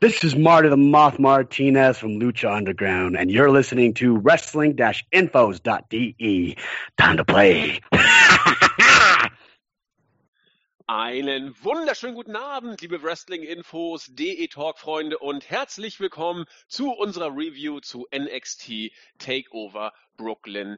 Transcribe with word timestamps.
This 0.00 0.22
is 0.22 0.36
Marty 0.36 0.68
the 0.68 0.76
Moth 0.76 1.18
Martinez 1.18 1.98
from 1.98 2.20
Lucha 2.20 2.56
Underground, 2.56 3.16
and 3.16 3.32
you're 3.32 3.50
listening 3.50 3.94
to 3.94 4.16
wrestling-infos.de. 4.16 6.56
Time 6.96 7.16
to 7.16 7.24
play. 7.24 7.80
Einen 10.86 11.52
wunderschönen 11.64 12.14
guten 12.14 12.36
Abend, 12.36 12.80
liebe 12.80 13.02
Wrestling-Infos, 13.02 14.14
DE-Talk-Freunde 14.14 15.18
und 15.18 15.50
herzlich 15.50 15.98
willkommen 15.98 16.44
zu 16.68 16.92
unserer 16.92 17.36
Review 17.36 17.80
zu 17.80 18.06
NXT 18.16 18.92
Takeover 19.18 19.92
Brooklyn 20.16 20.76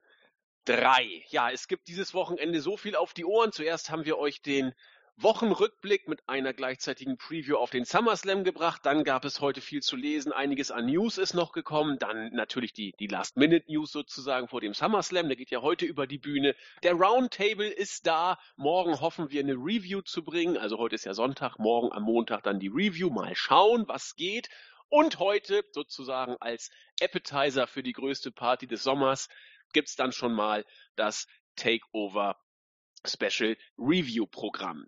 3. 0.64 1.24
Ja, 1.28 1.50
es 1.50 1.68
gibt 1.68 1.88
dieses 1.88 2.14
Wochenende 2.14 2.62
so 2.62 2.78
viel 2.78 2.96
auf 2.96 3.12
die 3.12 3.26
Ohren. 3.26 3.52
Zuerst 3.52 3.90
haben 3.90 4.06
wir 4.06 4.16
euch 4.16 4.40
den 4.40 4.72
Wochenrückblick 5.22 6.08
mit 6.08 6.26
einer 6.28 6.54
gleichzeitigen 6.54 7.18
Preview 7.18 7.56
auf 7.56 7.70
den 7.70 7.84
SummerSlam 7.84 8.42
gebracht. 8.42 8.80
Dann 8.84 9.04
gab 9.04 9.26
es 9.26 9.40
heute 9.40 9.60
viel 9.60 9.82
zu 9.82 9.96
lesen. 9.96 10.32
Einiges 10.32 10.70
an 10.70 10.86
News 10.86 11.18
ist 11.18 11.34
noch 11.34 11.52
gekommen. 11.52 11.98
Dann 11.98 12.32
natürlich 12.32 12.72
die, 12.72 12.92
die 12.98 13.06
Last-Minute-News 13.06 13.92
sozusagen 13.92 14.48
vor 14.48 14.62
dem 14.62 14.72
SummerSlam. 14.72 15.28
Der 15.28 15.36
geht 15.36 15.50
ja 15.50 15.60
heute 15.60 15.84
über 15.84 16.06
die 16.06 16.18
Bühne. 16.18 16.56
Der 16.82 16.94
Roundtable 16.94 17.68
ist 17.68 18.06
da. 18.06 18.38
Morgen 18.56 19.00
hoffen 19.00 19.30
wir 19.30 19.40
eine 19.40 19.54
Review 19.54 20.00
zu 20.00 20.24
bringen. 20.24 20.56
Also 20.56 20.78
heute 20.78 20.94
ist 20.94 21.04
ja 21.04 21.12
Sonntag. 21.12 21.58
Morgen 21.58 21.92
am 21.92 22.04
Montag 22.04 22.42
dann 22.42 22.58
die 22.58 22.68
Review. 22.68 23.10
Mal 23.10 23.34
schauen, 23.34 23.86
was 23.88 24.14
geht. 24.16 24.48
Und 24.88 25.18
heute 25.18 25.64
sozusagen 25.72 26.36
als 26.40 26.70
Appetizer 27.00 27.66
für 27.66 27.82
die 27.82 27.92
größte 27.92 28.32
Party 28.32 28.66
des 28.66 28.82
Sommers 28.82 29.28
gibt's 29.74 29.96
dann 29.96 30.12
schon 30.12 30.32
mal 30.32 30.64
das 30.96 31.26
Takeover 31.56 32.36
Special 33.06 33.56
Review 33.78 34.26
Programm. 34.26 34.86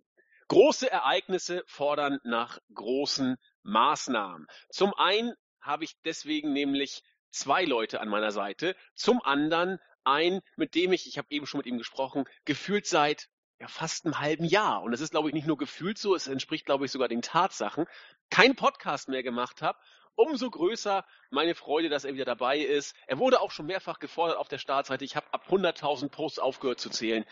Große 0.52 0.92
Ereignisse 0.92 1.64
fordern 1.66 2.18
nach 2.24 2.58
großen 2.74 3.38
Maßnahmen. 3.62 4.46
Zum 4.68 4.92
einen 4.92 5.32
habe 5.62 5.84
ich 5.84 5.94
deswegen 6.04 6.52
nämlich 6.52 7.02
zwei 7.30 7.64
Leute 7.64 8.02
an 8.02 8.10
meiner 8.10 8.32
Seite. 8.32 8.76
Zum 8.94 9.22
anderen 9.22 9.78
ein, 10.04 10.42
mit 10.56 10.74
dem 10.74 10.92
ich, 10.92 11.06
ich 11.06 11.16
habe 11.16 11.28
eben 11.30 11.46
schon 11.46 11.56
mit 11.56 11.66
ihm 11.66 11.78
gesprochen, 11.78 12.26
gefühlt 12.44 12.86
seit 12.86 13.30
ja, 13.60 13.66
fast 13.66 14.04
einem 14.04 14.18
halben 14.18 14.44
Jahr. 14.44 14.82
Und 14.82 14.92
es 14.92 15.00
ist, 15.00 15.12
glaube 15.12 15.30
ich, 15.30 15.34
nicht 15.34 15.46
nur 15.46 15.56
gefühlt 15.56 15.96
so, 15.96 16.14
es 16.14 16.26
entspricht, 16.26 16.66
glaube 16.66 16.84
ich, 16.84 16.90
sogar 16.92 17.08
den 17.08 17.22
Tatsachen, 17.22 17.86
kein 18.28 18.54
Podcast 18.54 19.08
mehr 19.08 19.22
gemacht 19.22 19.62
habe 19.62 19.78
umso 20.14 20.50
größer 20.50 21.04
meine 21.30 21.54
Freude, 21.54 21.88
dass 21.88 22.04
er 22.04 22.14
wieder 22.14 22.24
dabei 22.24 22.58
ist. 22.58 22.94
Er 23.06 23.18
wurde 23.18 23.40
auch 23.40 23.50
schon 23.50 23.66
mehrfach 23.66 23.98
gefordert 23.98 24.36
auf 24.36 24.48
der 24.48 24.58
Startseite. 24.58 25.04
Ich 25.04 25.16
habe 25.16 25.32
ab 25.32 25.46
100.000 25.48 26.08
Posts 26.08 26.38
aufgehört 26.38 26.80
zu 26.80 26.90
zählen. 26.90 27.24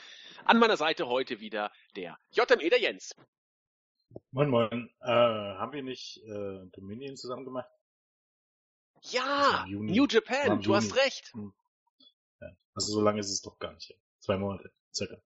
An 0.44 0.58
meiner 0.58 0.76
Seite 0.76 1.08
heute 1.08 1.40
wieder 1.40 1.70
der 1.96 2.18
JME, 2.30 2.70
der 2.70 2.80
Jens. 2.80 3.14
Moin, 4.32 4.48
moin. 4.48 4.90
Äh, 5.00 5.06
haben 5.06 5.72
wir 5.72 5.82
nicht 5.82 6.18
äh, 6.24 6.66
Dominion 6.72 7.16
zusammen 7.16 7.44
gemacht? 7.44 7.68
Ja, 9.02 9.64
New 9.68 10.06
Japan, 10.06 10.60
du 10.60 10.74
hast 10.74 10.96
recht. 10.96 11.32
Hm. 11.32 11.54
Ja. 12.40 12.48
Also 12.74 12.92
so 12.92 13.00
lange 13.00 13.20
ist 13.20 13.30
es 13.30 13.40
doch 13.40 13.58
gar 13.58 13.72
nicht. 13.72 13.96
Zwei 14.18 14.36
Monate, 14.36 14.72
circa. 14.92 15.16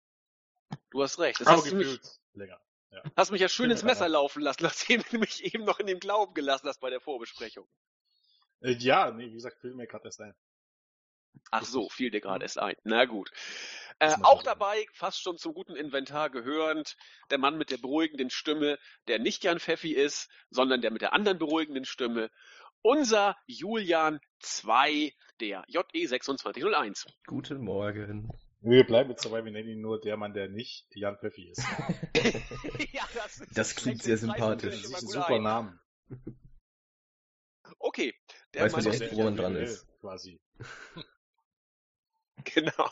Du 0.91 1.03
hast 1.03 1.19
recht. 1.19 1.41
Das 1.41 1.49
Aber 1.49 1.57
hast 1.57 1.65
gefühlt 1.65 2.21
länger. 2.35 2.61
Ja. 2.95 3.03
Hast 3.17 3.33
mich 3.33 3.41
ja 3.41 3.49
schön 3.49 3.71
ins 3.71 3.83
Messer 3.83 4.09
laufen 4.09 4.41
lassen, 4.41 4.63
nachdem 4.63 5.03
du 5.11 5.19
mich 5.19 5.45
eben 5.53 5.65
noch 5.65 5.81
in 5.81 5.87
dem 5.87 5.99
Glauben 5.99 6.35
gelassen 6.35 6.69
hast 6.69 6.81
bei 6.81 6.91
der 6.91 7.01
Vorbesprechung. 7.01 7.67
Äh, 8.61 8.73
ja, 8.75 9.11
nee, 9.11 9.27
wie 9.27 9.35
gesagt, 9.35 9.59
fiel 9.61 9.75
mir 9.75 9.87
gerade 9.87 10.05
erst 10.05 10.21
ein. 10.21 10.35
Ach 11.51 11.65
so, 11.65 11.89
fiel 11.89 12.11
dir 12.11 12.21
gerade 12.21 12.45
erst 12.45 12.59
ein. 12.59 12.77
Na 12.85 13.05
gut. 13.07 13.31
Äh, 13.99 14.15
auch 14.23 14.43
dabei, 14.45 14.87
fast 14.93 15.21
schon 15.21 15.39
zum 15.39 15.53
guten 15.55 15.75
Inventar 15.75 16.31
gehörend, 16.31 16.97
der 17.31 17.39
Mann 17.39 17.59
mit 17.59 17.71
der 17.71 17.79
beruhigenden 17.79 18.31
Stimme, 18.31 18.79
der 19.09 19.19
nicht 19.19 19.43
Jan 19.43 19.59
Pfeffi 19.59 19.93
ist, 19.93 20.31
sondern 20.51 20.81
der 20.81 20.93
mit 20.93 21.03
der 21.03 21.13
anderen 21.13 21.39
beruhigenden 21.39 21.85
Stimme. 21.85 22.31
Unser 22.83 23.37
Julian 23.47 24.21
2, 24.41 25.13
der 25.41 25.65
JE2601. 25.65 27.07
Guten 27.27 27.63
Morgen. 27.63 28.31
Wir 28.67 28.85
bleiben 28.85 29.11
jetzt 29.11 29.23
dabei, 29.27 29.45
wir 29.45 29.53
nennen 29.53 29.69
ihn 29.69 29.81
nur 29.83 30.01
der 30.01 30.17
Mann, 30.17 30.33
der 30.33 30.49
nicht 30.49 30.87
Jan 30.97 31.19
Pfeffi 31.19 31.51
ist. 31.51 31.63
ja, 32.93 33.03
das, 33.15 33.41
ist 33.41 33.59
das 33.59 33.75
klingt 33.75 34.03
sehr 34.03 34.17
sympathisch. 34.17 34.81
Das 34.81 34.91
ist 34.91 35.03
ein 35.03 35.09
super 35.09 35.39
Name. 35.39 35.79
Okay. 37.79 38.15
Der 38.55 38.65
Weiß 38.65 38.73
Mann, 38.73 38.85
nicht, 38.85 39.13
wo 39.13 39.25
man 39.25 39.37
dran 39.37 39.57
ist. 39.57 39.87
Quasi. 40.01 40.41
genau. 42.45 42.91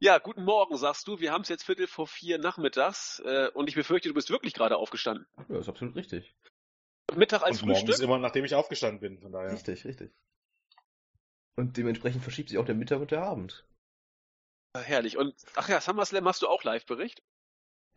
Ja, 0.00 0.18
guten 0.18 0.44
Morgen, 0.44 0.76
sagst 0.76 1.08
du. 1.08 1.18
Wir 1.18 1.32
haben 1.32 1.42
es 1.42 1.48
jetzt 1.48 1.64
Viertel 1.64 1.86
vor 1.86 2.06
vier 2.06 2.36
nachmittags 2.36 3.22
äh, 3.24 3.48
und 3.54 3.70
ich 3.70 3.74
befürchte, 3.74 4.10
du 4.10 4.14
bist 4.14 4.28
wirklich 4.28 4.52
gerade 4.52 4.76
aufgestanden. 4.76 5.26
Ja, 5.48 5.60
ist 5.60 5.68
absolut 5.70 5.96
richtig. 5.96 6.36
Mittag 7.16 7.42
als 7.42 7.62
und 7.62 7.68
Frühstück? 7.68 7.86
Morgen 7.86 7.90
ist 7.90 8.00
immer, 8.00 8.18
nachdem 8.18 8.44
ich 8.44 8.54
aufgestanden 8.54 9.00
bin, 9.00 9.18
von 9.18 9.32
daher. 9.32 9.50
Richtig, 9.50 9.86
richtig. 9.86 10.12
Und 11.56 11.78
dementsprechend 11.78 12.22
verschiebt 12.22 12.50
sich 12.50 12.58
auch 12.58 12.66
der 12.66 12.74
Mittag 12.74 13.00
und 13.00 13.10
der 13.10 13.22
Abend. 13.22 13.66
Ah, 14.72 14.80
herrlich. 14.80 15.16
Und 15.16 15.34
ach 15.56 15.68
ja, 15.68 15.80
SummerSlam 15.80 16.22
machst 16.22 16.42
du 16.42 16.48
auch 16.48 16.62
Live-Bericht? 16.62 17.22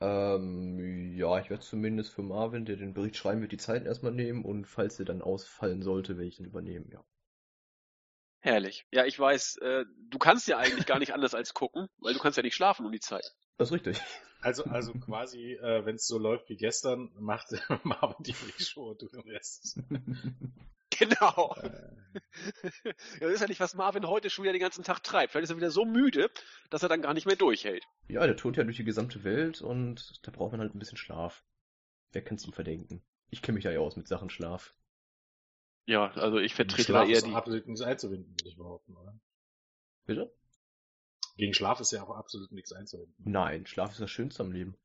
Ähm, 0.02 1.16
ja, 1.16 1.40
ich 1.40 1.50
werde 1.50 1.64
zumindest 1.64 2.14
für 2.14 2.24
Marvin, 2.24 2.66
der 2.66 2.78
den 2.78 2.94
Bericht 2.94 3.16
schreiben 3.16 3.42
wird, 3.42 3.52
die 3.52 3.58
Zeit 3.58 3.86
erstmal 3.86 4.12
nehmen 4.12 4.44
und 4.44 4.66
falls 4.66 5.00
er 5.00 5.06
dann 5.06 5.22
ausfallen 5.22 5.84
sollte, 5.84 6.18
werde 6.18 6.28
ich 6.28 6.38
dann 6.38 6.48
übernehmen, 6.48 6.90
ja. 6.92 7.04
Herrlich. 8.40 8.86
Ja, 8.92 9.06
ich 9.06 9.18
weiß, 9.18 9.58
äh, 9.58 9.86
du 10.10 10.18
kannst 10.18 10.48
ja 10.48 10.58
eigentlich 10.58 10.86
gar 10.86 11.00
nicht 11.00 11.14
anders 11.14 11.36
als 11.36 11.54
gucken, 11.54 11.88
weil 12.00 12.14
du 12.14 12.20
kannst 12.20 12.38
ja 12.38 12.44
nicht 12.44 12.56
schlafen 12.56 12.86
um 12.86 12.92
die 12.92 13.00
Zeit. 13.00 13.34
Das 13.58 13.70
ist 13.70 13.74
richtig. 13.74 14.02
Also, 14.42 14.64
also 14.66 14.94
quasi, 14.94 15.54
äh, 15.54 15.86
wenn 15.86 15.96
es 15.96 16.08
so 16.08 16.18
läuft 16.18 16.50
wie 16.50 16.58
gestern, 16.58 17.12
macht 17.20 17.52
Marvin 17.84 18.24
die 18.24 18.34
Berichtsshow 18.34 18.90
und 18.90 19.02
du 19.02 19.08
den 19.08 19.22
Rest. 19.22 19.80
Genau. 21.00 21.56
Äh. 21.62 22.22
das 23.20 23.32
ist 23.32 23.42
ja 23.42 23.48
nicht, 23.48 23.60
was 23.60 23.76
Marvin 23.76 24.08
heute 24.08 24.30
schon 24.30 24.44
wieder 24.44 24.54
den 24.54 24.62
ganzen 24.62 24.84
Tag 24.84 25.02
treibt. 25.04 25.32
Vielleicht 25.32 25.46
ist 25.46 25.50
er 25.50 25.58
wieder 25.58 25.72
so 25.72 25.86
müde, 25.86 26.30
dass 26.70 26.84
er 26.84 26.90
dann 26.90 27.02
gar 27.02 27.14
nicht 27.14 27.26
mehr 27.26 27.36
durchhält. 27.36 27.84
Ja, 28.08 28.26
der 28.26 28.38
tourt 28.38 28.58
ja 28.58 28.64
durch 28.64 28.78
die 28.78 28.84
gesamte 28.84 29.24
Welt 29.24 29.62
und 29.62 30.20
da 30.24 30.32
braucht 30.32 30.52
man 30.52 30.62
halt 30.62 30.76
ein 30.76 30.80
bisschen 30.80 30.98
Schlaf. 30.98 31.44
Wer 32.12 32.24
kann 32.24 32.38
es 32.38 32.46
ihm 32.46 32.54
verdenken? 32.54 33.04
Ich 33.32 33.42
kenne 33.42 33.56
mich 33.56 33.66
ja 33.66 33.80
aus 33.80 33.96
mit 33.96 34.08
Sachen 34.08 34.30
Schlaf. 34.30 34.76
Ja, 35.86 36.12
also 36.12 36.38
ich 36.38 36.54
vertrete 36.54 36.84
Schlaf 36.84 37.06
da 37.06 37.10
eher 37.10 37.18
ist 37.18 37.28
die. 37.28 37.34
absolut 37.34 37.68
nichts 37.68 37.82
einzuwenden, 37.82 38.32
würde 38.34 38.50
ich 38.50 38.58
behaupten, 38.58 38.96
oder? 38.96 39.20
Bitte? 40.06 40.34
Gegen 41.36 41.54
Schlaf 41.54 41.80
ist 41.80 41.92
ja 41.92 42.04
auch 42.04 42.16
absolut 42.16 42.52
nichts 42.52 42.72
einzuwenden. 42.72 43.16
Nein, 43.18 43.66
Schlaf 43.66 43.92
ist 43.92 44.00
das 44.02 44.12
Schönste 44.12 44.44
am 44.44 44.52
Leben. 44.52 44.78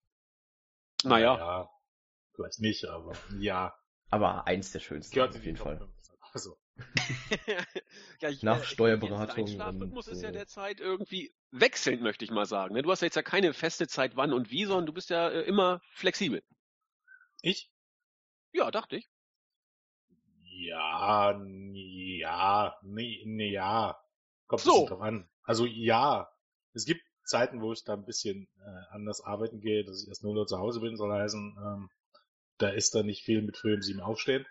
Naja. 1.05 1.37
Ja, 1.37 1.71
vielleicht 2.35 2.61
nicht, 2.61 2.87
aber 2.87 3.13
ja. 3.39 3.79
Aber 4.11 4.47
eins 4.47 4.73
der 4.73 4.81
schönsten 4.81 5.15
Gehört 5.15 5.37
auf 5.37 5.45
jeden 5.45 5.59
Fall. 5.59 5.87
Also. 6.33 6.57
ja, 8.21 8.29
ich, 8.29 8.43
Nach 8.43 8.61
äh, 8.61 8.65
Steuerberatung. 8.65 9.47
Schlafrhythmus 9.47 10.07
so. 10.07 10.13
ist 10.13 10.23
ja 10.23 10.31
derzeit 10.31 10.81
irgendwie 10.81 11.35
wechselnd, 11.51 12.03
möchte 12.03 12.25
ich 12.25 12.31
mal 12.31 12.47
sagen. 12.47 12.75
Ne? 12.75 12.83
Du 12.83 12.91
hast 12.91 13.01
ja 13.01 13.07
jetzt 13.07 13.17
ja 13.17 13.23
keine 13.23 13.53
feste 13.53 13.89
Zeit, 13.89 14.17
wann 14.17 14.33
und 14.33 14.51
wie, 14.51 14.65
sondern 14.65 14.87
du 14.87 14.93
bist 14.93 15.11
ja 15.11 15.29
äh, 15.29 15.43
immer 15.43 15.81
flexibel. 15.93 16.43
Ich? 17.43 17.71
Ja, 18.53 18.71
dachte 18.71 18.97
ich. 18.97 19.09
Ja, 20.43 21.41
ja, 21.41 22.77
nee, 22.83 23.23
nee, 23.25 23.53
ja. 23.53 23.99
Kommt 24.47 24.63
so. 24.63 24.87
drauf 24.87 25.01
an. 25.01 25.29
Also 25.43 25.67
ja, 25.67 26.29
es 26.75 26.85
gibt 26.85 27.03
Zeiten, 27.25 27.61
wo 27.61 27.73
ich 27.73 27.85
da 27.85 27.95
ein 27.95 28.05
bisschen 28.05 28.49
äh, 28.59 28.95
anders 28.95 29.21
arbeiten 29.21 29.61
gehe, 29.61 29.85
dass 29.85 30.03
ich 30.03 30.09
erst 30.09 30.25
0 30.25 30.37
Uhr 30.37 30.47
zu 30.47 30.59
Hause 30.59 30.81
bin, 30.81 30.97
soll 30.97 31.13
heißen, 31.13 31.57
ähm, 31.59 31.91
da 32.57 32.71
ist 32.71 32.95
da 32.95 33.03
nicht 33.03 33.23
viel 33.25 33.43
mit 33.43 33.57
früh 33.57 33.75
um 33.75 33.83
sieben 33.83 34.01
aufstehen. 34.01 34.47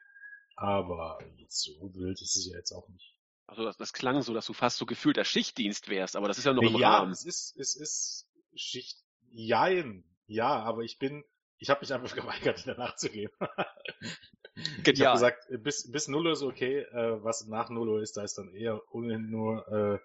Aber 0.58 1.20
so 1.48 1.72
wild 1.94 2.20
ist 2.20 2.36
es 2.36 2.50
ja 2.50 2.58
jetzt 2.58 2.72
auch 2.72 2.90
nicht. 2.90 3.16
Also 3.46 3.64
das, 3.64 3.78
das 3.78 3.94
klang 3.94 4.22
so, 4.24 4.34
dass 4.34 4.48
du 4.48 4.54
fast 4.54 4.78
so 4.78 4.86
gefühlter 4.86 5.24
Schichtdienst 5.24 5.88
wärst, 5.88 6.16
aber 6.16 6.28
das 6.28 6.40
ist 6.40 6.46
ja 6.46 6.54
noch 6.54 6.64
im 6.64 6.76
ja, 6.78 6.98
Rahmen. 6.98 7.12
Ja, 7.12 7.14
es 7.14 7.26
ist, 7.26 7.56
es 7.58 7.76
ist 7.76 8.28
Schicht, 8.56 8.98
jein, 9.30 10.04
ja, 10.26 10.60
aber 10.64 10.82
ich 10.82 10.98
bin, 10.98 11.24
ich 11.60 11.70
habe 11.70 11.82
mich 11.82 11.94
einfach 11.94 12.14
geweigert, 12.16 12.66
Nacht 12.78 13.00
zu 13.00 13.10
gehen. 13.10 13.32
ich 14.56 15.02
habe 15.02 15.14
gesagt, 15.14 15.48
bis, 15.64 15.90
bis 15.90 16.08
0 16.08 16.26
Uhr 16.26 16.34
ist 16.34 16.42
okay, 16.42 16.80
äh, 16.80 17.24
was 17.24 17.46
nach 17.46 17.70
0 17.70 17.88
Uhr 17.88 18.02
ist, 18.02 18.18
da 18.18 18.24
ist 18.24 18.38
dann 18.38 18.52
eher 18.54 18.82
ohnehin 18.92 19.30
nur 19.30 19.68
äh, 19.68 20.00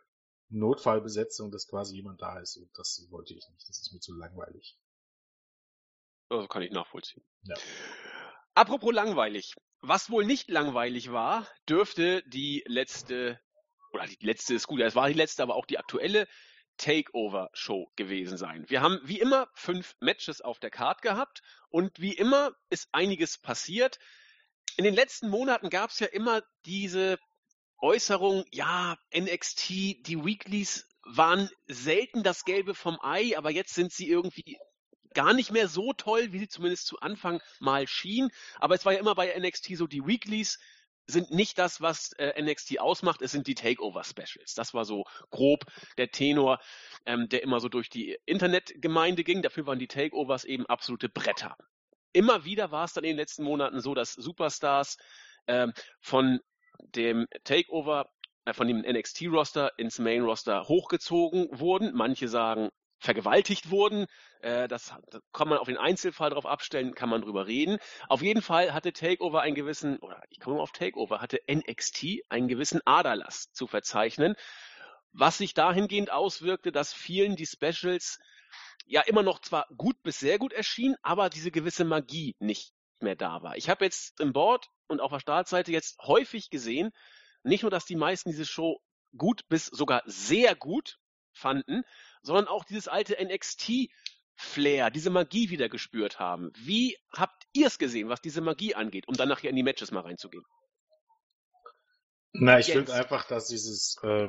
Notfallbesetzung, 0.50 1.50
dass 1.50 1.66
quasi 1.66 1.96
jemand 1.96 2.20
da 2.20 2.38
ist 2.38 2.58
und 2.58 2.70
das 2.76 3.06
wollte 3.10 3.32
ich 3.32 3.48
nicht, 3.48 3.68
das 3.68 3.80
ist 3.80 3.92
mir 3.92 4.00
zu 4.00 4.14
langweilig. 4.14 4.76
Also 6.28 6.46
kann 6.46 6.62
ich 6.62 6.70
nachvollziehen. 6.70 7.24
Ja. 7.42 7.56
Apropos 8.54 8.92
langweilig. 8.92 9.56
Was 9.84 10.10
wohl 10.10 10.24
nicht 10.24 10.48
langweilig 10.48 11.10
war, 11.10 11.48
dürfte 11.68 12.22
die 12.28 12.62
letzte, 12.66 13.40
oder 13.92 14.06
die 14.06 14.24
letzte 14.24 14.54
ist 14.54 14.68
gut, 14.68 14.80
es 14.80 14.94
war 14.94 15.08
die 15.08 15.14
letzte, 15.14 15.42
aber 15.42 15.56
auch 15.56 15.66
die 15.66 15.78
aktuelle 15.78 16.28
Takeover-Show 16.76 17.90
gewesen 17.96 18.38
sein. 18.38 18.64
Wir 18.68 18.80
haben 18.80 19.00
wie 19.02 19.18
immer 19.18 19.48
fünf 19.54 19.96
Matches 19.98 20.40
auf 20.40 20.60
der 20.60 20.70
Card 20.70 21.02
gehabt 21.02 21.42
und 21.68 22.00
wie 22.00 22.14
immer 22.14 22.52
ist 22.70 22.88
einiges 22.92 23.38
passiert. 23.38 23.98
In 24.76 24.84
den 24.84 24.94
letzten 24.94 25.28
Monaten 25.28 25.68
gab 25.68 25.90
es 25.90 25.98
ja 25.98 26.06
immer 26.06 26.42
diese 26.64 27.18
Äußerung, 27.78 28.44
ja, 28.52 28.96
NXT, 29.12 29.68
die 30.06 30.24
Weeklies 30.24 30.86
waren 31.04 31.50
selten 31.66 32.22
das 32.22 32.44
Gelbe 32.44 32.76
vom 32.76 33.00
Ei, 33.02 33.36
aber 33.36 33.50
jetzt 33.50 33.74
sind 33.74 33.92
sie 33.92 34.08
irgendwie 34.08 34.56
gar 35.12 35.32
nicht 35.34 35.52
mehr 35.52 35.68
so 35.68 35.92
toll, 35.92 36.32
wie 36.32 36.38
sie 36.38 36.48
zumindest 36.48 36.86
zu 36.86 37.00
Anfang 37.00 37.40
mal 37.60 37.86
schien. 37.86 38.30
Aber 38.58 38.74
es 38.74 38.84
war 38.84 38.92
ja 38.92 38.98
immer 38.98 39.14
bei 39.14 39.38
NXT 39.38 39.76
so, 39.76 39.86
die 39.86 40.06
Weeklies 40.06 40.58
sind 41.06 41.30
nicht 41.30 41.58
das, 41.58 41.80
was 41.80 42.12
äh, 42.14 42.40
NXT 42.40 42.80
ausmacht, 42.80 43.22
es 43.22 43.32
sind 43.32 43.46
die 43.46 43.54
Takeover-Specials. 43.54 44.54
Das 44.54 44.74
war 44.74 44.84
so 44.84 45.04
grob 45.30 45.64
der 45.98 46.10
Tenor, 46.10 46.60
ähm, 47.06 47.28
der 47.28 47.42
immer 47.42 47.60
so 47.60 47.68
durch 47.68 47.90
die 47.90 48.16
Internetgemeinde 48.24 49.24
ging. 49.24 49.42
Dafür 49.42 49.66
waren 49.66 49.78
die 49.78 49.88
Takeovers 49.88 50.44
eben 50.44 50.66
absolute 50.66 51.08
Bretter. 51.08 51.56
Immer 52.12 52.44
wieder 52.44 52.70
war 52.70 52.84
es 52.84 52.92
dann 52.92 53.04
in 53.04 53.10
den 53.10 53.16
letzten 53.16 53.44
Monaten 53.44 53.80
so, 53.80 53.94
dass 53.94 54.12
Superstars 54.12 54.96
ähm, 55.46 55.72
von 56.00 56.40
dem 56.78 57.26
Takeover, 57.44 58.10
äh, 58.44 58.52
von 58.52 58.68
dem 58.68 58.80
NXT-Roster 58.80 59.72
ins 59.78 59.98
Main-Roster 59.98 60.68
hochgezogen 60.68 61.48
wurden. 61.50 61.92
Manche 61.94 62.28
sagen, 62.28 62.70
vergewaltigt 63.02 63.70
wurden. 63.70 64.06
Äh, 64.40 64.68
das, 64.68 64.94
das, 65.10 65.20
kann 65.32 65.48
man 65.48 65.58
auf 65.58 65.66
den 65.66 65.76
Einzelfall 65.76 66.30
darauf 66.30 66.46
abstellen, 66.46 66.94
kann 66.94 67.08
man 67.08 67.22
drüber 67.22 67.46
reden. 67.46 67.78
Auf 68.08 68.22
jeden 68.22 68.42
Fall 68.42 68.72
hatte 68.72 68.92
Takeover 68.92 69.42
einen 69.42 69.54
gewissen, 69.54 69.98
oder 69.98 70.22
ich 70.30 70.40
komme 70.40 70.56
mal 70.56 70.62
auf 70.62 70.72
Takeover, 70.72 71.20
hatte 71.20 71.40
NXT 71.50 72.22
einen 72.28 72.48
gewissen 72.48 72.80
Aderlass 72.84 73.52
zu 73.52 73.66
verzeichnen, 73.66 74.34
was 75.12 75.38
sich 75.38 75.52
dahingehend 75.52 76.10
auswirkte, 76.10 76.72
dass 76.72 76.94
vielen 76.94 77.36
die 77.36 77.46
Specials 77.46 78.18
ja 78.86 79.02
immer 79.02 79.22
noch 79.22 79.40
zwar 79.40 79.66
gut 79.76 80.00
bis 80.02 80.18
sehr 80.18 80.38
gut 80.38 80.52
erschienen, 80.52 80.96
aber 81.02 81.28
diese 81.28 81.50
gewisse 81.50 81.84
Magie 81.84 82.36
nicht 82.38 82.72
mehr 83.00 83.16
da 83.16 83.42
war. 83.42 83.56
Ich 83.56 83.68
habe 83.68 83.84
jetzt 83.84 84.18
im 84.20 84.32
Board 84.32 84.68
und 84.86 85.00
auf 85.00 85.10
der 85.10 85.20
Startseite 85.20 85.72
jetzt 85.72 85.98
häufig 86.02 86.50
gesehen, 86.50 86.92
nicht 87.42 87.62
nur, 87.62 87.70
dass 87.70 87.84
die 87.84 87.96
meisten 87.96 88.30
diese 88.30 88.46
Show 88.46 88.80
gut 89.16 89.42
bis 89.48 89.66
sogar 89.66 90.02
sehr 90.06 90.54
gut 90.54 90.98
fanden, 91.32 91.82
sondern 92.22 92.48
auch 92.48 92.64
dieses 92.64 92.88
alte 92.88 93.16
NXT-Flair, 93.22 94.90
diese 94.90 95.10
Magie 95.10 95.50
wieder 95.50 95.68
gespürt 95.68 96.18
haben. 96.18 96.52
Wie 96.56 96.96
habt 97.12 97.44
ihr 97.52 97.66
es 97.66 97.78
gesehen, 97.78 98.08
was 98.08 98.20
diese 98.20 98.40
Magie 98.40 98.74
angeht, 98.74 99.08
um 99.08 99.14
dann 99.14 99.28
nachher 99.28 99.50
in 99.50 99.56
die 99.56 99.62
Matches 99.62 99.90
mal 99.90 100.00
reinzugehen? 100.00 100.44
Na, 102.32 102.58
ich 102.58 102.72
finde 102.72 102.94
einfach, 102.94 103.26
dass 103.26 103.48
dieses, 103.48 103.98
äh, 104.02 104.28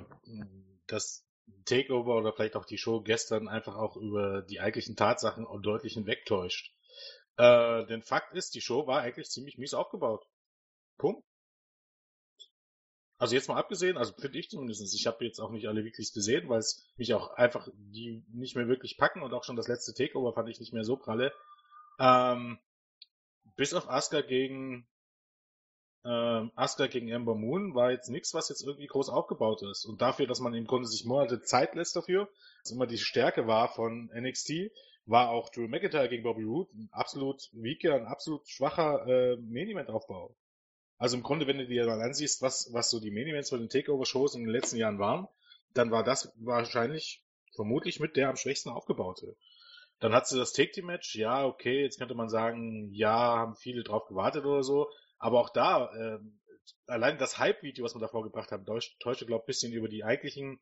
das 0.88 1.25
Takeover 1.66 2.18
oder 2.18 2.34
vielleicht 2.34 2.56
auch 2.56 2.66
die 2.66 2.78
Show 2.78 3.01
gestern 3.01 3.48
einfach 3.48 3.75
auch 3.75 3.95
über 3.95 4.42
die 4.42 4.60
eigentlichen 4.60 4.95
Tatsachen 4.95 5.48
deutlich 5.62 5.94
hinwegtäuscht. 5.94 6.74
Äh, 7.38 7.86
denn 7.86 8.04
Fakt 8.04 8.34
ist, 8.34 8.56
die 8.56 8.62
Show 8.62 8.86
war 8.88 9.01
eigentlich 9.01 9.30
ziemlich 9.30 9.57
mies 9.57 9.74
aufgebaut. 9.74 10.25
Punkt. 10.98 11.25
Also 13.24 13.36
jetzt 13.36 13.48
mal 13.48 13.56
abgesehen, 13.56 13.96
also 13.96 14.12
finde 14.20 14.38
ich 14.38 14.50
zumindest, 14.50 14.94
ich 14.94 15.08
habe 15.08 15.24
jetzt 15.24 15.40
auch 15.40 15.50
nicht 15.50 15.70
alle 15.70 15.86
Weeklies 15.86 16.12
gesehen, 16.12 16.50
weil 16.50 16.60
es 16.60 16.84
mich 16.98 17.14
auch 17.14 17.31
einfach 17.36 17.70
die 17.74 18.22
nicht 18.34 18.58
mehr 18.58 18.68
wirklich 18.68 18.98
packen 18.98 19.22
und 19.22 19.34
auch 19.34 19.46
schon 19.46 19.56
das 19.56 19.70
letzte 19.70 19.94
Takeover 19.94 20.34
fand 20.34 20.50
ich 20.50 20.60
nicht 20.60 20.74
mehr 20.74 20.84
so 20.84 20.98
pralle. 20.98 21.31
Ähm, 22.02 22.60
bis 23.56 23.74
auf 23.74 23.90
Asuka 23.90 24.20
gegen 24.20 24.86
ähm, 26.04 26.52
Asuka 26.56 26.88
gegen 26.88 27.08
Ember 27.08 27.34
Moon 27.34 27.74
war 27.75 27.92
jetzt 27.92 28.10
nichts, 28.10 28.34
was 28.34 28.50
jetzt 28.50 28.66
irgendwie 28.68 28.88
groß 28.88 29.08
aufgebaut 29.08 29.62
ist. 29.62 29.86
Und 29.86 30.02
dafür, 30.02 30.28
dass 30.28 30.42
man 30.42 30.54
im 30.54 30.68
Grunde 30.68 30.90
sich 30.90 31.06
Monate 31.06 31.42
Zeit 31.44 31.76
lässt 31.76 31.96
dafür, 31.96 32.28
was 32.62 32.72
immer 32.72 32.88
die 32.88 32.98
Stärke 32.98 33.48
war 33.48 33.69
von 33.69 34.12
NXT, 34.14 34.69
war 35.06 35.30
auch 35.30 35.48
Drew 35.48 35.69
McIntyre 35.69 36.10
gegen 36.10 36.24
Bobby 36.24 36.44
Roode 36.44 36.74
ein 36.74 36.90
absolut 36.92 37.50
weaker, 37.54 37.96
ein 37.96 38.06
absolut 38.06 38.50
schwacher 38.50 39.08
äh, 39.08 39.38
Main-Event-Aufbau. 39.38 40.36
Also 41.04 41.18
im 41.18 41.24
Grunde, 41.24 41.48
wenn 41.48 41.58
du 41.58 41.68
dir 41.68 41.86
mal 41.86 42.02
ansiehst, 42.02 42.42
was, 42.42 42.72
was 42.72 42.90
so 42.90 43.02
die 43.02 43.12
Main 43.12 43.28
Events 43.28 43.50
von 43.50 43.60
den 43.60 43.68
Takeover-Shows 43.68 44.36
in 44.36 44.46
den 44.46 44.54
letzten 44.54 44.78
Jahren 44.78 45.00
waren, 45.00 45.28
dann 45.74 45.92
war 45.92 46.02
das 46.02 46.32
wahrscheinlich 46.38 47.22
vermutlich 47.54 48.00
mit 48.00 48.16
der 48.16 48.30
am 48.30 48.38
schwächsten 48.38 48.70
aufgebaute. 48.70 49.36
Dann 50.00 50.14
hat 50.14 50.30
sie 50.30 50.38
das 50.38 50.54
Take-Team-Match, 50.54 51.16
ja, 51.16 51.46
okay, 51.46 51.82
jetzt 51.82 52.00
könnte 52.00 52.16
man 52.16 52.30
sagen, 52.30 52.90
ja, 52.94 53.36
haben 53.36 53.58
viele 53.58 53.84
drauf 53.84 54.06
gewartet 54.08 54.46
oder 54.46 54.64
so, 54.64 54.90
aber 55.18 55.42
auch 55.42 55.50
da, 55.50 55.94
äh, 55.94 56.20
allein 56.88 57.18
das 57.18 57.38
Hype-Video, 57.38 57.84
was 57.84 57.94
wir 57.94 58.00
da 58.00 58.08
vorgebracht 58.08 58.54
haben, 58.54 58.66
täuschte, 58.66 59.26
glaube 59.26 59.42
ich, 59.42 59.44
ein 59.44 59.46
bisschen 59.48 59.74
über 59.74 59.90
die 59.90 60.06
eigentlichen, 60.06 60.62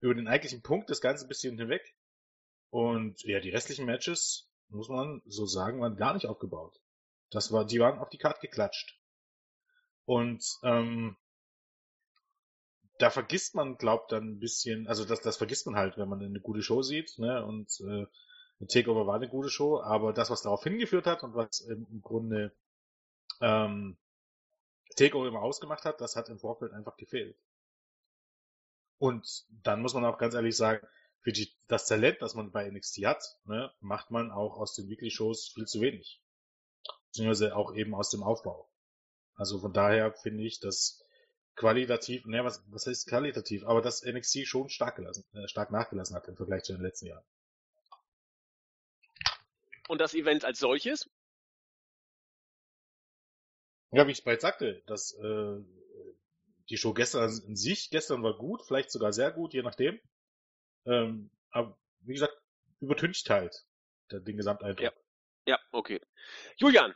über 0.00 0.14
den 0.14 0.26
eigentlichen 0.26 0.62
Punkt 0.62 0.88
des 0.88 1.02
Ganzen 1.02 1.26
ein 1.26 1.28
bisschen 1.28 1.58
hinweg. 1.58 1.82
Und 2.70 3.22
ja, 3.24 3.40
die 3.40 3.50
restlichen 3.50 3.84
Matches, 3.84 4.48
muss 4.68 4.88
man 4.88 5.20
so 5.26 5.44
sagen, 5.44 5.82
waren 5.82 5.96
gar 5.96 6.14
nicht 6.14 6.24
aufgebaut. 6.24 6.80
Das 7.28 7.52
war, 7.52 7.66
die 7.66 7.78
waren 7.78 7.98
auf 7.98 8.08
die 8.08 8.16
Karte 8.16 8.40
geklatscht. 8.40 8.98
Und 10.06 10.42
ähm, 10.62 11.16
da 12.98 13.10
vergisst 13.10 13.54
man, 13.54 13.76
glaubt 13.76 14.12
dann 14.12 14.30
ein 14.30 14.38
bisschen, 14.38 14.86
also 14.86 15.04
das, 15.04 15.20
das 15.20 15.36
vergisst 15.36 15.66
man 15.66 15.76
halt, 15.76 15.98
wenn 15.98 16.08
man 16.08 16.22
eine 16.22 16.40
gute 16.40 16.62
Show 16.62 16.82
sieht, 16.82 17.18
ne? 17.18 17.44
Und 17.44 17.80
äh, 17.80 18.06
Takeover 18.66 19.06
war 19.06 19.16
eine 19.16 19.28
gute 19.28 19.50
Show, 19.50 19.80
aber 19.80 20.14
das, 20.14 20.30
was 20.30 20.42
darauf 20.42 20.62
hingeführt 20.62 21.06
hat 21.06 21.22
und 21.22 21.34
was 21.34 21.60
im, 21.60 21.86
im 21.90 22.00
Grunde 22.00 22.56
ähm, 23.40 23.98
Takeover 24.96 25.28
immer 25.28 25.42
ausgemacht 25.42 25.84
hat, 25.84 26.00
das 26.00 26.16
hat 26.16 26.30
im 26.30 26.38
Vorfeld 26.38 26.72
einfach 26.72 26.96
gefehlt. 26.96 27.36
Und 28.98 29.44
dann 29.62 29.82
muss 29.82 29.92
man 29.92 30.06
auch 30.06 30.16
ganz 30.16 30.34
ehrlich 30.34 30.56
sagen, 30.56 30.86
für 31.20 31.32
die, 31.32 31.52
das 31.66 31.86
Talent, 31.86 32.22
das 32.22 32.34
man 32.34 32.50
bei 32.50 32.70
NXT 32.70 33.04
hat, 33.04 33.22
ne, 33.44 33.70
macht 33.80 34.10
man 34.10 34.30
auch 34.30 34.56
aus 34.56 34.74
den 34.74 34.88
Weekly-Shows 34.88 35.52
viel 35.54 35.66
zu 35.66 35.80
wenig. 35.80 36.22
Beziehungsweise 37.08 37.56
auch 37.56 37.74
eben 37.74 37.94
aus 37.94 38.10
dem 38.10 38.22
Aufbau. 38.22 38.70
Also 39.36 39.60
von 39.60 39.72
daher 39.72 40.12
finde 40.12 40.44
ich, 40.44 40.60
dass 40.60 41.04
qualitativ, 41.54 42.24
naja, 42.26 42.44
was, 42.44 42.62
was 42.68 42.86
heißt 42.86 43.08
qualitativ, 43.08 43.64
aber 43.64 43.82
dass 43.82 44.04
NXT 44.04 44.46
schon 44.46 44.68
stark 44.68 44.96
gelassen, 44.96 45.24
äh, 45.34 45.48
stark 45.48 45.70
nachgelassen 45.70 46.16
hat 46.16 46.28
im 46.28 46.36
Vergleich 46.36 46.64
zu 46.64 46.72
den 46.72 46.82
letzten 46.82 47.06
Jahren. 47.06 47.24
Und 49.88 50.00
das 50.00 50.14
Event 50.14 50.44
als 50.44 50.58
solches? 50.58 51.08
Ja, 53.92 54.06
wie 54.06 54.12
ich 54.12 54.24
bereits 54.24 54.42
sagte, 54.42 54.82
dass 54.86 55.12
äh, 55.14 55.64
die 56.68 56.76
Show 56.76 56.92
gestern 56.92 57.30
in 57.46 57.56
sich, 57.56 57.90
gestern 57.90 58.22
war 58.22 58.36
gut, 58.36 58.62
vielleicht 58.66 58.90
sogar 58.90 59.12
sehr 59.12 59.30
gut, 59.30 59.54
je 59.54 59.62
nachdem. 59.62 60.00
Ähm, 60.84 61.30
aber 61.50 61.78
wie 62.00 62.12
gesagt, 62.12 62.36
übertüncht 62.80 63.30
halt 63.30 63.64
den 64.10 64.36
Gesamteindruck. 64.36 64.84
Ja. 64.84 64.92
ja, 65.46 65.60
okay. 65.70 66.00
Julian, 66.56 66.94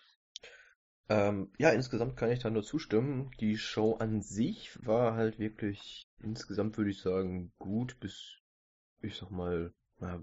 ähm, 1.10 1.52
ja, 1.58 1.70
insgesamt 1.70 2.16
kann 2.16 2.30
ich 2.30 2.38
da 2.38 2.50
nur 2.50 2.62
zustimmen. 2.62 3.32
Die 3.40 3.58
Show 3.58 3.96
an 3.96 4.22
sich 4.22 4.78
war 4.86 5.14
halt 5.14 5.40
wirklich, 5.40 6.06
insgesamt 6.20 6.78
würde 6.78 6.90
ich 6.90 7.02
sagen, 7.02 7.52
gut 7.58 7.98
bis, 7.98 8.38
ich 9.02 9.16
sag 9.16 9.30
mal, 9.32 9.74
na, 9.98 10.22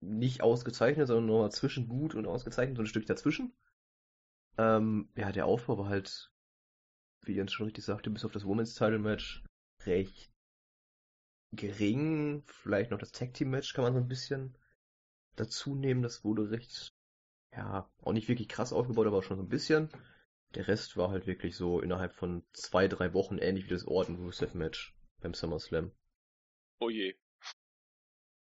nicht 0.00 0.42
ausgezeichnet, 0.42 1.08
sondern 1.08 1.26
nur 1.26 1.50
zwischen 1.50 1.88
gut 1.88 2.14
und 2.14 2.26
ausgezeichnet, 2.26 2.76
so 2.76 2.82
ein 2.82 2.86
Stück 2.86 3.06
dazwischen. 3.06 3.54
Ähm, 4.58 5.08
ja, 5.16 5.32
der 5.32 5.46
Aufbau 5.46 5.78
war 5.78 5.88
halt, 5.88 6.30
wie 7.22 7.32
Jens 7.32 7.52
schon 7.52 7.64
richtig 7.64 7.84
sagte, 7.84 8.10
bis 8.10 8.26
auf 8.26 8.32
das 8.32 8.44
Women's 8.44 8.74
Title 8.74 8.98
Match 8.98 9.42
recht 9.86 10.30
gering. 11.52 12.42
Vielleicht 12.46 12.90
noch 12.90 12.98
das 12.98 13.12
Tag 13.12 13.32
Team 13.32 13.48
Match 13.50 13.72
kann 13.72 13.84
man 13.84 13.94
so 13.94 14.00
ein 14.00 14.08
bisschen 14.08 14.54
dazu 15.36 15.74
nehmen. 15.74 16.02
Das 16.02 16.24
wurde 16.24 16.50
recht, 16.50 16.94
ja, 17.52 17.90
auch 18.02 18.12
nicht 18.12 18.28
wirklich 18.28 18.48
krass 18.48 18.72
aufgebaut, 18.72 19.06
aber 19.06 19.22
schon 19.22 19.36
so 19.36 19.42
ein 19.42 19.48
bisschen. 19.48 19.90
Der 20.54 20.68
Rest 20.68 20.96
war 20.96 21.10
halt 21.10 21.26
wirklich 21.26 21.56
so 21.56 21.80
innerhalb 21.80 22.12
von 22.12 22.44
zwei, 22.52 22.88
drei 22.88 23.14
Wochen 23.14 23.38
ähnlich 23.38 23.66
wie 23.66 23.70
das 23.70 23.86
Orton 23.86 24.16
Rusev 24.16 24.54
Match 24.54 24.94
beim 25.20 25.34
SummerSlam. 25.34 25.92
Oh 26.80 26.90
je. 26.90 27.14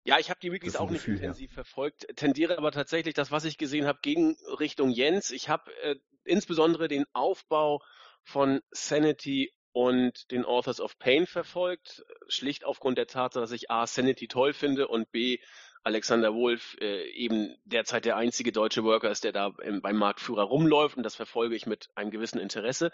Ja, 0.06 0.20
ich 0.20 0.30
habe 0.30 0.40
die 0.42 0.52
Weeklies 0.52 0.76
auch 0.76 0.90
nicht 0.90 1.08
intensiv 1.08 1.52
her. 1.52 1.64
verfolgt, 1.64 2.08
tendiere 2.18 2.58
aber 2.58 2.72
tatsächlich 2.72 3.14
das, 3.14 3.32
was 3.32 3.46
ich 3.46 3.58
gesehen 3.58 3.86
habe, 3.86 4.00
gegen 4.02 4.36
Richtung 4.60 4.90
Jens. 4.90 5.32
Ich 5.32 5.48
habe 5.48 5.74
äh, 5.82 5.96
insbesondere 6.26 6.90
den 6.90 7.06
Aufbau 7.14 7.82
von 8.24 8.62
Sanity 8.72 9.54
und 9.72 10.30
den 10.32 10.44
Authors 10.44 10.82
of 10.82 11.00
Pain 11.00 11.26
verfolgt, 11.26 12.04
schlicht 12.28 12.66
aufgrund 12.66 12.98
der 12.98 13.08
Tatsache, 13.08 13.42
dass 13.42 13.52
ich 13.52 13.72
A, 13.72 13.88
Sanity 13.88 14.28
toll 14.28 14.54
finde 14.54 14.88
und 14.88 15.12
B, 15.12 15.40
Alexander 15.84 16.34
Wolf 16.34 16.78
äh, 16.80 17.10
eben 17.12 17.56
derzeit 17.66 18.06
der 18.06 18.16
einzige 18.16 18.52
deutsche 18.52 18.84
Worker 18.84 19.12
ist, 19.12 19.24
der 19.24 19.34
da 19.34 19.54
im, 19.62 19.82
beim 19.82 19.98
Marktführer 19.98 20.44
rumläuft 20.44 20.96
und 20.98 21.04
das 21.04 21.16
verfolge 21.16 21.56
ich 21.56 21.66
mit 21.66 21.90
einem 21.96 22.12
gewissen 22.12 22.40
Interesse. 22.40 22.92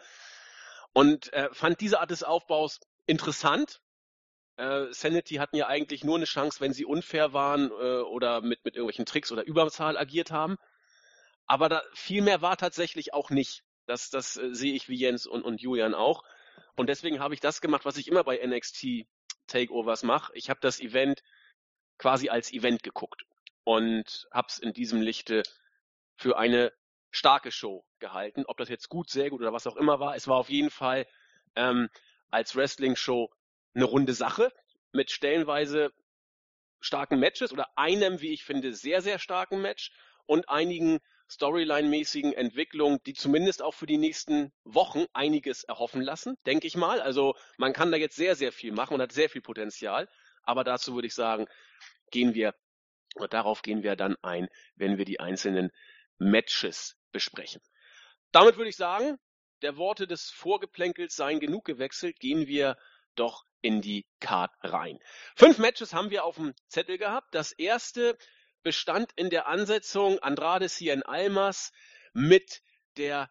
Und 0.93 1.31
äh, 1.33 1.49
fand 1.51 1.81
diese 1.81 1.99
Art 1.99 2.09
des 2.09 2.23
Aufbaus 2.23 2.79
interessant. 3.05 3.81
Äh, 4.57 4.87
Sanity 4.91 5.35
hatten 5.35 5.55
ja 5.55 5.67
eigentlich 5.67 6.03
nur 6.03 6.15
eine 6.15 6.25
Chance, 6.25 6.61
wenn 6.61 6.73
sie 6.73 6.85
unfair 6.85 7.31
waren 7.31 7.69
äh, 7.69 8.01
oder 8.01 8.41
mit, 8.41 8.65
mit 8.65 8.75
irgendwelchen 8.75 9.05
Tricks 9.05 9.31
oder 9.31 9.45
Überzahl 9.45 9.97
agiert 9.97 10.31
haben. 10.31 10.57
Aber 11.45 11.69
da, 11.69 11.83
viel 11.93 12.21
mehr 12.23 12.41
war 12.41 12.57
tatsächlich 12.57 13.13
auch 13.13 13.29
nicht. 13.29 13.63
Das, 13.85 14.09
das 14.09 14.37
äh, 14.37 14.53
sehe 14.53 14.73
ich 14.73 14.89
wie 14.89 14.97
Jens 14.97 15.27
und, 15.27 15.43
und 15.43 15.61
Julian 15.61 15.93
auch. 15.93 16.23
Und 16.75 16.87
deswegen 16.89 17.19
habe 17.19 17.33
ich 17.35 17.39
das 17.39 17.61
gemacht, 17.61 17.85
was 17.85 17.97
ich 17.97 18.07
immer 18.07 18.23
bei 18.23 18.39
NXT 18.43 19.05
Takeovers 19.47 20.03
mache. 20.03 20.31
Ich 20.35 20.49
habe 20.49 20.59
das 20.61 20.79
Event 20.79 21.21
quasi 21.99 22.29
als 22.29 22.51
Event 22.51 22.81
geguckt 22.81 23.25
und 23.63 24.27
habe 24.31 24.47
es 24.49 24.57
in 24.57 24.73
diesem 24.73 25.01
Lichte 25.01 25.43
für 26.15 26.37
eine 26.37 26.73
starke 27.11 27.51
Show 27.51 27.85
gehalten. 27.99 28.45
Ob 28.47 28.57
das 28.57 28.69
jetzt 28.69 28.89
gut, 28.89 29.09
sehr 29.09 29.29
gut 29.29 29.41
oder 29.41 29.53
was 29.53 29.67
auch 29.67 29.75
immer 29.75 29.99
war, 29.99 30.15
es 30.15 30.27
war 30.27 30.37
auf 30.37 30.49
jeden 30.49 30.71
Fall 30.71 31.05
ähm, 31.55 31.89
als 32.31 32.55
Wrestling-Show 32.55 33.29
eine 33.75 33.85
runde 33.85 34.13
Sache 34.13 34.51
mit 34.91 35.11
stellenweise 35.11 35.91
starken 36.79 37.19
Matches 37.19 37.51
oder 37.51 37.67
einem, 37.77 38.21
wie 38.21 38.33
ich 38.33 38.43
finde, 38.43 38.73
sehr, 38.73 39.01
sehr 39.01 39.19
starken 39.19 39.61
Match 39.61 39.91
und 40.25 40.49
einigen 40.49 40.99
Storyline-mäßigen 41.29 42.33
Entwicklungen, 42.33 42.99
die 43.05 43.13
zumindest 43.13 43.61
auch 43.61 43.73
für 43.73 43.85
die 43.85 43.97
nächsten 43.97 44.51
Wochen 44.63 45.05
einiges 45.13 45.63
erhoffen 45.63 46.01
lassen, 46.01 46.37
denke 46.45 46.65
ich 46.65 46.75
mal. 46.75 47.01
Also 47.01 47.35
man 47.57 47.73
kann 47.73 47.91
da 47.91 47.97
jetzt 47.97 48.15
sehr, 48.15 48.35
sehr 48.35 48.51
viel 48.51 48.71
machen 48.71 48.95
und 48.95 49.01
hat 49.01 49.11
sehr 49.11 49.29
viel 49.29 49.41
Potenzial. 49.41 50.07
Aber 50.43 50.63
dazu 50.63 50.95
würde 50.95 51.07
ich 51.07 51.13
sagen, 51.13 51.47
gehen 52.11 52.33
wir, 52.33 52.55
oder 53.15 53.27
darauf 53.27 53.61
gehen 53.61 53.83
wir 53.83 53.95
dann 53.95 54.15
ein, 54.21 54.47
wenn 54.75 54.97
wir 54.97 55.05
die 55.05 55.19
einzelnen 55.19 55.71
Matches 56.17 56.97
besprechen. 57.11 57.61
Damit 58.31 58.57
würde 58.57 58.69
ich 58.69 58.75
sagen, 58.75 59.17
der 59.61 59.77
Worte 59.77 60.07
des 60.07 60.29
Vorgeplänkels 60.29 61.15
seien 61.15 61.39
genug 61.39 61.65
gewechselt, 61.65 62.19
gehen 62.19 62.47
wir 62.47 62.77
doch 63.15 63.45
in 63.61 63.81
die 63.81 64.05
Card 64.19 64.51
rein. 64.61 64.99
Fünf 65.35 65.57
Matches 65.57 65.93
haben 65.93 66.11
wir 66.11 66.23
auf 66.23 66.35
dem 66.35 66.53
Zettel 66.67 66.97
gehabt. 66.97 67.33
Das 67.33 67.51
erste 67.51 68.17
bestand 68.63 69.11
in 69.15 69.29
der 69.29 69.47
Ansetzung 69.47 70.19
Andrade 70.19 70.69
Cien 70.69 71.03
Almas 71.03 71.71
mit 72.13 72.61
der 72.97 73.29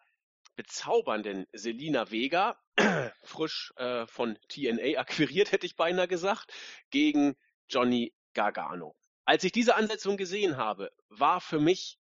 bezaubernden 0.59 1.47
Selina 1.53 2.11
Vega, 2.11 2.59
frisch 3.23 3.71
äh, 3.77 4.05
von 4.07 4.37
TNA 4.49 4.99
akquiriert, 4.99 5.53
hätte 5.53 5.65
ich 5.65 5.77
beinahe 5.77 6.09
gesagt, 6.09 6.51
gegen 6.89 7.37
Johnny 7.69 8.13
Gargano. 8.33 8.93
Als 9.23 9.45
ich 9.45 9.53
diese 9.53 9.75
Ansetzung 9.75 10.17
gesehen 10.17 10.57
habe, 10.57 10.91
war 11.07 11.39
für 11.39 11.61
mich 11.61 11.97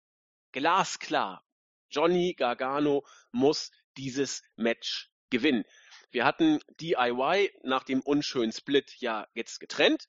glasklar, 0.51 1.43
Johnny 1.89 2.36
Gargano 2.36 3.03
muss 3.31 3.72
dieses 3.98 4.43
Match 4.55 5.10
gewinnen. 5.31 5.65
Wir 6.12 6.24
hatten 6.24 6.60
DIY 6.79 7.50
nach 7.63 7.83
dem 7.83 8.01
unschönen 8.01 8.51
Split 8.51 8.93
ja 9.00 9.27
jetzt 9.33 9.62
getrennt. 9.62 10.07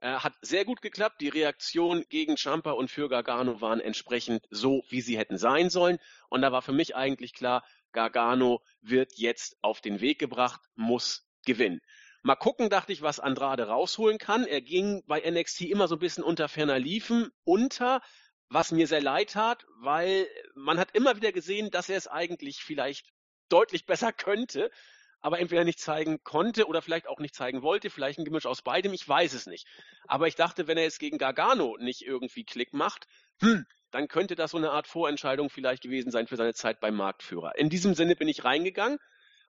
Äh, 0.00 0.12
hat 0.12 0.34
sehr 0.42 0.64
gut 0.64 0.82
geklappt. 0.82 1.20
Die 1.20 1.28
Reaktionen 1.28 2.04
gegen 2.08 2.36
Champa 2.36 2.72
und 2.72 2.90
für 2.90 3.08
Gargano 3.08 3.60
waren 3.60 3.80
entsprechend 3.80 4.46
so, 4.50 4.82
wie 4.88 5.00
sie 5.00 5.18
hätten 5.18 5.38
sein 5.38 5.70
sollen. 5.70 5.98
Und 6.28 6.42
da 6.42 6.52
war 6.52 6.62
für 6.62 6.72
mich 6.72 6.96
eigentlich 6.96 7.34
klar, 7.34 7.64
Gargano 7.92 8.62
wird 8.80 9.12
jetzt 9.16 9.56
auf 9.62 9.80
den 9.80 10.00
Weg 10.00 10.18
gebracht, 10.18 10.60
muss 10.74 11.26
gewinnen. 11.44 11.80
Mal 12.22 12.36
gucken, 12.36 12.68
dachte 12.68 12.92
ich, 12.92 13.02
was 13.02 13.18
Andrade 13.18 13.68
rausholen 13.68 14.18
kann. 14.18 14.46
Er 14.46 14.60
ging 14.60 15.02
bei 15.06 15.20
NXT 15.20 15.62
immer 15.62 15.88
so 15.88 15.96
ein 15.96 16.00
bisschen 16.00 16.22
unter 16.22 16.48
ferner 16.48 16.78
Liefen 16.78 17.30
unter, 17.44 18.02
was 18.50 18.72
mir 18.72 18.86
sehr 18.86 19.00
leid 19.00 19.30
tat, 19.30 19.66
weil 19.80 20.28
man 20.54 20.78
hat 20.78 20.94
immer 20.94 21.16
wieder 21.16 21.32
gesehen, 21.32 21.70
dass 21.70 21.88
er 21.88 21.96
es 21.96 22.08
eigentlich 22.08 22.62
vielleicht 22.62 23.10
deutlich 23.48 23.86
besser 23.86 24.12
könnte, 24.12 24.70
aber 25.20 25.38
entweder 25.38 25.64
nicht 25.64 25.80
zeigen 25.80 26.22
konnte 26.22 26.66
oder 26.66 26.82
vielleicht 26.82 27.06
auch 27.06 27.18
nicht 27.18 27.34
zeigen 27.34 27.62
wollte, 27.62 27.90
vielleicht 27.90 28.18
ein 28.18 28.24
Gemisch 28.24 28.46
aus 28.46 28.62
beidem, 28.62 28.92
ich 28.92 29.06
weiß 29.06 29.34
es 29.34 29.46
nicht. 29.46 29.66
Aber 30.06 30.26
ich 30.26 30.34
dachte, 30.34 30.66
wenn 30.66 30.78
er 30.78 30.84
jetzt 30.84 30.98
gegen 30.98 31.18
Gargano 31.18 31.76
nicht 31.78 32.02
irgendwie 32.02 32.44
Klick 32.44 32.72
macht, 32.72 33.06
hm, 33.40 33.66
dann 33.90 34.08
könnte 34.08 34.36
das 34.36 34.52
so 34.52 34.56
eine 34.56 34.70
Art 34.70 34.86
Vorentscheidung 34.86 35.50
vielleicht 35.50 35.82
gewesen 35.82 36.10
sein 36.10 36.26
für 36.26 36.36
seine 36.36 36.54
Zeit 36.54 36.80
beim 36.80 36.94
Marktführer. 36.94 37.56
In 37.58 37.68
diesem 37.68 37.94
Sinne 37.94 38.16
bin 38.16 38.28
ich 38.28 38.44
reingegangen 38.44 38.98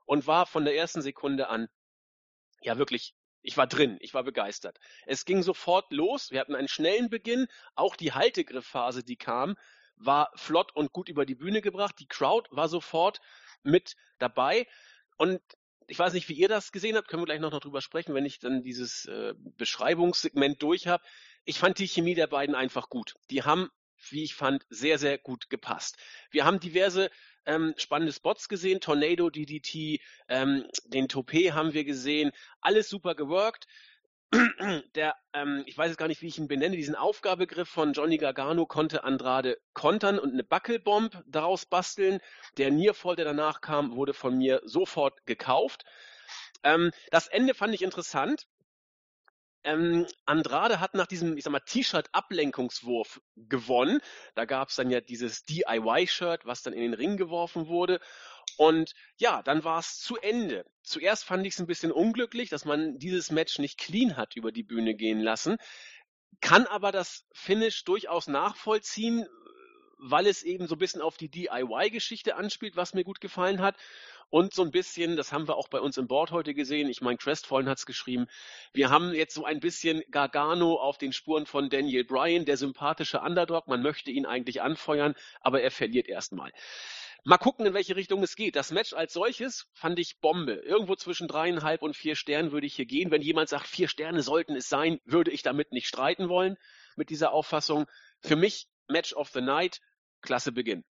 und 0.05 0.27
war 0.27 0.45
von 0.45 0.65
der 0.65 0.75
ersten 0.75 1.01
Sekunde 1.01 1.47
an 1.47 1.67
ja 2.61 2.77
wirklich 2.77 3.15
ich 3.43 3.57
war 3.57 3.65
drin, 3.65 3.97
ich 4.01 4.13
war 4.13 4.23
begeistert. 4.23 4.77
Es 5.07 5.25
ging 5.25 5.41
sofort 5.41 5.91
los, 5.91 6.29
wir 6.29 6.39
hatten 6.39 6.55
einen 6.55 6.67
schnellen 6.67 7.09
Beginn, 7.09 7.47
auch 7.73 7.95
die 7.95 8.13
Haltegriffphase, 8.13 9.03
die 9.03 9.15
kam, 9.15 9.55
war 9.95 10.31
flott 10.35 10.75
und 10.75 10.91
gut 10.91 11.09
über 11.09 11.25
die 11.25 11.35
Bühne 11.35 11.61
gebracht. 11.61 11.95
Die 11.99 12.07
Crowd 12.07 12.49
war 12.51 12.69
sofort 12.69 13.19
mit 13.63 13.95
dabei. 14.19 14.67
Und 15.17 15.41
ich 15.91 15.99
weiß 15.99 16.13
nicht, 16.13 16.29
wie 16.29 16.33
ihr 16.33 16.47
das 16.47 16.71
gesehen 16.71 16.95
habt, 16.95 17.09
können 17.09 17.21
wir 17.21 17.25
gleich 17.25 17.41
noch, 17.41 17.51
drüber 17.59 17.81
sprechen, 17.81 18.15
wenn 18.15 18.25
ich 18.25 18.39
dann 18.39 18.63
dieses 18.63 19.05
äh, 19.07 19.33
Beschreibungssegment 19.57 20.63
durch 20.63 20.87
habe. 20.87 21.03
Ich 21.43 21.59
fand 21.59 21.79
die 21.79 21.87
Chemie 21.87 22.15
der 22.15 22.27
beiden 22.27 22.55
einfach 22.55 22.87
gut. 22.87 23.15
Die 23.29 23.43
haben, 23.43 23.69
wie 24.09 24.23
ich 24.23 24.33
fand, 24.33 24.65
sehr, 24.69 24.97
sehr 24.97 25.17
gut 25.17 25.49
gepasst. 25.49 25.97
Wir 26.29 26.45
haben 26.45 26.61
diverse 26.61 27.11
ähm, 27.45 27.73
spannende 27.75 28.13
Spots 28.13 28.47
gesehen. 28.47 28.79
Tornado, 28.79 29.29
DDT, 29.29 29.99
ähm, 30.29 30.65
den 30.85 31.09
Toupet 31.09 31.51
haben 31.51 31.73
wir 31.73 31.83
gesehen. 31.83 32.31
Alles 32.61 32.87
super 32.87 33.13
geworkt. 33.13 33.67
Der, 34.95 35.15
ähm, 35.33 35.63
ich 35.65 35.77
weiß 35.77 35.89
jetzt 35.89 35.97
gar 35.97 36.07
nicht, 36.07 36.21
wie 36.21 36.27
ich 36.27 36.37
ihn 36.37 36.47
benenne, 36.47 36.77
diesen 36.77 36.95
Aufgabegriff 36.95 37.67
von 37.67 37.93
Johnny 37.93 38.17
Gargano 38.17 38.65
konnte 38.65 39.03
Andrade 39.03 39.57
kontern 39.73 40.19
und 40.19 40.31
eine 40.31 40.43
Buckelbomb 40.43 41.21
daraus 41.27 41.65
basteln. 41.65 42.19
Der 42.57 42.71
Nearfall, 42.71 43.15
der 43.15 43.25
danach 43.25 43.61
kam, 43.61 43.95
wurde 43.95 44.13
von 44.13 44.37
mir 44.37 44.61
sofort 44.63 45.25
gekauft. 45.25 45.83
Ähm, 46.63 46.91
das 47.11 47.27
Ende 47.27 47.53
fand 47.53 47.73
ich 47.73 47.81
interessant. 47.81 48.47
Ähm, 49.63 50.07
Andrade 50.25 50.79
hat 50.79 50.95
nach 50.95 51.07
diesem, 51.07 51.37
ich 51.37 51.43
sag 51.43 51.51
mal, 51.51 51.59
T-Shirt-Ablenkungswurf 51.59 53.21
gewonnen. 53.35 54.01
Da 54.35 54.45
gab 54.45 54.69
es 54.69 54.75
dann 54.75 54.89
ja 54.89 55.01
dieses 55.01 55.43
DIY-Shirt, 55.43 56.45
was 56.45 56.63
dann 56.63 56.73
in 56.73 56.81
den 56.81 56.93
Ring 56.93 57.17
geworfen 57.17 57.67
wurde. 57.67 57.99
Und 58.57 58.93
ja, 59.17 59.43
dann 59.43 59.63
war 59.63 59.79
es 59.79 59.99
zu 59.99 60.17
Ende. 60.17 60.65
Zuerst 60.83 61.25
fand 61.25 61.45
ich 61.45 61.53
es 61.53 61.59
ein 61.59 61.67
bisschen 61.67 61.91
unglücklich, 61.91 62.49
dass 62.49 62.65
man 62.65 62.97
dieses 62.97 63.31
Match 63.31 63.59
nicht 63.59 63.77
clean 63.77 64.17
hat 64.17 64.35
über 64.35 64.51
die 64.51 64.63
Bühne 64.63 64.95
gehen 64.95 65.21
lassen. 65.21 65.57
Kann 66.41 66.65
aber 66.65 66.91
das 66.91 67.25
Finish 67.33 67.83
durchaus 67.83 68.27
nachvollziehen, 68.27 69.27
weil 69.99 70.25
es 70.25 70.41
eben 70.41 70.67
so 70.67 70.75
ein 70.75 70.79
bisschen 70.79 71.01
auf 71.01 71.17
die 71.17 71.29
DIY-Geschichte 71.29 72.35
anspielt, 72.35 72.75
was 72.75 72.95
mir 72.95 73.03
gut 73.03 73.21
gefallen 73.21 73.61
hat. 73.61 73.77
Und 74.31 74.53
so 74.53 74.63
ein 74.63 74.71
bisschen, 74.71 75.17
das 75.17 75.33
haben 75.33 75.49
wir 75.49 75.57
auch 75.57 75.67
bei 75.67 75.81
uns 75.81 75.97
im 75.97 76.07
Board 76.07 76.31
heute 76.31 76.53
gesehen, 76.53 76.89
ich 76.89 77.01
meine, 77.01 77.17
Crestfallen 77.17 77.67
hat 77.67 77.79
es 77.79 77.85
geschrieben, 77.85 78.27
wir 78.71 78.89
haben 78.89 79.13
jetzt 79.13 79.33
so 79.33 79.43
ein 79.43 79.59
bisschen 79.59 80.01
Gargano 80.09 80.75
auf 80.75 80.97
den 80.97 81.11
Spuren 81.11 81.45
von 81.45 81.69
Daniel 81.69 82.05
Bryan, 82.05 82.45
der 82.45 82.55
sympathische 82.55 83.19
Underdog, 83.19 83.67
man 83.67 83.81
möchte 83.81 84.09
ihn 84.09 84.25
eigentlich 84.25 84.61
anfeuern, 84.61 85.15
aber 85.41 85.61
er 85.61 85.69
verliert 85.69 86.07
erstmal. 86.07 86.51
Mal 87.25 87.37
gucken, 87.37 87.65
in 87.65 87.73
welche 87.73 87.97
Richtung 87.97 88.23
es 88.23 88.37
geht. 88.37 88.55
Das 88.55 88.71
Match 88.71 88.93
als 88.93 89.13
solches 89.13 89.67
fand 89.73 89.99
ich 89.99 90.21
Bombe. 90.21 90.53
Irgendwo 90.53 90.95
zwischen 90.95 91.27
dreieinhalb 91.27 91.83
und 91.83 91.95
vier 91.95 92.15
Sternen 92.15 92.51
würde 92.51 92.65
ich 92.65 92.75
hier 92.75 92.87
gehen. 92.87 93.11
Wenn 93.11 93.21
jemand 93.21 93.49
sagt, 93.49 93.67
vier 93.67 93.89
Sterne 93.89 94.23
sollten 94.23 94.55
es 94.55 94.69
sein, 94.69 94.99
würde 95.05 95.29
ich 95.29 95.43
damit 95.43 95.71
nicht 95.71 95.87
streiten 95.87 96.29
wollen 96.29 96.57
mit 96.95 97.11
dieser 97.11 97.31
Auffassung. 97.31 97.85
Für 98.21 98.37
mich 98.37 98.69
Match 98.87 99.13
of 99.13 99.29
the 99.29 99.41
Night, 99.41 99.81
klasse 100.21 100.51
Beginn. 100.51 100.83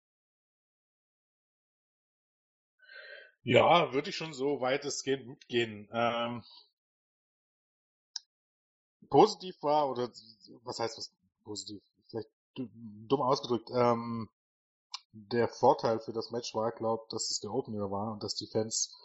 Ja, 3.49 3.93
würde 3.93 4.11
ich 4.11 4.15
schon 4.15 4.35
so 4.35 4.61
weitestgehend 4.61 5.25
mitgehen. 5.25 5.89
Ähm, 5.91 6.43
positiv 9.09 9.55
war, 9.63 9.89
oder 9.89 10.11
was 10.65 10.77
heißt 10.77 10.99
was 10.99 11.11
positiv? 11.43 11.81
Vielleicht 12.09 12.29
dumm 12.53 13.23
ausgedrückt. 13.23 13.71
Ähm, 13.73 14.29
der 15.13 15.47
Vorteil 15.47 15.99
für 15.99 16.13
das 16.13 16.29
Match 16.29 16.53
war, 16.53 16.71
glaube 16.71 17.07
dass 17.09 17.31
es 17.31 17.39
der 17.39 17.51
Opener 17.51 17.89
war 17.89 18.11
und 18.11 18.21
dass 18.21 18.35
die 18.35 18.45
Fans 18.45 18.95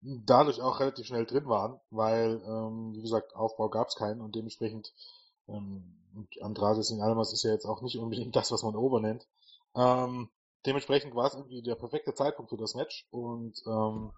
dadurch 0.00 0.60
auch 0.60 0.80
relativ 0.80 1.06
schnell 1.06 1.24
drin 1.24 1.46
waren, 1.46 1.78
weil, 1.90 2.42
ähm, 2.44 2.92
wie 2.94 3.02
gesagt, 3.02 3.36
Aufbau 3.36 3.68
gab 3.68 3.86
es 3.86 3.94
keinen 3.94 4.20
und 4.20 4.34
dementsprechend 4.34 4.92
ähm, 5.46 5.96
Andrade 6.40 6.82
Sin 6.82 7.02
Almas 7.02 7.32
ist 7.32 7.44
ja 7.44 7.52
jetzt 7.52 7.66
auch 7.66 7.82
nicht 7.82 7.98
unbedingt 7.98 8.34
das, 8.34 8.50
was 8.50 8.64
man 8.64 8.74
Ober 8.74 8.98
nennt. 8.98 9.28
Ähm, 9.76 10.28
dementsprechend 10.66 11.14
war 11.14 11.26
es 11.26 11.34
irgendwie 11.34 11.62
der 11.62 11.74
perfekte 11.74 12.14
Zeitpunkt 12.14 12.50
für 12.50 12.56
das 12.56 12.74
Match 12.74 13.06
und 13.10 13.62
ähm, 13.66 14.12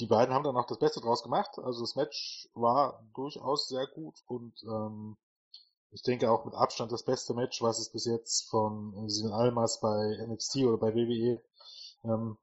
die 0.00 0.06
beiden 0.06 0.34
haben 0.34 0.44
dann 0.44 0.56
auch 0.56 0.66
das 0.66 0.78
Beste 0.78 1.00
draus 1.00 1.22
gemacht. 1.22 1.58
Also 1.58 1.82
das 1.82 1.94
Match 1.94 2.48
war 2.54 3.04
durchaus 3.14 3.68
sehr 3.68 3.86
gut 3.86 4.22
und 4.26 4.54
ähm, 4.64 5.16
ich 5.92 6.02
denke 6.02 6.30
auch 6.30 6.44
mit 6.44 6.54
Abstand 6.54 6.90
das 6.90 7.04
beste 7.04 7.34
Match, 7.34 7.62
was 7.62 7.78
es 7.78 7.90
bis 7.90 8.04
jetzt 8.04 8.50
von 8.50 9.08
Sin 9.08 9.30
Almas 9.30 9.80
bei 9.80 10.16
NXT 10.26 10.56
oder 10.64 10.78
bei 10.78 10.94
WWE 10.94 11.40
ähm, 12.02 12.36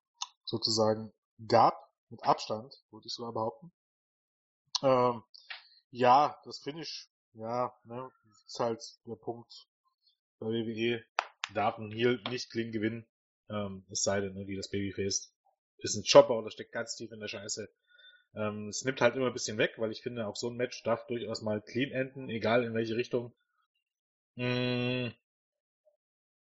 sozusagen 0.45 1.11
gab. 1.47 1.89
Mit 2.09 2.23
Abstand, 2.23 2.73
würde 2.91 3.07
ich 3.07 3.13
sogar 3.13 3.31
behaupten. 3.31 3.71
Ähm, 4.83 5.23
ja, 5.91 6.37
das 6.43 6.59
Finish, 6.59 7.09
ja, 7.33 7.73
ne, 7.83 8.11
ist 8.47 8.59
halt 8.59 8.83
der 9.05 9.15
Punkt 9.15 9.69
bei 10.39 10.47
WWE 10.47 11.01
darf 11.53 11.77
ein 11.77 11.91
Heal 11.91 12.21
nicht 12.29 12.51
clean 12.51 12.71
gewinnen. 12.71 13.05
Ähm, 13.49 13.85
es 13.89 14.03
sei 14.03 14.21
denn, 14.21 14.33
ne, 14.33 14.47
wie 14.47 14.55
das 14.55 14.69
Babyface 14.69 15.33
ist 15.79 15.95
ein 15.95 16.03
Chopper 16.09 16.37
oder 16.37 16.51
steckt 16.51 16.71
ganz 16.71 16.95
tief 16.95 17.11
in 17.11 17.19
der 17.19 17.27
Scheiße. 17.27 17.69
Ähm, 18.35 18.69
es 18.69 18.83
nimmt 18.83 19.01
halt 19.01 19.15
immer 19.15 19.27
ein 19.27 19.33
bisschen 19.33 19.57
weg, 19.57 19.73
weil 19.77 19.91
ich 19.91 20.01
finde, 20.01 20.27
auch 20.27 20.35
so 20.35 20.49
ein 20.49 20.55
Match 20.55 20.83
darf 20.83 21.05
durchaus 21.07 21.41
mal 21.41 21.61
clean 21.61 21.91
enden, 21.91 22.29
egal 22.29 22.63
in 22.63 22.73
welche 22.73 22.95
Richtung. 22.95 23.33
Mhm. 24.35 25.13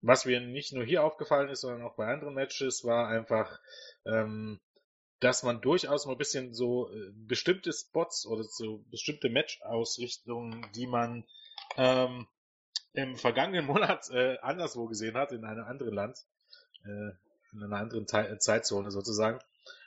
Was 0.02 0.24
mir 0.24 0.40
nicht 0.40 0.72
nur 0.72 0.84
hier 0.84 1.04
aufgefallen 1.04 1.50
ist, 1.50 1.60
sondern 1.60 1.82
auch 1.82 1.96
bei 1.96 2.06
anderen 2.06 2.34
Matches, 2.34 2.84
war 2.84 3.08
einfach, 3.08 3.60
ähm, 4.06 4.60
dass 5.20 5.42
man 5.42 5.60
durchaus 5.60 6.06
mal 6.06 6.12
ein 6.12 6.18
bisschen 6.18 6.54
so 6.54 6.90
äh, 6.90 7.10
bestimmte 7.12 7.72
Spots 7.72 8.26
oder 8.26 8.42
so 8.44 8.84
bestimmte 8.90 9.28
Match-Ausrichtungen, 9.28 10.66
die 10.74 10.86
man 10.86 11.24
ähm, 11.76 12.26
im 12.92 13.16
vergangenen 13.16 13.66
Monat 13.66 14.10
äh, 14.10 14.38
anderswo 14.38 14.86
gesehen 14.86 15.16
hat, 15.16 15.32
in 15.32 15.44
einem 15.44 15.64
anderen 15.64 15.94
Land, 15.94 16.18
äh, 16.84 17.10
in 17.52 17.62
einer 17.62 17.76
anderen 17.76 18.06
Te 18.06 18.38
Zeitzone 18.38 18.90
sozusagen, 18.90 19.38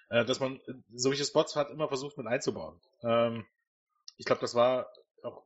äh, 0.09 0.25
dass 0.25 0.39
man 0.39 0.59
äh, 0.67 0.73
solche 0.93 1.25
Spots 1.25 1.55
hat 1.55 1.69
immer 1.69 1.87
versucht 1.87 2.17
mit 2.17 2.27
einzubauen. 2.27 2.79
Ähm, 3.01 3.45
ich 4.17 4.25
glaube, 4.25 4.41
das 4.41 4.55
war 4.55 4.87
auch 5.23 5.45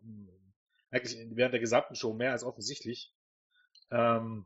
eigentlich 0.91 1.17
während 1.35 1.53
der 1.53 1.59
gesamten 1.59 1.95
Show 1.95 2.13
mehr 2.13 2.31
als 2.31 2.43
offensichtlich. 2.43 3.13
Ähm, 3.91 4.45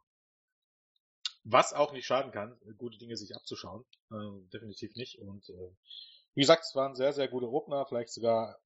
was 1.43 1.73
auch 1.73 1.91
nicht 1.91 2.05
schaden 2.05 2.31
kann, 2.31 2.55
gute 2.77 2.97
Dinge 2.99 3.17
sich 3.17 3.35
abzuschauen. 3.35 3.83
Äh, 4.11 4.49
definitiv 4.53 4.95
nicht. 4.95 5.19
Und 5.19 5.49
äh, 5.49 5.71
wie 6.35 6.41
gesagt, 6.41 6.63
es 6.63 6.75
war 6.75 6.87
ein 6.87 6.95
sehr, 6.95 7.13
sehr 7.13 7.27
guter 7.27 7.49
Opener, 7.49 7.85
vielleicht 7.85 8.13
sogar 8.13 8.59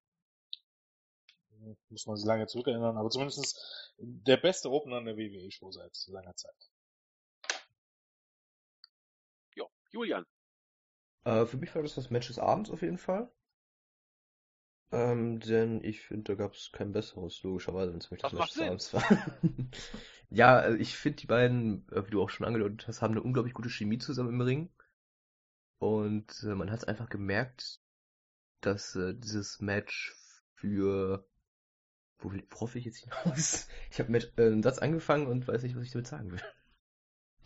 muss 1.90 2.06
man 2.06 2.18
sich 2.18 2.26
lange 2.26 2.48
zurückerinnern, 2.48 2.98
aber 2.98 3.10
zumindest 3.10 3.94
der 3.98 4.38
beste 4.38 4.70
Opener 4.70 5.00
in 5.00 5.06
der 5.06 5.18
WWE-Show 5.18 5.72
seit 5.72 5.96
langer 6.08 6.36
Zeit. 6.36 6.70
Jo, 9.56 9.70
Julian. 9.92 10.26
Äh, 11.24 11.46
für 11.46 11.58
mich 11.58 11.74
war 11.76 11.82
das 11.82 11.96
das 11.96 12.10
Match 12.10 12.28
des 12.28 12.40
Abends 12.40 12.70
auf 12.70 12.82
jeden 12.82 12.98
Fall. 12.98 13.32
Ähm, 14.92 15.40
denn 15.40 15.84
ich 15.84 16.02
finde, 16.02 16.24
da 16.24 16.36
gab 16.36 16.54
es 16.54 16.72
kein 16.72 16.92
besseres, 16.92 17.42
logischerweise, 17.44 17.92
wenn 17.92 18.00
es 18.00 18.12
mich 18.12 18.22
das 18.22 18.34
Match 18.34 18.54
des 18.54 18.62
Abends 18.62 18.94
war. 18.94 19.04
ja, 20.30 20.58
also 20.58 20.78
ich 20.78 20.96
finde, 20.96 21.18
die 21.18 21.28
beiden, 21.28 21.88
äh, 21.92 22.06
wie 22.06 22.12
du 22.12 22.22
auch 22.22 22.30
schon 22.30 22.46
angedeutet 22.46 22.88
hast, 22.88 23.02
haben 23.02 23.14
eine 23.14 23.24
unglaublich 23.24 23.54
gute 23.54 23.70
Chemie 23.70 23.98
zusammen 23.98 24.30
im 24.30 24.42
Ring. 24.42 24.70
Und 25.80 26.44
äh, 26.44 26.56
man 26.56 26.72
hat 26.72 26.80
es 26.80 26.86
einfach 26.86 27.10
gemerkt, 27.10 27.82
dass 28.62 28.96
äh, 28.96 29.14
dieses 29.16 29.60
Match 29.60 30.16
für 30.54 31.28
worauf 32.20 32.74
will 32.74 32.80
ich 32.80 32.86
jetzt 32.86 33.00
hinaus? 33.00 33.68
Ich 33.92 34.00
habe 34.00 34.12
mit 34.12 34.34
äh, 34.38 34.48
einem 34.48 34.64
Satz 34.64 34.80
angefangen 34.80 35.28
und 35.28 35.48
weiß 35.48 35.64
nicht, 35.64 35.76
was 35.76 35.84
ich 35.84 35.92
damit 35.92 36.08
sagen 36.08 36.32
will. 36.32 36.42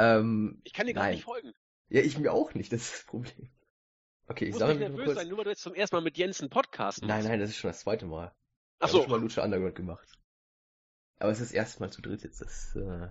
Ähm, 0.02 0.62
ich 0.64 0.72
kann 0.72 0.88
dir 0.88 0.94
gar 0.94 1.10
nicht 1.10 1.26
folgen. 1.26 1.54
Ja, 1.90 2.00
ich 2.00 2.18
mir 2.18 2.32
auch 2.32 2.54
nicht, 2.54 2.72
das 2.72 2.84
ist 2.84 2.94
das 2.94 3.04
Problem. 3.04 3.52
Okay, 4.28 4.46
ich 4.46 4.56
sage 4.56 4.80
nervös 4.80 5.04
kurz... 5.04 5.18
sein, 5.18 5.28
nur 5.28 5.40
weil 5.40 5.44
du 5.44 5.50
jetzt 5.50 5.62
zum 5.62 5.74
ersten 5.74 5.98
Mal 5.98 6.02
mit 6.02 6.18
Jens 6.18 6.40
einen 6.40 6.50
Podcast 6.50 7.02
machst. 7.02 7.10
Nein, 7.10 7.26
nein, 7.26 7.40
das 7.42 7.50
ist 7.50 7.58
schon 7.58 7.72
das 7.72 7.82
zweite 7.82 8.06
Mal. 8.06 8.34
Ach 8.80 8.88
so. 8.88 9.00
Ich 9.00 9.04
habe 9.04 9.12
schon 9.12 9.20
mal 9.20 9.26
Lucha 9.26 9.44
Underground 9.44 9.76
gemacht. 9.76 10.20
Aber 11.18 11.32
es 11.32 11.42
ist 11.42 11.50
das 11.50 11.54
erste 11.54 11.82
Mal 11.82 11.92
zu 11.92 12.02
dritt 12.02 12.24
jetzt. 12.24 12.40
Das, 12.40 12.76
äh... 12.76 13.10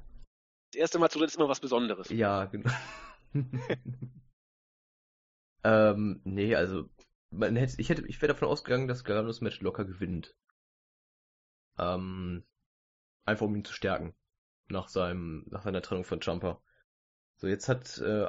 das 0.70 0.80
erste 0.80 0.98
Mal 0.98 1.10
zu 1.10 1.18
dritt 1.18 1.28
ist 1.28 1.36
immer 1.36 1.48
was 1.48 1.60
Besonderes. 1.60 2.08
Ja, 2.08 2.46
genau. 2.46 2.72
ähm, 5.64 6.20
nee, 6.24 6.54
also 6.54 6.88
man 7.30 7.56
hätte, 7.56 7.80
ich 7.80 7.90
hätte, 7.90 8.06
ich 8.06 8.22
wäre 8.22 8.32
davon 8.32 8.48
ausgegangen, 8.48 8.88
dass 8.88 9.04
Garganos 9.04 9.40
Match 9.40 9.60
locker 9.60 9.84
gewinnt. 9.84 10.34
Ähm, 11.78 12.44
einfach 13.24 13.46
um 13.46 13.56
ihn 13.56 13.64
zu 13.64 13.72
stärken. 13.72 14.14
Nach 14.68 14.88
seinem, 14.88 15.46
nach 15.48 15.62
seiner 15.62 15.82
Trennung 15.82 16.04
von 16.04 16.20
Jumper. 16.20 16.60
So, 17.36 17.46
jetzt 17.46 17.68
hat 17.68 17.98
äh, 17.98 18.26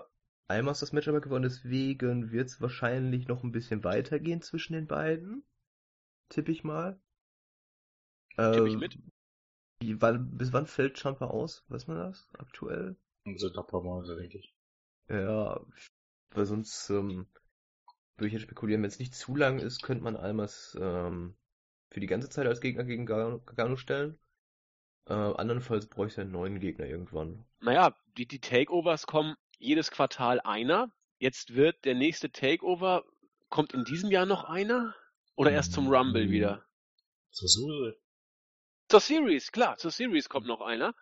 Almas 0.48 0.80
das 0.80 0.94
Match 0.94 1.08
aber 1.08 1.22
gewonnen, 1.22 1.44
deswegen 1.44 2.32
wird 2.32 2.48
es 2.48 2.62
wahrscheinlich 2.62 3.28
noch 3.28 3.44
ein 3.44 3.52
bisschen 3.52 3.84
weitergehen 3.84 4.42
zwischen 4.42 4.74
den 4.74 4.88
beiden. 4.88 5.44
Tippe 6.30 6.52
ich 6.52 6.64
mal. 6.64 7.00
Tippe 8.36 8.68
ich 8.68 8.74
ähm, 8.74 8.80
mit. 8.80 9.00
Wie, 9.82 10.02
wann, 10.02 10.38
bis 10.38 10.54
wann 10.54 10.68
fällt 10.68 11.02
Jumper 11.02 11.32
aus? 11.32 11.66
Weiß 11.70 11.88
man 11.88 11.98
das 11.98 12.28
aktuell? 12.38 12.98
So 13.36 13.48
ein 13.48 13.68
paar 13.68 13.82
Monate, 13.82 14.16
denke 14.16 14.40
ich. 14.40 14.56
Ja, 15.10 15.60
weil 16.32 16.46
sonst 16.46 16.90
ähm, 16.90 17.28
würde 18.18 18.28
ich 18.28 18.34
jetzt 18.34 18.44
spekulieren, 18.44 18.82
wenn 18.82 18.90
es 18.90 19.00
nicht 19.00 19.16
zu 19.16 19.36
lang 19.36 19.60
ist, 19.60 19.82
könnte 19.82 20.04
man 20.04 20.16
Almas 20.16 20.78
ähm, 20.80 21.36
für 21.90 22.00
die 22.00 22.08
ganze 22.08 22.30
Zeit 22.30 22.48
als 22.48 22.62
Gegner 22.62 22.84
gegen 22.84 23.06
Gargano 23.06 23.76
stellen. 23.76 24.20
Äh, 25.08 25.14
andernfalls 25.14 25.88
bräuchte 25.88 26.22
er 26.22 26.24
einen 26.24 26.32
neuen 26.32 26.60
Gegner 26.60 26.86
irgendwann. 26.86 27.46
Naja, 27.62 27.96
die, 28.18 28.28
die 28.28 28.40
Takeovers 28.40 29.08
kommen 29.08 29.36
jedes 29.58 29.92
Quartal 29.92 30.40
einer. 30.42 30.92
Jetzt 31.18 31.56
wird 31.56 31.84
der 31.86 31.96
nächste 31.96 32.32
Takeover, 32.32 33.04
kommt 33.50 33.74
in 33.74 33.84
diesem 33.84 34.12
Jahr 34.12 34.26
noch 34.26 34.44
einer? 34.44 34.96
Oder 35.36 35.52
erst 35.52 35.74
zum 35.74 35.88
Rumble 35.88 36.28
mhm. 36.28 36.32
wieder? 36.32 36.66
Zur 37.32 37.48
Series. 37.48 37.96
Zur 38.88 39.00
Series, 39.00 39.52
klar, 39.52 39.78
zur 39.78 39.92
Series 39.92 40.30
kommt 40.30 40.48
noch 40.48 40.62
einer. 40.62 40.96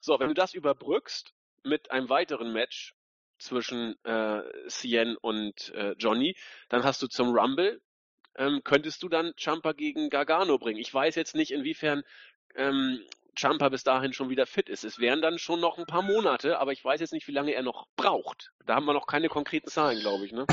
So, 0.00 0.18
wenn 0.18 0.28
du 0.28 0.34
das 0.34 0.54
überbrückst 0.54 1.32
mit 1.64 1.90
einem 1.90 2.08
weiteren 2.08 2.52
Match 2.52 2.94
zwischen 3.38 3.96
äh, 4.04 4.42
Cien 4.68 5.16
und 5.16 5.70
äh, 5.74 5.92
Johnny, 5.98 6.36
dann 6.68 6.84
hast 6.84 7.02
du 7.02 7.06
zum 7.06 7.36
Rumble 7.36 7.80
ähm, 8.36 8.60
könntest 8.64 9.02
du 9.02 9.08
dann 9.08 9.32
Champa 9.36 9.72
gegen 9.72 10.10
Gargano 10.10 10.58
bringen. 10.58 10.80
Ich 10.80 10.92
weiß 10.92 11.14
jetzt 11.14 11.34
nicht, 11.34 11.50
inwiefern 11.50 12.02
ähm, 12.54 13.00
Champa 13.34 13.68
bis 13.68 13.84
dahin 13.84 14.12
schon 14.12 14.28
wieder 14.28 14.46
fit 14.46 14.68
ist. 14.68 14.84
Es 14.84 14.98
wären 14.98 15.22
dann 15.22 15.38
schon 15.38 15.60
noch 15.60 15.78
ein 15.78 15.86
paar 15.86 16.02
Monate, 16.02 16.58
aber 16.58 16.72
ich 16.72 16.84
weiß 16.84 17.00
jetzt 17.00 17.12
nicht, 17.12 17.28
wie 17.28 17.32
lange 17.32 17.52
er 17.52 17.62
noch 17.62 17.86
braucht. 17.96 18.52
Da 18.66 18.74
haben 18.74 18.84
wir 18.84 18.92
noch 18.92 19.06
keine 19.06 19.28
konkreten 19.28 19.68
Zahlen, 19.68 20.00
glaube 20.00 20.26
ich. 20.26 20.32
Ne? 20.32 20.46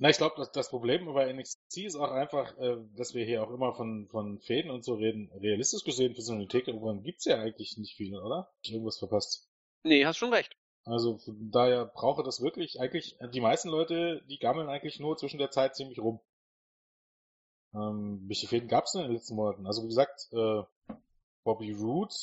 Na, 0.00 0.10
ich 0.10 0.16
glaube, 0.16 0.36
das, 0.36 0.52
das 0.52 0.70
Problem 0.70 1.12
bei 1.12 1.32
NXT 1.32 1.78
ist 1.78 1.96
auch 1.96 2.12
einfach, 2.12 2.56
äh, 2.58 2.76
dass 2.96 3.14
wir 3.14 3.24
hier 3.24 3.42
auch 3.42 3.50
immer 3.50 3.74
von, 3.74 4.06
von 4.08 4.38
Fäden 4.38 4.70
und 4.70 4.84
so 4.84 4.94
reden. 4.94 5.30
Realistisch 5.40 5.82
gesehen, 5.82 6.14
für 6.14 6.22
so 6.22 6.34
eine 6.34 6.46
Takeover 6.46 6.94
gibt's 7.02 7.24
ja 7.24 7.40
eigentlich 7.40 7.76
nicht 7.78 7.96
viele, 7.96 8.22
oder? 8.22 8.48
Irgendwas 8.62 8.98
verpasst. 8.98 9.48
Nee, 9.82 10.06
hast 10.06 10.18
schon 10.18 10.32
recht. 10.32 10.56
Also 10.84 11.18
von 11.18 11.50
daher 11.50 11.84
brauche 11.84 12.22
das 12.22 12.40
wirklich 12.40 12.80
eigentlich, 12.80 13.16
die 13.34 13.40
meisten 13.40 13.68
Leute, 13.68 14.22
die 14.30 14.38
gammeln 14.38 14.68
eigentlich 14.68 15.00
nur 15.00 15.16
zwischen 15.16 15.38
der 15.38 15.50
Zeit 15.50 15.74
ziemlich 15.74 15.98
rum. 15.98 16.20
Ähm, 17.74 18.22
welche 18.26 18.48
Fäden 18.48 18.68
gab 18.68 18.84
es 18.84 18.92
denn 18.92 19.02
in 19.02 19.08
den 19.08 19.16
letzten 19.16 19.34
Monaten? 19.34 19.66
Also 19.66 19.82
wie 19.82 19.88
gesagt, 19.88 20.28
äh, 20.32 20.62
Bobby 21.44 21.72
Roode 21.72 22.14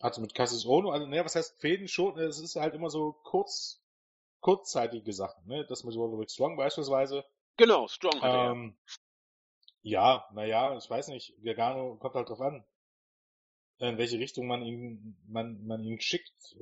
hatte 0.00 0.20
mit 0.20 0.34
Cassis 0.34 0.66
Ono, 0.66 0.90
also 0.90 1.06
naja, 1.06 1.24
was 1.24 1.36
heißt 1.36 1.60
Fäden 1.60 1.88
schon, 1.88 2.18
es 2.18 2.40
ist 2.40 2.56
halt 2.56 2.74
immer 2.74 2.90
so 2.90 3.12
kurz, 3.22 3.80
kurzzeitige 4.40 5.12
Sachen, 5.12 5.46
ne? 5.46 5.64
Das 5.66 5.84
mit 5.84 5.94
Roderick 5.94 6.30
Strong 6.30 6.56
beispielsweise. 6.56 7.24
Genau, 7.56 7.86
Strong 7.86 8.20
hat 8.20 8.34
ähm, 8.34 8.76
Ja, 9.82 10.28
naja, 10.32 10.76
ich 10.76 10.90
weiß 10.90 11.08
nicht, 11.08 11.34
Gargano 11.42 11.96
kommt 11.96 12.14
halt 12.14 12.28
drauf 12.28 12.40
an, 12.40 12.64
in 13.78 13.98
welche 13.98 14.18
Richtung 14.18 14.46
man 14.46 14.62
ihn, 14.62 15.16
man, 15.26 15.64
man 15.66 15.82
ihn 15.82 16.00
schickt. 16.00 16.56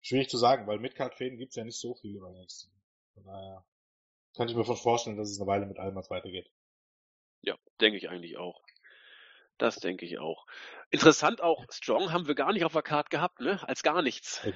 Schwierig 0.00 0.28
zu 0.28 0.36
sagen, 0.36 0.66
weil 0.66 0.78
Midcard-Fäden 0.78 1.38
gibt's 1.38 1.56
ja 1.56 1.64
nicht 1.64 1.78
so 1.78 1.94
viele 1.94 2.20
bei 2.20 2.30
NXT. 2.30 2.68
Von 3.14 3.24
daher. 3.24 3.64
Kann 4.36 4.48
ich 4.48 4.54
mir 4.54 4.64
vorstellen, 4.64 5.16
dass 5.16 5.30
es 5.30 5.40
eine 5.40 5.46
Weile 5.46 5.66
mit 5.66 5.78
Almas 5.78 6.10
weitergeht. 6.10 6.50
Ja, 7.42 7.56
denke 7.80 7.98
ich 7.98 8.08
eigentlich 8.08 8.36
auch. 8.36 8.60
Das 9.58 9.76
denke 9.76 10.04
ich 10.04 10.18
auch. 10.18 10.46
Interessant 10.90 11.40
auch, 11.40 11.64
Strong 11.70 12.12
haben 12.12 12.26
wir 12.26 12.34
gar 12.34 12.52
nicht 12.52 12.64
auf 12.64 12.72
der 12.72 12.82
Karte 12.82 13.10
gehabt, 13.10 13.40
ne? 13.40 13.60
Als 13.68 13.82
gar 13.82 14.02
nichts. 14.02 14.46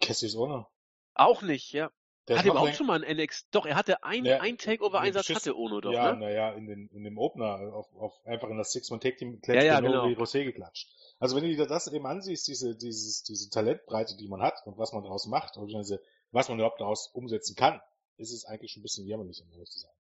Cassius 0.00 0.36
Ono. 0.36 0.68
Auch 1.14 1.42
nicht, 1.42 1.72
ja. 1.72 1.90
Der 2.28 2.38
hat 2.38 2.46
überhaupt 2.46 2.74
schon 2.74 2.86
mal 2.86 3.04
ein 3.04 3.18
NX. 3.18 3.50
Doch, 3.50 3.66
er 3.66 3.76
hatte 3.76 4.02
ein, 4.02 4.24
ja, 4.24 4.40
ein 4.40 4.56
Takeover-Einsatz 4.56 5.28
hatte 5.28 5.56
Ono 5.56 5.80
doch. 5.80 5.92
Ja, 5.92 6.12
ne? 6.12 6.20
naja, 6.20 6.52
in, 6.52 6.66
den, 6.66 6.88
in 6.88 7.04
dem 7.04 7.18
Opener 7.18 7.74
auf, 7.74 7.94
auf 7.96 8.14
einfach 8.24 8.48
in 8.48 8.56
das 8.56 8.72
Six-Man-Take-Team 8.72 9.40
ja, 9.46 9.62
ja, 9.62 9.80
genau. 9.80 10.08
wie 10.08 10.14
Rosé 10.14 10.44
geklatscht. 10.44 10.88
Also 11.18 11.36
wenn 11.36 11.42
du 11.44 11.54
dir 11.54 11.66
das 11.66 11.92
eben 11.92 12.06
ansiehst, 12.06 12.48
diese, 12.48 12.76
dieses, 12.76 13.24
diese 13.24 13.50
Talentbreite, 13.50 14.16
die 14.16 14.28
man 14.28 14.40
hat 14.40 14.54
und 14.64 14.78
was 14.78 14.92
man 14.92 15.02
daraus 15.02 15.26
macht, 15.26 15.56
und 15.56 15.70
was 16.30 16.48
man 16.48 16.58
überhaupt 16.58 16.80
daraus 16.80 17.08
umsetzen 17.08 17.56
kann, 17.56 17.80
ist 18.16 18.32
es 18.32 18.44
eigentlich 18.44 18.72
schon 18.72 18.80
ein 18.80 18.84
bisschen 18.84 19.06
jämmerlich, 19.06 19.42
um 19.42 19.50
ehrlich 19.52 19.70
zu 19.70 19.80
sein. 19.80 19.92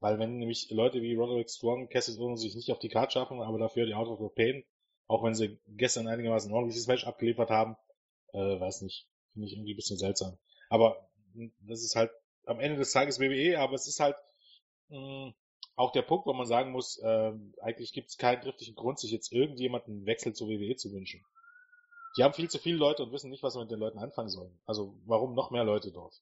Weil 0.00 0.18
wenn 0.18 0.38
nämlich 0.38 0.70
Leute 0.70 1.02
wie 1.02 1.14
Roderick 1.14 1.50
Strong, 1.50 1.88
Cassius 1.88 2.18
Ohno 2.18 2.36
sich 2.36 2.54
nicht 2.54 2.72
auf 2.72 2.78
die 2.78 2.88
Karte 2.88 3.12
schaffen, 3.12 3.42
aber 3.42 3.58
dafür 3.58 3.86
die 3.86 3.94
Out 3.94 4.08
of 4.08 4.34
Pain, 4.34 4.64
auch 5.06 5.22
wenn 5.22 5.34
sie 5.34 5.58
gestern 5.66 6.08
einigermaßen 6.08 6.50
ein 6.50 6.54
ordentliches 6.54 6.86
Match 6.86 7.06
abgeliefert 7.06 7.50
haben, 7.50 7.76
äh, 8.32 8.38
weiß 8.38 8.82
nicht, 8.82 9.06
finde 9.32 9.46
ich 9.46 9.54
irgendwie 9.54 9.74
ein 9.74 9.76
bisschen 9.76 9.98
seltsam. 9.98 10.38
Aber 10.70 11.10
das 11.60 11.82
ist 11.82 11.96
halt 11.96 12.10
am 12.46 12.60
Ende 12.60 12.78
des 12.78 12.92
Tages 12.92 13.20
WWE, 13.20 13.58
aber 13.58 13.74
es 13.74 13.86
ist 13.86 14.00
halt 14.00 14.16
mh, 14.88 15.34
auch 15.76 15.92
der 15.92 16.02
Punkt, 16.02 16.26
wo 16.26 16.32
man 16.32 16.46
sagen 16.46 16.72
muss, 16.72 16.98
äh, 16.98 17.32
eigentlich 17.60 17.92
gibt 17.92 18.08
es 18.08 18.16
keinen 18.16 18.40
triftigen 18.40 18.74
Grund, 18.74 18.98
sich 18.98 19.10
jetzt 19.10 19.32
irgendjemanden 19.32 20.06
Wechsel 20.06 20.32
zur 20.32 20.48
WWE 20.48 20.76
zu 20.76 20.92
wünschen. 20.92 21.24
Die 22.16 22.24
haben 22.24 22.34
viel 22.34 22.50
zu 22.50 22.58
viele 22.58 22.76
Leute 22.76 23.04
und 23.04 23.12
wissen 23.12 23.30
nicht, 23.30 23.42
was 23.42 23.54
wir 23.54 23.60
mit 23.60 23.70
den 23.70 23.78
Leuten 23.78 23.98
anfangen 23.98 24.28
sollen. 24.28 24.58
Also 24.64 24.94
warum 25.06 25.34
noch 25.34 25.50
mehr 25.50 25.64
Leute 25.64 25.92
dort? 25.92 26.20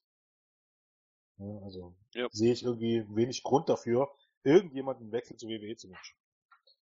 Also 1.39 1.95
ja. 2.13 2.27
sehe 2.31 2.53
ich 2.53 2.63
irgendwie 2.63 3.05
wenig 3.09 3.43
Grund 3.43 3.69
dafür, 3.69 4.09
irgendjemanden 4.43 5.11
Wechsel 5.11 5.37
zu 5.37 5.47
WWE 5.47 5.75
zu 5.75 5.89
wünschen. 5.89 6.17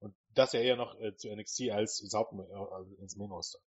Und 0.00 0.14
das 0.34 0.52
ja 0.52 0.60
eher 0.60 0.76
noch 0.76 0.98
äh, 1.00 1.16
zu 1.16 1.34
NXT 1.34 1.70
als 1.70 2.00
ins, 2.00 2.14
Haupt, 2.14 2.32
äh, 2.34 3.02
ins 3.02 3.16
Main 3.16 3.30
Roster. 3.30 3.58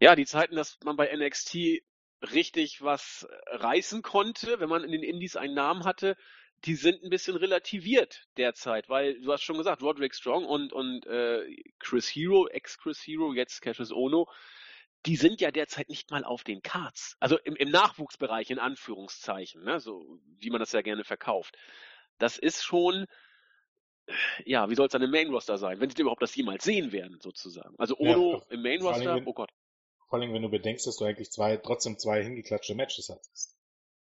Ja, 0.00 0.16
die 0.16 0.24
Zeiten, 0.24 0.56
dass 0.56 0.78
man 0.84 0.96
bei 0.96 1.14
NXT 1.14 1.82
richtig 2.32 2.82
was 2.82 3.28
reißen 3.46 4.02
konnte, 4.02 4.60
wenn 4.60 4.68
man 4.68 4.84
in 4.84 4.92
den 4.92 5.02
Indies 5.02 5.36
einen 5.36 5.54
Namen 5.54 5.84
hatte, 5.84 6.16
die 6.64 6.74
sind 6.74 7.02
ein 7.02 7.10
bisschen 7.10 7.36
relativiert 7.36 8.26
derzeit, 8.36 8.88
weil 8.88 9.20
du 9.20 9.32
hast 9.32 9.42
schon 9.42 9.56
gesagt, 9.56 9.82
Roderick 9.82 10.14
Strong 10.14 10.44
und 10.44 10.72
und 10.72 11.06
äh, 11.06 11.46
Chris 11.78 12.08
Hero, 12.08 12.48
ex 12.48 12.78
Chris 12.78 13.00
Hero, 13.06 13.32
jetzt 13.32 13.60
Cassius 13.62 13.92
Ono, 13.92 14.26
die 15.06 15.16
sind 15.16 15.40
ja 15.40 15.50
derzeit 15.50 15.88
nicht 15.88 16.10
mal 16.10 16.24
auf 16.24 16.44
den 16.44 16.62
Cards. 16.62 17.16
Also 17.20 17.38
im, 17.38 17.56
im 17.56 17.70
Nachwuchsbereich 17.70 18.50
in 18.50 18.58
Anführungszeichen, 18.58 19.64
ne? 19.64 19.80
so 19.80 20.20
wie 20.38 20.50
man 20.50 20.60
das 20.60 20.72
ja 20.72 20.82
gerne 20.82 21.04
verkauft. 21.04 21.56
Das 22.18 22.36
ist 22.36 22.62
schon, 22.62 23.06
ja, 24.44 24.68
wie 24.68 24.74
soll 24.74 24.86
es 24.86 24.92
dann 24.92 25.02
im 25.02 25.10
Main 25.10 25.30
Roster 25.30 25.56
sein, 25.56 25.80
wenn 25.80 25.90
sie 25.90 26.02
überhaupt 26.02 26.22
das 26.22 26.34
jemals 26.34 26.64
sehen 26.64 26.92
werden, 26.92 27.18
sozusagen. 27.20 27.74
Also 27.78 27.96
Odo 27.96 28.34
ja, 28.34 28.42
im 28.50 28.62
Main 28.62 28.82
Roster, 28.82 29.16
wenn, 29.16 29.26
oh 29.26 29.32
Gott. 29.32 29.50
Vor 30.08 30.18
allem, 30.18 30.34
wenn 30.34 30.42
du 30.42 30.50
bedenkst, 30.50 30.86
dass 30.86 30.96
du 30.96 31.04
eigentlich 31.04 31.30
zwei, 31.30 31.56
trotzdem 31.56 31.98
zwei 31.98 32.22
hingeklatschte 32.22 32.74
Matches 32.74 33.08
hattest. 33.08 33.56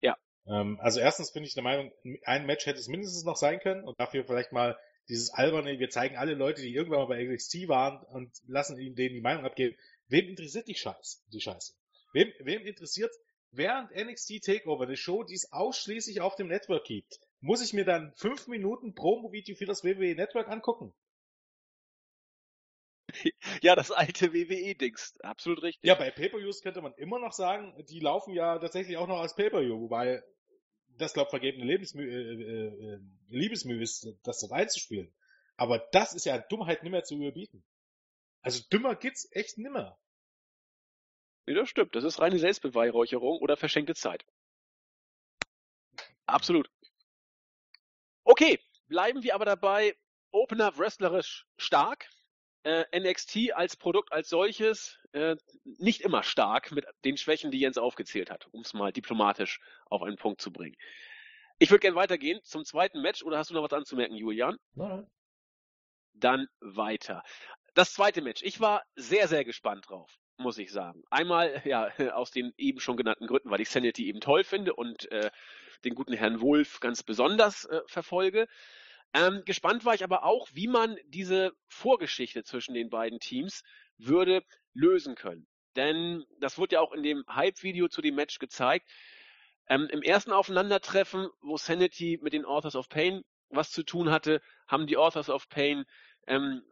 Ja. 0.03 0.17
Ähm, 0.47 0.79
also 0.81 1.01
erstens 1.01 1.33
bin 1.33 1.43
ich 1.43 1.55
der 1.55 1.65
Meinung, 1.65 1.91
ein 2.25 2.47
Match 2.47 2.67
hätte 2.67 2.79
es 2.79 2.87
mindestens 2.87 3.25
noch 3.25 3.37
sein 3.37 3.59
können 3.59 3.83
und 3.83 3.99
dafür 3.99 4.25
vielleicht 4.25 4.53
mal 4.53 4.79
dieses 5.09 5.33
alberne, 5.33 5.79
wir 5.79 5.89
zeigen 5.89 6.17
alle 6.17 6.35
Leute, 6.35 6.63
die 6.63 6.75
irgendwann 6.75 7.01
mal 7.01 7.07
bei 7.07 7.23
NXT 7.23 7.69
waren 7.69 8.03
und 8.05 8.31
lassen 8.47 8.79
ihnen 8.79 8.97
denen 8.97 9.15
die 9.15 9.21
Meinung 9.21 9.45
abgeben. 9.45 9.77
Wem 10.09 10.29
interessiert 10.29 10.69
die 10.69 10.75
Scheiße? 10.75 11.19
Die 11.33 11.41
Scheiße? 11.41 11.75
Wem, 12.13 12.33
wem 12.41 12.63
interessiert 12.63 13.13
während 13.51 13.91
NXT 13.91 14.45
Takeover 14.45 14.85
eine 14.85 14.97
Show, 14.97 15.25
die 15.25 15.35
es 15.35 15.53
ausschließlich 15.53 16.21
auf 16.21 16.37
dem 16.37 16.49
Network 16.49 16.85
gibt? 16.85 17.19
Muss 17.41 17.63
ich 17.63 17.73
mir 17.73 17.85
dann 17.85 18.13
fünf 18.17 18.47
Minuten 18.47 18.95
Promo-Video 18.95 19.57
für 19.57 19.67
das 19.67 19.85
WWE 19.85 20.15
Network 20.15 20.49
angucken? 20.49 20.95
Ja, 23.63 23.75
das 23.75 23.91
alte 23.91 24.33
WWE-Dings. 24.33 25.19
Absolut 25.21 25.63
richtig. 25.63 25.83
Ja, 25.85 25.95
bei 25.95 26.11
Pay-Per-Views 26.11 26.63
könnte 26.63 26.83
man 26.83 26.93
immer 26.95 27.19
noch 27.19 27.33
sagen, 27.33 27.75
die 27.89 28.01
laufen 28.01 28.35
ja 28.35 28.59
tatsächlich 28.59 28.97
auch 28.97 29.07
noch 29.07 29.21
als 29.21 29.35
Pay-Per-View, 29.35 29.81
wobei 29.81 30.23
das, 30.99 31.15
glaube 31.15 31.31
vergebene 31.31 31.65
Lebensmühe, 31.65 32.09
äh, 32.09 32.95
äh, 32.95 33.01
Liebesmühe 33.29 33.83
ist, 33.83 34.09
das 34.23 34.41
so 34.41 34.47
reinzuspielen. 34.49 35.13
Aber 35.57 35.79
das 35.93 36.15
ist 36.15 36.27
ja 36.27 36.39
Dummheit 36.39 36.83
nimmer 36.83 37.03
zu 37.05 37.17
überbieten. 37.17 37.65
Also 38.47 38.63
dümmer 38.71 38.95
geht's 38.95 39.29
echt 39.33 39.59
nimmer. 39.59 39.99
Nee, 41.47 41.55
das 41.55 41.69
stimmt. 41.69 41.97
Das 41.97 42.05
ist 42.05 42.21
reine 42.21 42.39
Selbstbeweihräucherung 42.39 43.41
oder 43.41 43.57
verschenkte 43.57 43.97
Zeit. 43.97 44.25
Absolut. 46.27 46.71
Okay, 48.23 48.61
bleiben 48.87 49.25
wir 49.25 49.35
aber 49.35 49.47
dabei. 49.47 49.97
Opener 50.31 50.79
wrestlerisch 50.79 51.45
stark. 51.57 52.09
Äh, 52.63 52.85
NXT 52.97 53.53
als 53.53 53.77
Produkt 53.77 54.13
als 54.13 54.29
solches 54.29 54.97
äh, 55.11 55.35
nicht 55.65 56.03
immer 56.03 56.23
stark 56.23 56.71
mit 56.71 56.87
den 57.05 57.17
Schwächen, 57.17 57.51
die 57.51 57.59
Jens 57.59 57.79
aufgezählt 57.79 58.31
hat, 58.31 58.47
um 58.53 58.61
es 58.61 58.75
mal 58.75 58.93
diplomatisch 58.93 59.59
auf 59.87 60.03
einen 60.03 60.19
Punkt 60.19 60.41
zu 60.41 60.53
bringen. 60.53 60.77
Ich 61.59 61.73
würde 61.73 61.81
gerne 61.81 61.97
weitergehen 61.97 62.39
zum 62.45 62.65
zweiten 62.65 63.03
Match 63.03 63.25
oder 63.25 63.39
hast 63.39 63.51
du 63.51 63.55
noch 63.55 63.65
was 63.65 63.73
anzumerken, 63.73 64.15
Julian? 64.15 64.57
Nein. 64.75 65.11
Dann 66.13 66.47
weiter. 66.61 67.25
Das 67.77 67.93
zweite 67.93 68.23
Match. 68.23 68.43
Ich 68.43 68.59
war 68.59 68.83
sehr, 68.97 69.29
sehr 69.29 69.45
gespannt 69.45 69.89
drauf 69.89 70.19
muss 70.39 70.59
ich 70.59 70.71
sagen. 70.71 71.03
Einmal, 71.11 71.63
ja, 71.65 71.91
aus 72.13 72.31
den 72.31 72.53
eben 72.57 72.81
schon 72.81 72.97
genannten 72.97 73.27
Gründen, 73.27 73.51
weil 73.51 73.61
ich 73.61 73.71
Sanity 73.71 74.09
eben 74.09 74.21
toll 74.21 74.45
finde 74.45 74.75
und 74.75 75.11
äh, 75.11 75.31
den 75.85 75.95
guten 75.95 76.13
Herrn 76.13 76.41
Wolf 76.41 76.81
ganz 76.81 77.03
besonders 77.03 77.65
äh, 77.67 77.81
verfolge. 77.87 78.47
Ähm, 79.15 79.43
gespannt 79.45 79.85
war 79.85 79.95
ich 79.95 80.05
aber 80.05 80.25
auch, 80.25 80.49
wie 80.53 80.67
man 80.67 80.97
diese 81.07 81.53
Vorgeschichte 81.69 82.45
zwischen 82.45 82.75
den 82.75 82.91
beiden 82.91 83.21
Teams 83.21 83.63
würde 83.99 84.43
lösen 84.75 85.15
können. 85.15 85.47
Denn 85.77 86.25
das 86.41 86.59
wurde 86.59 86.75
ja 86.75 86.81
auch 86.81 86.93
in 86.93 87.03
dem 87.03 87.25
Hype-Video 87.29 87.89
zu 87.89 88.03
dem 88.03 88.15
Match 88.15 88.39
gezeigt. 88.39 88.89
Ähm, 89.69 89.89
Im 89.91 90.03
ersten 90.03 90.33
Aufeinandertreffen, 90.33 91.29
wo 91.41 91.57
Sanity 91.57 92.19
mit 92.23 92.33
den 92.33 92.45
Authors 92.45 92.77
of 92.77 92.89
Pain 92.89 93.23
was 93.49 93.71
zu 93.71 93.85
tun 93.85 94.11
hatte, 94.11 94.41
haben 94.67 94.87
die 94.87 94.97
Authors 94.97 95.31
of 95.31 95.49
Pain 95.49 95.85
ähm, 96.27 96.63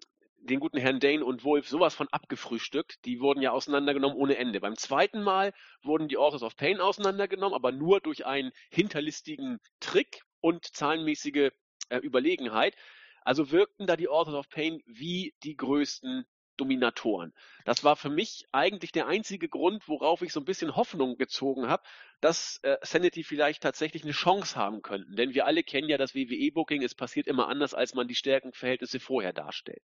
den 0.44 0.60
guten 0.60 0.78
Herrn 0.78 1.00
Dane 1.00 1.24
und 1.24 1.44
Wolf 1.44 1.68
sowas 1.68 1.94
von 1.94 2.08
abgefrühstückt. 2.08 3.04
Die 3.04 3.20
wurden 3.20 3.40
ja 3.40 3.52
auseinandergenommen 3.52 4.16
ohne 4.16 4.36
Ende. 4.36 4.60
Beim 4.60 4.76
zweiten 4.76 5.22
Mal 5.22 5.52
wurden 5.82 6.08
die 6.08 6.18
Authors 6.18 6.42
of 6.42 6.56
Pain 6.56 6.80
auseinandergenommen, 6.80 7.54
aber 7.54 7.72
nur 7.72 8.00
durch 8.00 8.26
einen 8.26 8.52
hinterlistigen 8.70 9.58
Trick 9.80 10.22
und 10.40 10.64
zahlenmäßige 10.66 11.50
äh, 11.88 11.98
Überlegenheit. 11.98 12.76
Also 13.22 13.50
wirkten 13.50 13.86
da 13.86 13.96
die 13.96 14.08
Authors 14.08 14.34
of 14.34 14.48
Pain 14.50 14.82
wie 14.86 15.34
die 15.42 15.56
größten 15.56 16.26
Dominatoren. 16.56 17.32
Das 17.64 17.82
war 17.82 17.96
für 17.96 18.10
mich 18.10 18.44
eigentlich 18.52 18.92
der 18.92 19.06
einzige 19.06 19.48
Grund, 19.48 19.88
worauf 19.88 20.22
ich 20.22 20.32
so 20.32 20.40
ein 20.40 20.44
bisschen 20.44 20.76
Hoffnung 20.76 21.16
gezogen 21.16 21.68
habe, 21.68 21.82
dass 22.20 22.58
äh, 22.62 22.76
Sanity 22.82 23.24
vielleicht 23.24 23.62
tatsächlich 23.62 24.04
eine 24.04 24.12
Chance 24.12 24.56
haben 24.56 24.82
könnten. 24.82 25.16
Denn 25.16 25.34
wir 25.34 25.46
alle 25.46 25.62
kennen 25.64 25.88
ja 25.88 25.98
das 25.98 26.14
WWE-Booking, 26.14 26.82
es 26.82 26.94
passiert 26.94 27.26
immer 27.26 27.48
anders, 27.48 27.74
als 27.74 27.94
man 27.94 28.08
die 28.08 28.14
Stärkenverhältnisse 28.14 29.00
vorher 29.00 29.32
darstellt. 29.32 29.82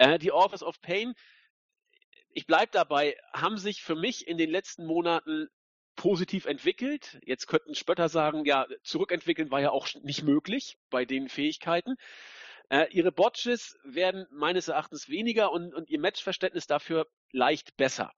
Äh, 0.00 0.18
die 0.18 0.32
Authors 0.32 0.62
of 0.62 0.80
Pain, 0.80 1.12
ich 2.32 2.46
bleib 2.46 2.72
dabei, 2.72 3.18
haben 3.34 3.58
sich 3.58 3.82
für 3.82 3.94
mich 3.94 4.26
in 4.26 4.38
den 4.38 4.48
letzten 4.48 4.86
Monaten 4.86 5.48
positiv 5.94 6.46
entwickelt. 6.46 7.20
Jetzt 7.22 7.46
könnten 7.46 7.74
Spötter 7.74 8.08
sagen, 8.08 8.46
ja, 8.46 8.66
zurückentwickeln 8.82 9.50
war 9.50 9.60
ja 9.60 9.72
auch 9.72 9.86
nicht 10.02 10.22
möglich 10.22 10.78
bei 10.88 11.04
den 11.04 11.28
Fähigkeiten. 11.28 11.96
Äh, 12.70 12.86
ihre 12.92 13.12
Botches 13.12 13.78
werden 13.84 14.26
meines 14.30 14.68
Erachtens 14.68 15.10
weniger 15.10 15.52
und, 15.52 15.74
und 15.74 15.90
ihr 15.90 16.00
Matchverständnis 16.00 16.66
dafür 16.66 17.06
leicht 17.30 17.76
besser. 17.76 18.10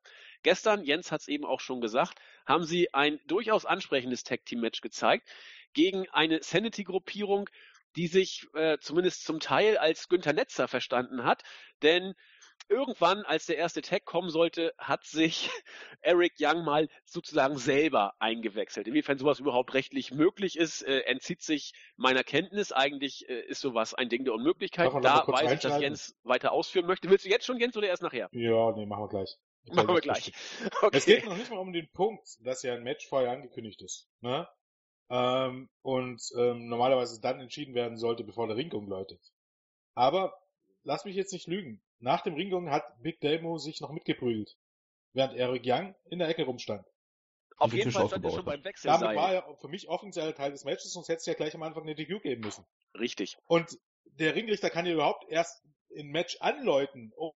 Gestern, 0.44 0.84
Jens 0.84 1.10
hat 1.10 1.22
es 1.22 1.28
eben 1.28 1.44
auch 1.44 1.60
schon 1.60 1.80
gesagt, 1.80 2.16
haben 2.46 2.62
sie 2.62 2.94
ein 2.94 3.18
durchaus 3.26 3.66
ansprechendes 3.66 4.22
Tag-Team-Match 4.22 4.82
gezeigt 4.82 5.28
gegen 5.72 6.08
eine 6.10 6.44
Sanity-Gruppierung, 6.44 7.48
die 7.96 8.06
sich 8.06 8.46
äh, 8.54 8.78
zumindest 8.80 9.24
zum 9.24 9.40
Teil 9.40 9.76
als 9.78 10.08
Günther 10.08 10.32
Netzer 10.32 10.68
verstanden 10.68 11.24
hat. 11.24 11.42
Denn 11.82 12.14
irgendwann, 12.68 13.24
als 13.24 13.46
der 13.46 13.56
erste 13.56 13.82
Tag 13.82 14.04
kommen 14.04 14.30
sollte, 14.30 14.72
hat 14.78 15.04
sich 15.04 15.50
Eric 16.00 16.34
Young 16.40 16.64
mal 16.64 16.88
sozusagen 17.04 17.58
selber 17.58 18.14
eingewechselt. 18.18 18.88
Inwiefern 18.88 19.18
sowas 19.18 19.40
überhaupt 19.40 19.74
rechtlich 19.74 20.12
möglich 20.12 20.56
ist, 20.56 20.82
äh, 20.82 21.00
entzieht 21.00 21.42
sich 21.42 21.72
meiner 21.96 22.24
Kenntnis. 22.24 22.72
Eigentlich 22.72 23.28
äh, 23.28 23.42
ist 23.46 23.60
sowas 23.60 23.94
ein 23.94 24.08
Ding 24.08 24.24
der 24.24 24.34
Unmöglichkeit. 24.34 24.90
Da 25.02 25.26
weiß 25.26 25.52
ich, 25.52 25.60
dass 25.60 25.80
Jens 25.80 26.16
weiter 26.22 26.52
ausführen 26.52 26.86
möchte. 26.86 27.10
Willst 27.10 27.24
du 27.24 27.28
jetzt 27.28 27.46
schon, 27.46 27.58
Jens, 27.58 27.76
oder 27.76 27.88
erst 27.88 28.02
nachher? 28.02 28.28
Ja, 28.32 28.72
nee, 28.72 28.86
machen 28.86 29.04
wir 29.04 29.08
gleich. 29.08 29.38
Ich 29.64 29.72
machen 29.74 29.94
wir 29.94 30.00
gleich. 30.00 30.32
Okay. 30.82 30.96
Es 30.96 31.06
geht 31.06 31.24
noch 31.24 31.36
nicht 31.36 31.50
mal 31.50 31.58
um 31.58 31.72
den 31.72 31.88
Punkt, 31.92 32.26
dass 32.40 32.62
ja 32.62 32.74
ein 32.74 32.82
Match 32.82 33.06
vorher 33.06 33.30
angekündigt 33.30 33.80
ist. 33.82 34.08
Ne? 34.20 34.48
Ähm, 35.12 35.68
und 35.82 36.22
ähm, 36.38 36.68
normalerweise 36.68 37.20
dann 37.20 37.38
entschieden 37.38 37.74
werden 37.74 37.98
sollte, 37.98 38.24
bevor 38.24 38.46
der 38.46 38.56
Ringgung 38.56 38.86
läutet. 38.88 39.20
Aber 39.94 40.34
lass 40.84 41.04
mich 41.04 41.14
jetzt 41.14 41.34
nicht 41.34 41.46
lügen. 41.46 41.82
Nach 41.98 42.22
dem 42.22 42.32
Ringgung 42.32 42.70
hat 42.70 42.82
Big 43.02 43.20
Demo 43.20 43.58
sich 43.58 43.82
noch 43.82 43.92
mitgeprügelt, 43.92 44.56
während 45.12 45.34
Eric 45.34 45.64
Young 45.66 45.94
in 46.08 46.18
der 46.18 46.28
Ecke 46.28 46.44
rumstand. 46.44 46.86
Auf 47.58 47.74
jeden 47.74 47.92
Fall 47.92 48.08
stand 48.08 48.24
er 48.24 48.30
schon 48.30 48.44
beim 48.46 48.64
Wechsel. 48.64 48.88
Damit 48.88 49.14
war 49.14 49.34
er 49.34 49.56
für 49.60 49.68
mich 49.68 49.86
offensiell 49.86 50.32
Teil 50.32 50.50
des 50.50 50.64
Matches, 50.64 50.94
sonst 50.94 51.08
hätte 51.08 51.18
es 51.18 51.26
ja 51.26 51.34
gleich 51.34 51.54
am 51.54 51.62
Anfang 51.62 51.82
eine 51.82 51.94
DQ 51.94 52.22
geben 52.22 52.40
müssen. 52.40 52.64
Richtig. 52.98 53.36
Und 53.46 53.78
der 54.18 54.34
Ringrichter 54.34 54.70
kann 54.70 54.86
ja 54.86 54.94
überhaupt 54.94 55.26
erst 55.28 55.62
ein 55.94 56.06
Match 56.06 56.38
anläuten, 56.40 57.12
um 57.16 57.32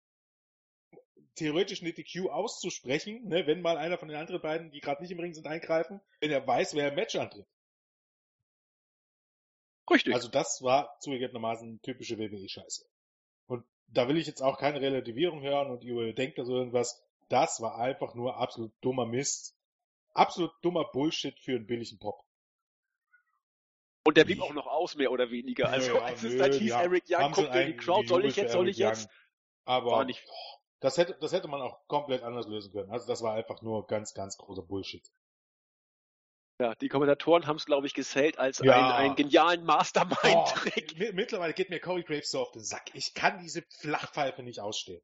theoretisch 1.36 1.82
eine 1.82 1.92
DQ 1.92 2.30
auszusprechen, 2.30 3.28
ne, 3.28 3.46
wenn 3.48 3.62
mal 3.62 3.76
einer 3.76 3.98
von 3.98 4.08
den 4.08 4.18
anderen 4.18 4.42
beiden, 4.42 4.72
die 4.72 4.80
gerade 4.80 5.02
nicht 5.02 5.12
im 5.12 5.20
Ring 5.20 5.34
sind, 5.34 5.46
eingreifen, 5.46 6.00
wenn 6.22 6.32
er 6.32 6.48
weiß, 6.48 6.74
wer 6.74 6.88
im 6.88 6.96
Match 6.96 7.18
antritt. 7.18 7.46
Richtig. 9.90 10.14
Also 10.14 10.30
das 10.30 10.62
war 10.62 10.98
zugegebenermaßen 11.00 11.82
typische 11.82 12.18
WWE-Scheiße. 12.18 12.86
Und 13.48 13.64
da 13.88 14.08
will 14.08 14.18
ich 14.18 14.28
jetzt 14.28 14.42
auch 14.42 14.58
keine 14.58 14.82
Relativierung 14.82 15.42
hören 15.42 15.70
und 15.70 15.84
ihr 15.84 16.14
denkt 16.14 16.38
da 16.38 16.46
so 16.46 16.56
irgendwas. 16.56 17.04
Das 17.30 17.62
war 17.62 17.78
einfach 17.78 18.16
nur 18.16 18.38
absolut 18.38 18.72
dummer 18.82 19.06
Mist. 19.06 19.56
Absolut 20.14 20.52
dummer 20.62 20.86
Bullshit 20.86 21.38
für 21.40 21.56
einen 21.56 21.68
billigen 21.68 22.00
Pop. 22.00 22.24
Und 24.06 24.18
der 24.18 24.26
blieb 24.26 24.42
auch 24.42 24.54
noch 24.54 24.68
aus, 24.68 24.96
mehr 24.96 25.12
oder 25.12 25.32
weniger. 25.32 25.70
Also 25.70 25.96
ja, 25.96 26.02
als 26.04 26.24
es 26.24 26.38
dann 26.38 26.54
hieß, 26.54 26.72
Eric 26.72 27.06
Young 27.10 27.32
guckt 27.32 27.56
in 27.56 27.68
die 27.68 27.76
Crowd, 27.76 28.08
soll 28.08 28.26
ich 28.26 28.36
jetzt, 28.36 28.52
soll 28.52 28.70
ich 28.70 28.78
jetzt? 28.78 29.10
Aber 29.66 29.92
war 29.92 30.06
nicht... 30.06 30.24
das 30.80 30.98
hätte, 30.98 31.18
das 31.20 31.32
hätte 31.32 31.48
man 31.48 31.62
auch 31.62 31.88
komplett 31.88 32.22
anders 32.22 32.48
lösen 32.48 32.72
können. 32.72 32.92
Also 32.92 33.08
das 33.08 33.24
war 33.24 33.34
einfach 33.34 33.64
nur 33.64 33.88
ganz, 33.88 34.14
ganz 34.14 34.38
großer 34.38 34.62
Bullshit. 34.62 35.04
Ja, 36.58 36.74
die 36.76 36.88
Kommentatoren 36.88 37.48
haben 37.48 37.58
es, 37.58 37.66
glaube 37.66 37.86
ich, 37.86 37.94
gesellt 37.94 38.40
als 38.40 38.60
ja. 38.60 38.74
einen, 38.74 38.92
einen 38.94 39.16
genialen 39.16 39.66
Mastermind-Trick. 39.66 40.96
Oh, 40.96 41.14
mittlerweile 41.14 41.54
geht 41.54 41.70
mir 41.70 41.82
Corey 41.82 42.04
Graves 42.04 42.32
so 42.32 42.42
auf 42.42 42.52
den 42.52 42.64
Sack. 42.64 42.96
Ich 42.96 43.14
kann 43.14 43.40
diese 43.40 43.62
Flachpfeife 43.80 44.42
nicht 44.42 44.62
ausstehen. 44.62 45.02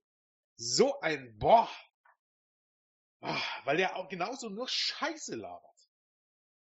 So 0.56 1.00
ein 1.02 1.38
Boah. 1.38 1.70
Ah, 3.20 3.42
weil 3.66 3.78
der 3.78 3.98
auch 3.98 4.08
genauso 4.08 4.50
nur 4.50 4.68
Scheiße 4.68 5.36
labert. 5.36 5.72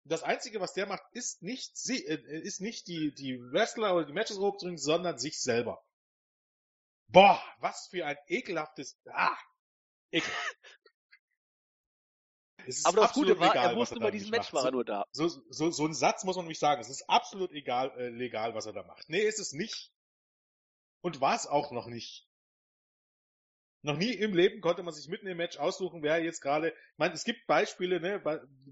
Das 0.07 0.23
Einzige, 0.23 0.61
was 0.61 0.75
der 0.75 0.87
macht, 0.87 1.03
ist 1.13 1.43
nicht, 1.43 1.77
sie, 1.77 2.05
äh, 2.07 2.43
ist 2.43 2.61
nicht 2.61 2.87
die, 2.87 3.13
die 3.15 3.41
Wrestler 3.41 3.97
oder 3.97 4.05
die 4.05 4.13
Matches 4.13 4.39
hochzubringen, 4.39 4.79
sondern 4.79 5.19
sich 5.19 5.41
selber. 5.41 5.83
Boah, 7.09 7.43
was 7.59 7.89
für 7.91 8.05
ein 8.05 8.19
ekelhaftes, 8.27 8.99
ah, 9.07 9.37
ekelhaft. 10.11 10.57
Aber 12.85 13.03
das 13.03 13.13
Gute 13.13 13.39
war, 13.39 13.51
egal, 13.51 13.71
er 13.71 13.77
wusste 13.77 13.99
bei 13.99 14.11
diesem 14.11 14.31
Match 14.31 14.53
macht. 14.53 14.65
war 14.65 14.71
er 14.71 14.73
nur 14.73 14.85
da. 14.85 15.05
So, 15.13 15.29
so, 15.29 15.71
so 15.71 15.87
ein 15.87 15.95
Satz 15.95 16.25
muss 16.25 16.37
man 16.37 16.45
nämlich 16.45 16.59
sagen. 16.59 16.81
Es 16.81 16.91
ist 16.91 17.09
absolut 17.09 17.53
egal, 17.53 17.93
äh, 17.99 18.09
legal, 18.09 18.55
was 18.55 18.67
er 18.67 18.73
da 18.73 18.83
macht. 18.83 19.09
Nee, 19.09 19.23
ist 19.23 19.39
es 19.39 19.53
nicht. 19.53 19.93
Und 21.01 21.21
war 21.21 21.35
es 21.35 21.47
auch 21.47 21.71
noch 21.73 21.87
nicht. 21.87 22.27
Noch 23.83 23.99
nie 23.99 24.13
im 24.13 24.33
Leben 24.33 24.63
konnte 24.63 24.83
man 24.83 24.95
sich 24.95 25.09
mitten 25.09 25.27
im 25.27 25.37
Match 25.37 25.59
aussuchen, 25.59 26.03
wer 26.03 26.25
jetzt 26.25 26.41
gerade, 26.41 26.69
ich 26.69 26.99
meine, 26.99 27.13
es 27.13 27.25
gibt 27.25 27.47
Beispiele, 27.47 28.01
ne, 28.01 28.23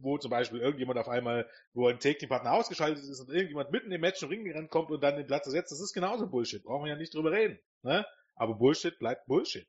wo 0.00 0.16
zum 0.16 0.30
Beispiel 0.30 0.60
irgendjemand 0.60 0.98
auf 0.98 1.08
einmal, 1.08 1.46
wo 1.74 1.86
ein 1.86 2.00
Take-Team-Partner 2.00 2.52
ausgeschaltet 2.52 3.04
ist 3.04 3.20
und 3.20 3.28
irgendjemand 3.28 3.70
mitten 3.72 3.92
im 3.92 4.00
Match 4.00 4.22
im 4.22 4.30
Ring 4.30 4.50
rankommt 4.50 4.90
und 4.90 5.02
dann 5.02 5.16
den 5.16 5.26
Platz 5.26 5.44
ersetzt, 5.44 5.70
das 5.70 5.82
ist 5.82 5.92
genauso 5.92 6.28
Bullshit. 6.28 6.62
Brauchen 6.64 6.84
wir 6.84 6.92
ja 6.92 6.96
nicht 6.96 7.12
drüber 7.12 7.30
reden, 7.30 7.58
ne? 7.82 8.06
Aber 8.36 8.54
Bullshit 8.54 8.98
bleibt 8.98 9.26
Bullshit. 9.26 9.68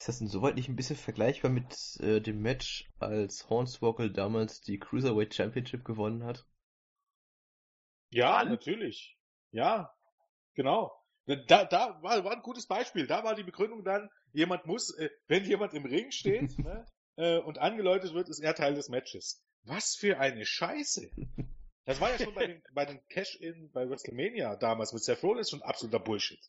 Ist 0.00 0.08
das 0.08 0.20
insoweit 0.22 0.54
nicht 0.54 0.70
ein 0.70 0.76
bisschen 0.76 0.96
vergleichbar 0.96 1.50
mit 1.50 1.76
äh, 2.00 2.22
dem 2.22 2.40
Match, 2.40 2.90
als 3.00 3.50
Hornswoggle 3.50 4.10
damals 4.10 4.62
die 4.62 4.78
Cruiserweight 4.78 5.34
Championship 5.34 5.84
gewonnen 5.84 6.24
hat? 6.24 6.46
Ja, 8.08 8.42
natürlich. 8.42 9.18
Ja, 9.50 9.94
genau. 10.54 10.90
Da, 11.26 11.66
da 11.66 12.02
war, 12.02 12.24
war 12.24 12.32
ein 12.32 12.40
gutes 12.40 12.66
Beispiel. 12.66 13.06
Da 13.06 13.24
war 13.24 13.34
die 13.34 13.42
Begründung 13.42 13.84
dann, 13.84 14.08
jemand 14.32 14.64
muss, 14.64 14.96
äh, 14.96 15.10
wenn 15.28 15.44
jemand 15.44 15.74
im 15.74 15.84
Ring 15.84 16.10
steht 16.12 16.58
ne, 16.58 16.86
äh, 17.16 17.36
und 17.36 17.58
angeläutet 17.58 18.14
wird, 18.14 18.30
ist 18.30 18.40
er 18.40 18.54
Teil 18.54 18.72
des 18.72 18.88
Matches. 18.88 19.44
Was 19.64 19.96
für 19.96 20.18
eine 20.18 20.46
Scheiße. 20.46 21.10
Das 21.84 22.00
war 22.00 22.10
ja 22.10 22.18
schon 22.18 22.34
bei 22.34 22.46
den, 22.46 22.62
bei 22.72 22.86
den 22.86 23.06
Cash-In 23.08 23.70
bei 23.72 23.86
WrestleMania 23.86 24.56
damals 24.56 24.94
mit 24.94 25.04
Seth 25.04 25.22
Rollins 25.22 25.50
schon 25.50 25.60
absoluter 25.60 25.98
Bullshit. 25.98 26.40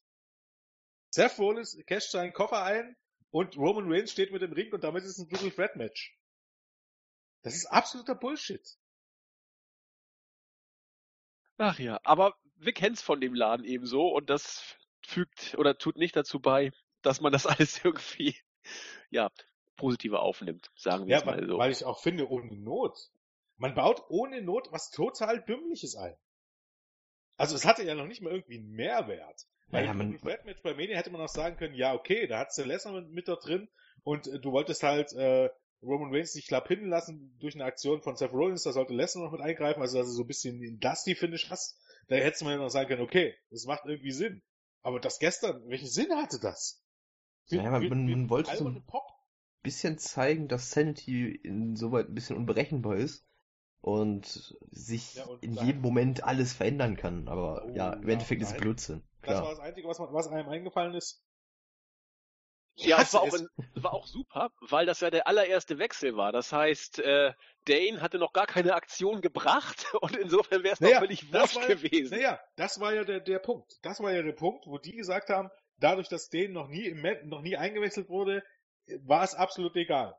Seth 1.09 1.37
Rollins 1.37 1.77
casht 1.85 2.11
seinen 2.11 2.31
Koffer 2.31 2.63
ein 2.63 2.95
und 3.31 3.57
Roman 3.57 3.91
Reigns 3.91 4.11
steht 4.11 4.31
mit 4.31 4.41
dem 4.41 4.53
Ring 4.53 4.71
und 4.71 4.83
damit 4.83 5.03
ist 5.03 5.11
es 5.11 5.19
ein 5.19 5.29
Triple 5.29 5.53
Threat 5.53 5.75
Match. 5.75 6.17
Das 7.43 7.55
ist 7.55 7.65
absoluter 7.65 8.15
Bullshit. 8.15 8.77
Ach 11.57 11.79
ja, 11.79 11.99
aber 12.03 12.37
wir 12.55 12.73
kennen's 12.73 13.01
von 13.01 13.21
dem 13.21 13.33
Laden 13.33 13.65
ebenso 13.65 14.07
und 14.07 14.29
das 14.29 14.75
fügt 15.05 15.55
oder 15.57 15.77
tut 15.77 15.95
nicht 15.97 16.15
dazu 16.15 16.39
bei, 16.39 16.71
dass 17.01 17.21
man 17.21 17.31
das 17.31 17.45
alles 17.47 17.83
irgendwie, 17.83 18.35
ja, 19.09 19.31
positiver 19.75 20.21
aufnimmt, 20.21 20.71
sagen 20.75 21.07
wir 21.07 21.17
ja, 21.17 21.25
mal 21.25 21.45
so. 21.47 21.57
Weil 21.57 21.71
ich 21.71 21.85
auch 21.85 22.01
finde, 22.01 22.29
ohne 22.29 22.55
Not. 22.55 22.97
Man 23.57 23.73
baut 23.75 24.03
ohne 24.09 24.41
Not 24.41 24.71
was 24.71 24.89
total 24.91 25.43
Dümmliches 25.43 25.95
ein. 25.95 26.15
Also 27.37 27.55
es 27.55 27.65
hatte 27.65 27.83
ja 27.83 27.95
noch 27.95 28.05
nicht 28.05 28.21
mal 28.21 28.31
irgendwie 28.31 28.57
einen 28.57 28.71
Mehrwert. 28.71 29.47
Weil 29.71 29.85
ja, 29.85 29.93
man, 29.93 30.15
Red 30.23 30.45
Match 30.45 30.61
bei 30.61 30.73
Mania 30.73 30.97
hätte 30.97 31.11
man 31.11 31.21
auch 31.21 31.29
sagen 31.29 31.57
können, 31.57 31.75
ja 31.75 31.93
okay, 31.93 32.27
da 32.27 32.39
hat's 32.39 32.55
der 32.55 32.65
Lesnar 32.65 32.93
mit, 32.93 33.11
mit 33.11 33.27
da 33.27 33.35
drin 33.35 33.69
und 34.03 34.27
äh, 34.27 34.39
du 34.39 34.51
wolltest 34.51 34.83
halt 34.83 35.13
äh, 35.13 35.49
Roman 35.81 36.13
Reigns 36.13 36.35
nicht 36.35 36.47
knapp 36.47 36.67
hinten 36.67 36.89
lassen 36.89 37.35
durch 37.39 37.55
eine 37.55 37.65
Aktion 37.65 38.01
von 38.01 38.15
Seth 38.15 38.33
Rollins, 38.33 38.63
da 38.63 38.71
sollte 38.71 38.93
Lesnar 38.93 39.25
noch 39.25 39.31
mit 39.31 39.41
eingreifen, 39.41 39.81
also 39.81 39.97
dass 39.97 40.07
du 40.07 40.13
so 40.13 40.23
ein 40.23 40.27
bisschen 40.27 40.59
den 40.59 40.79
Dusty-Finish 40.79 41.49
hast. 41.49 41.79
Da 42.07 42.15
hättest 42.15 42.43
man 42.43 42.53
ja 42.53 42.59
noch 42.59 42.69
sagen 42.69 42.89
können, 42.89 43.01
okay, 43.01 43.35
das 43.49 43.65
macht 43.65 43.85
irgendwie 43.85 44.11
Sinn. 44.11 44.41
Aber 44.83 44.99
das 44.99 45.19
gestern, 45.19 45.67
welchen 45.69 45.87
Sinn 45.87 46.11
hatte 46.11 46.39
das? 46.39 46.83
Wie, 47.47 47.57
naja, 47.57 47.71
man, 47.71 47.81
wie, 47.81 47.89
man, 47.89 48.05
man 48.09 48.29
wollte 48.29 48.55
so 48.55 48.67
ein 48.67 48.83
bisschen 49.63 49.97
zeigen, 49.97 50.47
dass 50.47 50.71
Sanity 50.71 51.31
insoweit 51.31 52.09
ein 52.09 52.15
bisschen 52.15 52.37
unberechenbar 52.37 52.97
ist 52.97 53.25
und 53.81 54.55
sich 54.69 55.15
ja, 55.15 55.25
und 55.25 55.43
in 55.43 55.53
jedem 55.53 55.81
Moment 55.81 56.23
alles 56.23 56.53
verändern 56.53 56.95
kann. 56.95 57.27
Aber 57.27 57.65
oh, 57.65 57.75
ja, 57.75 57.93
im 57.93 58.07
ja, 58.07 58.13
Endeffekt 58.13 58.41
ist 58.41 58.51
es 58.51 58.57
Blödsinn. 58.57 59.03
Klar. 59.21 59.35
Das 59.35 59.43
war 59.43 59.51
das 59.51 59.59
Einzige, 59.59 59.87
was, 59.87 59.99
was 59.99 60.27
einem 60.27 60.49
eingefallen 60.49 60.93
ist. 60.95 61.23
Ja, 62.75 63.01
es 63.01 63.13
war, 63.13 63.21
auch, 63.21 63.33
war 63.75 63.93
auch 63.93 64.07
super, 64.07 64.49
weil 64.61 64.85
das 64.85 65.01
ja 65.01 65.09
der 65.09 65.27
allererste 65.27 65.77
Wechsel 65.77 66.15
war. 66.15 66.31
Das 66.31 66.51
heißt, 66.51 66.99
äh, 66.99 67.33
Dane 67.65 68.01
hatte 68.01 68.17
noch 68.17 68.33
gar 68.33 68.47
keine 68.47 68.73
Aktion 68.73 69.21
gebracht 69.21 69.85
und 70.01 70.15
insofern 70.15 70.63
wäre 70.63 70.73
es 70.73 70.79
naja, 70.79 70.95
noch 70.95 71.01
völlig 71.01 71.31
wurscht 71.31 71.57
ja, 71.57 71.67
gewesen. 71.67 72.17
Naja, 72.17 72.39
das 72.55 72.79
war 72.79 72.93
ja 72.93 73.03
der, 73.03 73.19
der 73.19 73.39
Punkt. 73.39 73.77
Das 73.83 73.99
war 73.99 74.11
ja 74.11 74.21
der 74.23 74.31
Punkt, 74.33 74.65
wo 74.67 74.77
die 74.77 74.95
gesagt 74.95 75.29
haben, 75.29 75.49
dadurch, 75.77 76.07
dass 76.07 76.29
Dane 76.29 76.49
noch 76.49 76.69
nie 76.69 76.85
im 76.85 77.01
noch 77.27 77.41
nie 77.41 77.57
eingewechselt 77.57 78.09
wurde, 78.09 78.43
war 79.01 79.23
es 79.23 79.35
absolut 79.35 79.75
egal. 79.75 80.15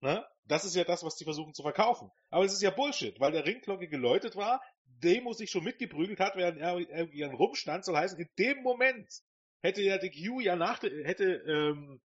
Ne? 0.00 0.26
Das 0.46 0.64
ist 0.64 0.74
ja 0.74 0.84
das, 0.84 1.04
was 1.04 1.14
die 1.16 1.24
versuchen 1.24 1.54
zu 1.54 1.62
verkaufen. 1.62 2.10
Aber 2.30 2.44
es 2.44 2.52
ist 2.52 2.62
ja 2.62 2.70
Bullshit, 2.70 3.20
weil 3.20 3.32
der 3.32 3.46
Ringglocke 3.46 3.88
geläutet 3.88 4.34
war, 4.34 4.60
Demo 5.00 5.32
sich 5.32 5.50
schon 5.50 5.64
mitgeprügelt 5.64 6.20
hat, 6.20 6.36
während 6.36 6.58
er 6.58 6.78
irgendwie 6.78 7.22
rumstand, 7.22 7.84
soll 7.84 7.96
heißen, 7.96 8.18
in 8.18 8.28
dem 8.38 8.62
Moment 8.62 9.22
hätte 9.62 9.82
ja 9.82 9.98
die 9.98 10.10
Q 10.10 10.40
ja 10.40 10.56
nach, 10.56 10.82
hätte 10.82 11.24
ähm, 11.24 12.00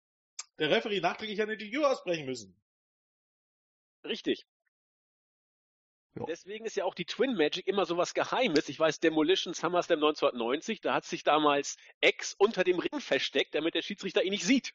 der 0.58 0.70
Referee 0.70 1.00
nachträglich 1.00 1.40
eine 1.40 1.56
DQ 1.56 1.84
ausbrechen 1.84 2.26
müssen. 2.26 2.56
Richtig. 4.04 4.46
Jo. 6.14 6.26
Deswegen 6.26 6.64
ist 6.64 6.76
ja 6.76 6.84
auch 6.84 6.94
die 6.94 7.04
Twin 7.04 7.34
Magic 7.34 7.66
immer 7.66 7.84
so 7.86 7.96
was 7.96 8.14
Geheimes. 8.14 8.68
Ich 8.68 8.78
weiß, 8.78 9.00
Demolition 9.00 9.54
SummerSlam 9.54 9.98
1990, 9.98 10.80
da 10.80 10.94
hat 10.94 11.04
sich 11.04 11.22
damals 11.22 11.76
X 12.00 12.34
unter 12.38 12.64
dem 12.64 12.78
Ring 12.78 13.00
versteckt, 13.00 13.54
damit 13.54 13.74
der 13.74 13.82
Schiedsrichter 13.82 14.22
ihn 14.24 14.30
nicht 14.30 14.44
sieht. 14.44 14.74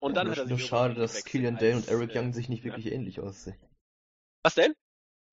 Und 0.00 0.14
dann 0.14 0.26
nur, 0.26 0.32
hat 0.32 0.38
er 0.38 0.46
sich 0.46 0.58
nur 0.58 0.68
schade, 0.68 0.94
dass 0.94 1.24
Killian 1.24 1.56
Dale 1.56 1.76
und 1.76 1.88
Eric 1.88 2.14
Young 2.14 2.32
sich 2.32 2.48
nicht 2.48 2.64
wirklich 2.64 2.86
ja. 2.86 2.92
ähnlich 2.92 3.20
aussehen. 3.20 3.56
Was 4.42 4.54
denn? 4.54 4.74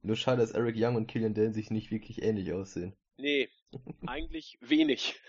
Nur 0.03 0.17
schade, 0.17 0.41
dass 0.41 0.51
Eric 0.51 0.75
Young 0.77 0.95
und 0.95 1.07
Killian 1.07 1.33
Dale 1.33 1.53
sich 1.53 1.71
nicht 1.71 1.89
wirklich 1.89 2.21
ähnlich 2.21 2.51
aussehen. 2.51 2.95
Nee, 3.17 3.49
eigentlich 4.07 4.57
wenig. 4.59 5.19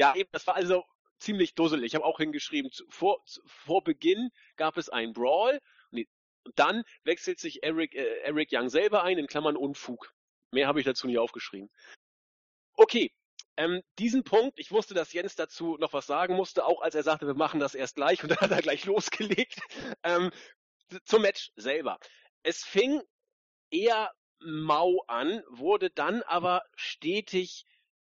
Ja, 0.00 0.14
eben, 0.16 0.28
das 0.32 0.46
war 0.46 0.56
also 0.56 0.84
ziemlich 1.18 1.54
dusselig. 1.54 1.86
Ich 1.86 1.94
habe 1.94 2.04
auch 2.04 2.18
hingeschrieben, 2.18 2.70
vor, 2.88 3.22
vor 3.46 3.84
Beginn 3.84 4.30
gab 4.56 4.76
es 4.76 4.88
einen 4.88 5.12
Brawl 5.12 5.60
und 5.90 6.06
dann 6.56 6.84
wechselt 7.04 7.38
sich 7.38 7.62
Eric, 7.62 7.94
äh, 7.94 8.20
Eric 8.22 8.48
Young 8.50 8.68
selber 8.68 9.04
ein, 9.04 9.18
in 9.18 9.26
Klammern 9.26 9.56
Unfug. 9.56 10.12
Mehr 10.50 10.66
habe 10.66 10.80
ich 10.80 10.86
dazu 10.86 11.06
nicht 11.06 11.18
aufgeschrieben. 11.18 11.70
Okay, 12.74 13.12
ähm, 13.56 13.82
diesen 13.98 14.24
Punkt, 14.24 14.58
ich 14.58 14.72
wusste, 14.72 14.94
dass 14.94 15.12
Jens 15.12 15.36
dazu 15.36 15.76
noch 15.78 15.92
was 15.92 16.06
sagen 16.06 16.34
musste, 16.34 16.64
auch 16.64 16.80
als 16.80 16.94
er 16.94 17.02
sagte, 17.02 17.26
wir 17.26 17.34
machen 17.34 17.60
das 17.60 17.74
erst 17.74 17.96
gleich 17.96 18.22
und 18.22 18.30
dann 18.30 18.38
hat 18.38 18.50
er 18.50 18.62
gleich 18.62 18.84
losgelegt. 18.86 19.60
Ähm, 20.02 20.30
zum 21.04 21.22
Match 21.22 21.52
selber. 21.56 21.98
Es 22.42 22.64
fing 22.64 23.02
eher 23.72 24.12
mau 24.40 25.02
an, 25.06 25.42
wurde 25.48 25.90
dann 25.90 26.22
aber 26.22 26.62
stetig 26.74 27.64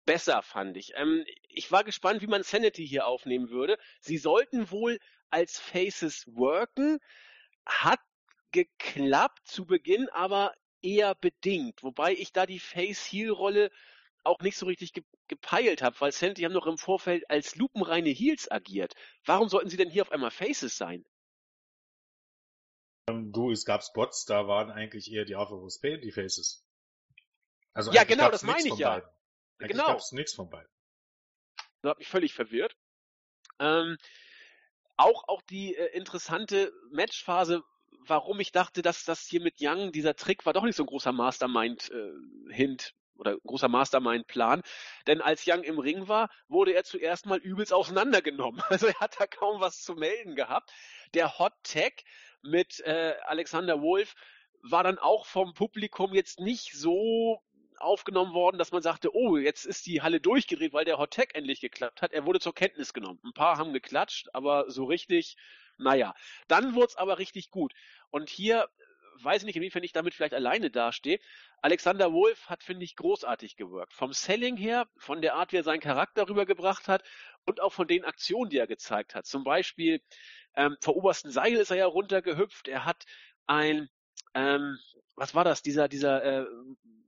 besser, 0.05 0.41
fand 0.41 0.77
ich. 0.77 0.93
Ähm, 0.95 1.25
ich 1.47 1.71
war 1.71 1.83
gespannt, 1.83 2.21
wie 2.21 2.27
man 2.27 2.43
Sanity 2.43 2.87
hier 2.87 3.07
aufnehmen 3.07 3.49
würde. 3.49 3.77
Sie 4.01 4.17
sollten 4.17 4.69
wohl 4.71 4.99
als 5.29 5.59
Faces 5.59 6.25
worken. 6.27 6.99
Hat 7.65 7.99
geklappt 8.51 9.47
zu 9.47 9.65
Beginn, 9.65 10.09
aber 10.09 10.53
eher 10.81 11.15
bedingt. 11.15 11.81
Wobei 11.83 12.13
ich 12.13 12.33
da 12.33 12.45
die 12.45 12.59
Face-Heel-Rolle 12.59 13.71
auch 14.23 14.39
nicht 14.39 14.57
so 14.57 14.65
richtig 14.65 14.93
ge 14.93 15.03
gepeilt 15.29 15.81
habe, 15.81 15.99
weil 16.01 16.11
Sanity 16.11 16.43
haben 16.43 16.51
noch 16.53 16.67
im 16.67 16.77
Vorfeld 16.77 17.29
als 17.29 17.55
lupenreine 17.55 18.09
Heels 18.09 18.51
agiert. 18.51 18.93
Warum 19.25 19.47
sollten 19.47 19.69
sie 19.69 19.77
denn 19.77 19.89
hier 19.89 20.01
auf 20.03 20.11
einmal 20.11 20.31
Faces 20.31 20.77
sein? 20.77 21.05
Ähm, 23.09 23.31
du, 23.31 23.51
es 23.51 23.65
gab 23.65 23.83
Spots, 23.83 24.25
da 24.25 24.47
waren 24.47 24.71
eigentlich 24.71 25.11
eher 25.11 25.25
die 25.25 25.35
Alpha 25.35 25.55
Pain 25.81 26.01
die 26.01 26.11
Faces. 26.11 26.65
Also 27.73 27.91
ja, 27.91 28.03
genau, 28.03 28.29
das 28.29 28.43
meine 28.43 28.67
ich 28.67 28.77
ja. 28.77 28.91
Beiden. 28.91 29.09
Eigentlich 29.59 29.71
genau. 29.71 29.87
gab's 29.87 30.11
nichts 30.11 30.33
von 30.33 30.49
beiden. 30.49 30.69
Das 31.81 31.91
hat 31.91 31.99
mich 31.99 32.07
völlig 32.07 32.33
verwirrt. 32.33 32.77
Ähm, 33.59 33.97
auch, 34.95 35.27
auch 35.27 35.41
die 35.41 35.75
äh, 35.75 35.95
interessante 35.97 36.71
Matchphase, 36.91 37.63
warum 38.05 38.39
ich 38.39 38.51
dachte, 38.51 38.81
dass 38.81 39.05
das 39.05 39.25
hier 39.25 39.41
mit 39.41 39.55
Young, 39.59 39.91
dieser 39.91 40.15
Trick 40.15 40.45
war 40.45 40.53
doch 40.53 40.63
nicht 40.63 40.75
so 40.75 40.83
ein 40.83 40.87
großer 40.87 41.11
Mastermind-Hint 41.11 42.87
äh, 42.87 43.02
oder 43.17 43.37
großer 43.39 43.67
Mastermind-Plan. 43.67 44.61
Denn 45.07 45.21
als 45.21 45.45
Young 45.47 45.63
im 45.63 45.79
Ring 45.79 46.07
war, 46.07 46.29
wurde 46.47 46.73
er 46.73 46.83
zuerst 46.83 47.25
mal 47.25 47.39
übelst 47.39 47.73
auseinandergenommen. 47.73 48.61
Also 48.69 48.87
er 48.87 48.99
hat 48.99 49.19
da 49.19 49.27
kaum 49.27 49.61
was 49.61 49.83
zu 49.83 49.93
melden 49.93 50.35
gehabt. 50.35 50.71
Der 51.13 51.37
Hot 51.37 51.53
Tag 51.63 52.03
mit 52.41 52.79
äh, 52.81 53.13
Alexander 53.25 53.81
Wolf 53.81 54.15
war 54.63 54.83
dann 54.83 54.97
auch 54.97 55.25
vom 55.25 55.53
Publikum 55.53 56.13
jetzt 56.13 56.39
nicht 56.39 56.73
so 56.73 57.41
aufgenommen 57.77 58.33
worden, 58.33 58.57
dass 58.57 58.71
man 58.71 58.81
sagte, 58.81 59.15
oh, 59.15 59.37
jetzt 59.37 59.65
ist 59.65 59.85
die 59.85 60.01
Halle 60.01 60.19
durchgedreht, 60.19 60.73
weil 60.73 60.85
der 60.85 60.97
Hot 60.97 61.11
Tag 61.11 61.35
endlich 61.35 61.59
geklappt 61.59 62.01
hat. 62.01 62.13
Er 62.13 62.25
wurde 62.25 62.39
zur 62.39 62.55
Kenntnis 62.55 62.93
genommen. 62.93 63.19
Ein 63.23 63.33
paar 63.33 63.57
haben 63.57 63.73
geklatscht, 63.73 64.29
aber 64.33 64.69
so 64.71 64.85
richtig, 64.85 65.35
naja. 65.77 66.15
Dann 66.47 66.75
wurde 66.75 66.87
es 66.87 66.95
aber 66.95 67.19
richtig 67.19 67.51
gut. 67.51 67.73
Und 68.09 68.29
hier 68.29 68.69
weiß 69.21 69.41
ich 69.41 69.45
nicht, 69.45 69.55
inwiefern 69.55 69.83
ich 69.83 69.93
damit 69.93 70.13
vielleicht 70.13 70.33
alleine 70.33 70.69
dastehe. 70.69 71.19
Alexander 71.61 72.11
Wolf 72.13 72.49
hat, 72.49 72.63
finde 72.63 72.85
ich, 72.85 72.95
großartig 72.95 73.55
gewirkt. 73.55 73.93
Vom 73.93 74.13
Selling 74.13 74.57
her, 74.57 74.87
von 74.97 75.21
der 75.21 75.35
Art, 75.35 75.51
wie 75.51 75.57
er 75.57 75.63
seinen 75.63 75.79
Charakter 75.79 76.27
rübergebracht 76.27 76.87
hat 76.87 77.03
und 77.45 77.61
auch 77.61 77.73
von 77.73 77.87
den 77.87 78.05
Aktionen, 78.05 78.49
die 78.49 78.57
er 78.57 78.67
gezeigt 78.67 79.15
hat. 79.15 79.25
Zum 79.25 79.43
Beispiel 79.43 80.01
ähm, 80.55 80.77
vor 80.81 80.95
obersten 80.95 81.31
Seil 81.31 81.53
ist 81.53 81.71
er 81.71 81.77
ja 81.77 81.85
runtergehüpft. 81.85 82.67
Er 82.67 82.85
hat 82.85 83.05
ein, 83.47 83.89
ähm, 84.33 84.77
was 85.15 85.35
war 85.35 85.43
das, 85.43 85.61
dieser, 85.61 85.87
dieser 85.87 86.23
äh, 86.23 86.45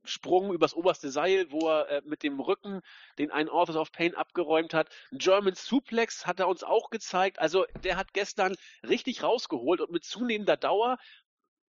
Sprung 0.07 0.53
übers 0.53 0.73
oberste 0.73 1.09
Seil, 1.09 1.51
wo 1.51 1.67
er 1.67 1.89
äh, 1.89 2.01
mit 2.05 2.23
dem 2.23 2.39
Rücken 2.39 2.81
den 3.17 3.31
einen 3.31 3.49
Authors 3.49 3.75
of 3.75 3.91
Pain 3.91 4.15
abgeräumt 4.15 4.73
hat. 4.73 4.89
Ein 5.11 5.17
German 5.17 5.55
Suplex 5.55 6.25
hat 6.25 6.39
er 6.39 6.47
uns 6.47 6.63
auch 6.63 6.89
gezeigt. 6.89 7.39
Also 7.39 7.65
der 7.83 7.97
hat 7.97 8.13
gestern 8.13 8.55
richtig 8.83 9.23
rausgeholt 9.23 9.81
und 9.81 9.91
mit 9.91 10.03
zunehmender 10.03 10.57
Dauer, 10.57 10.97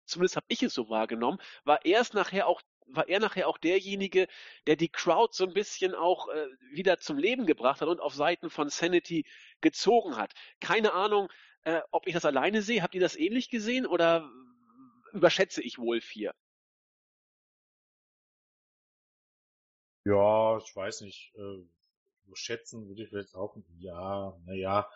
zumindest 0.05 0.35
habe 0.35 0.45
ich 0.49 0.63
es 0.63 0.73
so 0.73 0.89
wahrgenommen, 0.89 1.39
war 1.63 1.85
er 1.85 2.01
es 2.01 2.13
nachher 2.13 2.47
auch 2.47 2.61
war 2.87 3.09
er 3.09 3.19
nachher 3.19 3.47
auch 3.47 3.57
derjenige, 3.57 4.27
der 4.67 4.75
die 4.75 4.89
Crowd 4.89 5.33
so 5.35 5.43
ein 5.43 5.53
bisschen 5.53 5.95
auch 5.95 6.29
äh, 6.29 6.47
wieder 6.71 6.99
zum 6.99 7.17
Leben 7.17 7.47
gebracht 7.47 7.81
hat 7.81 7.87
und 7.87 7.99
auf 7.99 8.13
Seiten 8.13 8.51
von 8.51 8.69
Sanity 8.69 9.25
gezogen 9.61 10.17
hat. 10.17 10.33
Keine 10.59 10.93
Ahnung, 10.93 11.29
äh, 11.63 11.81
ob 11.91 12.07
ich 12.07 12.13
das 12.13 12.25
alleine 12.25 12.61
sehe. 12.61 12.83
Habt 12.83 12.93
ihr 12.93 13.01
das 13.01 13.15
ähnlich 13.15 13.49
gesehen 13.49 13.87
oder 13.87 14.29
überschätze 15.13 15.63
ich 15.63 15.79
wohl 15.79 15.99
vier? 15.99 16.35
Ja, 20.05 20.57
ich 20.59 20.75
weiß 20.75 21.01
nicht. 21.01 21.33
Äh, 21.35 21.63
schätzen 22.33 22.87
würde 22.87 23.03
ich 23.03 23.11
jetzt 23.11 23.35
auch. 23.35 23.55
Ja, 23.79 24.37
naja. 24.45 24.89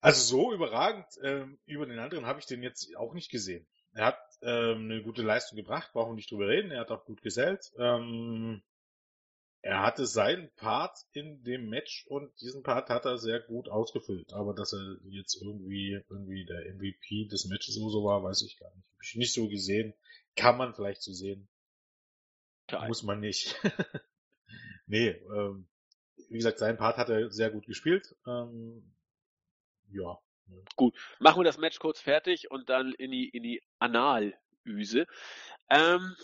Also 0.00 0.22
so 0.22 0.52
überragend 0.52 1.06
ähm, 1.22 1.58
über 1.66 1.86
den 1.86 1.98
anderen 1.98 2.26
habe 2.26 2.38
ich 2.38 2.46
den 2.46 2.62
jetzt 2.62 2.94
auch 2.96 3.14
nicht 3.14 3.30
gesehen. 3.30 3.66
Er 3.96 4.06
hat 4.08 4.18
ähm, 4.42 4.90
eine 4.90 5.02
gute 5.02 5.22
Leistung 5.22 5.56
gebracht, 5.56 5.90
brauchen 5.94 6.10
wir 6.10 6.16
nicht 6.16 6.30
drüber 6.30 6.48
reden. 6.48 6.70
Er 6.70 6.80
hat 6.80 6.90
auch 6.90 7.06
gut 7.06 7.22
gesellt. 7.22 7.72
Ähm, 7.78 8.62
er 9.62 9.80
hatte 9.80 10.06
seinen 10.06 10.50
Part 10.56 10.98
in 11.12 11.42
dem 11.44 11.70
Match 11.70 12.06
und 12.08 12.30
diesen 12.42 12.62
Part 12.62 12.90
hat 12.90 13.06
er 13.06 13.16
sehr 13.16 13.40
gut 13.40 13.70
ausgefüllt. 13.70 14.34
Aber 14.34 14.52
dass 14.52 14.74
er 14.74 14.98
jetzt 15.04 15.40
irgendwie, 15.40 15.98
irgendwie 16.10 16.44
der 16.44 16.74
MVP 16.74 17.26
des 17.28 17.46
Matches 17.46 17.78
oder 17.78 17.90
so 17.90 18.04
war, 18.04 18.22
weiß 18.22 18.42
ich 18.42 18.58
gar 18.58 18.68
nicht. 18.74 18.86
Hab 18.92 19.02
ich 19.02 19.14
nicht 19.16 19.32
so 19.32 19.48
gesehen. 19.48 19.94
Kann 20.36 20.58
man 20.58 20.74
vielleicht 20.74 21.00
so 21.00 21.14
sehen. 21.14 21.48
Geil. 22.68 22.88
Muss 22.88 23.02
man 23.02 23.20
nicht. 23.20 23.58
nee, 24.86 25.08
ähm, 25.08 25.68
wie 26.28 26.36
gesagt, 26.36 26.58
seinen 26.58 26.76
Part 26.76 26.98
hat 26.98 27.08
er 27.08 27.30
sehr 27.30 27.50
gut 27.50 27.64
gespielt. 27.64 28.14
Ähm, 28.26 28.94
ja. 29.88 30.20
Gut, 30.76 30.94
machen 31.18 31.40
wir 31.40 31.44
das 31.44 31.58
Match 31.58 31.78
kurz 31.78 32.00
fertig 32.00 32.50
und 32.50 32.68
dann 32.68 32.92
in 32.94 33.10
die, 33.10 33.28
in 33.28 33.42
die 33.42 33.62
Analyse. 33.78 35.06
Ähm, 35.70 36.14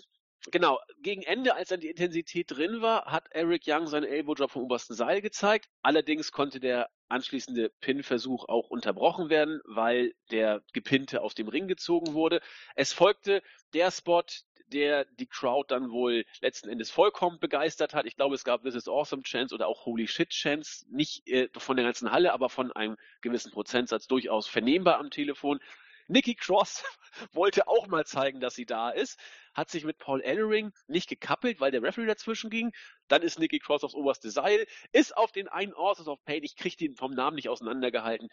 genau, 0.50 0.78
gegen 1.00 1.22
Ende, 1.22 1.54
als 1.54 1.68
dann 1.68 1.80
die 1.80 1.88
Intensität 1.88 2.50
drin 2.50 2.82
war, 2.82 3.06
hat 3.06 3.28
Eric 3.30 3.62
Young 3.66 3.86
seinen 3.86 4.04
Elbow-Drop 4.04 4.50
vom 4.50 4.64
obersten 4.64 4.94
Seil 4.94 5.20
gezeigt. 5.22 5.68
Allerdings 5.82 6.32
konnte 6.32 6.60
der 6.60 6.90
anschließende 7.08 7.70
Pin-Versuch 7.80 8.48
auch 8.48 8.68
unterbrochen 8.68 9.28
werden, 9.28 9.60
weil 9.64 10.14
der 10.30 10.62
Gepinte 10.72 11.22
aus 11.22 11.34
dem 11.34 11.48
Ring 11.48 11.68
gezogen 11.68 12.14
wurde. 12.14 12.40
Es 12.74 12.92
folgte 12.92 13.42
der 13.74 13.90
Spot, 13.90 14.24
der 14.72 15.04
die 15.04 15.26
Crowd 15.26 15.66
dann 15.68 15.90
wohl 15.90 16.24
letzten 16.40 16.68
Endes 16.68 16.90
vollkommen 16.90 17.38
begeistert 17.38 17.94
hat. 17.94 18.06
Ich 18.06 18.16
glaube, 18.16 18.34
es 18.34 18.44
gab 18.44 18.62
This 18.62 18.74
is 18.74 18.88
Awesome 18.88 19.22
Chance 19.22 19.54
oder 19.54 19.68
auch 19.68 19.86
Holy 19.86 20.08
Shit 20.08 20.30
Chance, 20.30 20.86
nicht 20.90 21.28
äh, 21.28 21.48
von 21.56 21.76
der 21.76 21.84
ganzen 21.84 22.10
Halle, 22.10 22.32
aber 22.32 22.48
von 22.48 22.72
einem 22.72 22.96
gewissen 23.20 23.52
Prozentsatz 23.52 24.06
durchaus 24.06 24.48
vernehmbar 24.48 24.98
am 24.98 25.10
Telefon. 25.10 25.60
Nikki 26.08 26.34
Cross 26.34 26.84
wollte 27.32 27.68
auch 27.68 27.86
mal 27.86 28.04
zeigen, 28.04 28.40
dass 28.40 28.54
sie 28.54 28.66
da 28.66 28.90
ist, 28.90 29.18
hat 29.54 29.70
sich 29.70 29.84
mit 29.84 29.98
Paul 29.98 30.20
Ellering 30.22 30.72
nicht 30.86 31.08
gekappelt, 31.08 31.60
weil 31.60 31.70
der 31.70 31.82
Referee 31.82 32.06
dazwischen 32.06 32.50
ging. 32.50 32.72
Dann 33.08 33.22
ist 33.22 33.38
Nikki 33.38 33.58
Cross 33.58 33.84
aufs 33.84 33.94
oberste 33.94 34.30
Seil, 34.30 34.66
ist 34.92 35.16
auf 35.16 35.32
den 35.32 35.48
einen 35.48 35.74
Authors 35.74 36.08
of 36.08 36.24
Pain, 36.24 36.42
ich 36.42 36.56
kriege 36.56 36.76
den 36.76 36.96
vom 36.96 37.12
Namen 37.12 37.36
nicht 37.36 37.48
auseinandergehalten. 37.48 38.28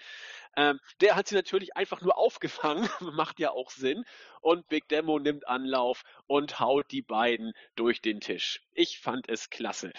Ähm, 0.55 0.79
der 1.01 1.15
hat 1.15 1.27
sie 1.27 1.35
natürlich 1.35 1.75
einfach 1.75 2.01
nur 2.01 2.17
aufgefangen, 2.17 2.89
macht 2.99 3.39
ja 3.39 3.51
auch 3.51 3.71
Sinn. 3.71 4.03
Und 4.41 4.67
Big 4.67 4.87
Demo 4.87 5.19
nimmt 5.19 5.47
Anlauf 5.47 6.03
und 6.27 6.59
haut 6.59 6.91
die 6.91 7.01
beiden 7.01 7.53
durch 7.75 8.01
den 8.01 8.21
Tisch. 8.21 8.61
Ich 8.73 8.99
fand 8.99 9.27
es 9.27 9.49
klasse. 9.49 9.91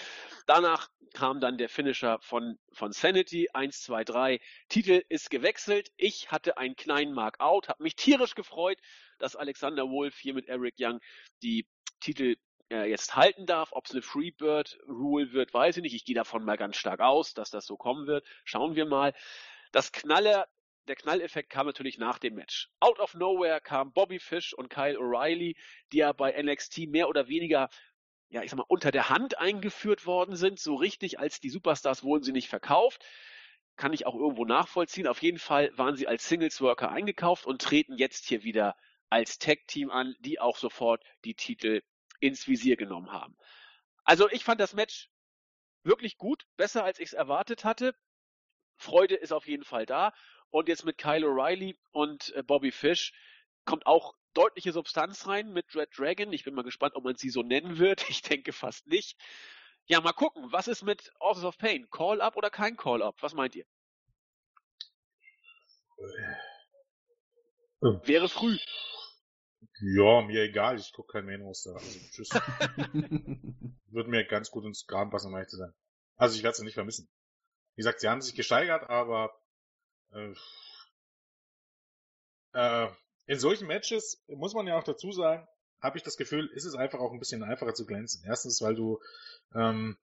Danach 0.47 0.89
kam 1.13 1.41
dann 1.41 1.59
der 1.59 1.69
Finisher 1.69 2.19
von, 2.21 2.59
von 2.73 2.93
Sanity, 2.93 3.49
1, 3.53 3.83
2, 3.83 4.05
3. 4.05 4.41
Titel 4.69 5.03
ist 5.09 5.31
gewechselt. 5.31 5.91
Ich 5.97 6.31
hatte 6.31 6.57
einen 6.57 6.77
kleinen 6.77 7.13
Markout, 7.13 7.69
habe 7.69 7.83
mich 7.83 7.97
tierisch 7.97 8.35
gefreut, 8.35 8.79
dass 9.21 9.37
Alexander 9.37 9.89
Wolf 9.89 10.19
hier 10.19 10.35
mit 10.35 10.49
Eric 10.49 10.75
Young 10.79 11.01
die 11.43 11.67
Titel 12.01 12.37
äh, 12.71 12.89
jetzt 12.89 13.15
halten 13.17 13.47
darf. 13.47 13.71
Ob 13.73 13.87
es 13.87 13.93
eine 13.93 14.03
Freebird 14.03 14.79
Rule 14.89 15.33
wird, 15.33 15.53
weiß 15.53 15.77
ich 15.77 15.83
nicht. 15.83 15.95
Ich 15.95 16.05
gehe 16.05 16.15
davon 16.15 16.45
mal 16.45 16.57
ganz 16.57 16.77
stark 16.77 17.01
aus, 17.01 17.35
dass 17.35 17.51
das 17.51 17.67
so 17.67 17.77
kommen 17.77 18.07
wird. 18.07 18.27
Schauen 18.45 18.75
wir 18.75 18.87
mal. 18.87 19.15
Das 19.73 19.93
Knaller, 19.93 20.49
der 20.89 20.97
Knalleffekt 20.97 21.51
kam 21.51 21.67
natürlich 21.67 21.99
nach 21.99 22.19
dem 22.19 22.35
Match. 22.35 22.71
Out 22.81 22.99
of 22.99 23.15
nowhere 23.15 23.61
kamen 23.61 23.93
Bobby 23.93 24.19
Fish 24.19 24.53
und 24.55 24.71
Kyle 24.71 24.99
O'Reilly, 24.99 25.57
die 25.93 25.99
ja 25.99 26.13
bei 26.13 26.41
NXT 26.41 26.89
mehr 26.89 27.09
oder 27.09 27.29
weniger 27.29 27.69
ja, 28.33 28.45
ich 28.45 28.51
sag 28.51 28.59
mal, 28.59 28.65
unter 28.69 28.93
der 28.93 29.09
Hand 29.09 29.39
eingeführt 29.39 30.07
worden 30.07 30.37
sind. 30.37 30.61
So 30.61 30.77
richtig 30.77 31.19
als 31.19 31.41
die 31.41 31.51
Superstars 31.51 32.05
wurden 32.05 32.23
sie 32.23 32.31
nicht 32.31 32.49
verkauft 32.49 33.05
kann 33.81 33.95
ich 33.95 34.07
auch 34.07 34.15
irgendwo 34.15 34.45
nachvollziehen. 34.45 35.07
Auf 35.07 35.23
jeden 35.23 35.39
Fall 35.39 35.71
waren 35.77 35.97
sie 35.97 36.07
als 36.07 36.29
Singles 36.29 36.61
Worker 36.61 36.91
eingekauft 36.91 37.47
und 37.47 37.63
treten 37.63 37.97
jetzt 37.97 38.27
hier 38.27 38.45
wieder 38.45 38.77
als 39.11 39.39
Tag-Team 39.39 39.91
an, 39.91 40.15
die 40.21 40.41
auch 40.41 40.57
sofort 40.57 41.03
die 41.25 41.35
Titel 41.35 41.83
ins 42.21 42.47
Visier 42.47 42.77
genommen 42.77 43.13
haben. 43.13 43.37
Also 44.05 44.31
ich 44.31 44.45
fand 44.45 44.61
das 44.61 44.73
Match 44.73 45.11
wirklich 45.83 46.17
gut, 46.17 46.47
besser 46.57 46.85
als 46.85 46.99
ich 46.99 47.09
es 47.09 47.13
erwartet 47.13 47.65
hatte. 47.65 47.95
Freude 48.77 49.17
ist 49.17 49.33
auf 49.33 49.47
jeden 49.47 49.65
Fall 49.65 49.87
da. 49.87 50.13
Und 50.51 50.69
jetzt 50.69 50.85
mit 50.85 50.99
Kyle 50.99 51.27
O'Reilly 51.27 51.77
und 51.93 52.35
äh, 52.35 52.43
Bobby 52.43 52.73
Fish 52.73 53.13
kommt 53.65 53.87
auch 53.87 54.15
deutliche 54.35 54.73
Substanz 54.73 55.27
rein 55.27 55.53
mit 55.53 55.75
Red 55.75 55.91
Dragon. 55.97 56.33
Ich 56.33 56.45
bin 56.45 56.55
mal 56.55 56.63
gespannt, 56.63 56.95
ob 56.97 57.05
man 57.05 57.17
sie 57.17 57.31
so 57.31 57.43
nennen 57.43 57.79
wird. 57.79 58.05
Ich 58.09 58.23
denke 58.23 58.53
fast 58.53 58.87
nicht. 58.87 59.17
Ja, 59.87 60.01
mal 60.01 60.13
gucken. 60.13 60.53
Was 60.53 60.69
ist 60.69 60.83
mit 60.83 61.13
Authors 61.21 61.45
of 61.45 61.59
Pain? 61.59 61.89
Call-Up 61.91 62.37
oder 62.37 62.51
kein 62.51 62.77
Call-Up? 62.77 63.17
Was 63.21 63.35
meint 63.35 63.55
ihr? 63.55 63.65
Äh. 65.99 66.49
Wäre 67.81 68.29
früh. 68.29 68.59
Ja, 69.81 70.23
mir 70.23 70.43
egal, 70.43 70.79
ich 70.79 70.93
gucke 70.93 71.13
kein 71.13 71.27
Main 71.27 71.43
Roster. 71.43 71.75
Also, 71.75 71.99
tschüss. 72.11 72.31
Würde 73.87 74.11
mir 74.11 74.25
ganz 74.27 74.51
gut 74.51 74.65
ins 74.65 74.87
Graben 74.87 75.11
passen, 75.11 75.29
um 75.29 75.35
ehrlich 75.35 75.49
zu 75.49 75.57
sein. 75.57 75.73
Also 76.17 76.37
ich 76.37 76.43
werde 76.43 76.53
es 76.53 76.63
nicht 76.63 76.75
vermissen. 76.75 77.09
Wie 77.75 77.81
gesagt, 77.81 78.01
sie 78.01 78.09
haben 78.09 78.21
sich 78.21 78.35
gesteigert, 78.35 78.89
aber 78.91 79.33
äh, 80.13 80.35
äh, 82.53 82.89
in 83.27 83.39
solchen 83.39 83.67
Matches 83.67 84.23
muss 84.29 84.55
man 84.55 84.67
ja 84.67 84.79
auch 84.79 84.85
dazu 84.85 85.13
sagen, 85.13 85.47
habe 85.81 85.97
ich 85.97 86.05
das 86.05 86.17
Gefühl, 86.17 86.47
ist 86.55 86.67
es 86.67 86.75
einfach 86.75 87.01
auch 87.01 87.13
ein 87.13 87.19
bisschen 87.19 87.43
einfacher 87.43 87.75
zu 87.75 87.87
glänzen. 87.87 88.23
Erstens, 88.27 88.61
weil 88.61 88.75
du 88.75 89.01
ähm, 89.55 89.97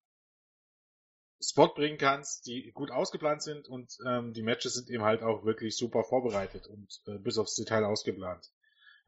Spot 1.40 1.68
bringen 1.68 2.00
kannst, 2.00 2.48
die 2.48 2.72
gut 2.72 2.90
ausgeplant 2.90 3.44
sind 3.44 3.68
und 3.68 3.96
ähm, 4.08 4.34
die 4.34 4.42
Matches 4.42 4.74
sind 4.74 4.90
eben 4.90 5.04
halt 5.04 5.22
auch 5.22 5.46
wirklich 5.46 5.78
super 5.78 6.04
vorbereitet 6.04 6.66
und 6.68 7.02
äh, 7.06 7.20
bis 7.20 7.38
aufs 7.38 7.56
Detail 7.56 7.86
ausgeplant. 7.86 8.50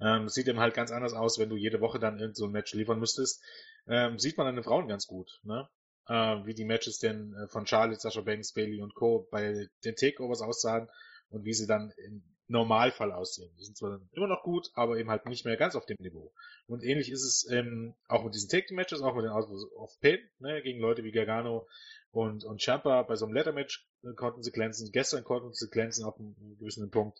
Ähm, 0.02 0.30
sieht 0.30 0.48
eben 0.48 0.60
halt 0.60 0.74
ganz 0.74 0.92
anders 0.92 1.14
aus, 1.14 1.40
wenn 1.40 1.50
du 1.50 1.56
jede 1.56 1.82
Woche 1.82 2.00
dann 2.00 2.20
irgend 2.20 2.38
so 2.38 2.46
ein 2.46 2.52
Match 2.52 2.74
liefern 2.74 3.00
müsstest. 3.00 3.44
Ähm, 3.88 4.18
sieht 4.20 4.38
man 4.38 4.48
an 4.48 4.56
den 4.56 4.64
Frauen 4.64 4.88
ganz 4.88 5.08
gut, 5.08 5.40
ne? 5.44 5.68
Äh, 6.08 6.46
wie 6.46 6.54
die 6.54 6.66
Matches 6.66 7.00
denn 7.00 7.34
äh, 7.34 7.48
von 7.48 7.68
Charlotte, 7.68 8.00
Sasha 8.00 8.22
Banks, 8.22 8.54
Bailey 8.54 8.82
und 8.82 8.96
Co. 8.96 9.28
bei 9.32 9.68
den 9.84 9.96
Takeovers 9.96 10.42
aussahen 10.42 10.90
und 11.30 11.44
wie 11.46 11.54
sie 11.54 11.68
dann 11.68 11.92
im 12.06 12.24
Normalfall 12.50 13.12
aussehen. 13.12 13.54
Die 13.60 13.64
sind 13.64 13.78
zwar 13.78 14.02
immer 14.12 14.28
noch 14.28 14.42
gut, 14.42 14.72
aber 14.74 14.98
eben 14.98 15.10
halt 15.10 15.26
nicht 15.28 15.46
mehr 15.46 15.56
ganz 15.56 15.76
auf 15.76 15.86
dem 15.86 15.98
Niveau. 16.00 16.34
Und 16.66 16.84
ähnlich 16.84 17.12
ist 17.12 17.24
es 17.24 17.48
ähm, 17.52 17.94
auch 18.08 18.24
mit 18.24 18.34
diesen 18.34 18.50
Take-Matches, 18.50 19.02
auch 19.02 19.16
mit 19.16 19.26
den 19.26 19.32
Out 19.32 19.50
of 19.76 20.00
Pain, 20.02 20.20
ne, 20.40 20.62
gegen 20.64 20.80
Leute 20.80 21.04
wie 21.04 21.12
Gargano 21.12 21.68
und, 22.12 22.44
und 22.44 22.62
Champa. 22.62 23.04
Bei 23.04 23.16
so 23.16 23.26
einem 23.26 23.36
Letter-Match 23.36 23.88
äh, 24.04 24.14
konnten 24.16 24.42
sie 24.42 24.52
glänzen, 24.52 24.92
gestern 24.92 25.24
konnten 25.24 25.54
sie 25.54 25.70
glänzen 25.70 26.06
auf 26.06 26.18
einem 26.18 26.36
gewissen 26.58 26.90
Punkt. 26.90 27.20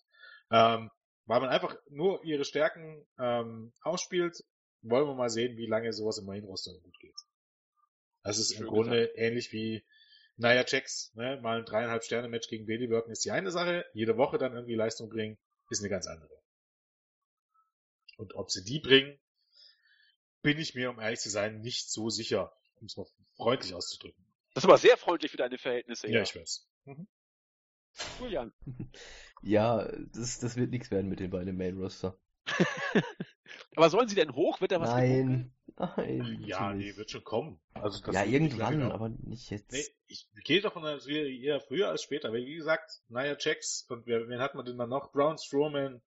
Ähm, 0.52 0.90
weil 1.30 1.42
man 1.42 1.50
einfach 1.52 1.78
nur 1.90 2.24
ihre 2.26 2.44
Stärken 2.44 3.06
ähm, 3.20 3.72
ausspielt, 3.82 4.44
wollen 4.82 5.06
wir 5.06 5.14
mal 5.14 5.30
sehen, 5.30 5.58
wie 5.58 5.68
lange 5.68 5.94
sowas 5.94 6.18
im 6.18 6.26
Main-Roster 6.26 6.72
gut 6.82 7.00
geht. 7.00 7.16
Das 8.24 8.40
ist 8.40 8.56
Schön 8.56 8.64
im 8.64 8.68
Grunde 8.68 9.02
gesagt. 9.02 9.18
ähnlich 9.20 9.54
wie 9.54 9.86
naja, 10.38 10.64
Checks, 10.64 11.12
ne, 11.14 11.40
mal 11.44 11.60
ein 11.60 11.66
dreieinhalb 11.66 12.04
Sterne 12.04 12.30
Match 12.30 12.48
gegen 12.48 12.66
Bailey 12.66 12.90
Worken 12.90 13.12
ist 13.12 13.26
die 13.26 13.32
eine 13.32 13.52
Sache, 13.52 13.86
jede 13.94 14.18
Woche 14.18 14.40
dann 14.40 14.54
irgendwie 14.54 14.74
Leistung 14.74 15.10
bringen, 15.10 15.38
ist 15.70 15.82
eine 15.82 15.90
ganz 15.90 16.08
andere. 16.08 16.36
Und 18.18 18.34
ob 18.34 18.50
sie 18.50 18.64
die 18.64 18.80
bringen, 18.80 19.20
bin 20.42 20.58
ich 20.58 20.74
mir, 20.74 20.90
um 20.90 21.00
ehrlich 21.00 21.20
zu 21.20 21.30
sein, 21.30 21.60
nicht 21.60 21.92
so 21.92 22.10
sicher, 22.10 22.52
um 22.80 22.88
es 22.88 22.98
mal 22.98 23.06
freundlich 23.36 23.76
auszudrücken. 23.76 24.26
Das 24.56 24.64
ist 24.64 24.68
aber 24.68 24.80
sehr 24.80 24.98
freundlich 24.98 25.30
für 25.30 25.38
deine 25.38 25.60
Verhältnisse. 25.60 26.08
Ja, 26.08 26.16
ja 26.16 26.22
ich 26.24 26.36
weiß. 26.36 26.68
Mhm. 26.86 27.08
Julian. 28.20 28.52
Ja, 29.42 29.88
das, 30.14 30.40
das 30.40 30.56
wird 30.58 30.72
nichts 30.72 30.92
werden 30.92 31.10
mit 31.10 31.20
den 31.20 31.32
beiden 31.32 31.56
Main 31.58 31.78
Roster. 31.78 32.18
aber 33.76 33.90
sollen 33.90 34.08
sie 34.08 34.16
denn 34.16 34.34
hoch? 34.34 34.62
Wird 34.62 34.72
da 34.72 34.80
was 34.80 34.90
Nein. 34.90 35.52
Nein. 35.78 36.44
Ja, 36.46 36.74
nee, 36.74 36.96
wird 36.98 37.10
schon 37.10 37.24
kommen. 37.24 37.60
Also 37.74 38.04
das 38.04 38.14
ja, 38.14 38.26
irgendwann, 38.26 38.82
aber 38.92 39.10
nicht 39.10 39.50
jetzt. 39.50 39.72
Nee, 39.72 39.86
ich 40.08 40.28
gehe 40.44 40.62
davon 40.62 40.86
aus, 40.86 41.08
eher 41.08 41.62
früher 41.62 41.90
als 41.90 42.04
später. 42.04 42.34
Weil 42.34 42.46
wie 42.46 42.56
gesagt, 42.56 43.02
Naya 43.08 43.36
Checks 43.36 43.86
und 43.88 44.06
wer, 44.06 44.28
wen 44.28 44.40
hat 44.40 44.56
man 44.56 44.66
denn 44.66 44.78
dann 44.78 44.90
noch? 44.90 45.12
Brown 45.12 45.38
Strowman. 45.38 46.02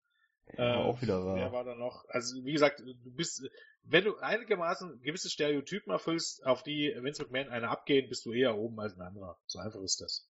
Ja, 0.59 0.75
äh, 0.75 0.77
auch 0.77 1.01
wieder 1.01 1.25
wahr. 1.25 1.37
Wer 1.37 1.53
war 1.53 1.65
da 1.65 1.75
noch? 1.75 2.05
Also 2.09 2.45
wie 2.45 2.53
gesagt, 2.53 2.81
du 2.81 3.11
bist, 3.13 3.49
wenn 3.85 4.05
du 4.05 4.17
einigermaßen 4.19 5.01
gewisse 5.01 5.31
Stereotypen 5.31 5.93
erfüllst, 5.93 6.45
auf 6.45 6.63
die 6.63 6.95
Vince 7.01 7.23
McMahon 7.23 7.49
eine 7.49 7.69
abgehen, 7.69 8.09
bist 8.09 8.27
du 8.27 8.33
eher 8.33 8.59
oben 8.59 8.79
als 8.79 8.95
ein 8.97 9.03
anderer. 9.03 9.39
So 9.47 9.59
einfach 9.59 9.81
ist 9.81 10.01
das. 10.03 10.29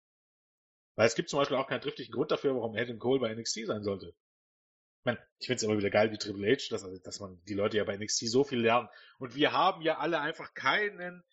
Weil 0.96 1.06
es 1.06 1.14
gibt 1.14 1.28
zum 1.28 1.38
Beispiel 1.38 1.56
auch 1.56 1.68
keinen 1.68 1.80
triftigen 1.80 2.12
Grund 2.12 2.30
dafür, 2.30 2.54
warum 2.54 2.74
Adam 2.74 2.98
Cole 2.98 3.20
bei 3.20 3.32
NXT 3.32 3.66
sein 3.66 3.84
sollte 3.84 4.14
meine, 5.06 5.18
ich 5.38 5.46
finde 5.46 5.56
es 5.56 5.62
immer 5.62 5.78
wieder 5.78 5.90
geil 5.90 6.12
wie 6.12 6.18
Triple 6.18 6.52
H, 6.52 6.66
dass, 6.70 6.84
dass 7.02 7.20
man 7.20 7.40
die 7.48 7.54
Leute 7.54 7.78
ja 7.78 7.84
bei 7.84 7.96
NXT 7.96 8.28
so 8.28 8.44
viel 8.44 8.60
lernen. 8.60 8.88
Und 9.18 9.34
wir 9.34 9.52
haben 9.52 9.80
ja 9.80 9.98
alle 9.98 10.20
einfach 10.20 10.52
keinen, 10.52 11.24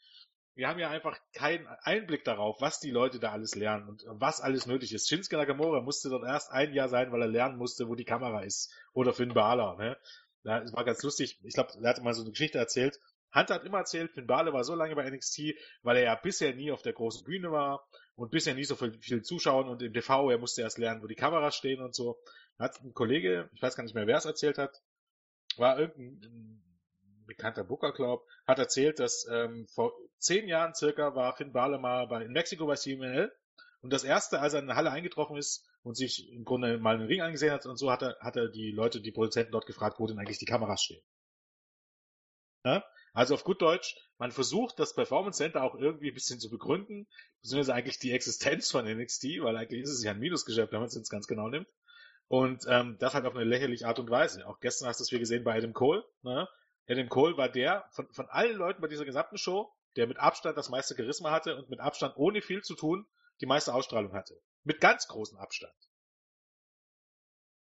wir 0.55 0.69
haben 0.69 0.79
ja 0.79 0.89
einfach 0.89 1.19
keinen 1.33 1.67
Einblick 1.81 2.23
darauf, 2.23 2.61
was 2.61 2.79
die 2.79 2.91
Leute 2.91 3.19
da 3.19 3.31
alles 3.31 3.55
lernen 3.55 3.89
und 3.89 4.03
was 4.07 4.39
alles 4.39 4.67
nötig 4.67 4.93
ist. 4.93 5.09
Shinsuke 5.09 5.35
Nakamura 5.35 5.81
musste 5.81 6.09
dort 6.09 6.23
erst 6.23 6.51
ein 6.51 6.73
Jahr 6.73 6.87
sein, 6.87 7.11
weil 7.11 7.21
er 7.21 7.27
lernen 7.27 7.57
musste, 7.57 7.89
wo 7.89 7.95
die 7.95 8.05
Kamera 8.05 8.43
ist. 8.43 8.71
Oder 8.93 9.11
Finn 9.11 9.33
Balor, 9.33 9.77
ne? 9.77 9.97
Das 10.43 10.73
war 10.73 10.85
ganz 10.85 11.01
lustig. 11.03 11.39
Ich 11.43 11.53
glaube, 11.53 11.71
er 11.81 11.89
hat 11.89 12.03
mal 12.03 12.13
so 12.13 12.21
eine 12.21 12.31
Geschichte 12.31 12.57
erzählt. 12.57 12.99
Hunter 13.33 13.55
hat 13.55 13.63
immer 13.63 13.79
erzählt, 13.79 14.11
Finn 14.11 14.27
Balor 14.27 14.53
war 14.53 14.63
so 14.63 14.75
lange 14.75 14.95
bei 14.95 15.09
NXT, 15.09 15.55
weil 15.81 15.97
er 15.97 16.03
ja 16.03 16.15
bisher 16.15 16.53
nie 16.53 16.71
auf 16.71 16.83
der 16.83 16.93
großen 16.93 17.23
Bühne 17.23 17.51
war 17.51 17.87
und 18.15 18.31
bisher 18.31 18.55
nie 18.55 18.63
so 18.63 18.75
viel, 18.75 18.93
viel 18.99 19.23
Zuschauen 19.23 19.67
und 19.67 19.81
im 19.81 19.93
TV, 19.93 20.29
er 20.31 20.37
musste 20.37 20.61
erst 20.61 20.77
lernen, 20.77 21.01
wo 21.01 21.07
die 21.07 21.15
Kameras 21.15 21.55
stehen 21.55 21.81
und 21.81 21.95
so 21.95 22.19
hat 22.59 22.79
ein 22.81 22.93
Kollege, 22.93 23.49
ich 23.53 23.61
weiß 23.61 23.75
gar 23.75 23.83
nicht 23.83 23.95
mehr, 23.95 24.07
wer 24.07 24.17
es 24.17 24.25
erzählt 24.25 24.57
hat, 24.57 24.81
war 25.57 25.79
irgendein 25.79 26.63
bekannter 27.25 27.63
Booker 27.63 27.93
Club, 27.93 28.25
hat 28.45 28.59
erzählt, 28.59 28.99
dass 28.99 29.25
ähm, 29.31 29.67
vor 29.73 29.93
zehn 30.19 30.47
Jahren 30.47 30.75
circa 30.75 31.15
war 31.15 31.35
Finn 31.35 31.53
Balor 31.53 31.79
mal 31.79 32.07
bei, 32.07 32.23
in 32.23 32.31
Mexiko 32.31 32.67
bei 32.67 32.75
CML 32.75 33.31
und 33.81 33.91
das 33.91 34.03
erste, 34.03 34.39
als 34.39 34.53
er 34.53 34.59
in 34.59 34.69
eine 34.69 34.77
Halle 34.77 34.91
eingetroffen 34.91 35.37
ist 35.37 35.67
und 35.81 35.95
sich 35.95 36.29
im 36.31 36.45
Grunde 36.45 36.77
mal 36.77 36.95
einen 36.95 37.07
Ring 37.07 37.21
angesehen 37.21 37.51
hat 37.51 37.65
und 37.65 37.77
so, 37.77 37.91
hat 37.91 38.01
er, 38.01 38.17
hat 38.19 38.35
er 38.35 38.49
die 38.49 38.71
Leute, 38.71 39.01
die 39.01 39.11
Produzenten 39.11 39.51
dort 39.51 39.65
gefragt, 39.65 39.99
wo 39.99 40.07
denn 40.07 40.19
eigentlich 40.19 40.37
die 40.37 40.45
Kameras 40.45 40.83
stehen. 40.83 41.03
Ja? 42.65 42.83
Also 43.13 43.35
auf 43.35 43.43
gut 43.43 43.61
Deutsch, 43.61 43.95
man 44.17 44.31
versucht 44.31 44.79
das 44.79 44.95
Performance 44.95 45.37
Center 45.37 45.63
auch 45.63 45.75
irgendwie 45.75 46.09
ein 46.09 46.15
bisschen 46.15 46.39
zu 46.39 46.49
begründen, 46.49 47.07
beziehungsweise 47.41 47.75
eigentlich 47.75 47.99
die 47.99 48.11
Existenz 48.11 48.71
von 48.71 48.85
NXT, 48.85 49.23
weil 49.41 49.55
eigentlich 49.55 49.83
ist 49.83 49.91
es 49.91 50.03
ja 50.03 50.11
ein 50.11 50.19
Minusgeschäft, 50.19 50.71
wenn 50.71 50.79
man 50.79 50.87
es 50.87 50.95
jetzt 50.95 51.11
ganz 51.11 51.27
genau 51.27 51.47
nimmt. 51.47 51.67
Und 52.27 52.65
ähm, 52.67 52.97
das 52.99 53.13
halt 53.13 53.25
auf 53.25 53.35
eine 53.35 53.43
lächerliche 53.43 53.87
Art 53.87 53.99
und 53.99 54.09
Weise. 54.09 54.47
Auch 54.47 54.59
gestern 54.59 54.87
hast 54.87 54.99
du 54.99 55.03
es 55.03 55.11
wieder 55.11 55.19
gesehen 55.19 55.43
bei 55.43 55.55
Adam 55.55 55.73
Cole. 55.73 56.03
Ne? 56.23 56.47
Adam 56.87 57.07
Cole 57.07 57.37
war 57.37 57.49
der 57.49 57.85
von, 57.91 58.11
von 58.11 58.27
allen 58.29 58.57
Leuten 58.57 58.81
bei 58.81 58.87
dieser 58.87 59.05
gesamten 59.05 59.37
Show, 59.37 59.71
der 59.95 60.07
mit 60.07 60.17
Abstand 60.17 60.57
das 60.57 60.69
meiste 60.69 60.95
Charisma 60.95 61.29
hatte 61.29 61.55
und 61.55 61.69
mit 61.69 61.79
Abstand 61.79 62.17
ohne 62.17 62.41
viel 62.41 62.61
zu 62.63 62.75
tun 62.75 63.05
die 63.41 63.45
meiste 63.45 63.73
Ausstrahlung 63.73 64.13
hatte. 64.13 64.39
Mit 64.63 64.81
ganz 64.81 65.07
großem 65.07 65.37
Abstand. 65.37 65.73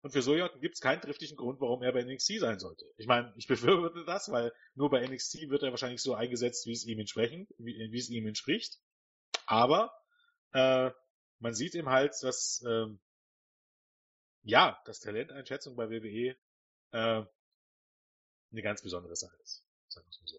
Und 0.02 0.10
für 0.10 0.22
so 0.22 0.34
jemanden 0.34 0.60
gibt 0.60 0.74
es 0.74 0.80
keinen 0.80 1.00
triftigen 1.00 1.36
Grund, 1.36 1.60
warum 1.60 1.82
er 1.82 1.92
bei 1.92 2.02
NXT 2.02 2.40
sein 2.40 2.58
sollte. 2.58 2.84
Ich 2.96 3.06
meine, 3.06 3.32
ich 3.36 3.46
befürworte 3.46 4.04
das, 4.04 4.30
weil 4.30 4.52
nur 4.74 4.90
bei 4.90 5.06
NXT 5.06 5.48
wird 5.48 5.62
er 5.62 5.70
wahrscheinlich 5.70 6.02
so 6.02 6.14
eingesetzt, 6.14 6.66
wie 6.66 6.72
es 6.72 6.84
ihm 6.84 6.98
entsprechen, 6.98 7.46
wie, 7.58 7.88
wie 7.90 7.98
es 7.98 8.10
ihm 8.10 8.26
entspricht. 8.26 8.80
Aber 9.46 9.92
äh, 10.52 10.90
man 11.38 11.54
sieht 11.54 11.76
eben 11.76 11.88
halt, 11.88 12.14
dass 12.22 12.64
ähm, 12.66 13.00
ja, 14.42 14.80
das 14.86 14.98
Talenteinschätzung 14.98 15.76
bei 15.76 15.88
WWE 15.88 16.36
äh, 16.90 17.24
eine 18.52 18.62
ganz 18.62 18.82
besondere 18.82 19.14
Sache 19.14 19.36
ist. 19.42 19.64
Sagen 19.88 20.06
wir 20.10 20.20
mal 20.20 20.26
so. 20.26 20.38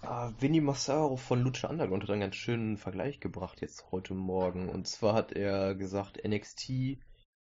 Ah, 0.00 0.32
Vinny 0.40 0.60
Massaro 0.60 1.16
von 1.16 1.42
Lucha 1.42 1.68
Underground 1.68 2.02
hat 2.02 2.10
einen 2.10 2.20
ganz 2.20 2.36
schönen 2.36 2.76
Vergleich 2.76 3.20
gebracht 3.20 3.60
jetzt 3.60 3.90
heute 3.92 4.14
Morgen. 4.14 4.68
Und 4.68 4.88
zwar 4.88 5.14
hat 5.14 5.32
er 5.32 5.74
gesagt, 5.76 6.24
NXT 6.24 6.98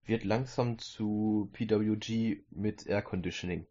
wird 0.06 0.24
langsam 0.24 0.78
zu 0.78 1.50
PWG 1.52 2.44
mit 2.50 2.86
Air 2.86 3.02
Conditioning. 3.02 3.66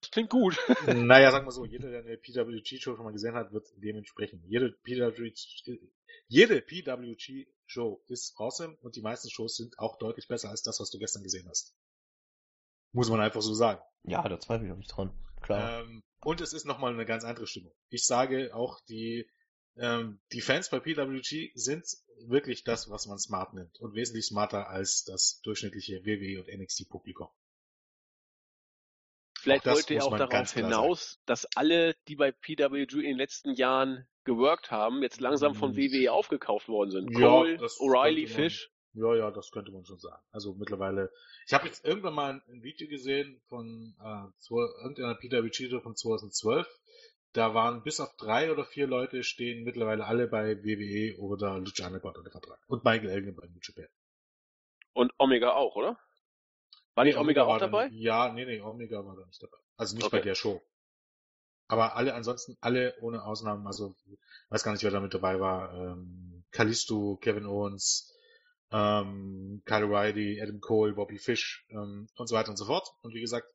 Das 0.00 0.10
klingt 0.12 0.30
gut. 0.30 0.56
naja, 0.86 1.32
sagen 1.32 1.46
wir 1.46 1.50
so, 1.50 1.64
jeder, 1.64 1.90
der 1.90 2.00
eine 2.00 2.16
PWG-Show 2.16 2.94
schon 2.94 3.04
mal 3.04 3.12
gesehen 3.12 3.34
hat, 3.34 3.52
wird 3.52 3.66
dementsprechend. 3.76 4.44
Jede 4.46 4.70
PWG, 4.70 5.32
jede 6.28 6.62
PWG-Show 6.62 8.04
ist 8.06 8.34
awesome 8.38 8.76
und 8.80 8.94
die 8.94 9.02
meisten 9.02 9.28
Shows 9.28 9.56
sind 9.56 9.78
auch 9.78 9.98
deutlich 9.98 10.28
besser 10.28 10.50
als 10.50 10.62
das, 10.62 10.78
was 10.78 10.90
du 10.90 10.98
gestern 10.98 11.24
gesehen 11.24 11.48
hast. 11.48 11.74
Muss 12.92 13.10
man 13.10 13.20
einfach 13.20 13.42
so 13.42 13.54
sagen. 13.54 13.80
Ja, 14.04 14.26
da 14.26 14.38
zweifle 14.38 14.66
ich 14.66 14.72
auch 14.72 14.76
nicht 14.76 14.96
dran. 14.96 15.12
Klar. 15.42 15.82
Ähm, 15.82 16.02
und 16.20 16.40
es 16.40 16.52
ist 16.52 16.64
nochmal 16.64 16.92
eine 16.92 17.04
ganz 17.04 17.24
andere 17.24 17.46
Stimmung. 17.46 17.72
Ich 17.90 18.06
sage 18.06 18.54
auch, 18.54 18.80
die, 18.88 19.28
ähm, 19.78 20.20
die 20.32 20.40
Fans 20.40 20.70
bei 20.70 20.80
PWG 20.80 21.52
sind 21.54 21.86
wirklich 22.26 22.64
das, 22.64 22.90
was 22.90 23.06
man 23.06 23.18
smart 23.18 23.54
nennt. 23.54 23.80
Und 23.80 23.94
wesentlich 23.94 24.26
smarter 24.26 24.68
als 24.68 25.04
das 25.04 25.40
durchschnittliche 25.42 26.04
WWE 26.04 26.40
und 26.40 26.48
NXT 26.48 26.88
Publikum. 26.88 27.28
Vielleicht 29.40 29.66
wollte 29.66 29.94
er 29.94 30.04
auch 30.04 30.16
darauf 30.16 30.52
hinaus, 30.52 31.12
sagen. 31.12 31.22
dass 31.26 31.46
alle, 31.56 31.94
die 32.08 32.16
bei 32.16 32.32
PWG 32.32 32.94
in 32.94 33.02
den 33.02 33.16
letzten 33.16 33.52
Jahren 33.52 34.08
geworkt 34.24 34.70
haben, 34.70 35.02
jetzt 35.02 35.20
langsam 35.20 35.54
von 35.54 35.76
WWE 35.76 36.06
hm. 36.06 36.08
aufgekauft 36.08 36.68
worden 36.68 36.90
sind. 36.90 37.14
Cole, 37.14 37.54
ja, 37.54 37.60
O'Reilly, 37.60 38.26
Fish. 38.26 38.70
Ja, 38.94 39.14
ja, 39.14 39.30
das 39.30 39.50
könnte 39.52 39.70
man 39.70 39.84
schon 39.84 39.98
sagen. 39.98 40.20
Also 40.32 40.54
mittlerweile. 40.54 41.12
Ich 41.46 41.54
habe 41.54 41.66
jetzt 41.66 41.84
irgendwann 41.84 42.14
mal 42.14 42.42
ein, 42.48 42.62
Video 42.62 42.88
gesehen 42.88 43.40
von 43.46 43.94
äh, 44.00 44.54
irgendeiner 44.82 45.14
PWG 45.14 45.80
von 45.80 45.94
2012. 45.94 46.66
Da 47.32 47.54
waren 47.54 47.82
bis 47.82 48.00
auf 48.00 48.16
drei 48.16 48.50
oder 48.50 48.64
vier 48.64 48.86
Leute 48.86 49.22
stehen 49.22 49.64
mittlerweile 49.64 50.06
alle 50.06 50.28
bei 50.28 50.62
WWE 50.64 51.18
oder 51.18 51.58
Lucha 51.58 51.86
Underground 51.86 52.18
unter 52.18 52.30
Vertrag. 52.30 52.58
Und 52.66 52.84
Michael 52.84 53.10
Elgin 53.10 53.36
bei 53.36 53.46
New 53.46 53.60
Japan. 53.62 53.88
Und 54.94 55.12
Omega 55.18 55.52
auch, 55.52 55.76
oder? 55.76 55.98
War 56.94 57.04
nee, 57.04 57.10
nicht 57.10 57.18
Omega, 57.18 57.42
Omega 57.42 57.54
auch 57.54 57.60
dabei? 57.60 57.88
Dann, 57.88 57.94
ja, 57.94 58.32
nee, 58.32 58.44
nee, 58.44 58.60
Omega 58.60 59.04
war 59.04 59.14
da 59.14 59.26
nicht 59.26 59.42
dabei. 59.42 59.58
Also 59.76 59.94
nicht 59.94 60.06
okay. 60.06 60.16
bei 60.16 60.22
der 60.22 60.34
Show. 60.34 60.60
Aber 61.68 61.96
alle, 61.96 62.14
ansonsten 62.14 62.56
alle 62.60 62.96
ohne 63.00 63.22
Ausnahmen, 63.22 63.66
also 63.66 63.94
weiß 64.48 64.64
gar 64.64 64.72
nicht, 64.72 64.82
wer 64.82 64.90
da 64.90 65.00
mit 65.00 65.12
dabei 65.12 65.38
war. 65.38 65.72
Ähm, 65.74 66.44
Kalisto, 66.50 67.18
Kevin 67.20 67.44
Owens, 67.44 68.10
ähm, 68.72 69.62
Kyle 69.66 69.84
O'Reilly, 69.84 70.42
Adam 70.42 70.60
Cole, 70.60 70.94
Bobby 70.94 71.18
Fish 71.18 71.66
ähm, 71.70 72.08
und 72.16 72.26
so 72.26 72.34
weiter 72.34 72.50
und 72.50 72.56
so 72.56 72.64
fort. 72.64 72.88
Und 73.02 73.14
wie 73.14 73.20
gesagt, 73.20 73.46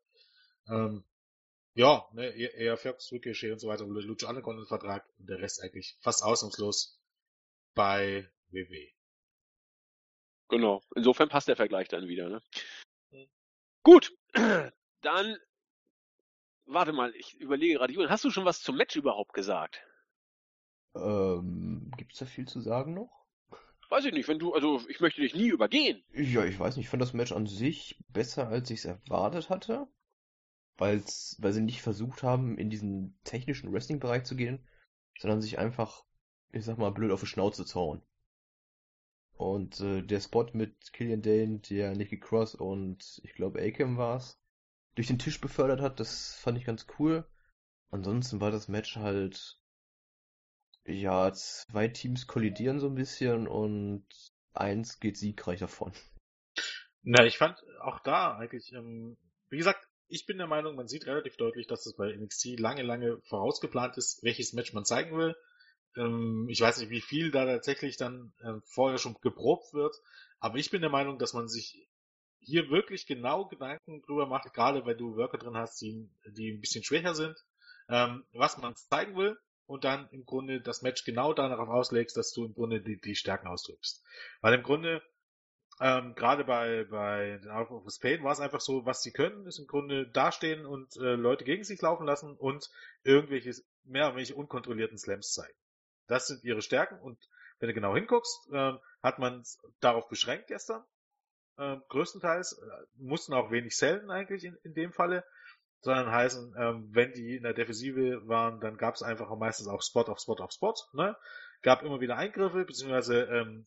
ähm, 0.70 1.04
ja, 1.76 2.08
ne, 2.14 2.30
eher 2.30 2.78
Fox, 2.78 3.12
Ricochet 3.12 3.52
und 3.52 3.60
so 3.60 3.68
weiter, 3.68 3.86
Lucha 3.86 4.30
Underground 4.30 4.60
im 4.60 4.68
Vertrag 4.68 5.08
und 5.18 5.30
der 5.30 5.40
Rest 5.40 5.62
eigentlich 5.64 5.98
fast 6.02 6.24
ausnahmslos 6.24 7.00
bei 7.74 8.30
WW. 8.50 8.92
Genau, 10.50 10.84
insofern 10.96 11.30
passt 11.30 11.48
der 11.48 11.56
Vergleich 11.56 11.88
dann 11.88 12.08
wieder. 12.08 12.30
Ne? 12.30 12.42
Mhm. 13.12 13.28
Gut, 13.82 14.16
dann 15.02 15.38
warte 16.66 16.94
mal, 16.94 17.14
ich 17.16 17.40
überlege 17.40 17.76
gerade, 17.76 17.94
Julian, 17.94 18.12
hast 18.12 18.24
du 18.24 18.30
schon 18.30 18.46
was 18.46 18.62
zum 18.62 18.78
Match 18.78 18.96
überhaupt 18.96 19.34
gesagt? 19.34 19.82
Ähm, 20.96 21.92
gibt's 21.98 22.20
da 22.20 22.26
viel 22.26 22.48
zu 22.48 22.62
sagen 22.62 22.94
noch? 22.94 23.26
Weiß 23.90 24.06
ich 24.06 24.14
nicht, 24.14 24.28
wenn 24.28 24.40
du, 24.40 24.54
also 24.54 24.82
ich 24.90 25.00
möchte 25.02 25.22
dich 25.22 25.36
nie 25.36 25.50
übergehen. 25.50 26.04
Ja, 26.14 26.46
ich 26.46 26.60
weiß 26.60 26.78
nicht, 26.78 26.86
ich 26.86 26.90
fand 26.90 27.02
das 27.02 27.14
Match 27.14 27.32
an 27.32 27.46
sich 27.46 28.00
besser, 28.10 28.48
als 28.48 28.70
ich 28.70 28.80
es 28.80 28.86
erwartet 28.86 29.50
hatte. 29.50 29.88
Weil's, 30.84 31.38
weil 31.40 31.54
sie 31.54 31.62
nicht 31.62 31.82
versucht 31.82 32.24
haben, 32.24 32.58
in 32.58 32.70
diesen 32.70 33.18
technischen 33.24 33.72
Wrestling-Bereich 33.72 34.26
zu 34.26 34.36
gehen, 34.36 34.60
sondern 35.18 35.42
sich 35.42 35.58
einfach, 35.58 36.04
ich 36.52 36.66
sag 36.66 36.78
mal, 36.78 36.92
blöd 36.92 37.12
auf 37.12 37.22
die 37.22 37.28
Schnauze 37.28 37.66
zu 37.66 37.80
hauen. 37.80 38.02
Und 39.38 39.80
äh, 39.80 40.02
der 40.02 40.20
Spot 40.20 40.50
mit 40.52 40.92
Killian 40.92 41.22
Dane, 41.22 41.60
der 41.60 41.96
Nikki 41.96 42.20
Cross 42.20 42.54
und 42.54 43.22
ich 43.24 43.34
glaube 43.34 43.62
Akam 43.62 43.98
war's, 43.98 44.38
durch 44.96 45.08
den 45.08 45.20
Tisch 45.20 45.40
befördert 45.40 45.80
hat, 45.80 46.02
das 46.02 46.36
fand 46.36 46.58
ich 46.58 46.66
ganz 46.66 46.86
cool. 47.00 47.26
Ansonsten 47.90 48.42
war 48.42 48.52
das 48.52 48.68
Match 48.68 48.98
halt 48.98 49.62
ja, 50.86 51.32
zwei 51.32 51.88
Teams 51.88 52.28
kollidieren 52.28 52.80
so 52.82 52.88
ein 52.88 52.96
bisschen 52.96 53.48
und 53.48 54.06
eins 54.54 55.00
geht 55.00 55.18
siegreich 55.18 55.62
davon. 55.62 55.94
Na, 57.04 57.26
ich 57.26 57.38
fand 57.38 57.58
auch 57.82 58.00
da 58.02 58.36
eigentlich, 58.38 58.74
ähm, 58.74 59.18
wie 59.50 59.58
gesagt, 59.58 59.88
ich 60.14 60.28
bin 60.28 60.38
der 60.38 60.48
Meinung, 60.48 60.76
man 60.76 60.88
sieht 60.88 61.08
relativ 61.08 61.38
deutlich, 61.38 61.66
dass 61.66 61.88
es 61.88 61.96
bei 61.96 62.16
NXT 62.16 62.60
lange, 62.60 62.84
lange 62.84 63.20
vorausgeplant 63.24 63.98
ist, 63.98 64.22
welches 64.22 64.54
Match 64.54 64.72
man 64.72 64.86
zeigen 64.86 65.18
will. 65.18 65.36
Ähm, 65.98 66.48
ich 66.50 66.62
weiß 66.62 66.78
nicht, 66.80 66.92
wie 66.92 67.02
viel 67.02 67.32
da 67.32 67.46
tatsächlich 67.46 67.98
dann 67.98 68.32
äh, 68.40 68.54
vorher 68.64 69.00
schon 69.00 69.16
geprobt 69.22 69.74
wird, 69.74 69.96
aber 70.40 70.58
ich 70.58 70.70
bin 70.70 70.82
der 70.82 70.92
Meinung, 70.92 71.18
dass 71.18 71.34
man 71.34 71.48
sich 71.48 71.88
hier 72.40 72.70
wirklich 72.70 73.08
genau 73.08 73.48
Gedanken 73.48 74.04
drüber 74.04 74.28
macht, 74.28 74.54
gerade 74.54 74.86
wenn 74.86 74.98
du 74.98 75.16
Worker 75.16 75.40
drin 75.40 75.58
hast, 75.58 75.82
die, 75.82 76.08
die 76.28 76.52
ein 76.52 76.62
bisschen 76.62 76.84
schwächer 76.84 77.16
sind, 77.16 77.36
ähm, 77.90 78.24
was 78.34 78.58
man 78.58 78.76
zeigen 78.76 79.16
will 79.16 79.36
und 79.66 79.84
dann 79.84 80.10
im 80.12 80.26
Grunde 80.26 80.62
das 80.62 80.84
Match 80.84 81.06
genau 81.06 81.34
darauf 81.34 81.70
auslegst, 81.70 82.16
dass 82.18 82.34
du 82.34 82.46
im 82.46 82.54
Grunde 82.54 82.82
die, 82.82 83.00
die 83.00 83.16
Stärken 83.16 83.48
ausdrückst. 83.48 84.04
Weil 84.42 84.54
im 84.54 84.64
Grunde, 84.64 85.02
ähm, 85.80 86.14
gerade 86.16 86.46
bei, 86.46 86.86
bei 86.86 87.40
den 87.42 87.50
Out 87.50 87.72
of 87.72 88.00
Pain 88.00 88.24
war 88.24 88.32
es 88.32 88.40
einfach 88.40 88.62
so, 88.62 88.86
was 88.86 89.02
sie 89.02 89.12
können, 89.12 89.46
ist 89.48 89.60
im 89.60 89.68
Grunde 89.68 90.08
dastehen 90.08 90.66
und 90.66 90.96
äh, 90.98 91.16
Leute 91.16 91.44
gegen 91.44 91.64
sich 91.64 91.82
laufen 91.82 92.06
lassen 92.06 92.36
und 92.36 92.70
irgendwelche 93.04 93.54
mehr 93.84 94.08
oder 94.08 94.18
weniger 94.18 94.38
unkontrollierten 94.38 94.98
Slams 94.98 95.32
zeigen. 95.34 95.58
Das 96.08 96.28
sind 96.28 96.44
ihre 96.44 96.62
Stärken 96.62 97.00
und 97.00 97.18
wenn 97.60 97.68
du 97.68 97.74
genau 97.74 97.96
hinguckst, 97.96 98.50
äh, 98.52 98.74
hat 99.02 99.20
man 99.20 99.44
darauf 99.80 100.08
beschränkt 100.10 100.48
gestern. 100.48 100.84
Äh, 101.58 101.78
größtenteils 101.90 102.54
äh, 102.54 102.86
mussten 102.96 103.34
auch 103.34 103.52
wenig 103.52 103.78
sellen 103.78 104.10
eigentlich 104.10 104.44
in, 104.44 104.56
in 104.64 104.74
dem 104.74 104.92
Falle 104.92 105.24
sondern 105.84 106.12
heißen, 106.12 106.56
ähm, 106.58 106.90
wenn 106.92 107.12
die 107.12 107.36
in 107.36 107.44
der 107.44 107.54
Defensive 107.54 108.26
waren, 108.26 108.62
dann 108.62 108.78
gab 108.78 108.96
es 108.96 109.04
einfach 109.04 109.36
meistens 109.36 109.68
auch 109.68 109.82
Spot 109.82 110.04
auf 110.04 110.20
Spot 110.20 110.36
auf 110.36 110.52
Spot. 110.54 110.74
Ne? 110.94 111.16
Gab 111.62 111.84
immer 111.84 112.00
wieder 112.00 112.16
Eingriffe, 112.16 112.64
beziehungsweise 112.64 113.24
ähm, 113.24 113.66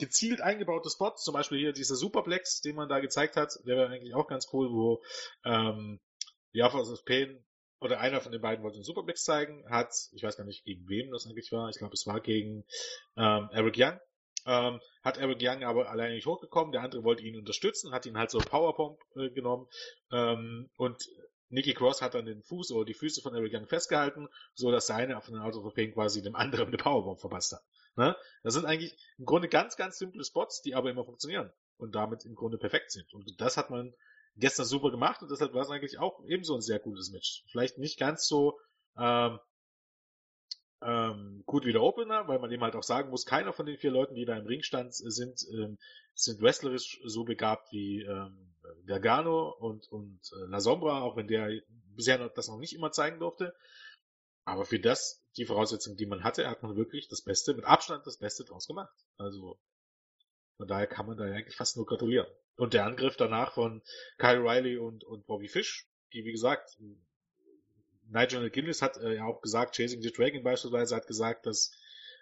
gezielt 0.00 0.40
eingebaute 0.40 0.90
Spots, 0.90 1.22
zum 1.22 1.34
Beispiel 1.34 1.58
hier 1.58 1.72
dieser 1.72 1.94
Superplex, 1.94 2.60
den 2.60 2.76
man 2.76 2.88
da 2.88 2.98
gezeigt 3.00 3.36
hat, 3.36 3.52
der 3.66 3.76
war 3.76 3.88
eigentlich 3.88 4.14
auch 4.14 4.26
ganz 4.26 4.48
cool, 4.52 4.70
wo 4.70 5.02
ähm, 5.44 6.00
die 6.54 6.62
Alphas 6.62 6.90
of 6.90 7.04
Pain 7.04 7.44
oder 7.80 8.00
einer 8.00 8.20
von 8.20 8.32
den 8.32 8.40
beiden 8.40 8.62
wollte 8.62 8.76
einen 8.76 8.84
Superplex 8.84 9.24
zeigen, 9.24 9.64
hat, 9.70 9.92
ich 10.12 10.22
weiß 10.22 10.36
gar 10.36 10.44
nicht, 10.44 10.64
gegen 10.64 10.88
wem 10.88 11.10
das 11.10 11.26
eigentlich 11.26 11.52
war, 11.52 11.68
ich 11.68 11.78
glaube, 11.78 11.94
es 11.94 12.06
war 12.06 12.20
gegen 12.20 12.64
ähm, 13.16 13.48
Eric 13.52 13.76
Young, 13.78 13.98
ähm, 14.46 14.80
hat 15.02 15.18
Eric 15.18 15.38
Young 15.40 15.64
aber 15.64 15.88
alleine 15.88 16.14
nicht 16.14 16.26
hochgekommen, 16.26 16.72
der 16.72 16.82
andere 16.82 17.04
wollte 17.04 17.22
ihn 17.22 17.38
unterstützen, 17.38 17.92
hat 17.92 18.06
ihn 18.06 18.18
halt 18.18 18.30
so 18.30 18.42
Powerpump 18.42 18.98
äh, 19.16 19.30
genommen 19.30 19.66
ähm, 20.12 20.70
und 20.76 21.02
Nicky 21.50 21.74
Cross 21.74 22.00
hat 22.00 22.14
dann 22.14 22.26
den 22.26 22.42
Fuß 22.42 22.70
oder 22.72 22.84
die 22.84 22.94
Füße 22.94 23.22
von 23.22 23.34
Eric 23.34 23.52
Young 23.52 23.66
festgehalten, 23.66 24.28
so 24.54 24.70
dass 24.70 24.86
seine 24.86 25.16
auf 25.16 25.26
den 25.26 25.36
Out 25.36 25.56
of 25.56 25.74
Pain 25.74 25.92
quasi 25.92 26.22
dem 26.22 26.36
anderen 26.36 26.68
eine 26.68 26.76
Powerbomb 26.76 27.20
verpasst 27.20 27.52
hat. 27.52 27.62
Ne? 28.00 28.16
Das 28.42 28.54
sind 28.54 28.64
eigentlich 28.64 28.96
im 29.18 29.26
Grunde 29.26 29.46
ganz, 29.48 29.76
ganz 29.76 29.98
simple 29.98 30.24
Spots, 30.24 30.62
die 30.62 30.74
aber 30.74 30.90
immer 30.90 31.04
funktionieren 31.04 31.52
und 31.76 31.94
damit 31.94 32.24
im 32.24 32.34
Grunde 32.34 32.56
perfekt 32.56 32.90
sind. 32.92 33.12
Und 33.12 33.30
das 33.38 33.58
hat 33.58 33.68
man 33.68 33.92
gestern 34.36 34.64
super 34.64 34.90
gemacht 34.90 35.20
und 35.20 35.30
deshalb 35.30 35.52
war 35.52 35.60
es 35.60 35.68
eigentlich 35.68 35.98
auch 35.98 36.24
ebenso 36.24 36.54
ein 36.54 36.62
sehr 36.62 36.78
gutes 36.78 37.10
Match. 37.10 37.44
Vielleicht 37.50 37.76
nicht 37.76 37.98
ganz 37.98 38.26
so 38.26 38.58
ähm, 38.96 39.38
ähm, 40.80 41.42
gut 41.44 41.66
wie 41.66 41.72
der 41.72 41.82
Opener, 41.82 42.26
weil 42.26 42.38
man 42.38 42.50
eben 42.50 42.62
halt 42.62 42.74
auch 42.74 42.82
sagen 42.82 43.10
muss, 43.10 43.26
keiner 43.26 43.52
von 43.52 43.66
den 43.66 43.76
vier 43.76 43.90
Leuten, 43.90 44.14
die 44.14 44.24
da 44.24 44.34
im 44.34 44.46
Ring 44.46 44.62
stand, 44.62 44.94
sind, 44.94 45.44
ähm, 45.52 45.76
sind 46.14 46.40
wrestlerisch 46.40 47.02
so 47.04 47.24
begabt 47.24 47.70
wie 47.70 48.00
ähm, 48.00 48.54
Gargano 48.86 49.50
und, 49.58 49.86
und 49.88 50.20
äh, 50.32 50.46
La 50.48 50.60
Sombra, 50.60 51.02
auch 51.02 51.16
wenn 51.16 51.28
der 51.28 51.50
bisher 51.96 52.30
das 52.30 52.48
noch 52.48 52.58
nicht 52.58 52.74
immer 52.74 52.92
zeigen 52.92 53.20
durfte. 53.20 53.54
Aber 54.50 54.64
für 54.64 54.80
das, 54.80 55.22
die 55.36 55.46
Voraussetzungen, 55.46 55.96
die 55.96 56.06
man 56.06 56.24
hatte, 56.24 56.50
hat 56.50 56.62
man 56.62 56.76
wirklich 56.76 57.06
das 57.08 57.22
Beste, 57.22 57.54
mit 57.54 57.64
Abstand 57.64 58.04
das 58.06 58.18
Beste 58.18 58.44
draus 58.44 58.66
gemacht. 58.66 58.92
Also 59.16 59.58
von 60.56 60.66
daher 60.66 60.88
kann 60.88 61.06
man 61.06 61.16
da 61.16 61.24
eigentlich 61.24 61.56
fast 61.56 61.76
nur 61.76 61.86
gratulieren. 61.86 62.26
Und 62.56 62.74
der 62.74 62.84
Angriff 62.84 63.16
danach 63.16 63.52
von 63.52 63.80
Kyle 64.18 64.42
Riley 64.42 64.76
und, 64.76 65.04
und 65.04 65.24
Bobby 65.26 65.48
Fish, 65.48 65.88
die 66.12 66.24
wie 66.24 66.32
gesagt 66.32 66.76
Nigel 68.08 68.50
Guinness 68.50 68.82
hat 68.82 68.96
äh, 68.96 69.14
ja 69.14 69.24
auch 69.24 69.40
gesagt, 69.40 69.76
Chasing 69.76 70.02
the 70.02 70.10
Dragon 70.10 70.42
beispielsweise 70.42 70.96
hat 70.96 71.06
gesagt, 71.06 71.46
dass 71.46 71.72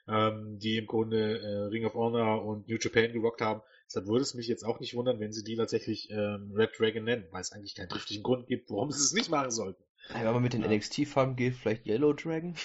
ähm, 0.07 0.59
die 0.59 0.77
im 0.77 0.87
Grunde 0.87 1.39
äh, 1.41 1.65
Ring 1.69 1.87
of 1.87 1.95
Honor 1.95 2.45
und 2.45 2.69
New 2.69 2.77
Japan 2.79 3.13
gerockt 3.13 3.41
haben. 3.41 3.63
Deshalb 3.87 4.07
würde 4.07 4.21
es 4.21 4.35
mich 4.35 4.49
jetzt 4.49 4.65
auch 4.65 4.81
nicht 4.81 4.95
wundern, 4.95 5.19
wenn 5.19 5.33
sie 5.33 5.45
die 5.45 5.57
tatsächlich 5.57 6.11
ähm, 6.11 6.53
Red 6.55 6.79
Dragon 6.79 7.05
nennen, 7.05 7.27
weil 7.31 7.41
es 7.41 7.53
eigentlich 7.53 7.75
keinen 7.75 7.89
triftigen 7.89 8.23
Grund 8.23 8.47
gibt, 8.47 8.71
warum 8.71 8.91
sie 8.91 9.03
es 9.03 9.15
nicht 9.15 9.31
machen 9.31 9.51
sollten. 9.51 9.83
Wenn 10.11 10.25
man 10.25 10.43
mit 10.43 10.53
den 10.55 10.63
ja. 10.63 10.69
NXT-Farben 10.69 11.37
geht, 11.37 11.55
vielleicht 11.55 11.87
Yellow 11.87 12.13
Dragon? 12.13 12.57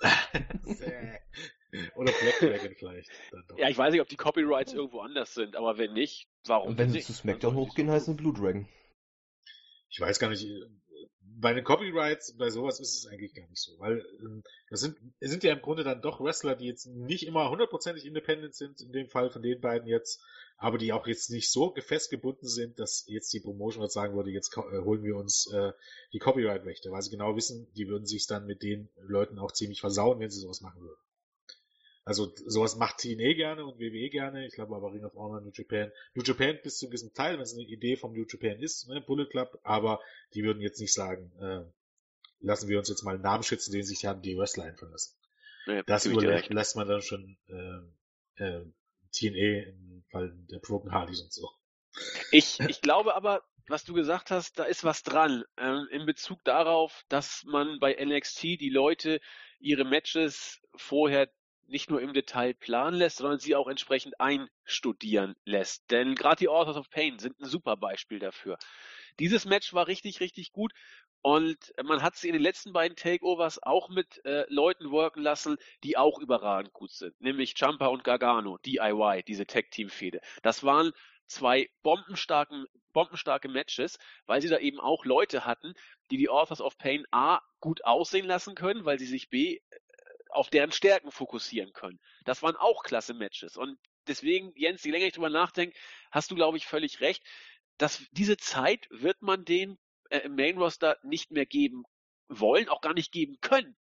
Oder 1.96 2.12
Black 2.12 2.38
Dragon 2.40 2.74
vielleicht. 2.76 3.10
Ja, 3.56 3.68
ich 3.68 3.76
weiß 3.76 3.92
nicht, 3.92 4.00
ob 4.00 4.08
die 4.08 4.16
Copyrights 4.16 4.72
irgendwo 4.72 5.00
anders 5.00 5.34
sind, 5.34 5.56
aber 5.56 5.76
wenn 5.78 5.92
nicht, 5.92 6.28
warum? 6.46 6.68
Und 6.68 6.78
wenn 6.78 6.90
sie 6.90 7.00
zu 7.00 7.12
SmackDown 7.12 7.56
hochgehen, 7.56 7.90
heißen 7.90 8.16
Blue 8.16 8.32
Dragon. 8.32 8.68
Ich 9.90 10.00
weiß 10.00 10.18
gar 10.18 10.28
nicht, 10.28 10.46
bei 11.44 11.52
den 11.52 11.62
Copyrights, 11.62 12.38
bei 12.38 12.48
sowas 12.48 12.80
ist 12.80 12.96
es 12.96 13.06
eigentlich 13.06 13.34
gar 13.34 13.46
nicht 13.50 13.60
so, 13.60 13.78
weil 13.78 14.02
ähm, 14.20 14.42
das 14.70 14.80
sind, 14.80 14.96
sind 15.20 15.44
ja 15.44 15.52
im 15.52 15.60
Grunde 15.60 15.84
dann 15.84 16.00
doch 16.00 16.18
Wrestler, 16.18 16.56
die 16.56 16.64
jetzt 16.64 16.86
nicht 16.86 17.26
immer 17.26 17.50
hundertprozentig 17.50 18.06
independent 18.06 18.54
sind, 18.54 18.80
in 18.80 18.92
dem 18.92 19.10
Fall 19.10 19.28
von 19.28 19.42
den 19.42 19.60
beiden 19.60 19.86
jetzt, 19.86 20.22
aber 20.56 20.78
die 20.78 20.94
auch 20.94 21.06
jetzt 21.06 21.28
nicht 21.28 21.52
so 21.52 21.74
festgebunden 21.76 22.48
sind, 22.48 22.78
dass 22.78 23.04
jetzt 23.08 23.30
die 23.34 23.40
Promotion 23.40 23.84
was 23.84 23.92
sagen 23.92 24.16
würde, 24.16 24.30
jetzt 24.30 24.56
äh, 24.56 24.78
holen 24.78 25.04
wir 25.04 25.16
uns 25.16 25.46
äh, 25.52 25.72
die 26.14 26.18
Copyright-Rechte, 26.18 26.90
weil 26.90 27.02
sie 27.02 27.10
genau 27.10 27.36
wissen, 27.36 27.70
die 27.76 27.88
würden 27.88 28.06
sich 28.06 28.26
dann 28.26 28.46
mit 28.46 28.62
den 28.62 28.88
Leuten 28.96 29.38
auch 29.38 29.52
ziemlich 29.52 29.82
versauen, 29.82 30.20
wenn 30.20 30.30
sie 30.30 30.40
sowas 30.40 30.62
machen 30.62 30.80
würden. 30.80 31.00
Also 32.04 32.32
sowas 32.46 32.76
macht 32.76 32.98
TNA 32.98 33.32
gerne 33.32 33.64
und 33.64 33.78
WWE 33.78 34.10
gerne. 34.10 34.46
Ich 34.46 34.54
glaube 34.54 34.76
aber 34.76 34.92
Ring 34.92 35.04
of 35.04 35.14
Honor, 35.14 35.40
New 35.40 35.52
Japan. 35.52 35.90
New 36.14 36.22
Japan 36.22 36.58
bis 36.62 36.76
zu 36.76 36.88
diesem 36.88 37.14
Teil, 37.14 37.34
wenn 37.34 37.42
es 37.42 37.54
eine 37.54 37.62
Idee 37.62 37.96
vom 37.96 38.12
New 38.12 38.26
Japan 38.28 38.60
ist, 38.60 38.88
ne, 38.88 39.00
Bullet 39.00 39.26
Club, 39.26 39.58
aber 39.62 40.00
die 40.34 40.42
würden 40.42 40.60
jetzt 40.60 40.80
nicht 40.80 40.92
sagen, 40.92 41.32
äh, 41.40 41.64
lassen 42.40 42.68
wir 42.68 42.78
uns 42.78 42.90
jetzt 42.90 43.04
mal 43.04 43.14
einen 43.14 43.22
Namen 43.22 43.42
schützen, 43.42 43.72
den 43.72 43.84
sich 43.84 44.04
haben 44.04 44.20
die 44.20 44.36
Wrestler 44.36 44.64
einfallen 44.64 44.92
lassen. 44.92 45.16
Ja, 45.66 45.82
das 45.82 46.04
überlässt 46.04 46.76
man 46.76 46.88
dann 46.88 47.00
schon 47.00 47.38
äh, 47.48 48.44
äh, 48.44 48.64
TNA 49.12 49.70
im 49.70 50.04
Fall 50.10 50.34
der 50.50 50.58
Broken 50.58 50.92
Hardys 50.92 51.22
und 51.22 51.32
so. 51.32 51.48
Ich, 52.32 52.60
ich 52.60 52.82
glaube 52.82 53.14
aber, 53.14 53.44
was 53.68 53.84
du 53.84 53.94
gesagt 53.94 54.30
hast, 54.30 54.58
da 54.58 54.64
ist 54.64 54.84
was 54.84 55.04
dran. 55.04 55.44
Ähm, 55.56 55.86
in 55.90 56.04
Bezug 56.04 56.44
darauf, 56.44 57.04
dass 57.08 57.44
man 57.44 57.78
bei 57.78 57.94
NXT 57.94 58.42
die 58.42 58.70
Leute 58.70 59.20
ihre 59.58 59.84
Matches 59.84 60.60
vorher 60.74 61.30
nicht 61.66 61.90
nur 61.90 62.00
im 62.00 62.12
Detail 62.12 62.54
planen 62.54 62.98
lässt, 62.98 63.18
sondern 63.18 63.38
sie 63.38 63.56
auch 63.56 63.68
entsprechend 63.68 64.20
einstudieren 64.20 65.34
lässt. 65.44 65.90
Denn 65.90 66.14
gerade 66.14 66.36
die 66.36 66.48
Authors 66.48 66.76
of 66.76 66.90
Pain 66.90 67.18
sind 67.18 67.38
ein 67.40 67.46
super 67.46 67.76
Beispiel 67.76 68.18
dafür. 68.18 68.58
Dieses 69.18 69.44
Match 69.44 69.72
war 69.74 69.86
richtig, 69.86 70.20
richtig 70.20 70.52
gut 70.52 70.72
und 71.22 71.72
man 71.82 72.02
hat 72.02 72.16
sie 72.16 72.28
in 72.28 72.34
den 72.34 72.42
letzten 72.42 72.72
beiden 72.72 72.96
Takeovers 72.96 73.62
auch 73.62 73.88
mit 73.88 74.22
äh, 74.26 74.44
Leuten 74.48 74.90
worken 74.90 75.22
lassen, 75.22 75.56
die 75.82 75.96
auch 75.96 76.18
überragend 76.18 76.74
gut 76.74 76.90
sind, 76.90 77.18
nämlich 77.18 77.54
Champa 77.56 77.86
und 77.86 78.04
Gargano, 78.04 78.58
DIY, 78.58 79.22
diese 79.26 79.46
Tag-Team-Fehde. 79.46 80.20
Das 80.42 80.64
waren 80.64 80.92
zwei 81.26 81.70
bombenstarken, 81.82 82.66
bombenstarke 82.92 83.48
Matches, 83.48 83.98
weil 84.26 84.42
sie 84.42 84.48
da 84.48 84.58
eben 84.58 84.80
auch 84.80 85.06
Leute 85.06 85.46
hatten, 85.46 85.72
die 86.10 86.18
die 86.18 86.28
Authors 86.28 86.60
of 86.60 86.76
Pain 86.76 87.06
A 87.10 87.40
gut 87.60 87.84
aussehen 87.84 88.26
lassen 88.26 88.54
können, 88.54 88.84
weil 88.84 88.98
sie 88.98 89.06
sich 89.06 89.30
B 89.30 89.60
auf 90.34 90.50
deren 90.50 90.72
Stärken 90.72 91.10
fokussieren 91.10 91.72
können. 91.72 92.00
Das 92.24 92.42
waren 92.42 92.56
auch 92.56 92.82
klasse 92.82 93.14
Matches. 93.14 93.56
Und 93.56 93.78
deswegen, 94.06 94.52
Jens, 94.56 94.84
je 94.84 94.90
länger 94.90 95.06
ich 95.06 95.14
drüber 95.14 95.30
nachdenke, 95.30 95.76
hast 96.10 96.30
du, 96.30 96.34
glaube 96.34 96.56
ich, 96.56 96.66
völlig 96.66 97.00
recht. 97.00 97.22
Dass 97.78 98.04
diese 98.12 98.36
Zeit 98.36 98.86
wird 98.90 99.22
man 99.22 99.44
den 99.44 99.78
äh, 100.10 100.18
im 100.20 100.36
Main 100.36 100.58
Roster 100.58 100.98
nicht 101.02 101.30
mehr 101.30 101.46
geben 101.46 101.84
wollen, 102.28 102.68
auch 102.68 102.80
gar 102.80 102.94
nicht 102.94 103.12
geben 103.12 103.38
können. 103.40 103.76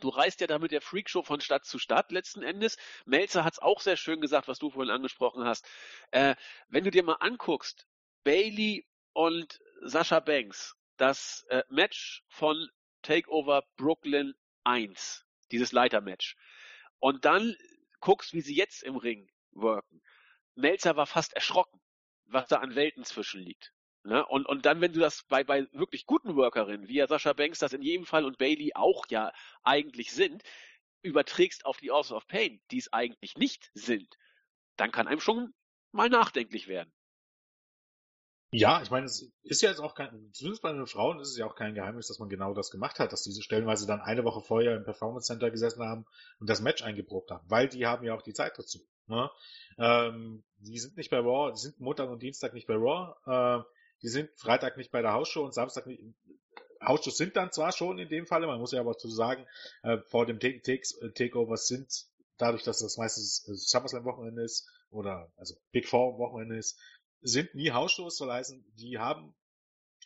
Du 0.00 0.10
reist 0.10 0.40
ja 0.40 0.46
da 0.46 0.58
mit 0.58 0.70
der 0.70 0.80
Freakshow 0.80 1.22
von 1.22 1.40
Stadt 1.40 1.64
zu 1.64 1.78
Stadt 1.78 2.12
letzten 2.12 2.42
Endes. 2.42 2.76
Melzer 3.04 3.42
hat 3.42 3.54
es 3.54 3.58
auch 3.58 3.80
sehr 3.80 3.96
schön 3.96 4.20
gesagt, 4.20 4.46
was 4.46 4.58
du 4.58 4.70
vorhin 4.70 4.92
angesprochen 4.92 5.44
hast. 5.44 5.66
Äh, 6.12 6.36
wenn 6.68 6.84
du 6.84 6.90
dir 6.90 7.02
mal 7.02 7.14
anguckst, 7.14 7.86
Bailey 8.22 8.86
und 9.12 9.60
Sascha 9.82 10.20
Banks, 10.20 10.76
das 10.96 11.44
äh, 11.48 11.64
Match 11.68 12.22
von 12.28 12.68
Takeover 13.02 13.64
Brooklyn 13.76 14.34
1, 14.64 15.24
dieses 15.50 15.72
Leitermatch. 15.72 16.36
Und 16.98 17.24
dann 17.24 17.56
guckst, 18.00 18.32
wie 18.32 18.40
sie 18.40 18.54
jetzt 18.54 18.82
im 18.82 18.96
Ring 18.96 19.28
worken. 19.52 20.02
Melzer 20.54 20.96
war 20.96 21.06
fast 21.06 21.32
erschrocken, 21.34 21.80
was 22.24 22.48
da 22.48 22.56
an 22.56 22.74
Welten 22.74 23.04
zwischen 23.04 23.40
liegt. 23.40 23.72
Ne? 24.04 24.24
Und, 24.26 24.46
und 24.46 24.66
dann, 24.66 24.80
wenn 24.80 24.92
du 24.92 25.00
das 25.00 25.24
bei, 25.24 25.44
bei 25.44 25.66
wirklich 25.72 26.06
guten 26.06 26.36
Workerinnen, 26.36 26.88
wie 26.88 26.94
ja 26.94 27.06
Sascha 27.06 27.32
Banks 27.32 27.58
das 27.58 27.72
in 27.72 27.82
jedem 27.82 28.06
Fall 28.06 28.24
und 28.24 28.38
Bailey 28.38 28.72
auch 28.74 29.06
ja 29.08 29.32
eigentlich 29.62 30.12
sind, 30.12 30.42
überträgst 31.02 31.64
auf 31.64 31.78
die 31.78 31.90
House 31.90 32.12
of 32.12 32.26
Pain, 32.26 32.60
die 32.70 32.78
es 32.78 32.92
eigentlich 32.92 33.36
nicht 33.36 33.70
sind, 33.74 34.16
dann 34.76 34.92
kann 34.92 35.08
einem 35.08 35.20
schon 35.20 35.54
mal 35.92 36.08
nachdenklich 36.08 36.68
werden. 36.68 36.92
Ja, 38.50 38.80
ich 38.82 38.90
meine, 38.90 39.04
es 39.04 39.30
ist 39.42 39.60
ja 39.60 39.68
jetzt 39.68 39.80
auch 39.80 39.94
kein, 39.94 40.30
zumindest 40.32 40.62
bei 40.62 40.72
den 40.72 40.86
Frauen 40.86 41.20
ist 41.20 41.28
es 41.28 41.36
ja 41.36 41.46
auch 41.46 41.54
kein 41.54 41.74
Geheimnis, 41.74 42.08
dass 42.08 42.18
man 42.18 42.30
genau 42.30 42.54
das 42.54 42.70
gemacht 42.70 42.98
hat, 42.98 43.12
dass 43.12 43.22
diese 43.22 43.42
stellenweise 43.42 43.86
dann 43.86 44.00
eine 44.00 44.24
Woche 44.24 44.40
vorher 44.40 44.74
im 44.74 44.84
Performance 44.84 45.26
Center 45.26 45.50
gesessen 45.50 45.82
haben 45.82 46.06
und 46.40 46.48
das 46.48 46.62
Match 46.62 46.82
eingeprobt 46.82 47.30
haben, 47.30 47.44
weil 47.50 47.68
die 47.68 47.86
haben 47.86 48.06
ja 48.06 48.14
auch 48.14 48.22
die 48.22 48.32
Zeit 48.32 48.58
dazu. 48.58 48.78
Ne? 49.06 49.30
Ähm, 49.76 50.44
die 50.56 50.78
sind 50.78 50.96
nicht 50.96 51.10
bei 51.10 51.18
Raw, 51.18 51.52
die 51.52 51.60
sind 51.60 51.78
Montag 51.78 52.08
und 52.08 52.22
Dienstag 52.22 52.54
nicht 52.54 52.66
bei 52.66 52.74
Raw, 52.74 53.14
äh, 53.26 53.62
die 54.02 54.08
sind 54.08 54.30
Freitag 54.38 54.78
nicht 54.78 54.92
bei 54.92 55.02
der 55.02 55.12
Hausshow 55.12 55.44
und 55.44 55.52
Samstag 55.52 55.86
nicht. 55.86 56.02
Hausshows 56.82 57.18
sind 57.18 57.36
dann 57.36 57.52
zwar 57.52 57.72
schon 57.72 57.98
in 57.98 58.08
dem 58.08 58.26
Falle, 58.26 58.46
man 58.46 58.60
muss 58.60 58.72
ja 58.72 58.80
aber 58.80 58.96
zu 58.96 59.10
sagen, 59.10 59.46
äh, 59.82 59.98
vor 60.06 60.24
dem 60.24 60.40
Take 60.40 60.62
äh, 61.02 61.10
Takeovers 61.10 61.66
sind, 61.66 62.06
dadurch, 62.38 62.62
dass 62.62 62.78
das 62.78 62.96
meistens 62.96 63.46
äh, 63.46 63.54
SummerSlam-Wochenende 63.54 64.42
ist, 64.42 64.70
oder 64.90 65.30
also 65.36 65.54
Big 65.70 65.86
Four-Wochenende 65.86 66.56
ist, 66.56 66.78
sind 67.20 67.54
nie 67.54 67.72
Hausshows, 67.72 68.16
soll 68.16 68.30
heißen, 68.30 68.64
die 68.76 68.98
haben 68.98 69.34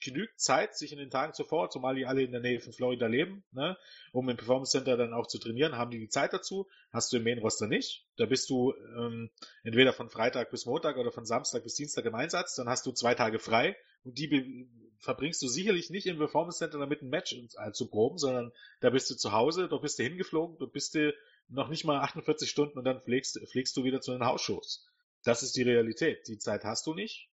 genügend 0.02 0.38
Zeit, 0.38 0.76
sich 0.76 0.92
in 0.92 0.98
den 0.98 1.10
Tagen 1.10 1.32
zuvor, 1.32 1.70
zumal 1.70 1.94
die 1.94 2.06
alle 2.06 2.22
in 2.22 2.32
der 2.32 2.40
Nähe 2.40 2.60
von 2.60 2.72
Florida 2.72 3.06
leben, 3.06 3.44
ne, 3.52 3.76
um 4.12 4.28
im 4.28 4.36
Performance 4.36 4.72
Center 4.72 4.96
dann 4.96 5.12
auch 5.12 5.26
zu 5.26 5.38
trainieren, 5.38 5.76
haben 5.76 5.90
die 5.90 5.98
die 5.98 6.08
Zeit 6.08 6.32
dazu. 6.32 6.68
Hast 6.90 7.12
du 7.12 7.18
im 7.18 7.24
Main 7.24 7.38
Roster 7.38 7.68
nicht. 7.68 8.04
Da 8.16 8.26
bist 8.26 8.50
du 8.50 8.74
ähm, 8.96 9.30
entweder 9.62 9.92
von 9.92 10.10
Freitag 10.10 10.50
bis 10.50 10.66
Montag 10.66 10.96
oder 10.96 11.12
von 11.12 11.24
Samstag 11.24 11.62
bis 11.62 11.74
Dienstag 11.74 12.04
im 12.04 12.14
Einsatz. 12.14 12.56
Dann 12.56 12.68
hast 12.68 12.84
du 12.84 12.92
zwei 12.92 13.14
Tage 13.14 13.38
frei 13.38 13.76
und 14.04 14.18
die 14.18 14.68
verbringst 14.98 15.42
du 15.42 15.48
sicherlich 15.48 15.90
nicht 15.90 16.06
im 16.06 16.18
Performance 16.18 16.58
Center 16.58 16.78
damit 16.78 17.02
ein 17.02 17.08
Match 17.08 17.32
äh, 17.32 17.72
zu 17.72 17.88
proben, 17.88 18.18
sondern 18.18 18.52
da 18.80 18.90
bist 18.90 19.10
du 19.10 19.14
zu 19.14 19.32
Hause, 19.32 19.68
dort 19.68 19.82
bist 19.82 19.98
du 19.98 20.02
hingeflogen, 20.02 20.58
dort 20.58 20.72
bist 20.72 20.94
du 20.94 21.14
noch 21.48 21.68
nicht 21.68 21.84
mal 21.84 22.00
48 22.00 22.48
Stunden 22.48 22.78
und 22.78 22.84
dann 22.84 23.00
fliegst, 23.00 23.38
fliegst 23.50 23.76
du 23.76 23.84
wieder 23.84 24.00
zu 24.00 24.12
den 24.12 24.24
Hausshows. 24.24 24.86
Das 25.24 25.42
ist 25.42 25.56
die 25.56 25.62
Realität. 25.62 26.26
Die 26.28 26.38
Zeit 26.38 26.64
hast 26.64 26.86
du 26.86 26.94
nicht. 26.94 27.28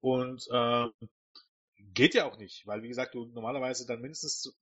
Und 0.00 0.46
äh, 0.50 0.86
geht 1.78 2.14
ja 2.14 2.26
auch 2.26 2.36
nicht, 2.36 2.66
weil 2.66 2.82
wie 2.82 2.88
gesagt, 2.88 3.14
du 3.14 3.26
normalerweise 3.26 3.86
dann 3.86 4.00
mindestens 4.00 4.54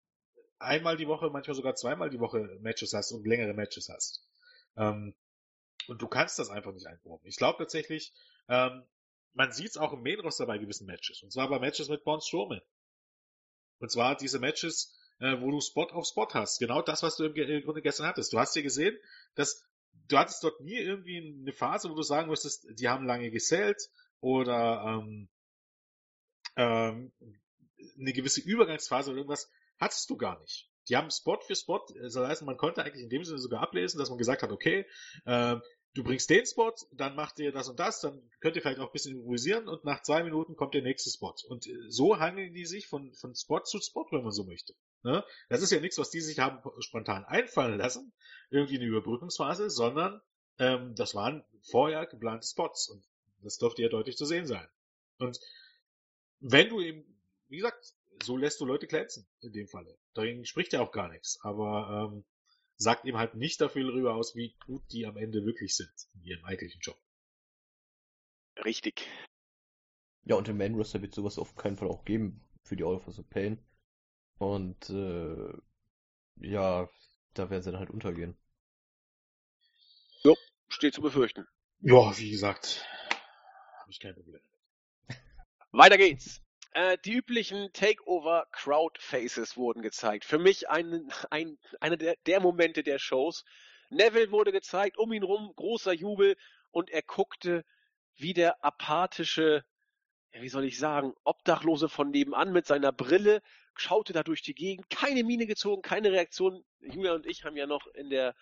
einmal 0.58 0.96
die 0.96 1.08
Woche, 1.08 1.30
manchmal 1.30 1.56
sogar 1.56 1.74
zweimal 1.74 2.10
die 2.10 2.20
Woche 2.20 2.58
Matches 2.60 2.92
hast 2.92 3.12
und 3.12 3.26
längere 3.26 3.54
Matches 3.54 3.88
hast. 3.88 4.24
Ähm, 4.76 5.14
und 5.88 6.00
du 6.00 6.06
kannst 6.06 6.38
das 6.38 6.50
einfach 6.50 6.72
nicht 6.72 6.86
einproben. 6.86 7.26
Ich 7.26 7.36
glaube 7.36 7.58
tatsächlich, 7.58 8.12
ähm, 8.48 8.84
man 9.34 9.52
sieht 9.52 9.70
es 9.70 9.76
auch 9.76 9.92
im 9.92 10.02
Main 10.02 10.20
Roster 10.20 10.46
bei 10.46 10.58
gewissen 10.58 10.86
Matches. 10.86 11.22
Und 11.22 11.32
zwar 11.32 11.48
bei 11.48 11.58
Matches 11.58 11.88
mit 11.88 12.04
Braun 12.04 12.20
Strowman. 12.20 12.60
Und 13.78 13.90
zwar 13.90 14.16
diese 14.16 14.38
Matches, 14.38 14.96
äh, 15.18 15.40
wo 15.40 15.50
du 15.50 15.60
Spot 15.60 15.86
auf 15.86 16.06
Spot 16.06 16.28
hast. 16.32 16.58
Genau 16.58 16.82
das, 16.82 17.02
was 17.02 17.16
du 17.16 17.24
im, 17.24 17.34
im 17.34 17.64
Grunde 17.64 17.82
gestern 17.82 18.06
hattest. 18.06 18.32
Du 18.32 18.38
hast 18.38 18.52
hier 18.52 18.62
gesehen, 18.62 18.96
dass 19.34 19.66
du 20.08 20.18
hattest 20.18 20.44
dort 20.44 20.60
nie 20.60 20.76
irgendwie 20.76 21.18
eine 21.40 21.52
Phase, 21.52 21.90
wo 21.90 21.94
du 21.94 22.02
sagen 22.02 22.28
musstest, 22.28 22.66
die 22.78 22.88
haben 22.88 23.06
lange 23.06 23.30
gesellt 23.30 23.88
oder 24.20 24.84
ähm, 24.86 25.28
ähm, 26.56 27.12
eine 27.98 28.12
gewisse 28.12 28.40
Übergangsphase 28.40 29.10
oder 29.10 29.18
irgendwas, 29.18 29.50
hattest 29.78 30.08
du 30.10 30.16
gar 30.16 30.38
nicht. 30.40 30.70
Die 30.88 30.96
haben 30.96 31.10
Spot 31.10 31.40
für 31.40 31.54
Spot, 31.54 31.84
das 32.00 32.16
heißt, 32.16 32.42
man 32.42 32.56
konnte 32.56 32.84
eigentlich 32.84 33.04
in 33.04 33.10
dem 33.10 33.24
Sinne 33.24 33.38
sogar 33.38 33.62
ablesen, 33.62 33.98
dass 33.98 34.08
man 34.08 34.18
gesagt 34.18 34.42
hat, 34.42 34.50
okay, 34.50 34.86
äh, 35.24 35.56
du 35.94 36.04
bringst 36.04 36.30
den 36.30 36.46
Spot, 36.46 36.74
dann 36.92 37.14
macht 37.14 37.38
ihr 37.38 37.52
das 37.52 37.68
und 37.68 37.78
das, 37.78 38.00
dann 38.00 38.22
könnt 38.40 38.56
ihr 38.56 38.62
vielleicht 38.62 38.80
auch 38.80 38.86
ein 38.86 38.92
bisschen 38.92 39.16
improvisieren 39.16 39.68
und 39.68 39.84
nach 39.84 40.02
zwei 40.02 40.22
Minuten 40.22 40.56
kommt 40.56 40.74
der 40.74 40.82
nächste 40.82 41.10
Spot. 41.10 41.34
Und 41.48 41.66
äh, 41.66 41.76
so 41.88 42.18
hangeln 42.18 42.54
die 42.54 42.66
sich 42.66 42.86
von, 42.86 43.12
von 43.14 43.34
Spot 43.34 43.62
zu 43.62 43.80
Spot, 43.80 44.06
wenn 44.10 44.22
man 44.22 44.32
so 44.32 44.44
möchte. 44.44 44.74
Ne? 45.02 45.24
Das 45.48 45.62
ist 45.62 45.70
ja 45.70 45.80
nichts, 45.80 45.98
was 45.98 46.10
die 46.10 46.20
sich 46.20 46.38
haben 46.38 46.62
spontan 46.80 47.24
einfallen 47.24 47.78
lassen, 47.78 48.12
irgendwie 48.50 48.76
eine 48.76 48.86
Überbrückungsphase, 48.86 49.70
sondern 49.70 50.20
ähm, 50.58 50.94
das 50.94 51.14
waren 51.14 51.44
vorher 51.70 52.06
geplante 52.06 52.46
Spots 52.46 52.88
und 52.88 53.04
das 53.42 53.58
dürfte 53.58 53.82
ja 53.82 53.88
deutlich 53.88 54.16
zu 54.16 54.24
sehen 54.24 54.46
sein. 54.46 54.66
Und 55.18 55.38
wenn 56.40 56.68
du 56.68 56.80
eben, 56.80 57.04
wie 57.48 57.56
gesagt, 57.56 57.94
so 58.22 58.36
lässt 58.36 58.60
du 58.60 58.66
Leute 58.66 58.86
glänzen 58.86 59.26
in 59.40 59.52
dem 59.52 59.68
Falle. 59.68 59.98
Dagegen 60.14 60.44
spricht 60.44 60.72
ja 60.72 60.80
auch 60.80 60.92
gar 60.92 61.08
nichts. 61.08 61.38
Aber 61.42 62.12
ähm, 62.12 62.24
sagt 62.82 63.04
ihm 63.04 63.16
halt 63.16 63.34
nicht 63.34 63.60
dafür 63.60 63.84
darüber 63.84 64.14
aus, 64.14 64.34
wie 64.34 64.54
gut 64.66 64.82
die 64.92 65.06
am 65.06 65.16
Ende 65.16 65.44
wirklich 65.44 65.74
sind 65.74 65.92
in 66.14 66.24
ihrem 66.24 66.44
eigentlichen 66.44 66.80
Job. 66.80 66.98
Richtig. 68.64 69.06
Ja, 70.24 70.36
und 70.36 70.48
im 70.48 70.58
Main 70.58 70.74
Roster 70.74 71.02
wird 71.02 71.14
sowas 71.14 71.38
auf 71.38 71.56
keinen 71.56 71.76
Fall 71.76 71.88
auch 71.88 72.04
geben 72.04 72.40
für 72.62 72.76
die 72.76 72.84
All 72.84 72.94
of 72.94 73.30
Pain. 73.30 73.58
Und 74.38 74.90
äh, 74.90 75.52
ja, 76.40 76.88
da 77.34 77.50
werden 77.50 77.62
sie 77.62 77.70
dann 77.70 77.80
halt 77.80 77.90
untergehen. 77.90 78.36
Jo, 80.22 80.36
steht 80.68 80.94
zu 80.94 81.00
befürchten. 81.00 81.46
Ja, 81.80 82.16
wie 82.16 82.30
gesagt, 82.30 82.86
habe 83.80 83.90
ich 83.90 84.00
kein 84.00 84.14
Problem. 84.14 84.40
Weiter 85.72 85.96
geht's. 85.96 86.40
Äh, 86.74 86.96
die 87.04 87.12
üblichen 87.12 87.70
Takeover 87.72 88.46
Crowd 88.50 88.98
Faces 88.98 89.56
wurden 89.56 89.82
gezeigt. 89.82 90.24
Für 90.24 90.38
mich 90.38 90.70
ein, 90.70 91.12
ein, 91.30 91.58
einer 91.80 91.96
der, 91.98 92.16
der 92.26 92.40
Momente 92.40 92.82
der 92.82 92.98
Shows. 92.98 93.44
Neville 93.90 94.30
wurde 94.30 94.52
gezeigt, 94.52 94.96
um 94.96 95.12
ihn 95.12 95.22
rum 95.22 95.52
großer 95.54 95.92
Jubel 95.92 96.36
und 96.70 96.88
er 96.88 97.02
guckte 97.02 97.64
wie 98.16 98.32
der 98.32 98.64
apathische, 98.64 99.64
ja, 100.32 100.40
wie 100.40 100.48
soll 100.48 100.64
ich 100.64 100.78
sagen, 100.78 101.14
Obdachlose 101.24 101.90
von 101.90 102.10
nebenan 102.10 102.52
mit 102.52 102.66
seiner 102.66 102.92
Brille, 102.92 103.42
schaute 103.74 104.14
da 104.14 104.22
durch 104.22 104.40
die 104.40 104.54
Gegend, 104.54 104.88
keine 104.88 105.24
Miene 105.24 105.46
gezogen, 105.46 105.82
keine 105.82 106.10
Reaktion. 106.10 106.64
Julia 106.80 107.12
und 107.12 107.26
ich 107.26 107.44
haben 107.44 107.56
ja 107.56 107.66
noch 107.66 107.86
in 107.88 108.08
der 108.08 108.34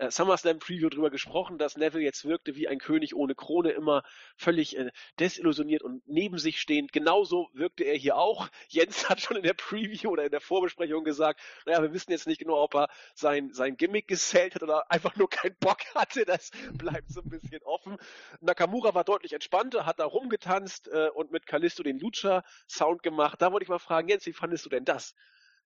äh, 0.00 0.10
SummerSlam 0.10 0.58
Preview 0.58 0.88
drüber 0.88 1.10
gesprochen, 1.10 1.58
dass 1.58 1.76
Neville 1.76 2.02
jetzt 2.02 2.24
wirkte 2.24 2.56
wie 2.56 2.68
ein 2.68 2.78
König 2.78 3.14
ohne 3.14 3.34
Krone, 3.34 3.70
immer 3.72 4.02
völlig 4.36 4.76
äh, 4.78 4.90
desillusioniert 5.18 5.82
und 5.82 6.02
neben 6.08 6.38
sich 6.38 6.58
stehend. 6.60 6.92
Genauso 6.92 7.50
wirkte 7.52 7.84
er 7.84 7.96
hier 7.96 8.16
auch. 8.16 8.48
Jens 8.68 9.10
hat 9.10 9.20
schon 9.20 9.36
in 9.36 9.42
der 9.42 9.52
Preview 9.52 10.10
oder 10.10 10.24
in 10.24 10.30
der 10.30 10.40
Vorbesprechung 10.40 11.04
gesagt, 11.04 11.40
naja, 11.66 11.82
wir 11.82 11.92
wissen 11.92 12.12
jetzt 12.12 12.26
nicht 12.26 12.38
genau, 12.38 12.62
ob 12.62 12.74
er 12.74 12.88
sein, 13.14 13.52
sein 13.52 13.76
Gimmick 13.76 14.08
gesellt 14.08 14.54
hat 14.54 14.62
oder 14.62 14.90
einfach 14.90 15.16
nur 15.16 15.28
keinen 15.28 15.56
Bock 15.60 15.80
hatte. 15.94 16.24
Das 16.24 16.50
bleibt 16.72 17.10
so 17.10 17.20
ein 17.20 17.28
bisschen 17.28 17.62
offen. 17.64 17.98
Nakamura 18.40 18.94
war 18.94 19.04
deutlich 19.04 19.34
entspannter, 19.34 19.84
hat 19.84 20.00
da 20.00 20.06
rumgetanzt 20.06 20.88
äh, 20.88 21.10
und 21.10 21.30
mit 21.30 21.46
Kalisto 21.46 21.82
den 21.82 21.98
Lucha-Sound 21.98 23.02
gemacht. 23.02 23.42
Da 23.42 23.52
wollte 23.52 23.64
ich 23.64 23.68
mal 23.68 23.78
fragen, 23.78 24.08
Jens, 24.08 24.24
wie 24.24 24.32
fandest 24.32 24.64
du 24.64 24.70
denn 24.70 24.86
das? 24.86 25.14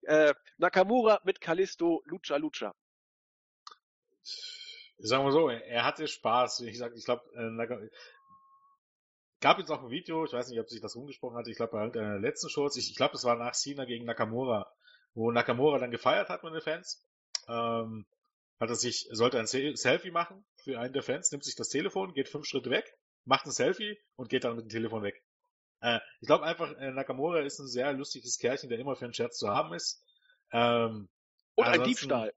Äh, 0.03 0.33
Nakamura 0.57 1.21
mit 1.25 1.41
Kalisto, 1.43 2.03
Lucha 2.07 2.37
Lucha 2.37 2.75
sagen 4.99 5.25
wir 5.25 5.33
so, 5.33 5.49
er 5.49 5.85
hatte 5.85 6.07
Spaß. 6.07 6.61
Ich 6.61 6.79
sag, 6.79 6.95
ich 6.95 7.05
glaube, 7.05 7.23
äh, 7.35 7.89
gab 9.41 9.59
jetzt 9.59 9.71
auch 9.71 9.83
ein 9.83 9.91
Video, 9.91 10.25
ich 10.25 10.33
weiß 10.33 10.49
nicht, 10.49 10.61
ob 10.61 10.69
sich 10.69 10.81
das 10.81 10.97
rumgesprochen 10.97 11.37
hat, 11.37 11.49
ich 11.49 11.57
glaube 11.57 11.73
bei 11.73 11.89
der 11.89 12.19
letzten 12.19 12.49
Shows, 12.49 12.77
ich, 12.77 12.91
ich 12.91 12.97
glaube, 12.97 13.13
das 13.13 13.25
war 13.25 13.37
nach 13.37 13.55
Cena 13.55 13.85
gegen 13.85 14.05
Nakamura, 14.05 14.73
wo 15.15 15.31
Nakamura 15.31 15.79
dann 15.79 15.91
gefeiert 15.91 16.29
hat 16.29 16.45
mit 16.45 16.55
den 16.55 16.61
Fans. 16.61 17.05
Ähm, 17.49 18.07
hat 18.61 18.71
er 18.71 18.77
sich, 18.77 19.09
sollte 19.11 19.41
ein 19.41 19.47
Selfie 19.49 20.13
machen 20.13 20.45
für 20.55 20.79
einen 20.79 20.93
der 20.93 21.03
Fans, 21.03 21.33
nimmt 21.33 21.45
sich 21.45 21.57
das 21.57 21.69
Telefon, 21.69 22.15
geht 22.15 22.29
fünf 22.29 22.47
Schritte 22.47 22.71
weg, 22.71 22.97
macht 23.25 23.45
ein 23.47 23.51
Selfie 23.51 23.99
und 24.15 24.29
geht 24.29 24.45
dann 24.45 24.55
mit 24.55 24.67
dem 24.67 24.69
Telefon 24.69 25.03
weg. 25.03 25.21
Äh, 25.81 25.99
ich 26.21 26.29
glaube 26.29 26.45
einfach, 26.45 26.73
äh, 26.77 26.93
Nakamura 26.93 27.41
ist 27.41 27.59
ein 27.59 27.67
sehr 27.67 27.93
lustiges 27.93 28.39
Kerlchen, 28.39 28.69
der 28.69 28.79
immer 28.79 28.95
für 28.95 29.07
einen 29.07 29.15
Scherz 29.15 29.37
zu 29.37 29.49
haben 29.49 29.75
ist. 29.75 30.05
Ähm, 30.53 31.09
und 31.57 31.67
ein 31.67 31.83
Diebstahl 31.83 32.33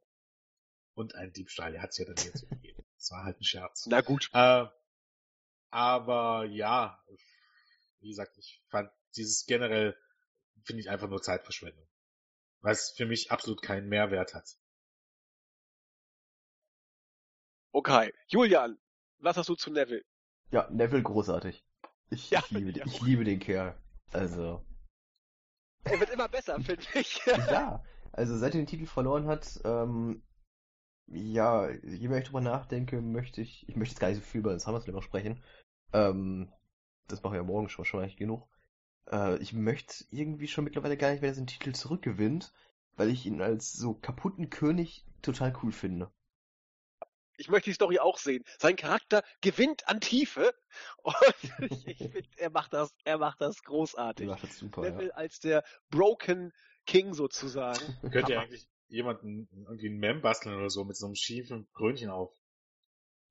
und 0.96 1.16
ein 1.16 1.32
Diebstahl. 1.32 1.76
Er 1.76 1.82
hat 1.82 1.92
es 1.92 1.98
ja 1.98 2.06
dann 2.06 2.18
hier 2.18 2.34
zugegeben. 2.34 2.84
Das 2.98 3.12
war 3.12 3.24
halt 3.24 3.40
ein 3.40 3.44
Scherz. 3.44 3.86
Na 3.88 4.02
gut. 4.02 4.30
Äh, 4.34 4.66
aber 5.70 6.46
ja, 6.46 7.04
wie 8.00 8.10
gesagt, 8.10 8.38
ich 8.38 8.64
fand 8.70 8.90
dieses 9.16 9.46
generell, 9.46 9.96
finde 10.64 10.82
ich 10.82 10.90
einfach 10.90 11.10
nur 11.10 11.22
Zeitverschwendung. 11.22 11.86
Weil 12.62 12.74
es 12.74 12.94
für 12.96 13.06
mich 13.06 13.32
absolut 13.32 13.62
keinen 13.62 13.88
Mehrwert 13.90 14.34
hat. 14.34 14.58
Okay. 17.72 18.14
Julian, 18.28 18.80
was 19.20 19.38
hast 19.38 19.50
du 19.50 19.56
zu 19.56 19.72
Neville? 19.72 20.06
Ja, 20.50 20.70
Neville 20.72 21.04
großartig. 21.04 21.64
Ich, 22.10 22.30
ja, 22.30 22.40
ich, 22.40 22.52
liebe, 22.52 22.72
ja. 22.72 22.86
ich 22.86 23.02
liebe 23.02 23.24
den 23.24 23.40
Kerl. 23.40 23.78
Also. 24.12 24.66
Er 25.84 26.00
wird 26.00 26.10
immer 26.12 26.30
besser, 26.30 26.60
finde 26.62 26.86
ich. 26.94 27.24
ja, 27.26 27.84
also 28.12 28.38
seit 28.38 28.54
er 28.54 28.62
den 28.62 28.68
Titel 28.68 28.86
verloren 28.86 29.28
hat, 29.28 29.60
ähm, 29.66 30.24
ja, 31.08 31.70
je 31.70 32.08
mehr 32.08 32.20
ich 32.20 32.26
drüber 32.26 32.42
nachdenke, 32.42 33.02
möchte 33.02 33.42
ich, 33.42 33.68
ich 33.70 33.76
möchte 33.76 33.94
jetzt 33.94 34.00
gar 34.00 34.10
nicht 34.10 34.18
so 34.18 34.24
viel 34.24 34.40
über 34.40 34.52
den 34.52 34.60
SummerSlam 34.60 35.02
sprechen. 35.02 35.44
Ähm, 35.94 36.52
das 37.08 37.22
mache 37.22 37.36
ich 37.36 37.40
ja 37.40 37.44
morgen 37.44 37.70
schon 37.70 37.86
wahrscheinlich 37.86 38.18
genug. 38.18 38.48
Äh, 39.12 39.38
ich 39.38 39.54
möchte 39.54 40.06
irgendwie 40.10 40.48
schon 40.48 40.64
mittlerweile 40.64 40.98
gar 40.98 41.12
nicht, 41.12 41.22
wenn 41.22 41.30
er 41.30 41.36
seinen 41.36 41.48
Titel 41.48 41.74
zurückgewinnt, 41.74 42.54
weil 42.96 43.10
ich 43.10 43.26
ihn 43.26 43.42
als 43.42 43.74
so 43.74 43.94
kaputten 43.94 44.50
König 44.50 45.06
total 45.22 45.54
cool 45.62 45.72
finde. 45.72 46.12
Ich 47.38 47.50
möchte 47.50 47.70
die 47.70 47.74
Story 47.74 48.00
auch 48.00 48.18
sehen. 48.18 48.46
Sein 48.58 48.78
Charakter 48.78 49.22
gewinnt 49.42 49.88
an 49.90 50.00
Tiefe 50.00 50.54
und 51.04 51.16
ich, 51.60 51.88
ich 51.88 51.98
finde, 52.12 52.30
er 52.38 52.50
macht 52.50 52.74
das, 52.74 52.96
er 53.04 53.18
macht 53.18 53.42
das 53.42 53.62
großartig. 53.64 54.28
Er 54.28 54.34
macht 54.34 54.44
das 54.44 54.58
super. 54.58 54.82
Neville 54.82 55.10
ja. 55.10 55.16
als 55.16 55.40
der 55.40 55.64
Broken 55.90 56.54
King 56.86 57.14
sozusagen. 57.14 57.98
Könnt 58.12 58.30
ihr 58.30 58.40
eigentlich, 58.40 58.68
jemanden 58.88 59.48
irgendwie 59.52 59.90
ein 59.90 59.98
Mem 59.98 60.22
basteln 60.22 60.56
oder 60.56 60.70
so 60.70 60.86
mit 60.86 60.96
so 60.96 61.06
einem 61.06 61.16
schiefen 61.16 61.68
Krönchen 61.74 62.10
auf 62.10 62.32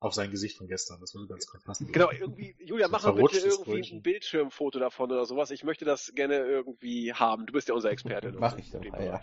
auf 0.04 0.12
sein 0.12 0.30
Gesicht 0.30 0.58
von 0.58 0.68
gestern. 0.68 1.00
Das 1.00 1.14
würde 1.14 1.28
ganz 1.28 1.46
gut 1.46 1.64
passen. 1.64 1.90
Genau, 1.90 2.10
irgendwie, 2.10 2.54
Julia, 2.58 2.86
so 2.86 2.92
mach 2.92 3.04
mal 3.04 3.12
bitte 3.14 3.38
irgendwie 3.38 3.70
Brötchen. 3.70 3.98
ein 3.98 4.02
Bildschirmfoto 4.02 4.78
davon 4.78 5.10
oder 5.10 5.24
sowas. 5.24 5.50
Ich 5.50 5.64
möchte 5.64 5.86
das 5.86 6.12
gerne 6.14 6.36
irgendwie 6.36 7.14
haben. 7.14 7.46
Du 7.46 7.54
bist 7.54 7.68
ja 7.68 7.74
unser 7.74 7.90
Experte. 7.90 8.30
mach 8.32 8.58
ich 8.58 8.70
doch, 8.70 8.84
ja. 8.84 9.22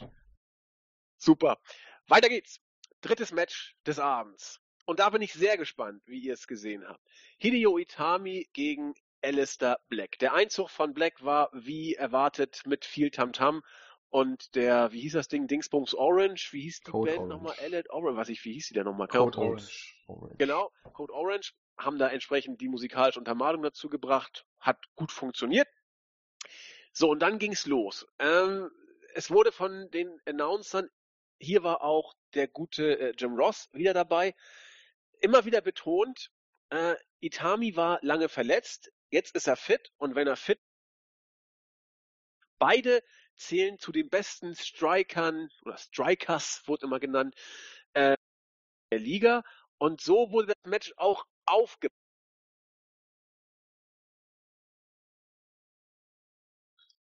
Super. 1.18 1.60
Weiter 2.08 2.30
geht's. 2.30 2.60
Drittes 3.02 3.32
Match 3.32 3.76
des 3.86 4.00
Abends. 4.00 4.60
Und 4.86 5.00
da 5.00 5.12
bin 5.12 5.22
ich 5.22 5.34
sehr 5.34 5.56
gespannt, 5.56 6.02
wie 6.08 6.20
ihr 6.20 6.34
es 6.34 6.48
gesehen 6.48 6.84
habt. 6.88 7.04
Hideo 7.38 7.78
Itami 7.78 8.50
gegen 8.54 8.96
Alistair 9.22 9.80
Black. 9.88 10.18
Der 10.18 10.34
Einzug 10.34 10.72
von 10.72 10.96
Black 10.96 11.24
war 11.24 11.52
wie 11.54 11.94
erwartet 11.94 12.64
mit 12.66 12.86
viel 12.86 13.12
Tamtam. 13.12 13.58
-Tam 13.58 13.62
und 14.12 14.56
der, 14.56 14.92
wie 14.92 15.00
hieß 15.00 15.14
das 15.14 15.30
Ding, 15.30 15.48
Dingsbums 15.48 15.94
Orange, 15.96 16.52
wie 16.52 16.64
hieß 16.64 16.82
die 16.82 16.92
Code 16.92 17.16
Band 17.16 17.30
nochmal? 17.30 17.56
Elliot 17.60 17.90
Orange, 17.90 18.18
was 18.18 18.28
ich, 18.28 18.44
wie 18.44 18.52
hieß 18.54 18.68
die 18.68 18.74
denn 18.74 18.84
nochmal? 18.84 19.08
Code, 19.08 19.32
Code 19.32 19.48
Orange. 19.48 19.96
Orange. 20.08 20.36
Genau, 20.38 20.72
Code 20.92 21.14
Orange, 21.14 21.54
haben 21.78 21.98
da 21.98 22.10
entsprechend 22.10 22.60
die 22.60 22.68
musikalische 22.68 23.20
Untermalung 23.20 23.64
dazu 23.64 23.88
gebracht, 23.88 24.46
hat 24.60 24.78
gut 24.96 25.14
funktioniert. 25.14 25.68
So, 26.92 27.10
und 27.10 27.20
dann 27.22 27.40
ging's 27.40 27.66
los. 27.66 28.06
Ähm, 28.20 28.70
es 29.14 29.32
wurde 29.32 29.54
von 29.54 29.90
den 29.92 30.20
Announcern, 30.26 30.90
hier 31.40 31.64
war 31.64 31.82
auch 31.82 32.14
der 32.34 32.50
gute 32.50 33.00
äh, 33.00 33.14
Jim 33.18 33.36
Ross 33.36 33.70
wieder 33.72 33.94
dabei, 33.94 34.36
immer 35.22 35.46
wieder 35.46 35.62
betont, 35.62 36.32
äh, 36.70 36.96
Itami 37.22 37.78
war 37.78 38.00
lange 38.02 38.28
verletzt, 38.28 38.92
jetzt 39.10 39.38
ist 39.38 39.48
er 39.48 39.56
fit 39.56 39.94
und 39.98 40.16
wenn 40.16 40.28
er 40.28 40.36
fit 40.36 40.60
beide 42.60 43.02
zählen 43.42 43.78
zu 43.80 43.92
den 43.92 44.10
besten 44.10 44.56
Strikern 44.56 45.50
oder 45.64 45.78
Strikers 45.78 46.64
wurde 46.68 46.86
immer 46.86 47.00
genannt 47.00 47.36
äh, 47.94 48.16
der 48.92 49.00
Liga 49.00 49.44
und 49.78 50.02
so 50.02 50.32
wurde 50.32 50.48
das 50.48 50.72
Match 50.72 50.94
auch 50.98 51.26
aufgebaut. 51.46 51.92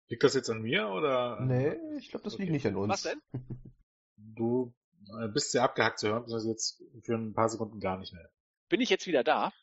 Liegt 0.08 0.24
das 0.24 0.36
jetzt 0.36 0.50
an 0.50 0.62
mir 0.62 0.90
oder? 0.90 1.40
Nee, 1.42 1.76
ich 1.98 2.10
glaube, 2.10 2.24
das 2.26 2.34
okay. 2.34 2.44
liegt 2.44 2.54
nicht 2.54 2.68
an 2.68 2.76
uns. 2.76 2.92
Was 2.92 3.04
denn? 3.04 3.22
Du 4.18 4.74
äh, 5.22 5.28
bist 5.30 5.52
sehr 5.52 5.64
abgehackt 5.64 6.00
zu 6.00 6.08
hören, 6.10 6.24
also 6.24 6.50
jetzt 6.50 6.84
für 7.04 7.16
ein 7.16 7.34
paar 7.34 7.48
Sekunden 7.48 7.80
gar 7.80 7.98
nicht 7.98 8.12
mehr. 8.14 8.30
Bin 8.70 8.82
ich 8.82 8.90
jetzt 8.90 9.08
wieder 9.08 9.24
da? 9.24 9.54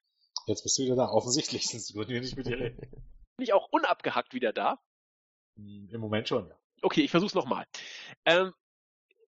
Jetzt 0.47 0.63
bist 0.63 0.79
du 0.79 0.83
wieder 0.83 0.97
da. 0.97 1.09
Offensichtlich, 1.09 1.69
sonst 1.69 1.95
würden 1.95 2.11
wir 2.11 2.21
nicht 2.21 2.37
mit 2.37 2.47
dir 2.47 2.59
reden. 2.59 2.79
Bin 3.37 3.45
ich 3.45 3.53
auch 3.53 3.69
unabgehackt 3.71 4.35
wieder 4.35 4.53
da? 4.53 4.79
Hm, 5.57 5.89
Im 5.91 6.01
Moment 6.01 6.29
schon, 6.29 6.49
ja. 6.49 6.62
Okay, 6.83 7.03
ich 7.03 7.11
versuch's 7.11 7.35
nochmal. 7.35 7.65
Ähm, 8.25 8.53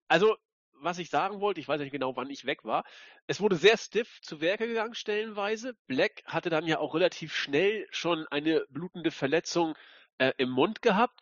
also, 0.07 0.35
was 0.73 0.97
ich 0.97 1.09
sagen 1.09 1.39
wollte, 1.39 1.61
ich 1.61 1.67
weiß 1.67 1.79
nicht 1.79 1.91
genau, 1.91 2.15
wann 2.15 2.29
ich 2.29 2.45
weg 2.45 2.65
war. 2.65 2.83
Es 3.27 3.39
wurde 3.39 3.55
sehr 3.55 3.77
stiff 3.77 4.19
zu 4.21 4.41
Werke 4.41 4.67
gegangen, 4.67 4.95
stellenweise. 4.95 5.75
Black 5.87 6.23
hatte 6.25 6.49
dann 6.49 6.67
ja 6.67 6.79
auch 6.79 6.95
relativ 6.95 7.35
schnell 7.35 7.87
schon 7.91 8.27
eine 8.27 8.65
blutende 8.69 9.11
Verletzung 9.11 9.75
äh, 10.17 10.33
im 10.37 10.49
Mund 10.49 10.81
gehabt. 10.81 11.19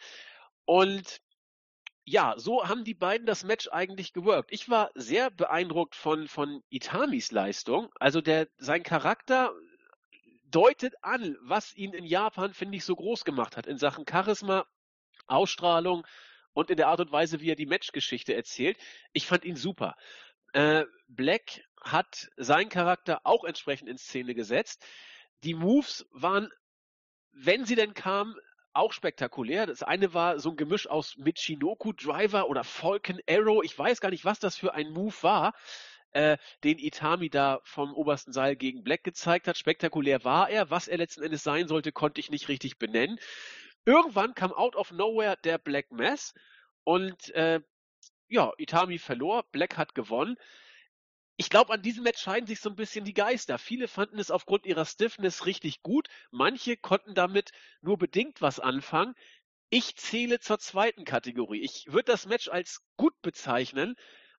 Und 0.65 1.21
ja, 2.05 2.33
so 2.37 2.67
haben 2.67 2.83
die 2.83 2.95
beiden 2.95 3.27
das 3.27 3.43
Match 3.43 3.67
eigentlich 3.69 4.13
geworkt. 4.13 4.51
Ich 4.51 4.69
war 4.69 4.89
sehr 4.95 5.29
beeindruckt 5.29 5.95
von, 5.95 6.27
von 6.27 6.63
Itamis 6.69 7.31
Leistung. 7.31 7.89
Also 7.99 8.21
der, 8.21 8.47
sein 8.57 8.83
Charakter 8.83 9.53
deutet 10.45 10.95
an, 11.03 11.37
was 11.41 11.75
ihn 11.75 11.93
in 11.93 12.05
Japan, 12.05 12.53
finde 12.53 12.77
ich, 12.77 12.85
so 12.85 12.95
groß 12.95 13.25
gemacht 13.25 13.57
hat 13.57 13.67
in 13.67 13.77
Sachen 13.77 14.05
Charisma, 14.09 14.65
Ausstrahlung 15.31 16.05
und 16.53 16.69
in 16.69 16.77
der 16.77 16.87
Art 16.87 16.99
und 16.99 17.11
Weise, 17.11 17.41
wie 17.41 17.49
er 17.49 17.55
die 17.55 17.65
Matchgeschichte 17.65 18.33
erzählt. 18.33 18.77
Ich 19.13 19.25
fand 19.25 19.45
ihn 19.45 19.55
super. 19.55 19.95
Äh, 20.53 20.83
Black 21.07 21.63
hat 21.81 22.29
seinen 22.37 22.69
Charakter 22.69 23.21
auch 23.23 23.43
entsprechend 23.43 23.89
in 23.89 23.97
Szene 23.97 24.35
gesetzt. 24.35 24.85
Die 25.43 25.53
Moves 25.53 26.05
waren, 26.11 26.49
wenn 27.31 27.65
sie 27.65 27.75
denn 27.75 27.93
kamen, 27.93 28.35
auch 28.73 28.93
spektakulär. 28.93 29.65
Das 29.65 29.83
eine 29.83 30.13
war 30.13 30.39
so 30.39 30.51
ein 30.51 30.55
Gemisch 30.55 30.87
aus 30.87 31.17
Michinoku 31.17 31.93
Driver 31.93 32.47
oder 32.49 32.63
Falcon 32.63 33.19
Arrow. 33.29 33.63
Ich 33.63 33.77
weiß 33.77 33.99
gar 33.99 34.11
nicht, 34.11 34.25
was 34.25 34.39
das 34.39 34.55
für 34.55 34.73
ein 34.73 34.91
Move 34.91 35.15
war, 35.21 35.53
äh, 36.11 36.37
den 36.63 36.79
Itami 36.79 37.29
da 37.29 37.59
vom 37.63 37.93
obersten 37.93 38.33
Seil 38.33 38.55
gegen 38.55 38.83
Black 38.83 39.03
gezeigt 39.03 39.47
hat. 39.47 39.57
Spektakulär 39.57 40.23
war 40.23 40.49
er. 40.49 40.69
Was 40.69 40.87
er 40.87 40.97
letzten 40.97 41.23
Endes 41.23 41.43
sein 41.43 41.67
sollte, 41.67 41.91
konnte 41.91 42.21
ich 42.21 42.31
nicht 42.31 42.47
richtig 42.47 42.77
benennen. 42.77 43.19
Irgendwann 43.85 44.35
kam 44.35 44.53
out 44.53 44.75
of 44.75 44.91
nowhere 44.91 45.37
der 45.43 45.57
Black 45.57 45.91
Mass 45.91 46.33
und 46.83 47.29
äh, 47.31 47.61
ja, 48.27 48.53
Itami 48.57 48.97
verlor, 48.97 49.43
Black 49.51 49.77
hat 49.77 49.95
gewonnen. 49.95 50.37
Ich 51.37 51.49
glaube, 51.49 51.73
an 51.73 51.81
diesem 51.81 52.03
Match 52.03 52.21
scheiden 52.21 52.45
sich 52.45 52.59
so 52.59 52.69
ein 52.69 52.75
bisschen 52.75 53.03
die 53.03 53.13
Geister. 53.13 53.57
Viele 53.57 53.87
fanden 53.87 54.19
es 54.19 54.29
aufgrund 54.29 54.65
ihrer 54.65 54.85
Stiffness 54.85 55.45
richtig 55.45 55.81
gut. 55.81 56.07
Manche 56.29 56.77
konnten 56.77 57.15
damit 57.15 57.51
nur 57.81 57.97
bedingt 57.97 58.41
was 58.41 58.59
anfangen. 58.59 59.15
Ich 59.69 59.95
zähle 59.95 60.39
zur 60.39 60.59
zweiten 60.59 61.03
Kategorie. 61.03 61.61
Ich 61.61 61.85
würde 61.87 62.11
das 62.11 62.25
Match 62.25 62.49
als 62.49 62.83
gut 62.97 63.19
bezeichnen, 63.21 63.95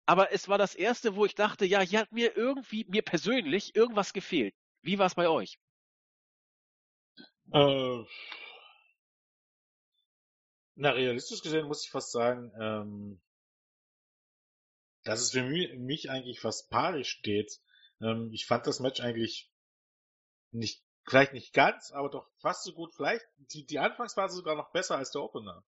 aber 0.07 0.33
es 0.33 0.49
war 0.49 0.59
das 0.59 0.75
erste, 0.75 1.17
wo 1.17 1.25
ich 1.25 1.35
dachte, 1.35 1.65
ja, 1.65 1.81
hier 1.81 2.01
hat 2.01 2.13
mir 2.13 2.37
irgendwie, 2.37 2.85
mir 2.89 3.03
persönlich, 3.03 3.75
irgendwas 3.75 4.13
gefehlt. 4.13 4.55
Wie 4.83 4.99
war 4.99 5.07
es 5.07 5.15
bei 5.15 5.29
euch? 5.29 5.59
Äh, 7.53 8.05
na, 10.75 10.91
realistisch 10.91 11.43
gesehen 11.43 11.67
muss 11.67 11.85
ich 11.85 11.91
fast 11.91 12.13
sagen, 12.13 12.53
ähm, 12.59 13.21
dass 15.05 15.21
es 15.21 15.33
für 15.33 15.43
mich 15.43 16.11
eigentlich 16.11 16.41
fast 16.41 16.71
parisch 16.71 17.11
steht. 17.11 17.61
Ähm, 18.01 18.31
ich 18.33 18.47
fand 18.47 18.67
das 18.67 18.81
Match 18.81 19.01
eigentlich 19.01 19.51
nicht, 20.51 20.83
vielleicht 21.05 21.33
nicht 21.33 21.53
ganz, 21.53 21.91
aber 21.93 22.09
doch 22.09 22.31
fast 22.39 22.65
so 22.65 22.73
gut. 22.73 22.95
Vielleicht 22.95 23.25
die, 23.37 23.67
die 23.67 23.79
Anfangsphase 23.79 24.37
sogar 24.37 24.55
noch 24.55 24.71
besser 24.71 24.97
als 24.97 25.11
der 25.11 25.23
Opener. 25.23 25.65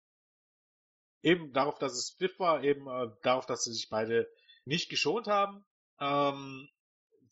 Eben 1.23 1.53
darauf, 1.53 1.79
dass 1.79 1.93
es 1.93 2.15
stiff 2.15 2.39
war, 2.39 2.65
eben 2.65 2.89
äh, 2.89 3.15
darauf, 3.23 3.47
dass 3.47 3.65
sie 3.65 3.73
sich 3.73 3.89
beide 3.89 4.29
nicht 4.65 4.89
geschont 4.89 5.27
haben. 5.27 5.65
Ähm, 6.01 6.69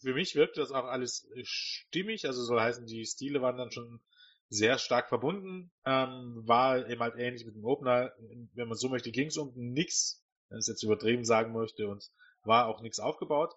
für 0.00 0.14
mich 0.14 0.36
wirkte 0.36 0.60
das 0.60 0.70
auch 0.70 0.84
alles 0.84 1.26
stimmig, 1.42 2.26
also 2.26 2.44
soll 2.44 2.60
heißen, 2.60 2.86
die 2.86 3.04
Stile 3.04 3.42
waren 3.42 3.56
dann 3.56 3.72
schon 3.72 4.00
sehr 4.48 4.78
stark 4.78 5.08
verbunden. 5.08 5.70
Ähm, 5.84 6.42
war 6.46 6.88
eben 6.88 7.00
halt 7.00 7.16
ähnlich 7.16 7.44
mit 7.44 7.54
dem 7.54 7.64
Opener, 7.64 8.12
wenn 8.54 8.68
man 8.68 8.76
so 8.76 8.88
möchte, 8.88 9.10
ging 9.10 9.28
es 9.28 9.36
um 9.36 9.52
nichts 9.54 10.24
wenn 10.48 10.58
ich 10.58 10.62
es 10.62 10.68
jetzt 10.68 10.82
übertrieben 10.82 11.24
sagen 11.24 11.52
möchte, 11.52 11.88
und 11.88 12.04
war 12.42 12.68
auch 12.68 12.80
nichts 12.80 13.00
aufgebaut. 13.00 13.54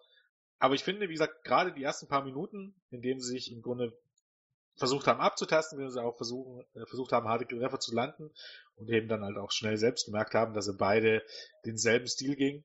Aber 0.59 0.75
ich 0.75 0.83
finde, 0.83 1.07
wie 1.09 1.13
gesagt, 1.13 1.43
gerade 1.43 1.73
die 1.73 1.83
ersten 1.83 2.07
paar 2.07 2.23
Minuten, 2.23 2.75
in 2.89 3.01
denen 3.01 3.19
sie 3.19 3.33
sich 3.33 3.51
im 3.51 3.61
Grunde 3.61 3.97
versucht 4.77 5.07
haben 5.07 5.19
abzutasten, 5.19 5.79
wenn 5.79 5.89
sie 5.89 6.01
auch 6.01 6.15
versuchen, 6.17 6.63
äh, 6.73 6.85
versucht 6.85 7.11
haben, 7.11 7.27
harte 7.27 7.47
Treffer 7.47 7.79
zu 7.79 7.93
landen 7.93 8.31
und 8.75 8.89
eben 8.89 9.07
dann 9.07 9.23
halt 9.23 9.37
auch 9.37 9.51
schnell 9.51 9.77
selbst 9.77 10.05
gemerkt 10.05 10.33
haben, 10.33 10.53
dass 10.53 10.65
sie 10.65 10.77
beide 10.77 11.23
denselben 11.65 12.07
Stil 12.07 12.35
gingen, 12.35 12.63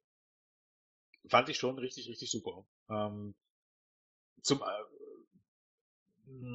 fand 1.29 1.49
ich 1.49 1.59
schon 1.59 1.79
richtig, 1.79 2.09
richtig 2.09 2.31
super. 2.31 2.65
Ähm, 2.89 3.35
zum, 4.43 4.63
äh, 4.63 4.65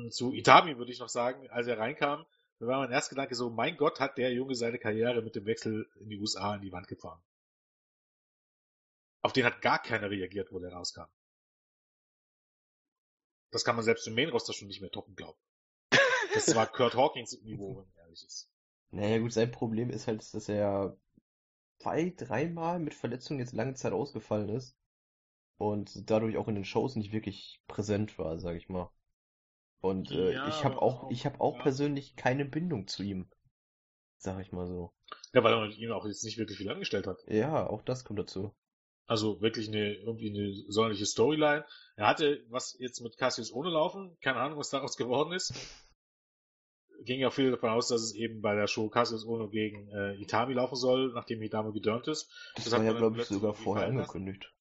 zu 0.10 0.34
Itami 0.34 0.78
würde 0.78 0.92
ich 0.92 1.00
noch 1.00 1.10
sagen, 1.10 1.50
als 1.50 1.68
er 1.68 1.78
reinkam, 1.78 2.26
da 2.60 2.68
war 2.68 2.80
mein 2.80 2.92
erster 2.92 3.16
Gedanke 3.16 3.36
so, 3.36 3.50
mein 3.50 3.78
Gott, 3.78 4.00
hat 4.00 4.18
der 4.18 4.32
Junge 4.34 4.56
seine 4.56 4.78
Karriere 4.78 5.22
mit 5.22 5.36
dem 5.36 5.46
Wechsel 5.46 5.90
in 6.00 6.10
die 6.10 6.18
USA 6.18 6.54
an 6.54 6.62
die 6.62 6.72
Wand 6.72 6.88
gefahren. 6.88 7.22
Auf 9.22 9.34
den 9.34 9.46
hat 9.46 9.62
gar 9.62 9.82
keiner 9.82 10.10
reagiert, 10.10 10.52
wo 10.52 10.60
der 10.60 10.74
rauskam. 10.74 11.08
Das 13.52 13.64
kann 13.64 13.76
man 13.76 13.84
selbst 13.86 14.08
im 14.08 14.16
Main-Roster 14.16 14.54
schon 14.54 14.68
nicht 14.68 14.82
mehr 14.82 14.92
toppen, 14.92 15.16
glauben. 15.16 15.40
Das 16.34 16.56
war 16.56 16.66
Kurt 16.66 16.96
Hawkins 16.96 17.40
Niveau, 17.42 17.78
wenn 17.78 17.88
man 17.88 17.98
ehrlich 17.98 18.24
ist. 18.24 18.50
Naja 18.92 19.20
gut, 19.20 19.34
sein 19.34 19.52
Problem 19.52 19.90
ist 19.90 20.08
halt, 20.08 20.22
dass 20.34 20.48
er 20.48 20.98
zwei, 21.80 22.14
dreimal 22.16 22.80
mit 22.80 22.94
Verletzungen 22.94 23.40
jetzt 23.40 23.54
lange 23.54 23.74
Zeit 23.74 23.92
ausgefallen 23.92 24.50
ist 24.50 24.76
und 25.58 26.10
dadurch 26.10 26.38
auch 26.38 26.48
in 26.48 26.56
den 26.56 26.66
Shows 26.66 26.96
nicht 26.96 27.12
wirklich 27.12 27.62
präsent 27.68 28.18
war, 28.18 28.40
sag 28.40 28.56
ich 28.56 28.70
mal. 28.70 28.90
Und 29.82 30.12
äh, 30.12 30.34
ja, 30.34 30.48
ich 30.48 30.64
habe 30.64 30.82
auch, 30.82 31.10
ich 31.10 31.26
habe 31.26 31.42
auch 31.42 31.58
ja. 31.58 31.64
persönlich 31.64 32.16
keine 32.16 32.46
Bindung 32.46 32.88
zu 32.88 33.02
ihm, 33.04 33.28
sag 34.18 34.40
ich 34.40 34.52
mal 34.52 34.68
so. 34.68 34.94
Ja, 35.34 35.44
weil 35.44 35.54
er 35.54 35.66
mit 35.66 35.78
ihm 35.78 35.92
auch 35.92 36.06
jetzt 36.06 36.24
nicht 36.24 36.38
wirklich 36.38 36.60
viel 36.60 36.70
angestellt 36.70 37.08
hat. 37.08 37.18
Ja, 37.28 37.68
auch 37.68 37.82
das 37.82 38.06
kommt 38.06 38.20
dazu. 38.20 38.54
Also 39.08 39.42
wirklich 39.42 39.68
eine, 39.68 39.94
irgendwie 39.96 40.30
eine 40.30 40.54
sonderliche 40.72 41.08
Storyline. 41.08 41.66
Er 41.96 42.08
hatte 42.08 42.46
was 42.50 42.78
jetzt 42.80 43.02
mit 43.02 43.18
Cassius 43.18 43.52
ohne 43.52 43.70
laufen. 43.70 44.16
Keine 44.22 44.40
Ahnung, 44.40 44.60
was 44.60 44.70
daraus 44.70 44.96
geworden 44.96 45.34
ist. 45.34 45.54
Ging 47.04 47.20
ja 47.20 47.32
viel 47.32 47.50
davon 47.50 47.72
aus, 47.72 47.88
dass 47.88 48.04
es 48.04 48.14
eben 48.14 48.42
bei 48.42 48.54
der 48.54 48.68
Show 48.68 48.88
Cassius 48.88 49.26
Ono 49.26 49.50
gegen 49.50 49.90
äh, 49.90 50.14
Itami 50.22 50.54
laufen 50.54 50.76
soll, 50.76 51.12
nachdem 51.14 51.42
Itami 51.42 51.74
gedörnt 51.74 52.08
ist. 52.08 52.30
Das, 52.56 52.66
das 52.66 52.74
war 52.74 52.84
ja, 52.84 52.94
glaube 52.94 53.20
ich, 53.20 53.26
sogar 53.26 53.56
vorher 53.56 53.88
angekündigt. 53.88 54.54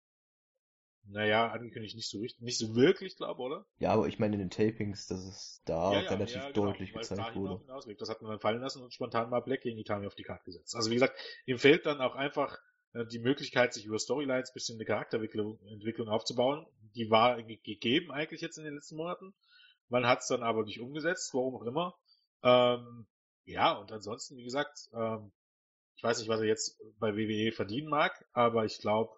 Naja, 1.13 1.51
angekündigt 1.51 1.97
nicht 1.97 2.09
so 2.09 2.19
richtig, 2.21 2.41
nicht 2.43 2.59
so 2.59 2.77
wirklich, 2.77 3.17
glaube 3.17 3.43
oder? 3.43 3.67
Ja, 3.79 3.91
aber 3.91 4.07
ich 4.07 4.19
meine 4.19 4.35
in 4.35 4.41
den 4.41 4.51
Tapings, 4.51 5.07
dass 5.07 5.25
es 5.25 5.63
da 5.65 5.93
ja, 5.93 6.03
ja, 6.03 6.11
relativ 6.11 6.37
ja, 6.37 6.51
genau, 6.51 6.67
deutlich 6.67 6.93
gezeigt 6.93 7.35
wurde. 7.35 7.61
Das 7.99 8.09
hat 8.09 8.23
man 8.23 8.31
dann 8.31 8.41
fallen 8.41 8.61
lassen 8.61 8.83
und 8.83 8.95
spontan 8.95 9.29
mal 9.29 9.41
Black 9.41 9.63
gegen 9.63 9.79
Itami 9.79 10.07
auf 10.07 10.15
die 10.15 10.23
Karte 10.23 10.45
gesetzt. 10.45 10.77
Also 10.77 10.91
wie 10.91 10.95
gesagt, 10.95 11.19
ihm 11.47 11.59
fehlt 11.59 11.85
dann 11.87 12.01
auch 12.01 12.15
einfach 12.15 12.59
äh, 12.93 13.05
die 13.07 13.19
Möglichkeit, 13.19 13.75
sich 13.75 13.87
über 13.87 13.99
Storylines 13.99 14.53
bisschen 14.53 14.77
eine 14.77 14.85
Charakterentwicklung 14.85 15.59
Entwicklung 15.67 16.09
aufzubauen. 16.09 16.67
Die 16.95 17.11
war 17.11 17.43
gegeben 17.43 18.13
eigentlich 18.13 18.41
jetzt 18.41 18.59
in 18.59 18.65
den 18.65 18.75
letzten 18.75 18.97
Monaten. 18.97 19.35
Man 19.89 20.07
hat 20.07 20.21
es 20.21 20.29
dann 20.29 20.43
aber 20.43 20.63
nicht 20.65 20.81
umgesetzt, 20.81 21.35
warum 21.35 21.57
auch 21.57 21.67
immer. 21.67 21.97
Ähm, 22.43 23.07
ja, 23.45 23.73
und 23.73 23.91
ansonsten, 23.91 24.37
wie 24.37 24.45
gesagt, 24.45 24.89
ähm, 24.95 25.33
ich 25.97 26.05
weiß 26.05 26.19
nicht, 26.19 26.29
was 26.29 26.41
er 26.41 26.47
jetzt 26.47 26.81
bei 26.99 27.15
WWE 27.15 27.53
verdienen 27.53 27.89
mag, 27.89 28.25
aber 28.33 28.65
ich 28.65 28.79
glaube, 28.79 29.13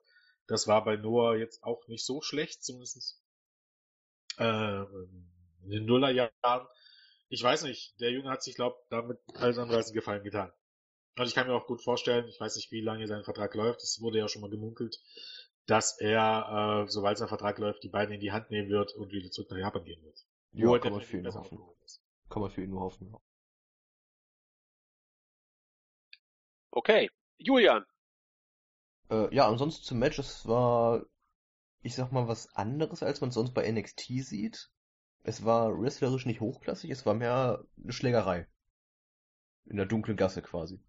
das 0.47 0.67
war 0.67 0.85
bei 0.85 0.97
Noah 0.97 1.37
jetzt 1.37 1.63
auch 1.63 1.87
nicht 1.89 2.05
so 2.05 2.21
schlecht, 2.21 2.65
zumindest 2.65 3.23
äh, 4.39 4.83
in 4.83 5.71
den 5.71 5.85
Nullerjahren. 5.85 6.67
Ich 7.29 7.43
weiß 7.43 7.63
nicht, 7.65 7.99
der 8.01 8.11
Junge 8.11 8.31
hat 8.31 8.43
sich, 8.43 8.55
glaube 8.55 8.77
damit 8.91 9.19
alles 9.35 9.59
andere 9.59 9.79
als 9.79 9.87
einen 9.87 9.95
Gefallen 9.95 10.25
getan. 10.25 10.53
Also 11.17 11.29
ich 11.29 11.35
kann 11.35 11.47
mir 11.47 11.55
auch 11.55 11.67
gut 11.67 11.83
vorstellen, 11.83 12.27
ich 12.29 12.41
weiß 12.41 12.57
nicht, 12.57 12.71
wie 12.73 12.81
lange 12.81 13.07
sein 13.07 13.25
Vertrag 13.25 13.55
läuft, 13.55 13.83
es 13.83 14.01
wurde 14.01 14.19
ja 14.19 14.29
schon 14.29 14.43
mal 14.43 14.51
gemunkelt, 14.51 14.99
dass 15.67 15.99
er, 16.01 16.85
äh, 16.87 16.91
sobald 16.91 17.19
sein 17.19 17.29
Vertrag 17.29 17.59
läuft, 17.59 17.83
die 17.83 17.89
beiden 17.89 18.15
in 18.15 18.21
die 18.21 18.33
Hand 18.33 18.51
nehmen 18.51 18.71
wird 18.71 18.95
und 18.95 19.13
wieder 19.13 19.31
zurück 19.31 19.51
nach 19.51 19.59
Japan 19.59 19.85
gehen 19.85 20.03
wird. 20.03 20.25
Ja, 20.53 20.79
kann 20.79 20.93
man 20.93 21.03
für 21.03 21.19
ihn 21.19 21.23
nur 21.23 21.35
hoffen. 21.35 21.59
Kann 22.29 22.43
man 22.43 22.51
für 22.51 22.63
ihn 22.63 22.71
nur 22.71 22.81
hoffen. 22.81 23.15
Okay, 26.71 27.11
Julian. 27.37 27.85
Äh, 29.13 29.35
ja, 29.35 29.47
ansonsten 29.47 29.85
zum 29.85 29.99
Match, 29.99 30.19
es 30.19 30.47
war, 30.49 31.05
ich 31.83 31.95
sag 31.95 32.13
mal, 32.13 32.29
was 32.29 32.55
anderes, 32.57 33.03
als 33.03 33.21
man 33.21 33.31
sonst 33.31 33.53
bei 33.53 33.71
NXT 33.71 34.25
sieht. 34.25 34.71
Es 35.23 35.45
war 35.45 35.79
wrestlerisch 35.79 36.27
nicht 36.27 36.41
hochklassig, 36.41 36.91
es 36.91 37.05
war 37.07 37.15
mehr 37.15 37.65
eine 37.81 37.93
Schlägerei. 37.93 38.49
In 39.67 39.77
der 39.77 39.87
dunklen 39.87 40.17
Gasse 40.17 40.43
quasi. 40.43 40.81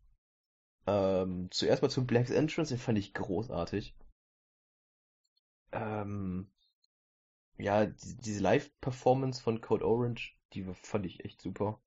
Ähm, 0.88 1.50
zuerst 1.52 1.82
mal 1.82 1.90
zum 1.90 2.08
Black's 2.08 2.32
Entrance, 2.32 2.74
den 2.74 2.80
fand 2.80 2.98
ich 2.98 3.14
großartig. 3.14 3.96
Ähm, 5.72 6.50
ja, 7.58 7.86
die, 7.86 8.18
diese 8.18 8.42
Live-Performance 8.42 9.42
von 9.42 9.62
Code 9.62 9.86
Orange, 9.86 10.36
die 10.54 10.64
fand 10.82 11.06
ich 11.06 11.26
echt 11.26 11.42
super. 11.42 11.82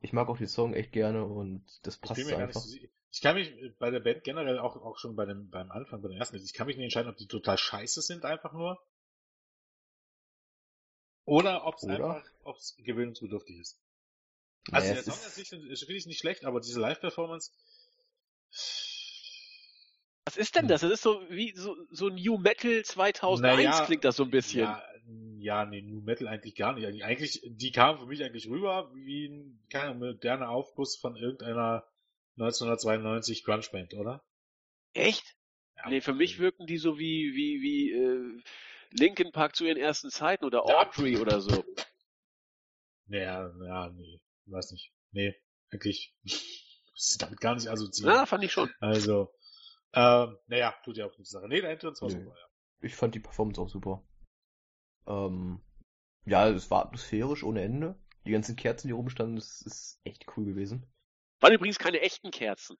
Ich 0.00 0.12
mag 0.12 0.28
auch 0.28 0.38
den 0.38 0.48
Song 0.48 0.72
echt 0.72 0.92
gerne 0.92 1.24
und 1.24 1.64
das 1.82 1.98
passt 1.98 2.20
ich 2.20 2.34
einfach. 2.34 2.60
So, 2.60 2.78
ich 3.14 3.20
kann 3.20 3.36
mich 3.36 3.54
bei 3.78 3.90
der 3.90 4.00
Band 4.00 4.24
generell 4.24 4.58
auch, 4.58 4.74
auch 4.74 4.98
schon 4.98 5.14
bei 5.14 5.24
dem, 5.24 5.48
beim 5.48 5.70
Anfang, 5.70 6.02
bei 6.02 6.08
den 6.08 6.18
ersten, 6.18 6.34
ich 6.36 6.52
kann 6.52 6.66
mich 6.66 6.76
nicht 6.76 6.86
entscheiden, 6.86 7.08
ob 7.08 7.16
die 7.16 7.28
total 7.28 7.56
scheiße 7.56 8.02
sind 8.02 8.24
einfach 8.24 8.52
nur. 8.52 8.84
Oder 11.24 11.64
ob 11.64 11.76
es 11.76 11.84
einfach, 11.84 12.24
ob 12.42 12.56
es 12.56 12.74
gewöhnungsbedürftig 12.76 13.60
ist. 13.60 13.78
Also 14.72 14.88
naja, 14.88 14.94
der 14.94 15.04
Song 15.04 15.24
an 15.24 15.30
sich 15.30 15.52
ist 15.52 15.82
wirklich 15.82 16.06
nicht 16.06 16.18
schlecht, 16.18 16.44
aber 16.44 16.60
diese 16.60 16.80
Live-Performance, 16.80 17.52
was 20.24 20.36
ist 20.36 20.56
denn 20.56 20.66
das? 20.66 20.80
Das 20.80 20.90
ist 20.90 21.02
so 21.02 21.22
wie 21.30 21.54
so, 21.54 21.76
so 21.90 22.08
New 22.08 22.38
Metal 22.38 22.84
2001 22.84 23.40
naja, 23.40 23.86
klingt 23.86 24.04
das 24.04 24.16
so 24.16 24.24
ein 24.24 24.30
bisschen. 24.30 24.62
Ja, 24.62 24.82
ja, 25.38 25.64
nee, 25.66 25.82
New 25.82 26.00
Metal 26.00 26.26
eigentlich 26.26 26.56
gar 26.56 26.72
nicht. 26.72 27.04
Eigentlich, 27.04 27.42
die 27.44 27.70
kamen 27.70 28.00
für 28.00 28.06
mich 28.06 28.24
eigentlich 28.24 28.48
rüber 28.48 28.90
wie 28.94 29.26
ein 29.28 29.64
keine 29.70 29.94
moderner 29.94 30.48
Aufguss 30.48 30.96
von 30.96 31.14
irgendeiner 31.14 31.86
1992 32.36 33.44
Grunge 33.44 33.66
Band, 33.70 33.94
oder? 33.94 34.24
Echt? 34.92 35.36
Ja, 35.76 35.88
nee, 35.88 36.00
für 36.00 36.14
mich 36.14 36.38
wirken 36.38 36.66
die 36.66 36.78
so 36.78 36.98
wie, 36.98 37.32
wie, 37.34 37.60
wie, 37.62 37.92
äh, 37.92 38.42
Linkin 38.90 39.32
Park 39.32 39.56
zu 39.56 39.64
ihren 39.64 39.76
ersten 39.76 40.10
Zeiten 40.10 40.44
oder 40.44 40.64
Audrey 40.64 41.14
ja. 41.14 41.20
oder 41.20 41.40
so. 41.40 41.64
Naja, 43.06 43.52
ja, 43.64 43.90
nee, 43.90 44.20
weiß 44.46 44.70
nicht. 44.72 44.92
Nee, 45.10 45.34
eigentlich 45.70 46.16
ist 46.94 47.20
damit 47.20 47.40
gar 47.40 47.54
nicht 47.54 47.68
assoziiert. 47.68 48.14
Ja, 48.14 48.26
fand 48.26 48.44
ich 48.44 48.52
schon. 48.52 48.70
Also, 48.80 49.34
ähm, 49.92 50.38
naja, 50.46 50.74
tut 50.84 50.96
ja 50.96 51.06
auch 51.06 51.18
nichts 51.18 51.30
Sache. 51.30 51.48
Nee, 51.48 51.60
der 51.60 51.70
Entrance 51.70 52.00
war 52.00 52.08
nee. 52.08 52.14
super, 52.14 52.36
ja. 52.36 52.46
Ich 52.80 52.94
fand 52.94 53.14
die 53.14 53.20
Performance 53.20 53.60
auch 53.60 53.68
super. 53.68 54.06
Ähm, 55.06 55.62
ja, 56.24 56.48
es 56.48 56.70
war 56.70 56.86
atmosphärisch 56.86 57.42
ohne 57.42 57.62
Ende. 57.62 57.98
Die 58.26 58.32
ganzen 58.32 58.56
Kerzen, 58.56 58.88
die 58.88 58.94
rumstanden, 58.94 59.36
das 59.36 59.60
ist 59.60 60.00
echt 60.04 60.26
cool 60.36 60.46
gewesen. 60.46 60.86
Waren 61.44 61.52
übrigens 61.52 61.78
keine 61.78 62.00
echten 62.00 62.30
Kerzen. 62.30 62.78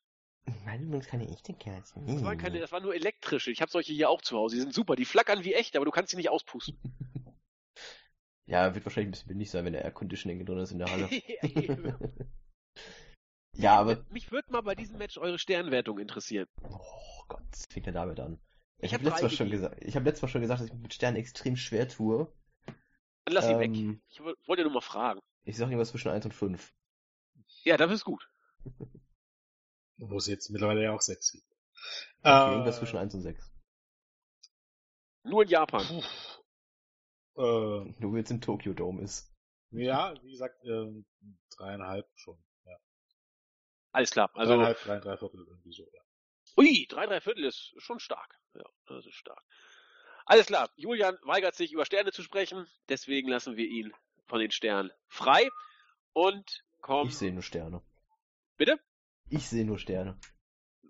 Nein, 0.64 0.84
übrigens 0.84 1.06
keine 1.06 1.28
echten 1.28 1.58
Kerzen. 1.58 2.06
Das 2.06 2.24
waren, 2.24 2.38
keine, 2.38 2.60
das 2.60 2.72
waren 2.72 2.82
nur 2.82 2.94
elektrische. 2.94 3.50
Ich 3.50 3.60
habe 3.60 3.70
solche 3.70 3.92
hier 3.92 4.08
auch 4.08 4.22
zu 4.22 4.38
Hause. 4.38 4.56
Die 4.56 4.62
sind 4.62 4.72
super. 4.72 4.96
Die 4.96 5.04
flackern 5.04 5.44
wie 5.44 5.52
echt, 5.52 5.76
aber 5.76 5.84
du 5.84 5.90
kannst 5.90 6.12
sie 6.12 6.16
nicht 6.16 6.30
auspusten. 6.30 6.78
ja, 8.46 8.74
wird 8.74 8.86
wahrscheinlich 8.86 9.08
ein 9.08 9.10
bisschen 9.10 9.28
windig 9.28 9.50
sein, 9.50 9.66
wenn 9.66 9.74
der 9.74 9.84
Air 9.84 9.90
Conditioning 9.90 10.46
drin 10.46 10.56
ist 10.56 10.72
in 10.72 10.78
der 10.78 10.90
Halle. 10.90 11.10
ja, 13.54 13.78
aber. 13.78 14.02
Mich 14.08 14.32
würde 14.32 14.50
mal 14.50 14.62
bei 14.62 14.74
diesem 14.74 14.96
Match 14.96 15.18
eure 15.18 15.38
Sternwertung 15.38 15.98
interessieren. 15.98 16.48
Oh 16.62 17.24
Gott, 17.28 17.42
fängt 17.68 17.84
ja 17.84 17.92
damit 17.92 18.18
an. 18.18 18.40
Ich, 18.78 18.84
ich 18.86 18.94
habe 18.94 19.04
hab 19.04 19.10
letztes, 19.10 19.22
Mal 19.30 19.36
schon 19.36 19.50
gesagt, 19.50 19.84
ich 19.84 19.94
hab 19.94 20.04
letztes 20.04 20.22
Mal 20.22 20.28
schon 20.28 20.40
gesagt, 20.40 20.60
dass 20.62 20.68
ich 20.68 20.72
mit 20.72 20.94
Sternen 20.94 21.18
extrem 21.18 21.56
schwer 21.56 21.86
tue. 21.86 22.32
Dann 22.64 23.34
lass 23.34 23.44
ihn 23.44 23.60
ähm, 23.60 23.92
weg. 23.92 24.00
Ich 24.08 24.48
wollte 24.48 24.62
nur 24.62 24.72
mal 24.72 24.80
fragen. 24.80 25.20
Ich 25.44 25.58
sag 25.58 25.66
irgendwas 25.66 25.90
zwischen 25.90 26.10
1 26.10 26.24
und 26.24 26.32
5. 26.32 26.72
Ja, 27.64 27.76
das 27.76 27.92
ist 27.92 28.04
gut. 28.04 28.30
Wo 29.96 30.16
es 30.16 30.26
jetzt 30.26 30.50
mittlerweile 30.50 30.82
ja 30.82 30.92
auch 30.92 31.00
6 31.00 31.32
gibt. 31.32 31.46
Okay, 32.20 32.30
äh, 32.30 32.50
irgendwas 32.52 32.78
zwischen 32.78 32.98
1 32.98 33.14
und 33.14 33.22
6. 33.22 33.50
Nur 35.24 35.42
in 35.42 35.48
Japan. 35.48 35.86
Puh. 35.86 36.02
Äh, 37.36 37.94
Nur 37.98 38.16
jetzt 38.16 38.30
im 38.30 38.40
Tokyo 38.40 38.74
Dome 38.74 39.02
ist. 39.02 39.32
Ja, 39.70 40.14
wie 40.22 40.30
gesagt, 40.30 40.56
ähm, 40.64 41.04
dreieinhalb 41.56 42.06
schon. 42.14 42.38
Ja. 42.64 42.76
Alles 43.92 44.10
klar. 44.10 44.30
Also, 44.34 44.54
dreieinhalb, 44.54 44.82
drei, 44.82 45.00
drei 45.00 45.16
Viertel 45.16 45.44
irgendwie 45.48 45.72
so, 45.72 45.88
ja. 45.92 46.00
Ui, 46.56 46.86
drei, 46.88 47.06
drei 47.06 47.20
Viertel 47.20 47.44
ist 47.44 47.74
schon 47.78 47.98
stark. 47.98 48.38
Ja, 48.54 48.64
das 48.86 49.06
ist 49.06 49.14
stark. 49.14 49.42
Alles 50.26 50.46
klar. 50.46 50.70
Julian 50.76 51.18
weigert 51.22 51.54
sich 51.54 51.72
über 51.72 51.84
Sterne 51.84 52.12
zu 52.12 52.22
sprechen, 52.22 52.66
deswegen 52.88 53.28
lassen 53.28 53.56
wir 53.56 53.66
ihn 53.66 53.92
von 54.26 54.40
den 54.40 54.50
Sternen 54.50 54.90
frei 55.08 55.48
und 56.12 56.64
kommen. 56.80 57.10
Ich 57.10 57.18
sehe 57.18 57.32
nur 57.32 57.42
Sterne. 57.42 57.82
Bitte? 58.56 58.78
Ich 59.28 59.48
sehe 59.48 59.64
nur 59.64 59.78
Sterne. 59.78 60.18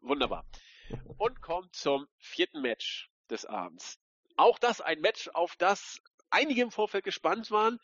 Wunderbar. 0.01 0.47
Und 1.19 1.41
kommt 1.41 1.75
zum 1.75 2.07
vierten 2.19 2.61
Match 2.61 3.11
des 3.31 3.47
Abends. 3.47 3.99
Auch 4.37 4.59
das 4.59 4.81
ein 4.81 5.01
Match, 5.01 5.29
auf 5.29 5.57
das 5.57 6.01
einige 6.31 6.63
im 6.63 6.71
Vorfeld 6.71 7.05
gespannt 7.05 7.51
waren. 7.51 7.79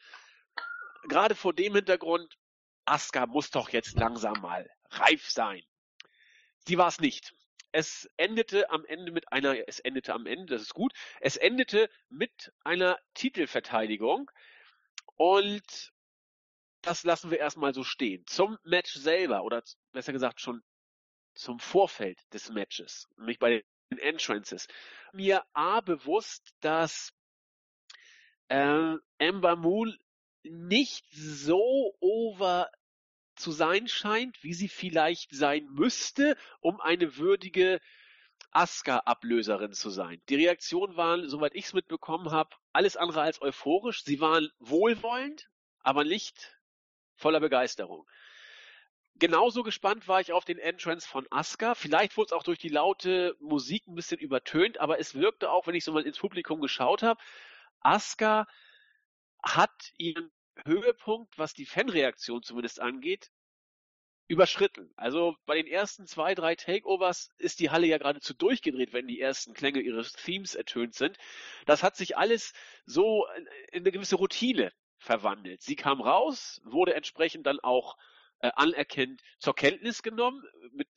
Gerade 1.09 1.35
vor 1.35 1.55
dem 1.55 1.74
Hintergrund, 1.74 2.37
Asuka 2.85 3.26
muss 3.26 3.51
doch 3.51 3.70
jetzt 3.70 3.97
langsam 3.97 4.41
mal 4.41 4.68
reif 4.91 5.31
sein. 5.31 5.62
Sie 6.66 6.76
war 6.76 6.89
es 6.89 7.01
nicht. 7.01 7.33
Es 7.72 8.11
endete 8.16 8.68
am 8.70 8.85
Ende 8.85 9.12
mit 9.12 9.33
einer, 9.33 9.57
es 9.68 9.78
endete 9.78 10.12
am 10.12 10.26
Ende, 10.26 10.47
das 10.47 10.62
ist 10.62 10.74
gut, 10.74 10.93
es 11.20 11.37
endete 11.37 11.89
mit 12.09 12.53
einer 12.64 12.99
Titelverteidigung 13.14 14.31
und 15.16 15.93
das 16.83 17.05
lassen 17.05 17.31
wir 17.31 17.39
erstmal 17.39 17.74
so 17.74 17.85
stehen. 17.85 18.24
Zum 18.26 18.59
Match 18.64 18.95
selber 18.95 19.45
oder 19.45 19.62
besser 19.93 20.12
gesagt 20.12 20.41
schon 20.41 20.62
zum 21.35 21.59
Vorfeld 21.59 22.18
des 22.33 22.51
Matches, 22.51 23.09
nämlich 23.16 23.39
bei 23.39 23.62
den 23.91 23.99
Entrances, 23.99 24.66
mir 25.12 25.45
A 25.53 25.81
bewusst, 25.81 26.55
dass 26.61 27.12
äh, 28.49 28.97
Amber 29.18 29.57
Moon 29.57 29.97
nicht 30.43 31.07
so 31.12 31.95
over 32.01 32.70
zu 33.37 33.53
sein 33.53 33.89
scheint, 33.89 34.43
wie 34.43 34.55
sie 34.55 34.68
vielleicht 34.68 35.35
sein 35.35 35.66
müsste, 35.66 36.37
um 36.61 36.81
eine 36.81 37.16
würdige 37.16 37.81
Asuka-Ablöserin 38.53 39.72
zu 39.72 39.91
sein. 39.91 40.20
Die 40.28 40.35
Reaktionen 40.35 40.97
waren, 40.97 41.28
soweit 41.28 41.55
ich 41.55 41.66
es 41.66 41.72
mitbekommen 41.72 42.31
habe, 42.31 42.57
alles 42.72 42.97
andere 42.97 43.22
als 43.22 43.41
euphorisch. 43.41 44.03
Sie 44.05 44.20
waren 44.20 44.51
wohlwollend, 44.59 45.49
aber 45.81 46.05
nicht 46.05 46.60
voller 47.21 47.41
Begeisterung. 47.41 48.09
Genauso 49.16 49.62
gespannt 49.62 50.09
war 50.09 50.21
ich 50.21 50.33
auf 50.33 50.47
den 50.47 50.59
Entrance 50.59 51.07
von 51.07 51.27
Asuka. 51.31 51.75
Vielleicht 51.75 52.16
wurde 52.16 52.29
es 52.29 52.33
auch 52.33 52.43
durch 52.43 52.59
die 52.59 52.71
laute 52.71 53.37
Musik 53.39 53.87
ein 53.87 53.95
bisschen 53.95 54.18
übertönt, 54.18 54.81
aber 54.81 54.99
es 54.99 55.14
wirkte 55.14 55.51
auch, 55.51 55.66
wenn 55.66 55.75
ich 55.75 55.85
so 55.85 55.93
mal 55.93 56.07
ins 56.07 56.18
Publikum 56.18 56.61
geschaut 56.61 57.03
habe, 57.03 57.21
Asuka 57.81 58.47
hat 59.43 59.93
ihren 59.99 60.31
Höhepunkt, 60.64 61.39
was 61.39 61.53
die 61.53 61.66
Fanreaktion 61.66 62.43
zumindest 62.43 62.81
angeht, 62.81 63.31
überschritten. 64.27 64.91
Also 64.97 65.37
bei 65.45 65.57
den 65.57 65.66
ersten 65.66 66.07
zwei, 66.07 66.35
drei 66.35 66.55
Takeovers 66.55 67.31
ist 67.37 67.61
die 67.61 67.71
Halle 67.71 67.89
ja 67.89 67.99
geradezu 67.99 68.33
durchgedreht, 68.33 68.93
wenn 68.93 69.09
die 69.09 69.21
ersten 69.21 69.53
Klänge 69.55 69.81
ihres 69.81 70.12
Themes 70.12 70.55
ertönt 70.55 70.95
sind. 70.95 71.18
Das 71.66 71.83
hat 71.83 71.97
sich 71.97 72.16
alles 72.16 72.55
so 72.87 73.27
in 73.73 73.81
eine 73.83 73.93
gewisse 73.93 74.16
Routine 74.16 74.73
verwandelt. 75.01 75.62
Sie 75.62 75.76
kam 75.76 76.01
raus, 76.01 76.61
wurde 76.64 76.94
entsprechend 76.94 77.46
dann 77.46 77.59
auch 77.61 77.96
äh, 78.40 78.51
anerkennt 78.55 79.22
zur 79.38 79.55
Kenntnis 79.55 80.03
genommen, 80.03 80.44
mit 80.72 80.88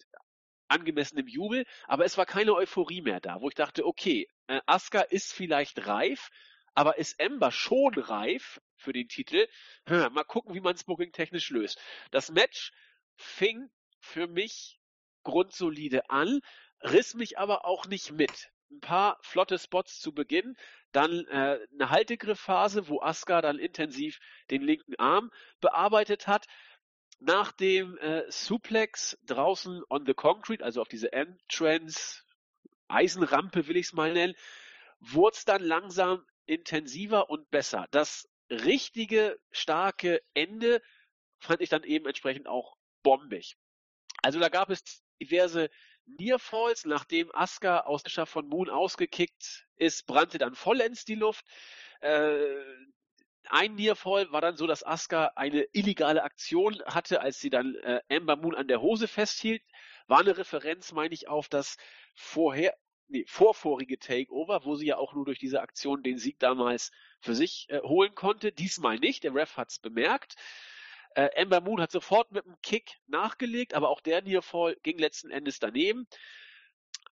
angemessenem 0.67 1.27
Jubel, 1.27 1.65
aber 1.87 2.05
es 2.05 2.17
war 2.17 2.25
keine 2.25 2.53
Euphorie 2.53 3.01
mehr 3.01 3.19
da, 3.19 3.41
wo 3.41 3.49
ich 3.49 3.55
dachte, 3.55 3.85
okay, 3.85 4.27
äh, 4.47 4.59
Asuka 4.65 5.01
ist 5.01 5.33
vielleicht 5.33 5.87
reif, 5.87 6.29
aber 6.73 6.97
ist 6.97 7.19
Ember 7.19 7.51
schon 7.51 7.93
reif 7.95 8.61
für 8.75 8.93
den 8.93 9.07
Titel? 9.07 9.47
Hm, 9.87 10.13
mal 10.13 10.23
gucken, 10.23 10.53
wie 10.53 10.61
man 10.61 10.75
es 10.75 10.83
booking-technisch 10.83 11.49
löst. 11.51 11.79
Das 12.11 12.31
Match 12.31 12.71
fing 13.15 13.69
für 13.99 14.27
mich 14.27 14.79
grundsolide 15.23 16.09
an, 16.09 16.41
riss 16.81 17.13
mich 17.13 17.37
aber 17.37 17.65
auch 17.65 17.85
nicht 17.85 18.11
mit. 18.11 18.51
Ein 18.71 18.79
paar 18.79 19.19
flotte 19.21 19.59
Spots 19.59 19.99
zu 19.99 20.13
Beginn, 20.13 20.57
dann 20.93 21.25
äh, 21.25 21.59
eine 21.73 21.89
Haltegriffphase, 21.89 22.87
wo 22.87 23.01
Asuka 23.01 23.41
dann 23.41 23.59
intensiv 23.59 24.19
den 24.49 24.61
linken 24.61 24.95
Arm 24.95 25.31
bearbeitet 25.59 26.27
hat. 26.27 26.45
Nach 27.19 27.51
dem 27.51 27.97
äh, 27.97 28.23
Suplex 28.29 29.17
draußen 29.25 29.83
on 29.89 30.05
the 30.05 30.13
concrete, 30.13 30.63
also 30.63 30.81
auf 30.81 30.87
diese 30.87 31.11
Entrance, 31.11 32.23
Eisenrampe 32.87 33.67
will 33.67 33.77
ich 33.77 33.87
es 33.87 33.93
mal 33.93 34.13
nennen, 34.13 34.35
wurde 34.99 35.35
es 35.35 35.45
dann 35.45 35.63
langsam 35.63 36.25
intensiver 36.45 37.29
und 37.29 37.49
besser. 37.49 37.87
Das 37.91 38.29
richtige, 38.49 39.39
starke 39.51 40.21
Ende 40.33 40.81
fand 41.39 41.61
ich 41.61 41.69
dann 41.69 41.83
eben 41.83 42.05
entsprechend 42.05 42.47
auch 42.47 42.77
bombig. 43.01 43.55
Also 44.21 44.39
da 44.39 44.49
gab 44.49 44.69
es 44.69 45.03
diverse 45.21 45.69
Nearfalls, 46.05 46.85
nachdem 46.85 47.33
Asuka 47.33 47.81
aus 47.81 48.03
der 48.03 48.09
Schaft 48.09 48.31
von 48.31 48.47
Moon 48.47 48.69
ausgekickt 48.69 49.67
ist, 49.77 50.05
brannte 50.05 50.37
dann 50.37 50.55
vollends 50.55 51.05
die 51.05 51.15
Luft. 51.15 51.45
Äh, 52.01 52.45
ein 53.49 53.75
Nearfall 53.75 54.31
war 54.31 54.41
dann 54.41 54.55
so, 54.55 54.67
dass 54.67 54.85
Asuka 54.85 55.31
eine 55.35 55.63
illegale 55.73 56.23
Aktion 56.23 56.81
hatte, 56.85 57.21
als 57.21 57.39
sie 57.39 57.49
dann 57.49 57.75
äh, 57.75 58.01
Amber 58.09 58.35
Moon 58.35 58.55
an 58.55 58.67
der 58.67 58.81
Hose 58.81 59.07
festhielt. 59.07 59.61
War 60.07 60.19
eine 60.19 60.37
Referenz, 60.37 60.91
meine 60.91 61.13
ich, 61.13 61.27
auf 61.27 61.49
das 61.49 61.77
vorher, 62.13 62.75
nee, 63.07 63.25
vorvorige 63.27 63.99
Takeover, 63.99 64.65
wo 64.65 64.75
sie 64.75 64.87
ja 64.87 64.97
auch 64.97 65.13
nur 65.13 65.25
durch 65.25 65.39
diese 65.39 65.61
Aktion 65.61 66.03
den 66.03 66.17
Sieg 66.17 66.39
damals 66.39 66.91
für 67.19 67.35
sich 67.35 67.67
äh, 67.69 67.81
holen 67.81 68.15
konnte. 68.15 68.51
Diesmal 68.51 68.99
nicht, 68.99 69.23
der 69.23 69.35
Ref 69.35 69.57
hat's 69.57 69.79
bemerkt. 69.79 70.35
Äh, 71.15 71.29
Ember 71.35 71.61
Moon 71.61 71.81
hat 71.81 71.91
sofort 71.91 72.31
mit 72.31 72.45
einem 72.45 72.59
Kick 72.61 72.97
nachgelegt, 73.07 73.73
aber 73.73 73.89
auch 73.89 74.01
der 74.01 74.21
Nearfall 74.21 74.77
ging 74.83 74.97
letzten 74.97 75.29
Endes 75.29 75.59
daneben. 75.59 76.07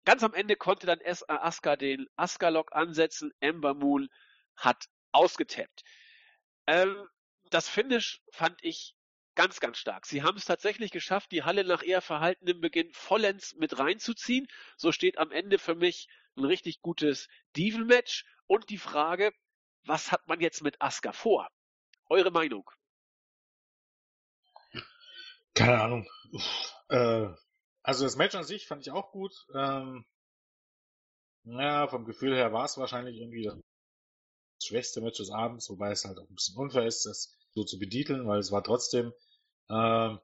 Ganz 0.06 0.24
am 0.24 0.34
Ende 0.34 0.56
konnte 0.56 0.88
dann 0.88 1.00
äh, 1.02 1.16
Asuka 1.28 1.76
den 1.76 2.08
Asuka-Lock 2.16 2.74
ansetzen. 2.74 3.32
Ember 3.40 3.74
Moon 3.74 4.10
hat 4.56 4.86
ausgetappt. 5.12 5.84
Ähm, 6.68 7.08
das 7.52 7.70
Finish 7.70 8.22
fand 8.32 8.58
ich 8.64 8.96
ganz, 9.36 9.60
ganz 9.60 9.78
stark. 9.78 10.06
Sie 10.06 10.24
haben 10.24 10.38
es 10.38 10.46
tatsächlich 10.46 10.92
geschafft, 10.92 11.32
die 11.32 11.44
Halle 11.44 11.64
nach 11.64 11.84
eher 11.84 12.02
verhaltenem 12.02 12.62
Beginn 12.62 12.92
vollends 12.94 13.56
mit 13.56 13.78
reinzuziehen. 13.78 14.48
So 14.78 14.92
steht 14.92 15.18
am 15.18 15.32
Ende 15.32 15.60
für 15.60 15.76
mich 15.76 16.08
ein 16.36 16.46
richtig 16.46 16.82
gutes 16.82 17.28
Diven-Match 17.56 18.26
und 18.48 18.70
die 18.70 18.78
Frage, 18.78 19.32
was 19.84 20.12
hat 20.12 20.28
man 20.28 20.40
jetzt 20.40 20.64
mit 20.64 20.82
Asuka 20.82 21.14
vor? 21.14 21.50
Eure 22.10 22.32
Meinung? 22.32 22.70
Keine 25.54 25.82
Ahnung. 25.82 26.08
Äh, 26.90 27.30
also 27.84 28.04
das 28.04 28.16
Match 28.18 28.36
an 28.36 28.44
sich 28.44 28.68
fand 28.68 28.82
ich 28.86 28.92
auch 28.92 29.12
gut. 29.12 29.34
Ähm, 29.56 30.06
ja, 31.44 31.88
vom 31.88 32.06
Gefühl 32.06 32.36
her 32.36 32.54
war 32.54 32.66
es 32.66 32.78
wahrscheinlich 32.78 33.18
irgendwie 33.18 33.44
das 33.44 33.58
schwächste 34.64 35.02
Match 35.02 35.18
des 35.18 35.32
Abends, 35.32 35.70
wobei 35.70 35.92
es 35.92 36.06
halt 36.06 36.18
auch 36.20 36.30
ein 36.30 36.36
bisschen 36.36 36.58
unfair 36.58 36.86
ist, 36.86 37.06
das 37.06 37.38
so 37.54 37.64
zu 37.64 37.80
betiteln, 37.80 38.28
weil 38.28 38.40
es 38.40 38.52
war 38.52 38.64
trotzdem 38.64 39.14
äh, 39.70 40.16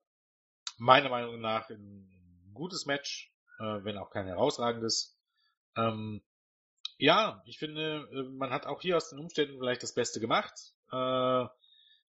meiner 0.77 1.09
Meinung 1.09 1.39
nach 1.41 1.69
ein 1.69 2.51
gutes 2.53 2.85
Match. 2.85 3.31
äh, 3.59 3.83
wenn 3.83 3.97
auch 3.97 4.09
kein 4.11 4.27
herausragendes. 4.27 5.17
Ähm, 5.75 6.21
ja, 6.97 7.41
ich 7.45 7.59
finde, 7.59 8.07
äh, 8.11 8.23
man 8.37 8.51
hat 8.51 8.65
auch 8.65 8.81
hier 8.81 8.97
aus 8.97 9.09
den 9.09 9.19
Umständen 9.19 9.57
vielleicht 9.57 9.83
das 9.83 9.93
Beste 9.93 10.19
gemacht. 10.19 10.53
Äh, 10.91 11.45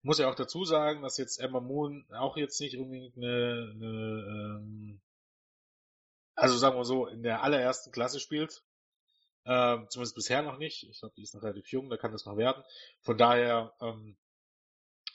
muss 0.05 0.19
ja 0.19 0.29
auch 0.29 0.35
dazu 0.35 0.63
sagen, 0.65 1.01
dass 1.01 1.17
jetzt 1.17 1.39
Emma 1.39 1.59
Moon 1.59 2.05
auch 2.11 2.37
jetzt 2.37 2.61
nicht 2.61 2.77
unbedingt 2.77 3.17
eine, 3.17 3.73
eine 3.73 4.59
ähm, 4.61 5.01
also 6.35 6.57
sagen 6.57 6.77
wir 6.77 6.85
so, 6.85 7.07
in 7.07 7.23
der 7.23 7.43
allerersten 7.43 7.91
Klasse 7.91 8.19
spielt. 8.19 8.63
Ähm, 9.45 9.87
zumindest 9.89 10.15
bisher 10.15 10.41
noch 10.41 10.57
nicht. 10.57 10.83
Ich 10.83 10.99
glaube, 10.99 11.15
die 11.17 11.23
ist 11.23 11.33
noch 11.33 11.43
relativ 11.43 11.67
jung, 11.71 11.89
da 11.89 11.97
kann 11.97 12.11
das 12.11 12.25
noch 12.25 12.37
werden. 12.37 12.63
Von 13.01 13.17
daher 13.17 13.73
ähm, 13.81 14.17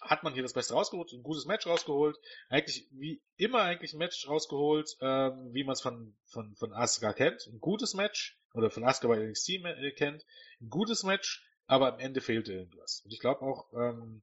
hat 0.01 0.23
man 0.23 0.33
hier 0.33 0.43
das 0.43 0.55
Beste 0.55 0.75
rausgeholt, 0.75 1.13
ein 1.13 1.23
gutes 1.23 1.47
Match 1.47 1.67
rausgeholt. 1.67 2.19
Eigentlich 2.49 2.89
wie 2.91 3.23
immer 3.37 3.63
eigentlich 3.63 3.93
ein 3.93 3.99
Match 3.99 4.27
rausgeholt, 4.29 4.97
ähm, 5.01 5.53
wie 5.53 5.65
man 5.65 5.75
es 5.75 5.83
von, 5.83 6.17
von, 6.27 6.55
von 6.57 6.73
Asuka 6.73 7.13
kennt. 7.13 7.47
Ein 7.47 7.61
gutes 7.61 7.95
Match, 7.95 8.39
oder 8.55 8.71
von 8.71 8.85
Asuka 8.85 9.09
bei 9.09 9.19
NXT 9.19 9.51
äh, 9.51 9.93
kennt. 9.93 10.25
Ein 10.61 10.69
gutes 10.69 11.03
Match, 11.05 11.47
aber 11.67 11.93
am 11.93 12.01
Ende 12.01 12.21
fehlte 12.21 12.53
irgendwas. 12.53 13.03
Und 13.05 13.13
ich 13.13 13.21
glaube 13.21 13.43
auch, 13.43 13.73
ähm, 13.73 14.23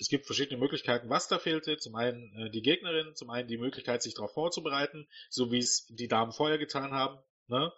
es 0.00 0.08
gibt 0.08 0.26
verschiedene 0.26 0.58
Möglichkeiten, 0.58 1.10
was 1.10 1.28
da 1.28 1.38
fehlte. 1.38 1.76
Zum 1.76 1.94
einen 1.94 2.34
äh, 2.34 2.50
die 2.50 2.62
Gegnerin, 2.62 3.14
zum 3.14 3.30
einen 3.30 3.48
die 3.48 3.58
Möglichkeit, 3.58 4.02
sich 4.02 4.14
darauf 4.14 4.32
vorzubereiten, 4.32 5.06
so 5.28 5.52
wie 5.52 5.58
es 5.58 5.86
die 5.90 6.08
Damen 6.08 6.32
vorher 6.32 6.58
getan 6.58 6.92
haben. 6.92 7.18
Ne? 7.48 7.70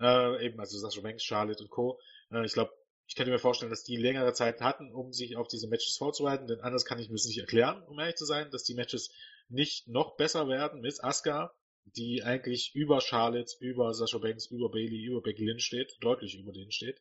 Äh, 0.00 0.44
eben, 0.46 0.58
also 0.58 0.76
Sascha 0.78 1.00
Banks, 1.00 1.22
Charlotte 1.22 1.62
und 1.62 1.70
Co. 1.70 2.00
Äh, 2.32 2.44
ich 2.44 2.52
glaube, 2.52 2.72
ich 3.06 3.14
könnte 3.14 3.30
mir 3.30 3.38
vorstellen, 3.38 3.70
dass 3.70 3.84
die 3.84 3.96
längere 3.96 4.32
Zeit 4.32 4.60
hatten, 4.60 4.92
um 4.92 5.12
sich 5.12 5.36
auf 5.36 5.48
diese 5.48 5.68
Matches 5.68 5.96
vorzubereiten, 5.96 6.46
denn 6.46 6.60
anders 6.60 6.84
kann 6.84 6.98
ich 6.98 7.08
mir 7.08 7.14
das 7.14 7.24
nicht 7.24 7.38
erklären, 7.38 7.82
um 7.84 7.98
ehrlich 7.98 8.16
zu 8.16 8.26
sein, 8.26 8.50
dass 8.50 8.64
die 8.64 8.74
Matches 8.74 9.10
nicht 9.48 9.88
noch 9.88 10.16
besser 10.16 10.48
werden 10.48 10.80
mit 10.80 11.02
Asuka, 11.02 11.54
die 11.84 12.22
eigentlich 12.22 12.74
über 12.74 13.00
Charlotte, 13.00 13.54
über 13.60 13.94
Sascha 13.94 14.18
Banks, 14.18 14.46
über 14.46 14.70
Bailey, 14.70 15.04
über 15.04 15.22
Becky 15.22 15.46
Lynch 15.46 15.64
steht, 15.64 15.96
deutlich 16.00 16.38
über 16.38 16.52
denen 16.52 16.72
steht. 16.72 17.00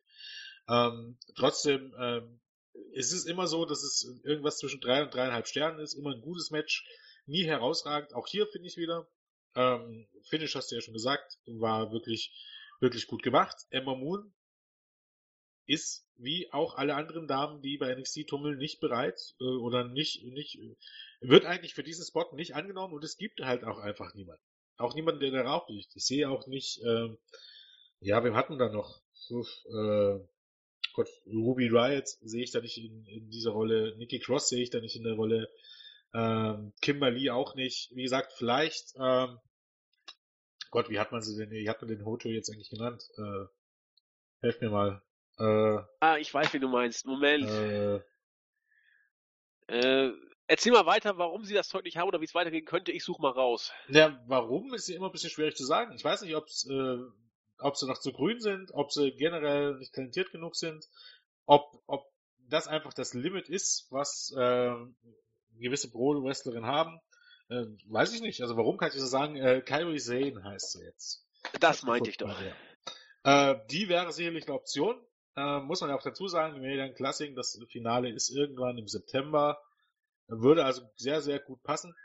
Ähm, 0.69 1.17
trotzdem 1.36 1.93
ähm, 1.99 2.39
es 2.95 3.11
ist 3.11 3.25
immer 3.25 3.47
so, 3.47 3.65
dass 3.65 3.84
es 3.84 4.21
irgendwas 4.23 4.57
zwischen 4.57 4.82
drei 4.82 5.03
und 5.03 5.13
dreieinhalb 5.13 5.47
Sternen 5.47 5.80
ist, 5.80 5.93
immer 5.93 6.13
ein 6.13 6.21
gutes 6.21 6.51
Match, 6.51 6.86
nie 7.25 7.45
herausragend. 7.45 8.13
Auch 8.13 8.28
hier 8.28 8.47
finde 8.47 8.67
ich 8.67 8.78
wieder, 8.78 9.07
ähm, 9.55 10.07
Finish 10.23 10.55
hast 10.55 10.71
du 10.71 10.75
ja 10.75 10.82
schon 10.82 10.93
gesagt, 10.93 11.39
war 11.45 11.91
wirklich, 11.91 12.34
wirklich 12.80 13.07
gut 13.07 13.23
gemacht. 13.23 13.55
Emma 13.69 13.95
Moon 13.95 14.34
ist 15.65 16.07
wie 16.15 16.51
auch 16.51 16.75
alle 16.75 16.95
anderen 16.95 17.28
Damen, 17.28 17.61
die 17.61 17.78
bei 17.78 17.93
NXT 17.93 18.28
tummeln, 18.28 18.57
nicht 18.57 18.80
bereit 18.80 19.19
äh, 19.39 19.43
oder 19.43 19.84
nicht, 19.84 20.23
nicht, 20.23 20.59
wird 21.19 21.45
eigentlich 21.45 21.73
für 21.73 21.84
diesen 21.84 22.05
Spot 22.05 22.34
nicht 22.36 22.55
angenommen 22.55 22.93
und 22.93 23.03
es 23.03 23.17
gibt 23.17 23.41
halt 23.41 23.63
auch 23.63 23.80
einfach 23.80 24.13
niemanden. 24.13 24.41
Auch 24.78 24.95
niemanden, 24.95 25.21
der 25.21 25.32
da 25.32 25.41
raucht. 25.41 25.69
Ich 25.69 25.89
sehe 25.93 26.30
auch 26.30 26.47
nicht, 26.47 26.82
äh, 26.84 27.09
ja, 27.99 28.23
wem 28.23 28.36
hatten 28.36 28.57
da 28.57 28.69
noch? 28.69 29.01
Äh, 29.30 30.19
Gott, 30.98 31.10
Ruby 31.28 31.68
Riot 31.68 32.08
sehe 32.08 32.43
ich 32.43 32.50
da 32.50 32.60
nicht 32.60 32.80
in, 32.80 33.06
in 33.06 33.30
dieser 33.30 33.52
Rolle, 33.52 33.95
Nikki 33.98 34.18
Cross 34.18 34.50
sehe 34.50 34.64
ich 34.64 34.72
da 34.72 34.80
nicht 34.80 34.95
in 34.95 35.04
der 35.04 35.14
Rolle, 35.14 35.48
ähm, 36.16 36.74
Kimberly 36.82 37.30
auch 37.30 37.54
nicht. 37.54 37.91
Wie 37.93 38.02
gesagt, 38.02 38.34
vielleicht, 38.34 38.95
ähm, 39.00 39.38
Gott, 40.72 40.89
wie 40.89 41.00
hat 41.00 41.12
man 41.12 41.22
sie 41.22 41.38
denn, 41.38 41.52
wie 41.52 41.70
hat 41.70 41.82
man 41.82 41.89
den 41.89 42.04
Hoto 42.04 42.30
jetzt 42.30 42.50
eigentlich 42.50 42.72
genannt? 42.72 43.04
Äh, 43.16 43.45
helf 44.41 44.60
mir 44.60 44.72
mal. 44.72 45.04
Äh, 45.38 45.84
ah, 46.00 46.18
ich 46.18 46.34
weiß, 46.34 46.52
wie 46.54 46.60
du 46.60 46.68
meinst. 46.68 47.06
Moment. 47.06 47.48
Äh, 47.48 48.02
äh, 49.68 50.14
erzähl 50.48 50.72
mal 50.72 50.88
weiter, 50.88 51.20
warum 51.20 51.45
sie 51.45 51.54
das 51.54 51.70
Zeug 51.70 51.84
nicht 51.84 51.98
haben 51.98 52.08
oder 52.08 52.22
wie 52.22 52.26
es 52.26 52.34
weitergehen 52.34 52.66
könnte. 52.66 52.91
Ich 52.91 53.04
suche 53.04 53.22
mal 53.22 53.30
raus. 53.30 53.72
Ja, 53.88 54.20
warum 54.26 54.74
ist 54.74 54.88
ja 54.88 54.95
immer 54.95 55.10
ein 55.10 55.12
bisschen 55.12 55.30
schwierig 55.30 55.56
zu 55.56 55.64
sagen. 55.64 55.93
Ich 55.93 56.04
weiß 56.04 56.24
nicht, 56.24 56.36
ob 56.36 56.48
es 56.48 56.68
äh, 56.68 56.98
ob 57.60 57.78
sie 57.78 57.88
noch 57.88 57.99
zu 57.99 58.12
grün 58.12 58.39
sind, 58.39 58.72
ob 58.74 58.91
sie 58.91 59.12
generell 59.12 59.76
nicht 59.76 59.93
talentiert 59.93 60.32
genug 60.32 60.55
sind, 60.55 60.86
ob, 61.45 61.82
ob 61.88 62.05
das 62.49 62.68
einfach 62.68 62.93
das 62.93 63.14
Limit 63.14 63.49
ist, 63.49 63.88
was 63.89 64.34
äh, 64.38 64.74
gewisse 65.60 65.89
Pro-Wrestlerinnen 65.89 66.66
haben. 66.66 66.99
Äh, 67.49 67.66
weiß 67.88 68.14
ich 68.14 68.22
nicht. 68.22 68.41
Also 68.41 68.58
warum 68.58 68.78
kann 68.78 68.89
ich 68.89 68.95
so 68.95 69.05
sagen? 69.05 69.36
Äh, 69.36 69.62
Kyrie 69.62 69.99
Zane 69.99 70.43
heißt 70.43 70.74
sie 70.74 70.84
jetzt. 70.84 71.26
Das 71.60 71.84
meinte 71.84 72.10
ich 72.10 72.18
doch. 72.18 72.34
Äh, 73.24 73.55
die 73.72 73.89
wäre 73.89 74.12
sicherlich 74.12 74.47
eine 74.47 74.55
Option. 74.55 75.01
Äh, 75.36 75.60
muss 75.60 75.82
man 75.82 75.89
ja 75.89 75.95
auch 75.95 76.03
dazu 76.03 76.28
sagen, 76.28 76.60
Median 76.60 76.93
Classic, 76.93 77.36
das 77.36 77.60
Finale 77.70 78.10
ist 78.10 78.30
irgendwann 78.30 78.78
im 78.78 78.88
September. 78.88 79.62
Würde 80.28 80.66
also 80.66 80.82
sehr, 80.95 81.22
sehr 81.22 81.39
gut 81.39 81.62
passen. 81.64 81.95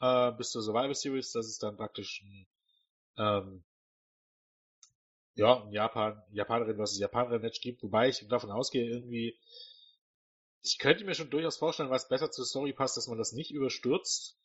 Äh, 0.00 0.32
bis 0.32 0.50
zur 0.50 0.62
Survivor 0.62 0.94
Series. 0.94 1.32
Das 1.32 1.46
ist 1.46 1.62
dann 1.62 1.76
praktisch 1.76 2.22
ein 2.22 2.46
ähm, 3.18 3.64
ja, 5.34 5.62
in 5.64 5.72
Japan, 5.72 6.22
Japanerin 6.32 6.78
was 6.78 6.92
es 6.92 6.98
Japanerin-Match 6.98 7.60
gibt, 7.60 7.82
wobei 7.82 8.08
ich 8.08 8.26
davon 8.28 8.50
ausgehe, 8.50 8.88
irgendwie, 8.88 9.38
ich 10.62 10.78
könnte 10.78 11.04
mir 11.04 11.14
schon 11.14 11.30
durchaus 11.30 11.56
vorstellen, 11.56 11.90
was 11.90 12.08
besser 12.08 12.30
zur 12.30 12.44
Story 12.44 12.72
passt, 12.72 12.96
dass 12.96 13.08
man 13.08 13.18
das 13.18 13.32
nicht 13.32 13.50
überstürzt. 13.50 14.38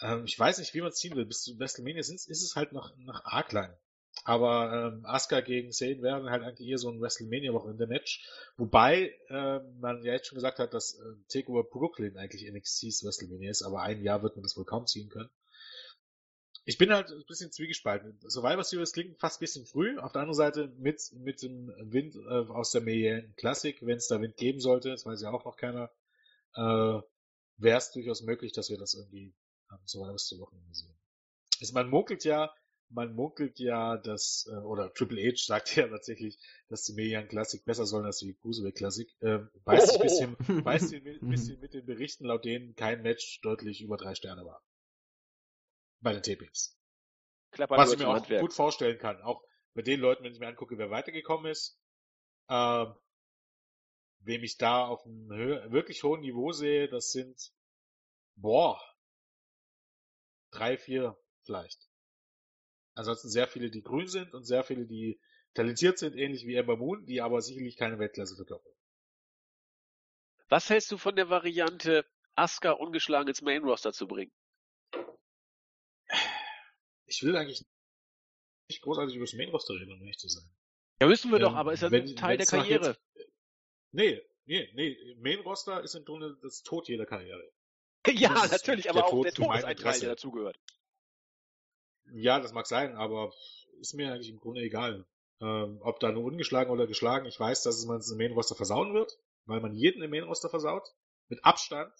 Ähm, 0.00 0.24
ich 0.24 0.38
weiß 0.38 0.58
nicht, 0.58 0.74
wie 0.74 0.80
man 0.80 0.90
es 0.90 0.96
ziehen 0.96 1.16
will. 1.16 1.26
Bis 1.26 1.42
zu 1.42 1.58
WrestleMania 1.58 2.00
ist, 2.00 2.10
ist 2.10 2.42
es 2.42 2.54
halt 2.56 2.72
noch, 2.72 2.96
noch 2.98 3.24
arg 3.24 3.52
lang. 3.52 3.76
Aber 4.24 4.92
ähm, 4.94 5.04
Asuka 5.04 5.40
gegen 5.40 5.72
Sane 5.72 6.00
wäre 6.00 6.30
halt 6.30 6.42
eigentlich 6.42 6.68
eher 6.68 6.78
so 6.78 6.90
ein 6.90 7.00
WrestleMania-Wochenende-Match. 7.00 8.24
Wobei 8.56 9.14
ähm, 9.28 9.78
man 9.80 10.02
ja 10.02 10.14
jetzt 10.14 10.28
schon 10.28 10.36
gesagt 10.36 10.58
hat, 10.58 10.72
dass 10.72 10.94
äh, 10.94 11.02
Takeover 11.28 11.64
Brooklyn 11.64 12.16
eigentlich 12.16 12.50
NXTs 12.50 13.04
WrestleMania 13.04 13.50
ist, 13.50 13.62
aber 13.62 13.82
ein 13.82 14.02
Jahr 14.02 14.22
wird 14.22 14.36
man 14.36 14.42
das 14.42 14.56
wohl 14.56 14.64
kaum 14.64 14.86
ziehen 14.86 15.10
können. 15.10 15.30
Ich 16.68 16.78
bin 16.78 16.92
halt 16.92 17.12
ein 17.12 17.24
bisschen 17.28 17.52
zwiegespalten. 17.52 18.18
Survivor 18.26 18.64
Series 18.64 18.92
klingt 18.92 19.20
fast 19.20 19.38
ein 19.38 19.44
bisschen 19.44 19.66
früh. 19.66 19.98
Auf 19.98 20.10
der 20.10 20.22
anderen 20.22 20.34
Seite 20.36 20.74
mit, 20.78 21.00
mit 21.12 21.40
dem 21.40 21.72
Wind 21.78 22.16
äh, 22.16 22.50
aus 22.50 22.72
der 22.72 22.80
Million 22.80 23.32
Classic, 23.36 23.78
wenn 23.86 23.98
es 23.98 24.08
da 24.08 24.20
Wind 24.20 24.36
geben 24.36 24.58
sollte, 24.58 24.90
das 24.90 25.06
weiß 25.06 25.22
ja 25.22 25.30
auch 25.30 25.44
noch 25.44 25.56
keiner, 25.56 25.92
äh, 26.56 27.00
wäre 27.58 27.78
es 27.78 27.92
durchaus 27.92 28.22
möglich, 28.22 28.52
dass 28.52 28.68
wir 28.68 28.78
das 28.78 28.94
irgendwie 28.94 29.32
am 29.68 29.78
Survivor 29.86 30.16
zu 30.16 30.40
Wochenende 30.40 30.74
sehen. 30.74 30.98
Also 31.60 31.72
man 31.72 31.88
munkelt 31.88 32.24
ja, 32.24 32.52
man 32.88 33.14
munkelt 33.14 33.60
ja, 33.60 33.96
dass, 33.96 34.48
äh, 34.50 34.56
oder 34.56 34.92
Triple 34.92 35.22
H 35.22 35.44
sagt 35.46 35.76
ja 35.76 35.86
tatsächlich, 35.86 36.36
dass 36.68 36.82
die 36.82 36.94
Million 36.94 37.28
Classic 37.28 37.64
besser 37.64 37.86
sollen 37.86 38.06
als 38.06 38.18
die 38.18 38.34
Cruiserweight 38.34 38.74
Classic. 38.74 39.08
Äh, 39.20 39.38
beißt 39.64 39.92
oh. 39.92 39.94
ein 39.94 40.02
bisschen, 40.02 40.64
beißt 40.64 40.94
ein 40.94 41.20
bisschen 41.30 41.60
mit 41.60 41.74
den 41.74 41.86
Berichten, 41.86 42.24
laut 42.24 42.44
denen 42.44 42.74
kein 42.74 43.02
Match 43.02 43.40
deutlich 43.42 43.82
über 43.82 43.96
drei 43.96 44.16
Sterne 44.16 44.44
war 44.44 44.65
bei 46.06 46.12
den 46.12 46.22
Tapings. 46.22 46.78
Klappern 47.50 47.78
Was 47.78 47.92
ich 47.92 47.98
mir 47.98 48.06
auch 48.06 48.14
Handwerk. 48.14 48.40
gut 48.40 48.52
vorstellen 48.52 48.96
kann. 48.96 49.20
Auch 49.22 49.42
mit 49.74 49.88
den 49.88 49.98
Leuten, 49.98 50.22
wenn 50.22 50.32
ich 50.32 50.38
mir 50.38 50.46
angucke, 50.46 50.78
wer 50.78 50.88
weitergekommen 50.88 51.50
ist, 51.50 51.80
ähm, 52.48 52.94
wem 54.20 54.44
ich 54.44 54.56
da 54.56 54.86
auf 54.86 55.04
einem 55.04 55.28
wirklich 55.72 56.04
hohen 56.04 56.20
Niveau 56.20 56.52
sehe, 56.52 56.88
das 56.88 57.10
sind, 57.10 57.50
boah, 58.36 58.80
drei, 60.52 60.78
vier 60.78 61.18
vielleicht. 61.42 61.88
Ansonsten 62.94 63.28
sehr 63.28 63.48
viele, 63.48 63.68
die 63.68 63.82
grün 63.82 64.06
sind 64.06 64.32
und 64.32 64.44
sehr 64.44 64.62
viele, 64.62 64.86
die 64.86 65.20
talentiert 65.54 65.98
sind, 65.98 66.14
ähnlich 66.14 66.46
wie 66.46 66.54
Ember 66.54 66.76
Moon, 66.76 67.04
die 67.04 67.20
aber 67.20 67.42
sicherlich 67.42 67.76
keine 67.76 67.98
Weltklasse 67.98 68.36
verkörpern. 68.36 68.72
Was 70.48 70.70
hältst 70.70 70.92
du 70.92 70.98
von 70.98 71.16
der 71.16 71.30
Variante, 71.30 72.06
Asuka 72.36 72.70
ungeschlagen 72.70 73.26
ins 73.26 73.42
Main 73.42 73.64
Roster 73.64 73.92
zu 73.92 74.06
bringen? 74.06 74.30
Ich 77.06 77.22
will 77.22 77.36
eigentlich 77.36 77.64
nicht 78.68 78.82
großartig 78.82 79.14
über 79.16 79.24
das 79.24 79.34
Main 79.34 79.50
Roster 79.50 79.74
reden, 79.74 79.92
um 79.92 80.00
ehrlich 80.00 80.18
zu 80.18 80.28
sein. 80.28 80.44
Ja, 81.00 81.08
wissen 81.08 81.30
wir 81.30 81.38
ähm, 81.38 81.44
doch, 81.44 81.54
aber 81.54 81.72
ist 81.72 81.82
ja 81.82 81.90
wenn, 81.90 82.08
ein 82.08 82.16
Teil 82.16 82.36
der 82.36 82.46
Karriere. 82.46 82.96
Jetzt, 83.14 83.30
nee, 83.92 84.22
nee, 84.46 84.68
nee, 84.74 85.14
Main 85.18 85.40
Roster 85.40 85.82
ist 85.82 85.94
im 85.94 86.04
Grunde 86.04 86.36
das 86.42 86.62
Tod 86.62 86.88
jeder 86.88 87.06
Karriere. 87.06 87.50
ja, 88.06 88.32
das 88.32 88.52
natürlich, 88.52 88.90
aber 88.90 89.06
auch 89.06 89.22
der 89.22 89.32
Tod 89.32 89.56
ist 89.56 89.64
ein 89.64 89.76
Teil, 89.76 90.00
der 90.00 90.10
dazugehört. 90.10 90.58
Ja, 92.12 92.40
das 92.40 92.52
mag 92.52 92.66
sein, 92.66 92.94
aber 92.96 93.32
ist 93.80 93.94
mir 93.94 94.12
eigentlich 94.12 94.30
im 94.30 94.38
Grunde 94.38 94.60
egal. 94.60 95.06
Ähm, 95.40 95.80
ob 95.82 96.00
da 96.00 96.12
nur 96.12 96.24
ungeschlagen 96.24 96.72
oder 96.72 96.86
geschlagen, 96.86 97.26
ich 97.26 97.38
weiß, 97.38 97.62
dass 97.62 97.84
man 97.84 97.98
es 97.98 98.10
im 98.10 98.18
Main 98.18 98.32
Roster 98.32 98.54
versauen 98.54 98.94
wird, 98.94 99.18
weil 99.44 99.60
man 99.60 99.74
jeden 99.74 100.02
im 100.02 100.10
Main 100.10 100.22
Roster 100.22 100.48
versaut. 100.48 100.94
Mit 101.28 101.44
Abstand. 101.44 101.92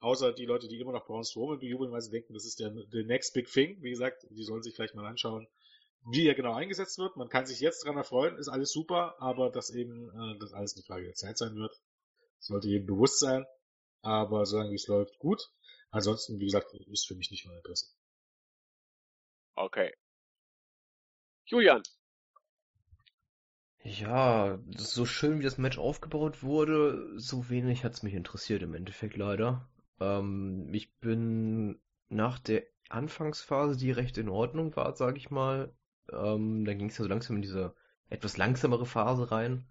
Außer 0.00 0.32
die 0.32 0.44
Leute, 0.44 0.68
die 0.68 0.78
immer 0.78 0.92
noch 0.92 1.06
Braun 1.06 1.24
Strowman 1.24 1.58
bejubeln, 1.58 1.90
weil 1.90 2.02
sie 2.02 2.10
denken, 2.10 2.34
das 2.34 2.44
ist 2.44 2.60
der, 2.60 2.70
der 2.70 3.04
next 3.04 3.32
big 3.34 3.50
thing. 3.50 3.82
Wie 3.82 3.90
gesagt, 3.90 4.26
die 4.30 4.44
sollen 4.44 4.62
sich 4.62 4.74
vielleicht 4.74 4.94
mal 4.94 5.06
anschauen, 5.06 5.48
wie 6.10 6.26
er 6.26 6.34
genau 6.34 6.54
eingesetzt 6.54 6.98
wird. 6.98 7.16
Man 7.16 7.28
kann 7.28 7.46
sich 7.46 7.60
jetzt 7.60 7.84
daran 7.84 7.96
erfreuen, 7.96 8.36
ist 8.36 8.48
alles 8.48 8.72
super, 8.72 9.16
aber 9.20 9.50
dass 9.50 9.70
eben 9.70 10.10
äh, 10.10 10.38
das 10.38 10.52
alles 10.52 10.76
eine 10.76 10.84
Frage 10.84 11.04
der 11.06 11.14
Zeit 11.14 11.38
sein 11.38 11.56
wird, 11.56 11.80
sollte 12.38 12.68
jedem 12.68 12.86
bewusst 12.86 13.18
sein. 13.18 13.46
Aber 14.02 14.46
solange 14.46 14.70
wie 14.70 14.76
es 14.76 14.86
läuft, 14.86 15.18
gut. 15.18 15.50
Ansonsten, 15.90 16.38
wie 16.38 16.44
gesagt, 16.44 16.72
ist 16.74 17.06
für 17.06 17.14
mich 17.14 17.30
nicht 17.30 17.44
von 17.44 17.56
Interesse. 17.56 17.86
Okay. 19.54 19.92
Julian. 21.46 21.82
Ja, 23.82 24.58
so 24.76 25.06
schön 25.06 25.38
wie 25.38 25.44
das 25.44 25.58
Match 25.58 25.78
aufgebaut 25.78 26.42
wurde, 26.42 27.18
so 27.18 27.48
wenig 27.48 27.84
hat's 27.84 28.02
mich 28.02 28.14
interessiert 28.14 28.62
im 28.62 28.74
Endeffekt 28.74 29.16
leider. 29.16 29.68
Ähm, 30.00 30.72
ich 30.72 30.94
bin 30.98 31.80
nach 32.08 32.38
der 32.38 32.64
Anfangsphase, 32.88 33.76
die 33.76 33.90
recht 33.90 34.18
in 34.18 34.28
Ordnung 34.28 34.74
war, 34.76 34.94
sag 34.96 35.16
ich 35.16 35.30
mal. 35.30 35.74
Ähm, 36.10 36.64
dann 36.64 36.78
ging 36.78 36.88
es 36.88 36.98
ja 36.98 37.04
so 37.04 37.08
langsam 37.08 37.36
in 37.36 37.42
diese 37.42 37.74
etwas 38.08 38.36
langsamere 38.36 38.86
Phase 38.86 39.30
rein. 39.30 39.66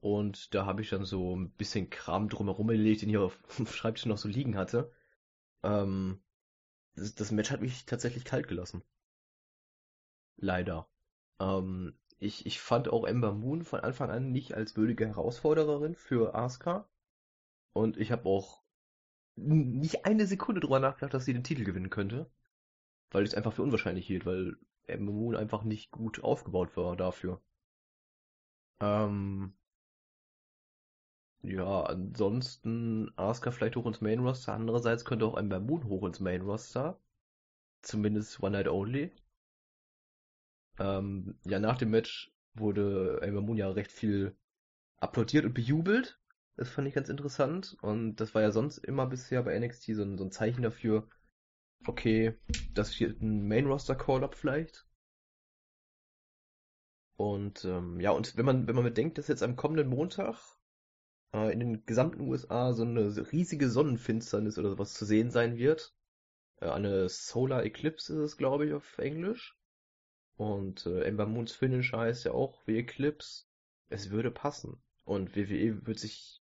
Und 0.00 0.54
da 0.54 0.66
habe 0.66 0.82
ich 0.82 0.90
dann 0.90 1.04
so 1.04 1.34
ein 1.34 1.50
bisschen 1.50 1.90
Kram 1.90 2.28
drumherum 2.28 2.70
erledigt, 2.70 3.02
den 3.02 3.10
ich 3.10 3.16
auf 3.16 3.38
dem 3.58 3.66
Schreibtisch 3.66 4.06
noch 4.06 4.18
so 4.18 4.28
liegen 4.28 4.56
hatte. 4.56 4.92
Ähm, 5.62 6.22
das, 6.94 7.14
das 7.14 7.32
Match 7.32 7.50
hat 7.50 7.60
mich 7.60 7.86
tatsächlich 7.86 8.24
kalt 8.24 8.48
gelassen. 8.48 8.82
Leider. 10.36 10.88
Ähm, 11.40 11.98
ich, 12.18 12.46
ich 12.46 12.60
fand 12.60 12.88
auch 12.88 13.04
Ember 13.04 13.32
Moon 13.32 13.62
von 13.62 13.80
Anfang 13.80 14.10
an 14.10 14.32
nicht 14.32 14.54
als 14.54 14.76
würdige 14.76 15.06
Herausfordererin 15.06 15.94
für 15.94 16.34
Asuka. 16.34 16.88
Und 17.72 17.96
ich 17.98 18.12
habe 18.12 18.28
auch 18.28 18.62
nicht 19.36 20.04
eine 20.06 20.26
Sekunde 20.26 20.60
drüber 20.60 20.80
nachgedacht, 20.80 21.14
dass 21.14 21.24
sie 21.24 21.32
den 21.34 21.44
Titel 21.44 21.64
gewinnen 21.64 21.90
könnte. 21.90 22.30
Weil 23.10 23.24
ich 23.24 23.30
es 23.30 23.34
einfach 23.34 23.52
für 23.52 23.62
unwahrscheinlich 23.62 24.06
hielt, 24.06 24.26
weil 24.26 24.56
Ember 24.86 25.12
Moon 25.12 25.36
einfach 25.36 25.62
nicht 25.64 25.90
gut 25.90 26.22
aufgebaut 26.22 26.76
war 26.76 26.96
dafür. 26.96 27.40
Ähm, 28.80 29.54
ja, 31.42 31.82
ansonsten 31.84 33.12
Asuka 33.16 33.50
vielleicht 33.50 33.76
hoch 33.76 33.86
ins 33.86 34.00
Main 34.00 34.20
Roster. 34.20 34.52
Andererseits 34.54 35.04
könnte 35.04 35.26
auch 35.26 35.36
Ember 35.36 35.60
Moon 35.60 35.84
hoch 35.84 36.04
ins 36.06 36.20
Main 36.20 36.42
Roster. 36.42 36.98
Zumindest 37.82 38.42
One 38.42 38.52
Night 38.52 38.68
Only. 38.68 39.12
Ähm, 40.78 41.38
ja, 41.44 41.58
nach 41.58 41.78
dem 41.78 41.90
Match 41.90 42.32
wurde 42.54 43.20
Ember 43.22 43.40
Moon 43.42 43.56
ja 43.56 43.70
recht 43.70 43.92
viel 43.92 44.36
applaudiert 44.98 45.44
und 45.44 45.54
bejubelt. 45.54 46.18
Das 46.56 46.70
fand 46.70 46.88
ich 46.88 46.94
ganz 46.94 47.08
interessant. 47.08 47.76
Und 47.82 48.16
das 48.16 48.34
war 48.34 48.42
ja 48.42 48.50
sonst 48.50 48.78
immer 48.78 49.06
bisher 49.06 49.42
bei 49.42 49.58
NXT 49.58 49.94
so 49.94 50.02
ein, 50.02 50.18
so 50.18 50.24
ein 50.24 50.30
Zeichen 50.30 50.62
dafür, 50.62 51.08
okay, 51.86 52.38
das 52.74 52.90
hier 52.90 53.14
ein 53.20 53.46
Main-Roster-Call-Up 53.46 54.34
vielleicht. 54.34 54.86
Und 57.16 57.64
ähm, 57.64 58.00
ja, 58.00 58.10
und 58.10 58.36
wenn 58.36 58.44
man, 58.44 58.66
wenn 58.66 58.74
man 58.74 58.84
bedenkt, 58.84 59.18
dass 59.18 59.28
jetzt 59.28 59.42
am 59.42 59.56
kommenden 59.56 59.88
Montag 59.88 60.36
äh, 61.32 61.52
in 61.52 61.60
den 61.60 61.86
gesamten 61.86 62.22
USA 62.22 62.72
so 62.72 62.82
eine 62.82 63.32
riesige 63.32 63.68
Sonnenfinsternis 63.68 64.58
oder 64.58 64.70
sowas 64.70 64.94
zu 64.94 65.04
sehen 65.04 65.30
sein 65.30 65.56
wird. 65.56 65.94
Äh, 66.60 66.70
eine 66.70 67.08
Solar 67.08 67.64
Eclipse 67.64 68.14
ist 68.14 68.20
es, 68.32 68.36
glaube 68.36 68.66
ich, 68.66 68.74
auf 68.74 68.98
Englisch. 68.98 69.56
Und 70.36 70.86
äh, 70.86 71.02
Ember 71.04 71.26
Moons 71.26 71.52
Finish 71.52 71.92
heißt 71.92 72.24
ja 72.24 72.32
auch 72.32 72.66
wie 72.66 72.78
Eclipse. 72.78 73.44
Es 73.88 74.10
würde 74.10 74.30
passen. 74.30 74.82
Und 75.04 75.36
WWE 75.36 75.86
wird 75.86 75.98
sich, 75.98 76.42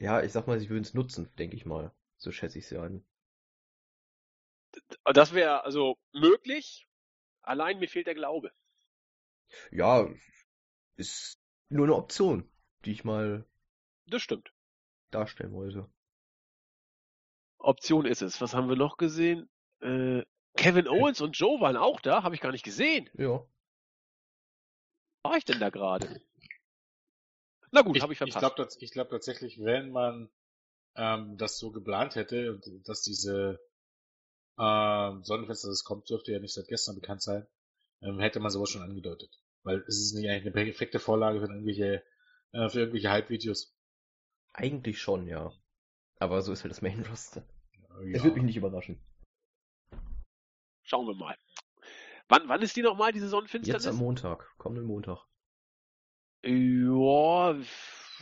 ja, 0.00 0.22
ich 0.22 0.32
sag 0.32 0.46
mal, 0.46 0.58
sie 0.58 0.68
würden 0.68 0.82
es 0.82 0.94
nutzen, 0.94 1.30
denke 1.36 1.56
ich 1.56 1.66
mal. 1.66 1.92
So 2.16 2.32
schätze 2.32 2.58
ich 2.58 2.66
sie 2.66 2.78
ein. 2.78 3.04
Das 5.04 5.32
wäre 5.34 5.64
also 5.64 5.98
möglich. 6.12 6.86
Allein 7.42 7.78
mir 7.78 7.88
fehlt 7.88 8.06
der 8.06 8.14
Glaube. 8.14 8.52
Ja, 9.70 10.08
ist 10.96 11.40
nur 11.68 11.86
eine 11.86 11.94
Option, 11.94 12.50
die 12.84 12.92
ich 12.92 13.04
mal 13.04 13.46
das 14.06 14.22
stimmt. 14.22 14.52
darstellen 15.10 15.52
wollte. 15.52 15.88
Option 17.58 18.06
ist 18.06 18.22
es. 18.22 18.40
Was 18.40 18.54
haben 18.54 18.68
wir 18.68 18.76
noch 18.76 18.96
gesehen? 18.96 19.48
Äh, 19.80 20.22
Kevin 20.56 20.88
Owens 20.88 21.20
und 21.20 21.38
Joe 21.38 21.60
waren 21.60 21.76
auch 21.76 22.00
da, 22.00 22.22
habe 22.22 22.34
ich 22.34 22.40
gar 22.40 22.52
nicht 22.52 22.64
gesehen. 22.64 23.08
Ja. 23.14 23.46
War 25.22 25.36
ich 25.36 25.44
denn 25.44 25.60
da 25.60 25.70
gerade? 25.70 26.20
Na 27.70 27.82
gut, 27.82 28.00
habe 28.00 28.12
ich 28.12 28.18
verpasst. 28.18 28.36
Ich 28.36 28.54
glaube 28.54 28.70
ich 28.80 28.90
glaub 28.92 29.10
tatsächlich, 29.10 29.62
wenn 29.62 29.90
man 29.90 30.30
ähm, 30.96 31.36
das 31.36 31.58
so 31.58 31.70
geplant 31.70 32.14
hätte, 32.16 32.60
dass 32.84 33.02
diese 33.02 33.60
ähm, 34.58 35.22
Sonnenfenster, 35.22 35.68
das 35.68 35.84
kommt, 35.84 36.10
dürfte 36.10 36.32
ja 36.32 36.40
nicht 36.40 36.54
seit 36.54 36.68
gestern 36.68 36.96
bekannt 36.96 37.22
sein, 37.22 37.46
ähm, 38.02 38.18
hätte 38.18 38.40
man 38.40 38.50
sowas 38.50 38.70
schon 38.70 38.82
angedeutet. 38.82 39.30
Weil 39.62 39.84
es 39.86 39.98
ist 39.98 40.14
nicht 40.14 40.28
eigentlich 40.28 40.54
eine 40.54 40.64
perfekte 40.64 40.98
Vorlage 40.98 41.40
für 41.40 41.46
irgendwelche, 41.46 42.02
äh, 42.52 42.68
für 42.68 42.80
irgendwelche 42.80 43.10
Hype-Videos. 43.10 43.74
Eigentlich 44.52 45.00
schon, 45.00 45.26
ja. 45.26 45.52
Aber 46.18 46.42
so 46.42 46.52
ist 46.52 46.64
halt 46.64 46.72
das 46.72 46.82
Main 46.82 47.04
Roster. 47.08 47.44
Ja. 48.02 48.16
Es 48.16 48.24
wird 48.24 48.34
mich 48.34 48.44
nicht 48.44 48.56
überraschen. 48.56 49.00
Schauen 50.82 51.06
wir 51.06 51.14
mal. 51.14 51.36
Wann, 52.28 52.48
wann 52.48 52.62
ist 52.62 52.76
die 52.76 52.82
nochmal, 52.82 53.12
diese 53.12 53.28
Sonnenfinsternis? 53.28 53.84
Jetzt 53.84 53.92
am 53.92 53.98
Montag, 53.98 54.52
kommenden 54.58 54.86
Montag. 54.86 55.27
Ja, 56.42 57.56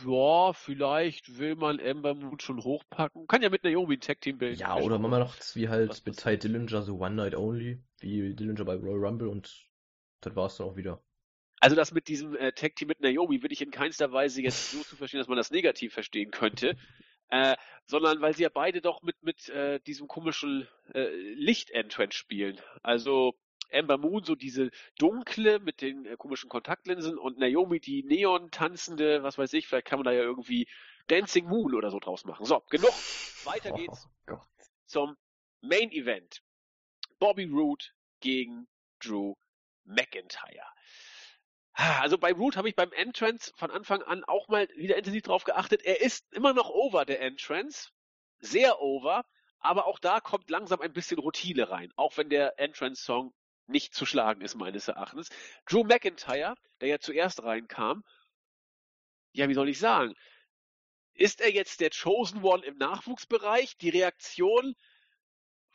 ja, 0.05 0.53
vielleicht 0.53 1.37
will 1.37 1.55
man 1.55 1.79
Ember 1.79 2.13
Moon 2.13 2.39
schon 2.39 2.63
hochpacken. 2.63 3.27
Kann 3.27 3.41
ja 3.41 3.49
mit 3.49 3.63
Naomi 3.63 3.95
ein 3.95 3.99
Tag-Team 3.99 4.37
bilden. 4.37 4.59
Ja, 4.59 4.77
oder 4.77 4.99
man 4.99 5.11
macht 5.11 5.55
wie 5.55 5.69
halt 5.69 6.05
mit 6.05 6.17
Ty 6.17 6.37
Dillinger 6.37 6.81
so 6.81 6.97
One 6.97 7.15
Night 7.15 7.35
Only, 7.35 7.81
wie 7.99 8.35
Dillinger 8.35 8.65
bei 8.65 8.75
Royal 8.75 9.05
Rumble 9.05 9.27
und 9.27 9.67
das 10.21 10.35
war's 10.35 10.57
dann 10.57 10.67
auch 10.67 10.75
wieder. 10.75 11.01
Also 11.59 11.75
das 11.75 11.91
mit 11.91 12.07
diesem 12.07 12.35
äh, 12.35 12.51
Tag-Team 12.51 12.87
mit 12.87 13.01
Naomi 13.01 13.41
will 13.41 13.51
ich 13.51 13.61
in 13.61 13.71
keinster 13.71 14.11
Weise 14.11 14.41
jetzt 14.41 14.71
so 14.71 14.83
zu 14.83 14.95
verstehen, 14.95 15.19
dass 15.19 15.27
man 15.27 15.37
das 15.37 15.49
negativ 15.49 15.93
verstehen 15.93 16.31
könnte. 16.31 16.77
Äh, 17.29 17.55
sondern 17.85 18.21
weil 18.21 18.33
sie 18.33 18.43
ja 18.43 18.49
beide 18.49 18.79
doch 18.81 19.01
mit, 19.01 19.21
mit 19.21 19.49
äh, 19.49 19.79
diesem 19.81 20.07
komischen 20.07 20.67
äh, 20.93 21.09
Licht-Entrance 21.33 22.17
spielen. 22.17 22.59
Also 22.83 23.35
Amber 23.71 23.97
Moon 23.97 24.23
so 24.23 24.35
diese 24.35 24.71
dunkle 24.97 25.59
mit 25.59 25.81
den 25.81 26.05
äh, 26.05 26.15
komischen 26.17 26.49
Kontaktlinsen 26.49 27.17
und 27.17 27.37
Naomi 27.37 27.79
die 27.79 28.03
neon-tanzende, 28.03 29.23
was 29.23 29.37
weiß 29.37 29.53
ich, 29.53 29.67
vielleicht 29.67 29.87
kann 29.87 29.99
man 29.99 30.05
da 30.05 30.11
ja 30.11 30.21
irgendwie 30.21 30.67
Dancing 31.07 31.47
Moon 31.47 31.73
oder 31.73 31.91
so 31.91 31.99
draus 31.99 32.25
machen. 32.25 32.45
So, 32.45 32.61
genug. 32.69 32.91
Weiter 33.45 33.71
geht's 33.71 34.07
oh, 34.29 34.37
zum 34.85 35.17
Main 35.61 35.91
Event. 35.91 36.41
Bobby 37.19 37.45
Roode 37.45 37.85
gegen 38.19 38.67
Drew 38.99 39.35
McIntyre. 39.85 40.67
Also 41.73 42.17
bei 42.17 42.33
Root 42.33 42.57
habe 42.57 42.69
ich 42.69 42.75
beim 42.75 42.91
Entrance 42.91 43.53
von 43.55 43.69
Anfang 43.69 44.01
an 44.01 44.23
auch 44.23 44.47
mal 44.47 44.67
wieder 44.75 44.97
intensiv 44.97 45.23
drauf 45.23 45.43
geachtet. 45.43 45.83
Er 45.83 46.01
ist 46.01 46.25
immer 46.33 46.53
noch 46.53 46.69
over, 46.69 47.05
der 47.05 47.21
Entrance. 47.21 47.91
Sehr 48.39 48.81
over. 48.81 49.25
Aber 49.59 49.85
auch 49.85 49.99
da 49.99 50.19
kommt 50.19 50.49
langsam 50.49 50.81
ein 50.81 50.93
bisschen 50.93 51.19
Routine 51.19 51.69
rein. 51.69 51.91
Auch 51.95 52.17
wenn 52.17 52.29
der 52.29 52.59
Entrance-Song 52.59 53.33
nicht 53.67 53.93
zu 53.93 54.05
schlagen 54.05 54.41
ist, 54.41 54.55
meines 54.55 54.87
Erachtens. 54.87 55.29
Drew 55.65 55.83
McIntyre, 55.83 56.55
der 56.81 56.87
ja 56.87 56.99
zuerst 56.99 57.43
reinkam. 57.43 58.03
Ja, 59.33 59.49
wie 59.49 59.53
soll 59.53 59.69
ich 59.69 59.79
sagen? 59.79 60.15
Ist 61.13 61.41
er 61.41 61.51
jetzt 61.51 61.79
der 61.79 61.89
Chosen 61.89 62.43
One 62.43 62.65
im 62.65 62.77
Nachwuchsbereich? 62.77 63.77
Die 63.77 63.89
Reaktionen 63.89 64.75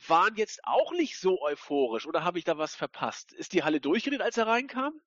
waren 0.09 0.37
jetzt 0.37 0.61
auch 0.65 0.93
nicht 0.93 1.19
so 1.19 1.41
euphorisch. 1.43 2.07
Oder 2.07 2.25
habe 2.25 2.39
ich 2.39 2.45
da 2.45 2.59
was 2.59 2.75
verpasst? 2.75 3.33
Ist 3.33 3.53
die 3.53 3.63
Halle 3.63 3.81
durchgedreht, 3.81 4.23
als 4.23 4.37
er 4.37 4.47
reinkam? 4.47 5.01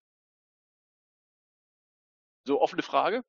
So 2.43 2.61
offene 2.61 2.83
Frage? 2.83 3.23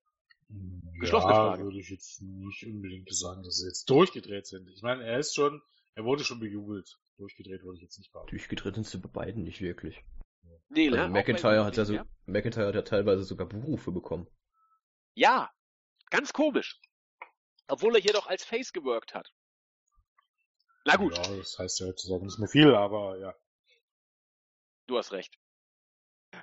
Geschlossene 1.00 1.32
ja, 1.32 1.38
Frage. 1.38 1.64
würde 1.64 1.78
ich 1.78 1.90
jetzt 1.90 2.22
nicht 2.22 2.64
unbedingt 2.66 3.12
sagen, 3.14 3.42
dass 3.42 3.58
sie 3.58 3.66
jetzt 3.66 3.88
durchgedreht 3.90 4.46
sind. 4.46 4.68
Ich 4.70 4.82
meine, 4.82 5.04
er 5.04 5.18
ist 5.18 5.34
schon, 5.34 5.62
er 5.94 6.04
wurde 6.04 6.24
schon 6.24 6.40
bejubelt. 6.40 6.98
Durchgedreht 7.18 7.62
würde 7.62 7.76
ich 7.76 7.82
jetzt 7.82 7.98
nicht 7.98 8.12
behaupten. 8.12 8.30
Durchgedreht 8.30 8.74
sind 8.74 8.86
sie 8.86 8.98
bei 8.98 9.08
beiden 9.08 9.44
nicht 9.44 9.60
wirklich. 9.60 10.02
Nee, 10.68 10.90
ne? 10.90 11.02
Also 11.02 11.12
McIntyre 11.12 11.64
hat 11.64 11.76
ja 11.76 11.84
so, 11.84 11.94
ja? 11.94 12.06
McIntyre 12.26 12.66
hat 12.66 12.74
ja 12.74 12.82
teilweise 12.82 13.24
sogar 13.24 13.46
Berufe 13.46 13.92
bekommen. 13.92 14.26
Ja, 15.14 15.50
ganz 16.10 16.32
komisch. 16.32 16.80
Obwohl 17.68 17.96
er 17.96 18.02
hier 18.02 18.12
doch 18.12 18.26
als 18.26 18.44
Face 18.44 18.72
geworkt 18.72 19.14
hat. 19.14 19.32
Na 20.84 20.96
gut. 20.96 21.16
Ja, 21.16 21.36
das 21.36 21.58
heißt 21.58 21.80
ja 21.80 21.86
heutzutage 21.86 22.24
nicht 22.24 22.38
mehr 22.38 22.48
viel, 22.48 22.74
aber 22.74 23.18
ja. 23.18 23.34
Du 24.86 24.98
hast 24.98 25.12
recht. 25.12 25.36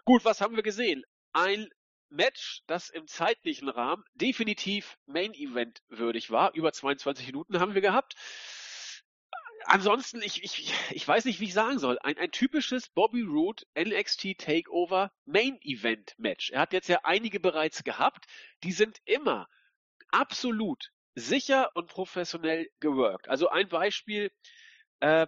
Gut, 0.05 0.25
was 0.25 0.41
haben 0.41 0.55
wir 0.55 0.63
gesehen? 0.63 1.03
Ein 1.31 1.69
Match, 2.09 2.63
das 2.67 2.89
im 2.89 3.07
zeitlichen 3.07 3.69
Rahmen 3.69 4.03
definitiv 4.15 4.97
Main 5.05 5.33
Event 5.33 5.81
würdig 5.87 6.29
war. 6.29 6.53
Über 6.53 6.73
22 6.73 7.27
Minuten 7.27 7.59
haben 7.59 7.73
wir 7.73 7.81
gehabt. 7.81 8.15
Ansonsten, 9.65 10.21
ich, 10.21 10.43
ich, 10.43 10.73
ich 10.91 11.07
weiß 11.07 11.25
nicht, 11.25 11.39
wie 11.39 11.45
ich 11.45 11.53
sagen 11.53 11.79
soll. 11.79 11.99
Ein, 11.99 12.17
ein 12.17 12.31
typisches 12.31 12.89
Bobby 12.89 13.21
Roode 13.21 13.63
NXT 13.77 14.37
Takeover 14.37 15.11
Main 15.25 15.59
Event 15.61 16.15
Match. 16.17 16.51
Er 16.51 16.61
hat 16.61 16.73
jetzt 16.73 16.89
ja 16.89 16.99
einige 17.03 17.39
bereits 17.39 17.83
gehabt. 17.83 18.25
Die 18.63 18.71
sind 18.71 18.99
immer 19.05 19.47
absolut 20.09 20.91
sicher 21.15 21.71
und 21.75 21.87
professionell 21.87 22.69
geworkt. 22.79 23.29
Also 23.29 23.49
ein 23.49 23.69
Beispiel 23.69 24.31
äh, 24.99 25.27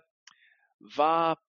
war 0.80 1.42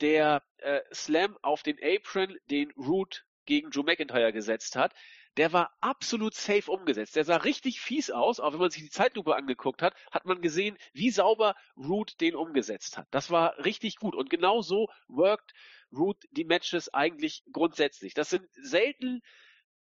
der 0.00 0.42
äh, 0.58 0.80
Slam 0.92 1.38
auf 1.42 1.62
den 1.62 1.78
Apron, 1.82 2.36
den 2.50 2.70
Root 2.72 3.24
gegen 3.46 3.70
Drew 3.70 3.82
McIntyre 3.82 4.32
gesetzt 4.32 4.76
hat, 4.76 4.92
der 5.36 5.52
war 5.52 5.76
absolut 5.80 6.34
safe 6.34 6.70
umgesetzt. 6.70 7.16
Der 7.16 7.24
sah 7.24 7.36
richtig 7.36 7.80
fies 7.80 8.10
aus, 8.10 8.40
auch 8.40 8.52
wenn 8.52 8.60
man 8.60 8.70
sich 8.70 8.82
die 8.82 8.90
Zeitlupe 8.90 9.36
angeguckt 9.36 9.82
hat, 9.82 9.94
hat 10.10 10.24
man 10.24 10.40
gesehen, 10.40 10.76
wie 10.92 11.10
sauber 11.10 11.54
Root 11.76 12.20
den 12.20 12.34
umgesetzt 12.34 12.98
hat. 12.98 13.06
Das 13.10 13.30
war 13.30 13.58
richtig 13.64 13.96
gut. 13.96 14.14
Und 14.14 14.30
genau 14.30 14.62
so 14.62 14.88
worked 15.08 15.52
Root 15.92 16.16
die 16.30 16.44
Matches 16.44 16.92
eigentlich 16.92 17.42
grundsätzlich. 17.52 18.14
Das 18.14 18.30
sind 18.30 18.48
selten 18.54 19.20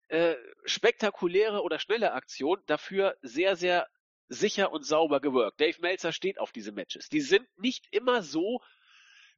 äh, 0.08 0.36
spektakuläre 0.66 1.62
oder 1.62 1.80
schnelle 1.80 2.14
Aktionen, 2.14 2.64
dafür 2.66 3.18
sehr, 3.22 3.56
sehr 3.56 3.88
sicher 4.30 4.72
und 4.72 4.86
sauber 4.86 5.20
geworkt. 5.20 5.60
Dave 5.60 5.80
Meltzer 5.82 6.12
steht 6.12 6.40
auf 6.40 6.52
diese 6.52 6.72
Matches. 6.72 7.10
Die 7.10 7.22
sind 7.22 7.48
nicht 7.58 7.88
immer 7.92 8.24
so 8.24 8.62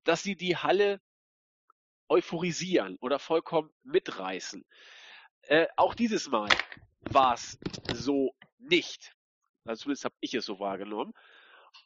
dass 0.06 0.24
sie 0.24 0.36
die 0.36 0.56
Halle 0.56 1.02
euphorisieren 2.08 2.98
oder 3.02 3.20
vollkommen 3.20 3.72
mitreißen. 3.84 4.64
Äh, 5.48 5.68
auch 5.76 5.94
dieses 5.94 6.30
Mal 6.30 6.50
war 7.02 7.34
es 7.34 7.60
so 7.94 8.36
nicht. 8.58 9.16
Also 9.66 9.84
zumindest 9.84 10.06
habe 10.06 10.16
ich 10.20 10.34
es 10.34 10.46
so 10.46 10.60
wahrgenommen. 10.60 11.14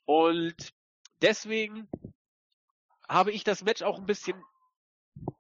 Und 0.06 0.74
deswegen 1.22 1.90
habe 3.08 3.32
ich 3.32 3.44
das 3.44 3.64
Match 3.64 3.82
auch 3.82 3.98
ein 3.98 4.06
bisschen, 4.06 4.42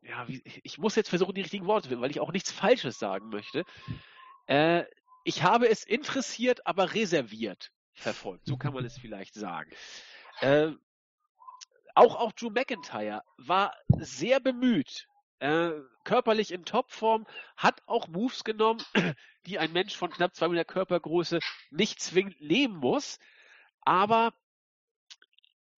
ja, 0.01 0.27
wie, 0.27 0.41
ich 0.63 0.77
muss 0.77 0.95
jetzt 0.95 1.09
versuchen, 1.09 1.35
die 1.35 1.41
richtigen 1.41 1.65
Worte 1.65 1.83
zu 1.83 1.89
finden, 1.89 2.01
weil 2.01 2.11
ich 2.11 2.19
auch 2.19 2.31
nichts 2.31 2.51
Falsches 2.51 2.97
sagen 2.99 3.29
möchte. 3.29 3.65
Äh, 4.47 4.85
ich 5.23 5.43
habe 5.43 5.69
es 5.69 5.83
interessiert, 5.83 6.65
aber 6.65 6.93
reserviert 6.93 7.71
verfolgt. 7.93 8.45
So 8.47 8.57
kann 8.57 8.73
man 8.73 8.85
es 8.85 8.97
vielleicht 8.97 9.33
sagen. 9.33 9.71
Äh, 10.39 10.71
auch, 11.93 12.15
auch 12.15 12.31
Drew 12.31 12.49
McIntyre 12.49 13.23
war 13.37 13.75
sehr 13.97 14.39
bemüht, 14.39 15.08
äh, 15.39 15.71
körperlich 16.03 16.51
in 16.51 16.65
Topform, 16.65 17.25
hat 17.57 17.81
auch 17.87 18.07
Moves 18.07 18.43
genommen, 18.43 18.83
die 19.45 19.59
ein 19.59 19.73
Mensch 19.73 19.95
von 19.95 20.11
knapp 20.11 20.35
zwei 20.35 20.47
Meter 20.47 20.65
Körpergröße 20.65 21.39
nicht 21.71 22.01
zwingend 22.01 22.39
nehmen 22.41 22.75
muss. 22.75 23.19
Aber 23.81 24.33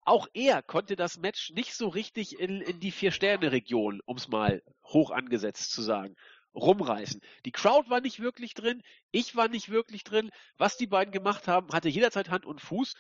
auch 0.05 0.27
er 0.33 0.63
konnte 0.63 0.97
das 0.97 1.19
Match 1.19 1.51
nicht 1.51 1.75
so 1.75 1.89
richtig 1.89 2.39
in, 2.41 2.61
in 2.63 2.81
die 2.81 2.91
Vier-Sterne-Region, 2.91 4.01
um 4.05 4.17
es 4.17 4.29
mal 4.29 4.63
hoch 4.85 5.11
angesetzt 5.11 5.73
zu 5.73 5.83
sagen, 5.83 6.17
rumreißen. 6.55 7.21
Die 7.45 7.53
Crowd 7.53 7.91
war 7.91 8.01
nicht 8.01 8.21
wirklich 8.21 8.55
drin, 8.55 8.83
ich 9.11 9.37
war 9.37 9.49
nicht 9.49 9.69
wirklich 9.69 10.05
drin. 10.05 10.31
Was 10.57 10.77
die 10.77 10.87
beiden 10.87 11.13
gemacht 11.13 11.47
haben, 11.49 11.73
hatte 11.73 11.89
jederzeit 11.89 12.31
Hand 12.31 12.47
und 12.47 12.61
Fuß. 12.61 12.95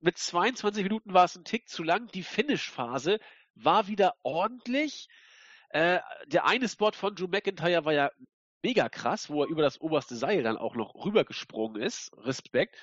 Mit 0.00 0.18
22 0.18 0.82
Minuten 0.82 1.14
war 1.14 1.24
es 1.24 1.36
ein 1.36 1.44
Tick 1.44 1.68
zu 1.68 1.84
lang. 1.84 2.08
Die 2.08 2.24
Finish-Phase 2.24 3.20
war 3.54 3.86
wieder 3.86 4.14
ordentlich. 4.22 5.08
Äh, 5.72 6.00
der 6.26 6.44
eine 6.44 6.68
Spot 6.68 6.92
von 6.92 7.14
Drew 7.14 7.28
McIntyre 7.28 7.84
war 7.84 7.92
ja 7.94 8.10
mega 8.62 8.88
krass, 8.88 9.30
wo 9.30 9.42
er 9.42 9.48
über 9.48 9.62
das 9.62 9.80
oberste 9.80 10.14
Seil 10.16 10.42
dann 10.42 10.58
auch 10.58 10.76
noch 10.76 10.94
rübergesprungen 10.94 11.80
ist. 11.82 12.10
Respekt. 12.18 12.76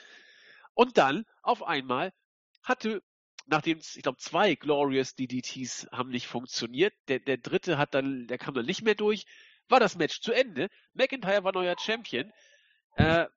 Und 0.74 0.98
dann 0.98 1.26
auf 1.44 1.64
einmal 1.64 2.12
hatte, 2.64 3.02
nachdem 3.46 3.78
ich 3.78 4.02
glaube 4.02 4.18
zwei 4.18 4.56
Glorious 4.56 5.16
DDTs 5.16 5.88
haben 5.92 6.10
nicht 6.10 6.28
funktioniert, 6.28 6.94
der, 7.08 7.20
der 7.20 7.38
dritte 7.38 7.78
hat 7.78 7.94
dann, 7.94 8.28
der 8.28 8.40
kam 8.40 8.56
dann 8.56 8.66
nicht 8.66 8.82
mehr 8.82 8.96
durch, 8.96 9.26
war 9.68 9.80
das 9.80 9.96
Match 9.96 10.20
zu 10.22 10.32
Ende. 10.32 10.68
McIntyre 10.94 11.44
war 11.44 11.54
neuer 11.54 11.76
Champion. 11.80 12.32
Äh, 12.96 13.28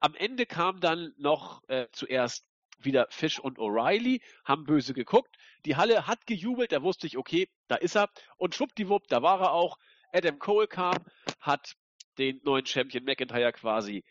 am 0.00 0.14
Ende 0.14 0.46
kam 0.46 0.80
dann 0.80 1.12
noch 1.18 1.62
äh, 1.68 1.86
zuerst 1.92 2.46
wieder 2.84 3.06
Fish 3.10 3.38
und 3.38 3.58
O'Reilly, 3.58 4.20
haben 4.44 4.64
böse 4.64 4.94
geguckt. 4.94 5.36
Die 5.64 5.76
Halle 5.76 6.06
hat 6.06 6.26
gejubelt, 6.26 6.72
da 6.72 6.82
wusste 6.82 7.06
ich, 7.06 7.16
okay, 7.16 7.48
da 7.68 7.76
ist 7.76 7.96
er. 7.96 8.08
Und 8.36 8.54
schwuppdiwupp, 8.54 9.08
da 9.08 9.22
war 9.22 9.40
er 9.40 9.52
auch. 9.52 9.78
Adam 10.12 10.38
Cole 10.38 10.68
kam, 10.68 10.96
hat 11.40 11.74
den 12.18 12.40
neuen 12.44 12.66
Champion 12.66 13.04
McIntyre 13.04 13.52
quasi 13.52 14.04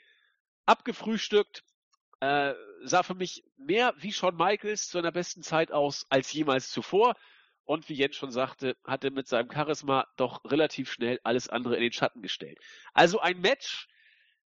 abgefrühstückt. 0.66 1.64
Äh, 2.20 2.54
sah 2.84 3.04
für 3.04 3.16
mich 3.16 3.44
mehr 3.58 3.94
wie 3.98 4.12
Shawn 4.12 4.36
Michaels 4.36 4.88
zu 4.88 4.98
einer 4.98 5.12
besten 5.12 5.44
Zeit 5.44 5.72
aus 5.72 6.06
als 6.10 6.32
jemals 6.34 6.70
zuvor. 6.72 7.16
Und 7.64 7.90
wie 7.90 7.94
Jens 7.94 8.16
schon 8.16 8.32
sagte, 8.32 8.76
hat 8.84 9.04
er 9.04 9.12
mit 9.12 9.28
seinem 9.28 9.52
Charisma 9.52 10.08
doch 10.18 10.44
relativ 10.46 10.92
schnell 10.92 11.20
alles 11.24 11.48
andere 11.48 11.76
in 11.76 11.82
den 11.82 11.92
Schatten 11.92 12.22
gestellt. 12.22 12.60
Also 12.94 13.20
ein 13.20 13.40
Match, 13.40 13.88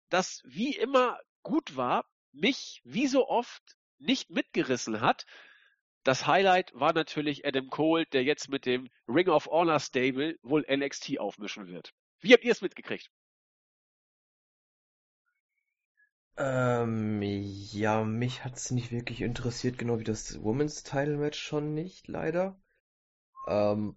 das 0.09 0.43
wie 0.45 0.75
immer 0.75 1.19
gut 1.41 1.75
war, 1.75 2.05
mich 2.31 2.81
wie 2.83 3.07
so 3.07 3.27
oft 3.27 3.63
nicht 3.99 4.29
mitgerissen 4.29 5.01
hat. 5.01 5.25
Das 6.03 6.25
Highlight 6.25 6.71
war 6.73 6.93
natürlich 6.93 7.45
Adam 7.45 7.69
Cole, 7.69 8.05
der 8.07 8.23
jetzt 8.23 8.49
mit 8.49 8.65
dem 8.65 8.89
Ring 9.07 9.27
of 9.27 9.47
Honor 9.47 9.79
Stable 9.79 10.37
wohl 10.41 10.65
NXT 10.69 11.19
aufmischen 11.19 11.67
wird. 11.67 11.93
Wie 12.21 12.33
habt 12.33 12.43
ihr 12.43 12.51
es 12.51 12.61
mitgekriegt? 12.61 13.09
Ähm, 16.37 17.21
ja, 17.23 18.03
mich 18.03 18.43
hat's 18.43 18.69
nicht 18.71 18.91
wirklich 18.91 19.21
interessiert, 19.21 19.77
genau 19.77 19.99
wie 19.99 20.03
das 20.03 20.41
Women's 20.43 20.83
Title 20.83 21.17
Match 21.17 21.39
schon 21.39 21.73
nicht, 21.73 22.07
leider. 22.07 22.59
Ähm, 23.47 23.95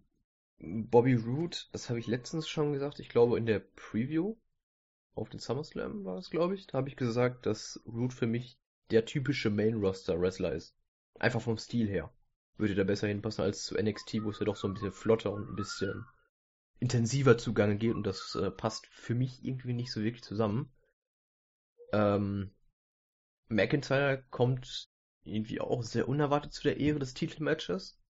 Bobby 0.59 1.14
Roode, 1.14 1.56
das 1.72 1.90
habe 1.90 1.98
ich 1.98 2.06
letztens 2.06 2.48
schon 2.48 2.72
gesagt, 2.72 2.98
ich 2.98 3.09
glaube 3.09 3.39
in 3.39 3.47
der 3.47 3.60
Preview 3.60 4.36
auf 5.14 5.28
den 5.28 5.40
SummerSlam 5.40 6.05
war 6.05 6.18
es, 6.18 6.31
glaube 6.31 6.55
ich, 6.55 6.66
da 6.66 6.78
habe 6.78 6.89
ich 6.89 6.97
gesagt, 6.97 7.47
dass 7.47 7.82
Roode 7.86 8.14
für 8.14 8.27
mich 8.27 8.59
der 8.90 9.04
typische 9.04 9.50
Main-Roster-Wrestler 9.50 10.52
ist. 10.52 10.74
Einfach 11.18 11.40
vom 11.40 11.58
Stil 11.58 11.88
her. 11.88 12.12
Würde 12.56 12.74
da 12.74 12.84
besser 12.84 13.08
hinpassen 13.08 13.42
als 13.42 13.64
zu 13.64 13.76
NXT, 13.76 14.22
wo 14.22 14.30
es 14.30 14.38
ja 14.38 14.44
doch 14.44 14.56
so 14.56 14.68
ein 14.68 14.74
bisschen 14.74 14.92
flotter 14.92 15.32
und 15.32 15.48
ein 15.48 15.56
bisschen 15.56 16.04
intensiver 16.78 17.36
zugange 17.38 17.76
geht 17.76 17.94
und 17.94 18.04
das 18.04 18.34
äh, 18.34 18.50
passt 18.50 18.86
für 18.86 19.14
mich 19.14 19.44
irgendwie 19.44 19.74
nicht 19.74 19.92
so 19.92 20.02
wirklich 20.02 20.24
zusammen. 20.24 20.72
Ähm, 21.92 22.50
McIntyre 23.48 24.24
kommt 24.30 24.88
irgendwie 25.24 25.60
auch 25.60 25.82
sehr 25.82 26.08
unerwartet 26.08 26.52
zu 26.52 26.62
der 26.62 26.78
Ehre 26.78 26.98
des 26.98 27.14
Titelmatches. 27.14 28.00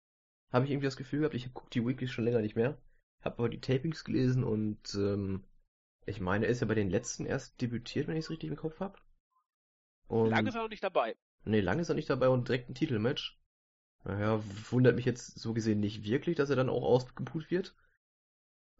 Habe 0.52 0.64
ich 0.64 0.70
irgendwie 0.70 0.86
das 0.86 0.96
Gefühl 0.96 1.20
gehabt, 1.20 1.34
ich 1.34 1.52
gucke 1.52 1.70
die 1.70 1.84
Weeklies 1.84 2.10
schon 2.10 2.24
länger 2.24 2.40
nicht 2.40 2.56
mehr. 2.56 2.78
Habe 3.22 3.38
aber 3.38 3.48
die 3.48 3.60
Tapings 3.60 4.04
gelesen 4.04 4.44
und 4.44 4.94
ähm, 4.94 5.44
ich 6.06 6.20
meine, 6.20 6.46
er 6.46 6.52
ist 6.52 6.60
ja 6.60 6.66
bei 6.66 6.74
den 6.74 6.90
letzten 6.90 7.26
erst 7.26 7.60
debütiert, 7.60 8.06
wenn 8.06 8.16
ich 8.16 8.24
es 8.24 8.30
richtig 8.30 8.50
im 8.50 8.56
Kopf 8.56 8.80
habe. 8.80 8.98
Lange 10.10 10.48
ist 10.48 10.54
er 10.54 10.62
noch 10.62 10.68
nicht 10.68 10.82
dabei. 10.82 11.16
Nee, 11.44 11.60
lange 11.60 11.82
ist 11.82 11.88
er 11.88 11.94
nicht 11.94 12.10
dabei 12.10 12.28
und 12.28 12.48
direkt 12.48 12.68
ein 12.68 12.74
Titelmatch. 12.74 13.38
Naja, 14.04 14.42
wundert 14.70 14.96
mich 14.96 15.04
jetzt 15.04 15.38
so 15.38 15.52
gesehen 15.52 15.80
nicht 15.80 16.04
wirklich, 16.04 16.36
dass 16.36 16.50
er 16.50 16.56
dann 16.56 16.70
auch 16.70 16.82
ausgepult 16.82 17.50
wird. 17.50 17.74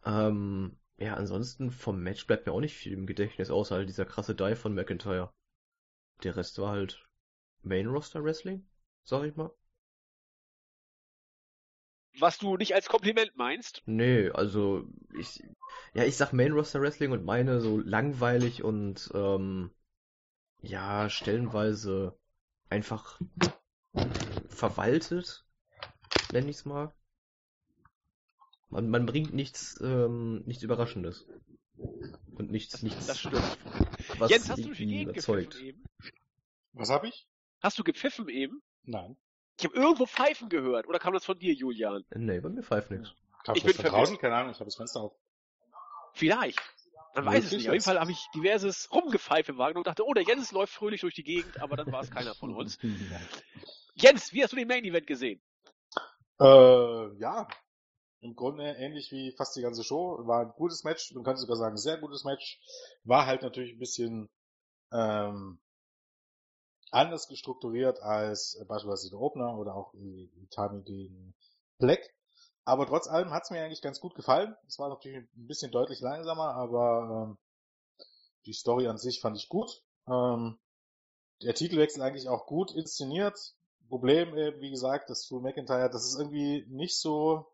Ähm, 0.03 0.77
ja, 0.97 1.13
ansonsten 1.15 1.71
vom 1.71 2.01
Match 2.01 2.25
bleibt 2.27 2.45
mir 2.45 2.53
auch 2.53 2.59
nicht 2.59 2.75
viel 2.75 2.93
im 2.93 3.05
Gedächtnis, 3.05 3.51
außer 3.51 3.75
halt 3.75 3.89
dieser 3.89 4.05
krasse 4.05 4.35
Dive 4.35 4.55
von 4.55 4.73
McIntyre. 4.73 5.31
Der 6.23 6.35
Rest 6.35 6.57
war 6.59 6.71
halt 6.71 7.05
Main 7.61 7.87
Roster 7.87 8.23
Wrestling, 8.23 8.65
sag 9.03 9.23
ich 9.23 9.35
mal. 9.35 9.51
Was 12.19 12.37
du 12.39 12.57
nicht 12.57 12.75
als 12.75 12.89
Kompliment 12.89 13.35
meinst? 13.35 13.83
Nee, 13.85 14.29
also 14.31 14.85
ich 15.17 15.41
ja, 15.93 16.03
ich 16.03 16.17
sag 16.17 16.33
Main 16.33 16.51
Roster 16.51 16.81
Wrestling 16.81 17.11
und 17.11 17.23
meine 17.23 17.61
so 17.61 17.79
langweilig 17.79 18.63
und 18.63 19.09
ähm, 19.13 19.71
ja, 20.61 21.09
stellenweise 21.09 22.17
einfach 22.69 23.19
verwaltet, 24.49 25.45
nenn 26.31 26.47
ich's 26.47 26.65
mal. 26.65 26.93
Man, 28.69 28.89
man 28.89 29.05
bringt 29.05 29.33
nichts, 29.33 29.79
ähm, 29.81 30.43
nichts 30.45 30.63
Überraschendes. 30.63 31.27
Und 32.35 32.51
nichts, 32.51 32.81
nichts. 32.83 33.07
Das 33.07 33.19
stimmt. 33.19 33.57
Was 34.17 34.31
Jens, 34.31 34.49
hast 34.49 34.59
du 34.59 34.67
durch 34.67 34.77
die 34.77 34.85
Gegend 34.85 35.11
überzeugt. 35.11 35.59
eben? 35.59 35.83
Was 36.73 36.89
hab 36.89 37.03
ich? 37.03 37.27
Hast 37.61 37.77
du 37.77 37.83
gepfiffen 37.83 38.29
eben? 38.29 38.61
Nein. 38.83 39.17
Ich 39.59 39.65
habe 39.65 39.75
irgendwo 39.75 40.05
Pfeifen 40.05 40.49
gehört. 40.49 40.87
Oder 40.87 40.99
kam 40.99 41.13
das 41.13 41.25
von 41.25 41.37
dir, 41.37 41.53
Julian? 41.53 42.05
Nee, 42.15 42.39
bei 42.39 42.49
mir 42.49 42.63
pfeift 42.63 42.91
nichts. 42.91 43.13
Ich 43.53 43.63
bin 43.63 43.75
draußen, 43.75 44.17
keine 44.17 44.35
Ahnung, 44.35 44.51
ich 44.51 44.59
habe 44.59 44.65
das 44.65 44.75
Fenster 44.75 45.01
auf. 45.01 45.13
Vielleicht. 46.13 46.59
Man 47.15 47.25
weiß 47.25 47.45
es 47.45 47.51
nicht. 47.51 47.67
Auf 47.67 47.73
jeden 47.73 47.83
Fall 47.83 47.99
habe 47.99 48.11
ich 48.11 48.27
diverses 48.33 48.91
Rumgepfeife 48.91 49.57
wahrgenommen 49.57 49.81
und 49.81 49.87
dachte, 49.87 50.05
oh, 50.05 50.13
der 50.13 50.23
Jens 50.23 50.51
läuft 50.51 50.73
fröhlich 50.73 51.01
durch 51.01 51.15
die 51.15 51.23
Gegend, 51.23 51.59
aber 51.61 51.75
dann 51.75 51.91
war 51.91 52.01
es 52.01 52.11
keiner 52.11 52.33
von 52.35 52.55
uns. 52.55 52.77
Jens, 53.95 54.31
wie 54.33 54.43
hast 54.43 54.53
du 54.53 54.57
den 54.57 54.67
Main 54.67 54.85
Event 54.85 55.07
gesehen? 55.07 55.41
Äh, 56.39 57.17
ja, 57.19 57.47
im 58.21 58.35
Grunde 58.35 58.63
ähnlich 58.63 59.11
wie 59.11 59.33
fast 59.35 59.55
die 59.55 59.61
ganze 59.61 59.83
Show. 59.83 60.25
War 60.25 60.41
ein 60.45 60.53
gutes 60.55 60.83
Match, 60.83 61.13
man 61.13 61.23
könnte 61.23 61.41
sogar 61.41 61.57
sagen, 61.57 61.77
sehr 61.77 61.97
gutes 61.97 62.23
Match. 62.23 62.59
War 63.03 63.25
halt 63.25 63.41
natürlich 63.41 63.73
ein 63.73 63.79
bisschen 63.79 64.29
ähm, 64.91 65.59
anders 66.91 67.27
gestrukturiert 67.27 67.99
als 68.01 68.63
beispielsweise 68.67 69.09
der 69.09 69.19
Opener 69.19 69.57
oder 69.57 69.75
auch 69.75 69.93
Tani 70.51 70.83
gegen 70.83 71.33
Black. 71.79 72.01
Aber 72.63 72.85
trotz 72.85 73.07
allem 73.07 73.31
hat 73.31 73.43
es 73.43 73.49
mir 73.49 73.63
eigentlich 73.63 73.81
ganz 73.81 73.99
gut 73.99 74.15
gefallen. 74.15 74.55
Es 74.67 74.77
war 74.79 74.89
natürlich 74.89 75.17
ein 75.17 75.47
bisschen 75.47 75.71
deutlich 75.71 75.99
langsamer, 75.99 76.53
aber 76.55 77.27
ähm, 77.29 77.37
die 78.45 78.53
Story 78.53 78.87
an 78.87 78.97
sich 78.97 79.19
fand 79.19 79.37
ich 79.37 79.49
gut. 79.49 79.81
Ähm, 80.07 80.59
der 81.41 81.55
Titelwechsel 81.55 82.01
eigentlich 82.01 82.29
auch 82.29 82.45
gut 82.45 82.71
inszeniert. 82.71 83.55
Problem, 83.89 84.33
wie 84.33 84.69
gesagt, 84.69 85.09
dass 85.09 85.27
Drew 85.27 85.41
McIntyre, 85.41 85.89
das 85.89 86.05
ist 86.05 86.17
irgendwie 86.17 86.65
nicht 86.69 86.97
so 86.97 87.45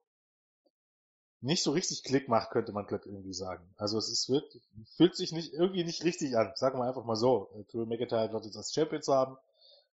nicht 1.42 1.64
so 1.64 1.72
richtig 1.72 2.04
Klick 2.04 2.28
macht, 2.28 2.50
könnte 2.50 2.72
man 2.72 2.88
glatt 2.88 3.06
irgendwie 3.06 3.34
sagen. 3.34 3.64
Also 3.78 3.98
es 3.98 4.10
ist 4.10 4.30
wirklich, 4.30 4.64
fühlt 4.96 5.16
sich 5.16 5.32
nicht 5.32 5.54
irgendwie 5.54 5.84
nicht 5.84 6.04
richtig 6.04 6.36
an. 6.36 6.52
Sagen 6.56 6.80
wir 6.80 6.86
einfach 6.86 7.06
mal 7.06 7.16
so. 7.16 7.50
Drew 7.72 7.86
McIntyre 7.86 8.32
wird 8.34 8.46
jetzt 8.46 8.58
als 8.58 8.74
Champion 8.74 9.02
zu 9.02 9.14
haben. 9.14 9.38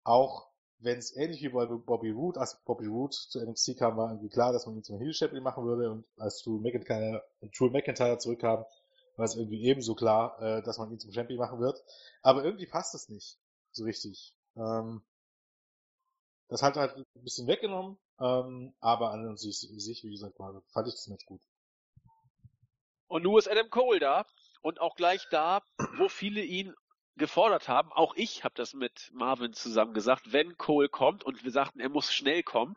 Auch 0.04 0.49
wenn 0.80 0.98
es 0.98 1.14
ähnlich 1.14 1.42
wie 1.42 1.48
Bobby 1.48 2.10
Roode, 2.10 2.40
als 2.40 2.62
Bobby 2.64 2.86
Roode 2.86 3.14
zu 3.14 3.38
NXT 3.38 3.78
kam, 3.78 3.96
war 3.96 4.10
irgendwie 4.10 4.30
klar, 4.30 4.52
dass 4.52 4.66
man 4.66 4.76
ihn 4.76 4.82
zum 4.82 4.98
Heel 4.98 5.40
machen 5.40 5.64
würde 5.64 5.90
und 5.90 6.04
als 6.16 6.42
Drew 6.42 6.58
McIntyre, 6.58 7.22
Drew 7.56 7.70
McIntyre 7.70 8.18
zurückkam, 8.18 8.64
war 9.16 9.24
es 9.24 9.36
irgendwie 9.36 9.62
ebenso 9.64 9.94
klar, 9.94 10.40
äh, 10.40 10.62
dass 10.62 10.78
man 10.78 10.90
ihn 10.90 10.98
zum 10.98 11.12
Champion 11.12 11.38
machen 11.38 11.60
wird. 11.60 11.82
Aber 12.22 12.42
irgendwie 12.44 12.66
passt 12.66 12.94
es 12.94 13.08
nicht 13.08 13.38
so 13.72 13.84
richtig. 13.84 14.34
Ähm, 14.56 15.02
das 16.48 16.62
hat 16.62 16.76
halt 16.76 16.96
ein 16.96 17.04
bisschen 17.22 17.46
weggenommen 17.46 17.98
Ähm, 18.18 18.74
aber 18.80 19.12
an 19.12 19.36
sich, 19.36 19.58
sich, 19.58 20.02
wie 20.04 20.10
gesagt, 20.10 20.36
fand 20.36 20.88
ich 20.88 20.94
das 20.94 21.08
Match 21.08 21.26
gut. 21.26 21.40
Und 23.06 23.24
nun 23.24 23.38
ist 23.38 23.48
Adam 23.48 23.70
Cole 23.70 24.00
da 24.00 24.26
und 24.62 24.80
auch 24.80 24.94
gleich 24.96 25.26
da, 25.30 25.62
wo 25.98 26.08
viele 26.08 26.42
ihn 26.42 26.74
gefordert 27.16 27.68
haben. 27.68 27.92
Auch 27.92 28.14
ich 28.16 28.44
habe 28.44 28.54
das 28.56 28.74
mit 28.74 29.10
Marvin 29.12 29.52
zusammen 29.52 29.94
gesagt. 29.94 30.32
Wenn 30.32 30.56
Cole 30.56 30.88
kommt 30.88 31.24
und 31.24 31.44
wir 31.44 31.50
sagten, 31.50 31.80
er 31.80 31.88
muss 31.88 32.12
schnell 32.12 32.42
kommen, 32.42 32.76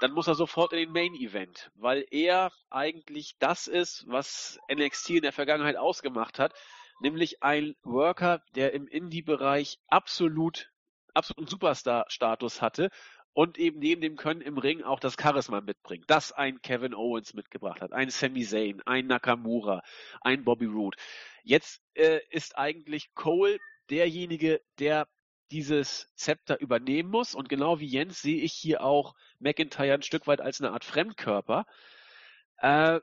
dann 0.00 0.12
muss 0.12 0.26
er 0.26 0.34
sofort 0.34 0.72
in 0.72 0.78
den 0.78 0.92
Main 0.92 1.14
Event, 1.14 1.70
weil 1.74 2.04
er 2.10 2.52
eigentlich 2.70 3.36
das 3.38 3.66
ist, 3.66 4.04
was 4.06 4.58
NXT 4.72 5.10
in 5.10 5.22
der 5.22 5.32
Vergangenheit 5.32 5.76
ausgemacht 5.76 6.38
hat, 6.38 6.52
nämlich 7.00 7.42
ein 7.42 7.74
Worker, 7.82 8.42
der 8.54 8.72
im 8.72 8.86
Indie-Bereich 8.86 9.78
absolut, 9.88 10.70
absoluten 11.14 11.48
Superstar-Status 11.48 12.60
hatte 12.60 12.90
und 13.34 13.58
eben 13.58 13.80
neben 13.80 14.00
dem 14.00 14.16
Können 14.16 14.40
im 14.40 14.56
Ring 14.56 14.82
auch 14.82 15.00
das 15.00 15.16
Charisma 15.20 15.60
mitbringt, 15.60 16.04
das 16.06 16.32
ein 16.32 16.62
Kevin 16.62 16.94
Owens 16.94 17.34
mitgebracht 17.34 17.80
hat, 17.82 17.92
ein 17.92 18.08
Sami 18.08 18.44
Zayn, 18.44 18.80
ein 18.86 19.06
Nakamura, 19.06 19.82
ein 20.22 20.44
Bobby 20.44 20.66
Roode. 20.66 20.96
Jetzt 21.42 21.82
äh, 21.94 22.20
ist 22.30 22.56
eigentlich 22.56 23.12
Cole 23.14 23.58
derjenige, 23.90 24.62
der 24.78 25.08
dieses 25.50 26.10
Zepter 26.14 26.60
übernehmen 26.60 27.10
muss. 27.10 27.34
Und 27.34 27.48
genau 27.48 27.80
wie 27.80 27.86
Jens 27.86 28.22
sehe 28.22 28.40
ich 28.40 28.52
hier 28.52 28.82
auch 28.82 29.14
McIntyre 29.40 29.94
ein 29.94 30.02
Stück 30.02 30.26
weit 30.26 30.40
als 30.40 30.60
eine 30.60 30.72
Art 30.72 30.84
Fremdkörper. 30.84 31.66
Äh, 32.58 33.00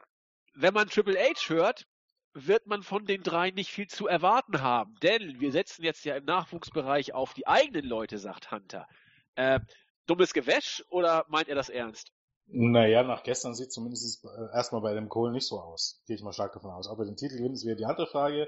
wenn 0.56 0.74
man 0.74 0.90
Triple 0.90 1.20
H 1.20 1.50
hört, 1.50 1.86
wird 2.34 2.66
man 2.66 2.84
von 2.84 3.06
den 3.06 3.24
drei 3.24 3.52
nicht 3.52 3.70
viel 3.70 3.88
zu 3.88 4.08
erwarten 4.08 4.62
haben. 4.62 4.96
Denn 5.04 5.40
wir 5.40 5.52
setzen 5.52 5.84
jetzt 5.84 6.06
ja 6.06 6.16
im 6.16 6.26
Nachwuchsbereich 6.26 7.14
auf 7.14 7.34
die 7.34 7.48
eigenen 7.48 7.86
Leute, 7.86 8.18
sagt 8.18 8.52
Hunter. 8.52 8.88
Äh, 9.36 9.60
dummes 10.08 10.34
Gewäsch 10.34 10.84
oder 10.90 11.26
meint 11.30 11.48
er 11.48 11.56
das 11.56 11.70
ernst? 11.70 12.12
Naja, 12.48 13.04
nach 13.04 13.24
gestern 13.24 13.56
sieht 13.56 13.72
zumindest 13.72 14.26
äh, 14.26 14.56
erstmal 14.56 14.82
bei 14.82 14.94
dem 14.94 15.08
Kohl 15.08 15.32
nicht 15.32 15.48
so 15.48 15.60
aus. 15.60 16.02
Gehe 16.06 16.16
ich 16.16 16.24
mal 16.24 16.34
stark 16.34 16.54
davon 16.54 16.72
aus. 16.72 16.90
Ob 16.90 17.00
er 17.00 17.06
den 17.06 17.16
Titel 17.16 17.38
gewinnt, 17.38 17.56
ist 17.56 17.66
wieder 17.66 17.76
die 17.76 17.86
andere 17.86 18.08
Frage. 18.08 18.48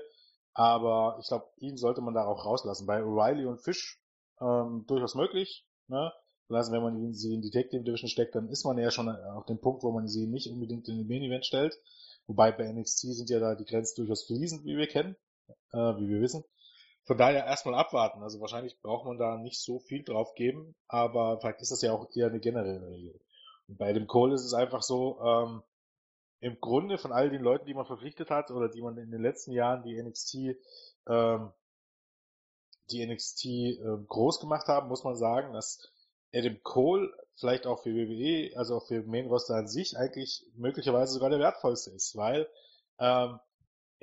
Aber 0.53 1.17
ich 1.21 1.27
glaube, 1.27 1.47
ihn 1.57 1.77
sollte 1.77 2.01
man 2.01 2.13
da 2.13 2.25
auch 2.25 2.45
rauslassen. 2.45 2.85
Bei 2.85 3.01
O'Reilly 3.01 3.47
und 3.47 3.61
Fish 3.63 4.01
ähm, 4.41 4.85
durchaus 4.88 5.15
möglich. 5.15 5.65
Ne? 5.88 6.11
Also 6.49 6.71
wenn 6.71 6.84
man 6.84 6.97
ihn, 6.97 7.13
sie 7.13 7.34
in 7.34 7.41
die 7.41 7.49
Detective 7.49 7.84
Division 7.84 8.09
steckt, 8.09 8.35
dann 8.35 8.49
ist 8.49 8.65
man 8.65 8.77
ja 8.77 8.91
schon 8.91 9.09
auf 9.09 9.45
dem 9.45 9.59
Punkt, 9.59 9.84
wo 9.84 9.91
man 9.91 10.07
sie 10.07 10.27
nicht 10.27 10.51
unbedingt 10.51 10.88
in 10.88 10.97
den 10.97 11.07
Main 11.07 11.23
Event 11.23 11.45
stellt. 11.45 11.75
Wobei 12.27 12.51
bei 12.51 12.71
NXT 12.71 12.99
sind 13.15 13.30
ja 13.30 13.39
da 13.39 13.55
die 13.55 13.65
Grenzen 13.65 13.95
durchaus 14.01 14.25
fließend, 14.25 14.65
wie 14.65 14.77
wir 14.77 14.88
kennen, 14.88 15.15
äh, 15.71 15.77
wie 15.77 16.07
wir 16.09 16.21
wissen. 16.21 16.43
Von 17.05 17.17
daher 17.17 17.45
erstmal 17.45 17.75
abwarten. 17.75 18.23
Also 18.23 18.39
wahrscheinlich 18.39 18.80
braucht 18.81 19.05
man 19.05 19.17
da 19.17 19.38
nicht 19.38 19.59
so 19.59 19.80
viel 19.80 20.03
drauf 20.03 20.35
geben, 20.35 20.75
aber 20.88 21.39
vielleicht 21.39 21.61
ist 21.61 21.71
das 21.71 21.81
ja 21.81 21.91
auch 21.91 22.07
eher 22.13 22.27
eine 22.27 22.39
generelle 22.39 22.88
Regel. 22.88 23.19
Und 23.67 23.77
bei 23.77 23.93
dem 23.93 24.07
Cole 24.07 24.35
ist 24.35 24.45
es 24.45 24.53
einfach 24.53 24.81
so, 24.81 25.19
ähm, 25.21 25.63
im 26.39 26.59
Grunde 26.59 26.97
von 26.97 27.13
all 27.13 27.30
den 27.30 27.41
Leuten, 27.41 27.65
die 27.65 27.73
man 27.73 27.85
verpflichtet 27.85 28.30
hat 28.30 28.51
oder 28.51 28.67
die 28.67 28.81
man 28.81 28.97
in 28.97 29.11
den 29.11 29.21
letzten 29.21 29.51
Jahren 29.51 29.84
die 29.84 30.01
NXT 30.01 30.57
ähm, 31.07 31.51
die 32.91 33.05
NXT 33.05 33.45
äh, 33.45 33.77
groß 34.07 34.39
gemacht 34.39 34.67
haben, 34.67 34.89
muss 34.89 35.03
man 35.03 35.15
sagen, 35.15 35.53
dass 35.53 35.89
Adam 36.34 36.61
Cole 36.63 37.11
vielleicht 37.35 37.65
auch 37.65 37.81
für 37.81 37.93
WWE, 37.93 38.57
also 38.57 38.77
auch 38.77 38.88
für 38.88 39.03
Main 39.03 39.27
Roster 39.27 39.55
an 39.55 39.67
sich 39.67 39.97
eigentlich 39.97 40.45
möglicherweise 40.55 41.13
sogar 41.13 41.30
der 41.30 41.39
wertvollste 41.39 41.91
ist, 41.91 42.15
weil 42.15 42.47
ähm, 42.99 43.39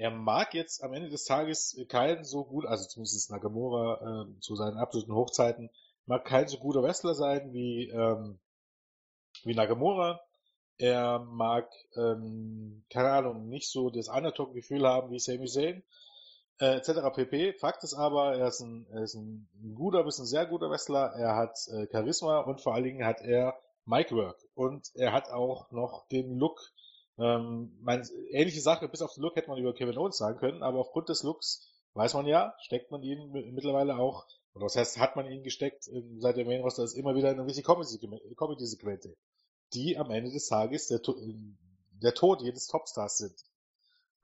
er 0.01 0.10
mag 0.10 0.55
jetzt 0.55 0.82
am 0.82 0.94
Ende 0.94 1.10
des 1.10 1.24
Tages 1.24 1.78
keinen 1.90 2.24
so 2.24 2.47
gut, 2.47 2.64
also 2.64 2.89
zumindest 2.89 3.31
Nagamura 3.31 4.24
äh, 4.31 4.40
zu 4.40 4.56
seinen 4.56 4.78
absoluten 4.78 5.14
Hochzeiten, 5.14 5.68
mag 6.06 6.24
kein 6.24 6.48
so 6.48 6.56
guter 6.56 6.82
Wrestler 6.82 7.14
sein 7.14 7.52
wie, 7.52 7.90
ähm, 7.90 8.40
wie 9.44 9.55
Nagamura. 9.55 10.18
Er 10.78 11.18
mag, 11.18 11.68
ähm, 11.97 12.82
keine 12.89 13.10
Ahnung, 13.10 13.51
nicht 13.51 13.70
so 13.70 13.90
das 13.90 14.09
Underdog-Gefühl 14.09 14.89
haben 14.89 15.10
wie 15.10 15.18
Sami 15.18 15.47
Zayn 15.47 15.82
äh, 16.60 16.77
etc. 16.77 17.14
pp. 17.14 17.52
Fakt 17.59 17.85
ist 17.85 17.93
aber, 17.93 18.36
er 18.36 18.48
ist 18.48 18.60
ein, 18.60 18.86
er 18.90 19.02
ist 19.02 19.16
ein 19.16 19.51
guter 19.74 20.02
bis 20.05 20.18
ein 20.18 20.24
sehr 20.24 20.47
guter 20.47 20.70
Wrestler. 20.70 21.12
Er 21.14 21.36
hat 21.36 21.59
äh, 21.68 21.86
Charisma 21.93 22.40
und 22.40 22.62
vor 22.62 22.72
allen 22.72 22.85
Dingen 22.85 23.05
hat 23.05 23.20
er 23.20 23.55
Micwork 23.85 24.39
und 24.55 24.89
er 24.94 25.12
hat 25.12 25.28
auch 25.28 25.70
noch 25.70 26.09
den 26.09 26.39
Look. 26.39 26.59
Ähm, 27.21 27.77
meine, 27.83 28.09
ähnliche 28.31 28.63
Sache, 28.63 28.89
bis 28.89 29.03
auf 29.03 29.13
den 29.15 29.23
Look 29.23 29.37
hätte 29.37 29.51
man 29.51 29.59
über 29.59 29.75
Kevin 29.75 29.99
Owens 29.99 30.17
sagen 30.17 30.39
können, 30.39 30.63
aber 30.63 30.79
aufgrund 30.79 31.11
des 31.11 31.23
Looks 31.23 31.69
weiß 31.95 32.15
man 32.15 32.27
ja, 32.27 32.55
steckt 32.61 32.91
man 32.91 33.03
ihn 33.03 33.31
mittlerweile 33.53 33.97
auch, 33.97 34.27
oder 34.55 34.65
das 34.65 34.77
heißt, 34.77 34.99
hat 34.99 35.17
man 35.17 35.27
ihn 35.27 35.43
gesteckt, 35.43 35.87
ähm, 35.89 36.21
seit 36.21 36.37
der 36.37 36.47
Main 36.47 36.63
Roster 36.63 36.83
ist 36.83 36.95
immer 36.95 37.15
wieder 37.15 37.31
in 37.31 37.37
irgendwelche 37.37 37.63
Comedy-Segmente, 37.63 39.17
die 39.75 39.99
am 39.99 40.11
Ende 40.11 40.31
des 40.31 40.47
Tages 40.47 40.89
der, 40.89 41.01
der 41.91 42.15
Tod 42.15 42.41
jedes 42.41 42.69
Topstars 42.69 43.19
sind. 43.19 43.39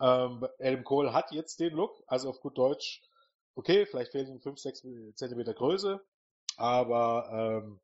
Ähm, 0.01 0.47
Adam 0.59 0.85
Cole 0.85 1.13
hat 1.13 1.33
jetzt 1.33 1.61
den 1.61 1.75
Look, 1.75 2.03
also 2.07 2.31
auf 2.31 2.41
gut 2.41 2.57
Deutsch, 2.57 3.03
okay, 3.57 3.85
vielleicht 3.85 4.13
fehlen 4.13 4.29
ihm 4.29 4.41
5, 4.41 4.59
6 4.59 4.87
Zentimeter 5.15 5.53
Größe, 5.53 6.01
aber 6.57 7.63
ähm, 7.63 7.81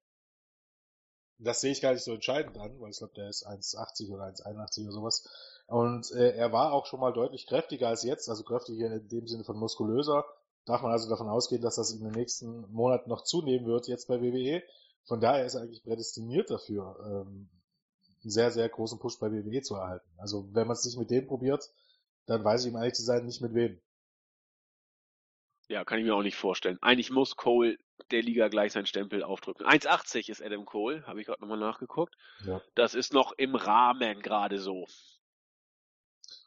das 1.43 1.61
sehe 1.61 1.73
ich 1.73 1.81
gar 1.81 1.93
nicht 1.93 2.05
so 2.05 2.13
entscheidend 2.13 2.57
an, 2.59 2.81
weil 2.81 2.91
ich 2.91 2.99
glaube, 2.99 3.15
der 3.15 3.29
ist 3.29 3.47
1,80 3.47 4.11
oder 4.11 4.25
1,81 4.25 4.83
oder 4.85 4.93
sowas. 4.93 5.29
Und 5.67 6.11
äh, 6.13 6.37
er 6.37 6.53
war 6.53 6.73
auch 6.73 6.87
schon 6.87 7.01
mal 7.01 7.13
deutlich 7.13 7.47
kräftiger 7.47 7.89
als 7.89 8.03
jetzt, 8.03 8.29
also 8.29 8.43
kräftiger 8.45 8.93
in 8.93 9.09
dem 9.09 9.27
Sinne 9.27 9.45
von 9.45 9.57
muskulöser. 9.57 10.25
Darf 10.65 10.83
man 10.83 10.93
also 10.93 11.09
davon 11.09 11.29
ausgehen, 11.29 11.63
dass 11.63 11.77
das 11.77 11.93
in 11.93 12.05
den 12.05 12.13
nächsten 12.13 12.71
Monaten 12.71 13.11
noch 13.11 13.25
zunehmen 13.25 13.67
wird, 13.67 13.89
jetzt 13.89 14.07
bei 14.07 14.21
WWE. 14.21 14.63
Von 15.07 15.21
daher 15.21 15.45
ist 15.45 15.55
er 15.55 15.63
eigentlich 15.63 15.83
prädestiniert 15.83 16.51
dafür, 16.51 16.97
ähm, 17.05 17.51
einen 18.23 18.31
sehr, 18.31 18.53
sehr 18.53 18.69
großen 18.69 18.99
Push 19.01 19.19
bei 19.19 19.33
WWE 19.33 19.63
zu 19.63 19.75
erhalten. 19.75 20.09
Also 20.19 20.49
wenn 20.53 20.69
man 20.69 20.75
es 20.75 20.85
nicht 20.85 20.99
mit 20.99 21.11
dem 21.11 21.27
probiert, 21.27 21.69
dann 22.27 22.45
weiß 22.45 22.65
ich, 22.65 22.71
um 22.73 22.79
ehrlich 22.79 22.95
zu 22.95 23.03
sein, 23.03 23.27
nicht 23.27 23.41
mit 23.41 23.55
wem. 23.55 23.81
Ja, 25.69 25.85
kann 25.85 25.99
ich 25.99 26.05
mir 26.05 26.15
auch 26.15 26.23
nicht 26.23 26.37
vorstellen. 26.37 26.79
Eigentlich 26.83 27.11
muss 27.11 27.37
Cole 27.37 27.79
der 28.11 28.23
Liga 28.23 28.49
gleich 28.49 28.73
seinen 28.73 28.87
Stempel 28.87 29.23
aufdrücken. 29.23 29.65
1,80 29.65 30.31
ist 30.31 30.43
Adam 30.43 30.65
Cole, 30.65 31.07
habe 31.07 31.21
ich 31.21 31.27
gerade 31.27 31.41
nochmal 31.41 31.59
nachgeguckt. 31.59 32.15
Ja. 32.45 32.61
Das 32.75 32.95
ist 32.95 33.13
noch 33.13 33.33
im 33.33 33.55
Rahmen 33.55 34.21
gerade 34.23 34.59
so. 34.59 34.87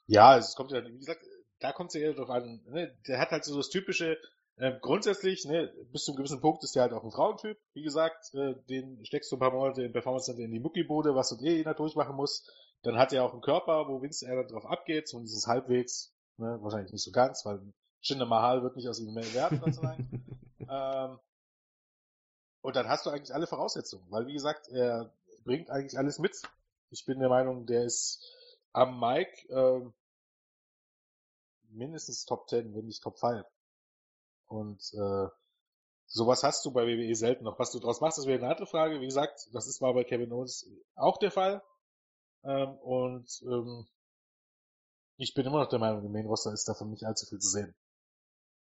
Ja, 0.08 0.38
es 0.38 0.56
kommt 0.56 0.72
ja, 0.72 0.86
wie 0.86 0.98
gesagt, 0.98 1.24
da 1.60 1.72
kommt 1.72 1.90
es 1.90 1.96
ja 1.96 2.02
eher 2.02 2.14
drauf 2.14 2.30
an. 2.30 2.62
Ne? 2.68 2.96
Der 3.08 3.20
hat 3.20 3.32
halt 3.32 3.44
so 3.44 3.58
das 3.58 3.70
typische, 3.70 4.18
äh, 4.58 4.74
grundsätzlich, 4.82 5.46
ne, 5.46 5.74
bis 5.92 6.06
zu 6.06 6.12
einem 6.12 6.18
gewissen 6.18 6.42
Punkt 6.42 6.64
ist 6.64 6.76
der 6.76 6.84
halt 6.84 6.94
auch 6.94 7.04
ein 7.04 7.12
Frauentyp. 7.12 7.58
Wie 7.74 7.84
gesagt, 7.84 8.34
äh, 8.34 8.56
den 8.70 9.04
steckst 9.06 9.32
du 9.32 9.38
ein 9.38 9.40
paar 9.40 9.52
Monate 9.52 9.84
in 9.84 9.92
Performance 9.92 10.26
Center 10.26 10.44
in 10.44 10.52
die 10.52 10.60
Muckibude, 10.60 11.16
was 11.16 11.30
du 11.30 11.44
eh 11.44 11.64
da 11.64 11.74
durchmachen 11.74 12.16
muss. 12.16 12.48
Dann 12.84 12.98
hat 12.98 13.14
er 13.14 13.24
auch 13.24 13.34
einen 13.34 13.42
Körper, 13.42 13.88
wo 13.88 14.02
Vince 14.02 14.28
er 14.28 14.44
drauf 14.46 14.66
abgeht, 14.66 15.12
und 15.14 15.24
dieses 15.24 15.48
halbwegs, 15.48 16.14
ne, 16.38 16.58
wahrscheinlich 16.62 16.92
nicht 16.92 17.04
so 17.04 17.12
ganz, 17.12 17.46
weil 17.46 17.62
Jinder 18.02 18.28
Mahal 18.28 18.62
wird 18.62 18.76
nicht 18.76 18.88
aus 18.88 19.00
ihm 19.00 19.14
mehr 19.14 19.34
werden, 19.34 19.60
Gott 19.60 19.74
sei 19.74 19.82
Dank. 19.82 20.00
ähm, 20.60 21.20
und 22.66 22.76
dann 22.76 22.90
hast 22.90 23.06
du 23.06 23.12
eigentlich 23.12 23.34
alle 23.34 23.46
Voraussetzungen, 23.46 24.10
weil 24.10 24.26
wie 24.26 24.34
gesagt, 24.34 24.70
er 24.70 25.14
bringt 25.44 25.70
eigentlich 25.70 26.00
alles 26.00 26.18
mit. 26.18 26.42
Ich 26.90 27.06
bin 27.06 27.20
der 27.20 27.30
Meinung, 27.30 27.68
der 27.68 27.84
ist 27.84 28.24
am 28.74 29.00
Mike 29.00 29.48
äh, 29.50 29.88
mindestens 31.70 32.26
Top 32.26 32.50
10, 32.50 32.74
wenn 32.74 32.86
nicht 32.86 33.04
Top 33.04 33.20
5. 33.20 33.46
Und 34.48 34.82
äh, 34.94 35.28
sowas 36.08 36.44
hast 36.44 36.66
du 36.66 36.72
bei 36.72 36.88
WWE 36.88 37.16
selten 37.16 37.44
noch. 37.44 37.60
Was 37.60 37.72
du 37.72 37.80
draus 37.80 38.02
machst, 38.02 38.18
ist 38.18 38.26
wieder 38.26 38.38
eine 38.38 38.50
andere 38.50 38.66
Frage. 38.66 39.00
Wie 39.00 39.06
gesagt, 39.06 39.48
das 39.54 39.68
ist 39.68 39.80
war 39.82 39.94
bei 39.94 40.04
Kevin 40.04 40.32
Owens 40.32 40.68
auch 40.96 41.20
der 41.20 41.32
Fall. 41.32 41.62
Ähm, 42.44 42.74
und 42.80 43.44
ähm, 43.44 43.86
ich 45.18 45.36
bin 45.36 45.46
immer 45.46 45.60
noch 45.60 45.70
der 45.70 45.80
Meinung, 45.80 46.04
im 46.04 46.12
Main 46.12 46.26
Roster 46.26 46.52
ist 46.52 46.68
davon 46.68 46.90
nicht 46.90 47.06
allzu 47.06 47.28
viel 47.28 47.40
zu 47.40 47.50
sehen. 47.50 47.76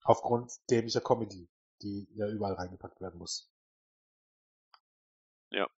Aufgrund 0.02 0.52
dämlicher 0.70 1.00
Comedy, 1.00 1.48
die 1.82 2.08
ja 2.16 2.28
überall 2.28 2.54
reingepackt 2.54 3.00
werden 3.00 3.18
muss. 3.18 3.48
Ja. 5.50 5.68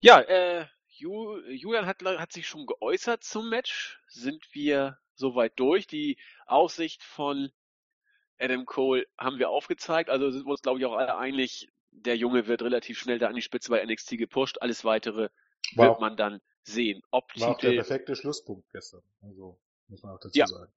Ja, 0.00 0.20
äh, 0.20 0.66
Julian 0.88 1.86
hat, 1.86 2.02
hat 2.02 2.32
sich 2.32 2.46
schon 2.46 2.66
geäußert 2.66 3.24
zum 3.24 3.48
Match. 3.48 4.00
Sind 4.08 4.46
wir 4.52 4.98
soweit 5.14 5.58
durch? 5.58 5.86
Die 5.86 6.18
Aussicht 6.46 7.02
von 7.02 7.50
Adam 8.38 8.66
Cole 8.66 9.06
haben 9.18 9.38
wir 9.38 9.50
aufgezeigt. 9.50 10.10
Also 10.10 10.30
sind 10.30 10.44
wir 10.44 10.50
uns, 10.50 10.62
glaube 10.62 10.78
ich, 10.78 10.86
auch 10.86 10.96
alle 10.96 11.16
einig, 11.16 11.68
der 11.90 12.16
Junge 12.16 12.46
wird 12.46 12.62
relativ 12.62 12.98
schnell 12.98 13.18
da 13.18 13.28
an 13.28 13.34
die 13.34 13.42
Spitze 13.42 13.70
bei 13.70 13.84
NXT 13.84 14.18
gepusht. 14.18 14.58
Alles 14.60 14.84
weitere 14.84 15.30
war 15.74 15.88
wird 15.88 16.00
man 16.00 16.16
dann 16.16 16.40
sehen. 16.62 17.02
Ob 17.10 17.28
war 17.28 17.34
Titel, 17.34 17.50
auch 17.50 17.58
der 17.58 17.72
perfekte 17.82 18.16
Schlusspunkt 18.16 18.68
gestern. 18.70 19.02
Also, 19.22 19.60
muss 19.88 20.02
man 20.02 20.14
auch 20.14 20.20
dazu 20.20 20.36
ja, 20.36 20.46
sagen. 20.46 20.72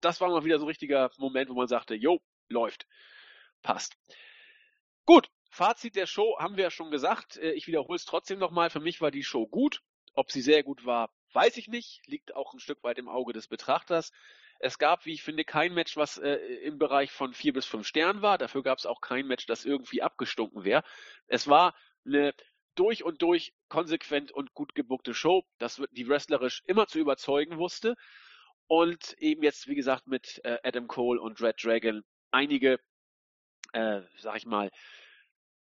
Das 0.00 0.20
war 0.20 0.28
mal 0.28 0.44
wieder 0.44 0.58
so 0.58 0.64
ein 0.64 0.68
richtiger 0.68 1.10
Moment, 1.18 1.50
wo 1.50 1.54
man 1.54 1.68
sagte, 1.68 1.94
jo, 1.94 2.20
läuft. 2.48 2.86
Passt. 3.62 3.96
Gut, 5.04 5.30
Fazit 5.58 5.96
der 5.96 6.06
Show 6.06 6.38
haben 6.38 6.56
wir 6.56 6.62
ja 6.62 6.70
schon 6.70 6.92
gesagt. 6.92 7.36
Äh, 7.36 7.50
ich 7.50 7.66
wiederhole 7.66 7.96
es 7.96 8.04
trotzdem 8.04 8.38
nochmal. 8.38 8.70
Für 8.70 8.78
mich 8.78 9.00
war 9.00 9.10
die 9.10 9.24
Show 9.24 9.48
gut. 9.48 9.82
Ob 10.14 10.30
sie 10.30 10.40
sehr 10.40 10.62
gut 10.62 10.86
war, 10.86 11.10
weiß 11.32 11.56
ich 11.56 11.66
nicht. 11.66 12.06
Liegt 12.06 12.34
auch 12.36 12.54
ein 12.54 12.60
Stück 12.60 12.84
weit 12.84 12.96
im 12.98 13.08
Auge 13.08 13.32
des 13.32 13.48
Betrachters. 13.48 14.12
Es 14.60 14.78
gab, 14.78 15.04
wie 15.04 15.14
ich 15.14 15.24
finde, 15.24 15.44
kein 15.44 15.74
Match, 15.74 15.96
was 15.96 16.16
äh, 16.16 16.36
im 16.62 16.78
Bereich 16.78 17.10
von 17.10 17.34
vier 17.34 17.52
bis 17.52 17.66
fünf 17.66 17.88
Sternen 17.88 18.22
war. 18.22 18.38
Dafür 18.38 18.62
gab 18.62 18.78
es 18.78 18.86
auch 18.86 19.00
kein 19.00 19.26
Match, 19.26 19.46
das 19.46 19.64
irgendwie 19.64 20.00
abgestunken 20.00 20.62
wäre. 20.62 20.84
Es 21.26 21.48
war 21.48 21.74
eine 22.06 22.34
durch 22.76 23.02
und 23.02 23.20
durch 23.20 23.52
konsequent 23.68 24.30
und 24.30 24.54
gut 24.54 24.76
gebuckte 24.76 25.12
Show, 25.12 25.44
das 25.58 25.82
die 25.90 26.08
wrestlerisch 26.08 26.62
immer 26.66 26.86
zu 26.86 27.00
überzeugen 27.00 27.58
wusste. 27.58 27.96
Und 28.68 29.14
eben 29.18 29.42
jetzt, 29.42 29.66
wie 29.66 29.74
gesagt, 29.74 30.06
mit 30.06 30.40
äh, 30.44 30.58
Adam 30.62 30.86
Cole 30.86 31.20
und 31.20 31.40
Red 31.40 31.56
Dragon 31.64 32.04
einige, 32.30 32.78
äh, 33.72 34.02
sag 34.18 34.36
ich 34.36 34.46
mal, 34.46 34.70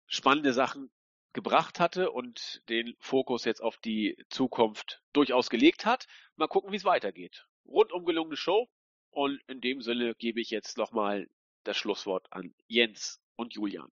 spannende 0.08 0.54
Sachen 0.54 0.90
gebracht 1.34 1.80
hatte 1.80 2.12
und 2.12 2.62
den 2.70 2.96
Fokus 3.00 3.46
jetzt 3.46 3.62
auf 3.62 3.78
die 3.78 4.18
Zukunft 4.30 5.04
durchaus 5.14 5.50
gelegt 5.50 5.86
hat. 5.86 6.08
Mal 6.36 6.48
gucken, 6.48 6.72
wie 6.72 6.78
es 6.78 6.86
weitergeht. 6.86 7.46
Rundum 7.66 8.06
gelungene 8.06 8.38
Show. 8.38 8.68
Und 9.12 9.40
in 9.48 9.62
dem 9.62 9.82
Sinne 9.82 10.16
gebe 10.16 10.42
ich 10.42 10.50
jetzt 10.50 10.78
nochmal 10.78 11.28
das 11.64 11.78
Schlusswort 11.78 12.28
an 12.32 12.54
Jens 12.68 13.20
und 13.36 13.54
Julian. 13.54 13.92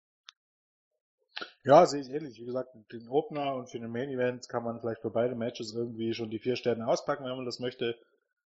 Ja, 1.64 1.86
sehe 1.86 2.02
ich 2.02 2.10
ähnlich. 2.10 2.40
Wie 2.40 2.46
gesagt, 2.46 2.70
den 2.92 3.08
Opener 3.10 3.56
und 3.56 3.70
für 3.70 3.80
den 3.80 3.92
Main 3.92 4.10
Event 4.10 4.48
kann 4.48 4.64
man 4.64 4.80
vielleicht 4.80 5.02
für 5.02 5.12
beide 5.12 5.36
Matches 5.36 5.74
irgendwie 5.74 6.14
schon 6.14 6.30
die 6.30 6.40
vier 6.40 6.56
Sterne 6.56 6.88
auspacken, 6.88 7.26
wenn 7.26 7.36
man 7.36 7.46
das 7.46 7.60
möchte. 7.60 7.98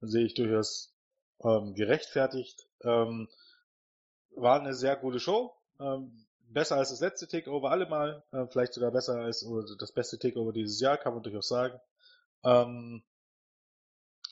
Dann 0.02 0.10
sehe 0.10 0.26
ich 0.26 0.34
durchaus 0.34 0.94
ähm, 1.44 1.74
gerechtfertigt. 1.76 2.68
Ähm, 2.84 3.30
war 4.36 4.60
eine 4.60 4.74
sehr 4.74 4.96
gute 4.98 5.20
Show. 5.20 5.56
Ähm, 5.80 6.26
besser 6.54 6.78
als 6.78 6.90
das 6.90 7.02
letzte 7.02 7.28
Takeover 7.28 7.72
allemal. 7.72 8.24
Äh, 8.32 8.46
vielleicht 8.48 8.74
sogar 8.74 8.92
besser 8.92 9.16
als 9.16 9.44
oder 9.46 9.66
das 9.78 9.92
beste 9.92 10.18
Takeover 10.18 10.54
dieses 10.54 10.80
Jahr, 10.80 10.98
kann 10.98 11.14
man 11.14 11.24
durchaus 11.24 11.48
sagen. 11.48 11.80
Ähm, 12.44 13.04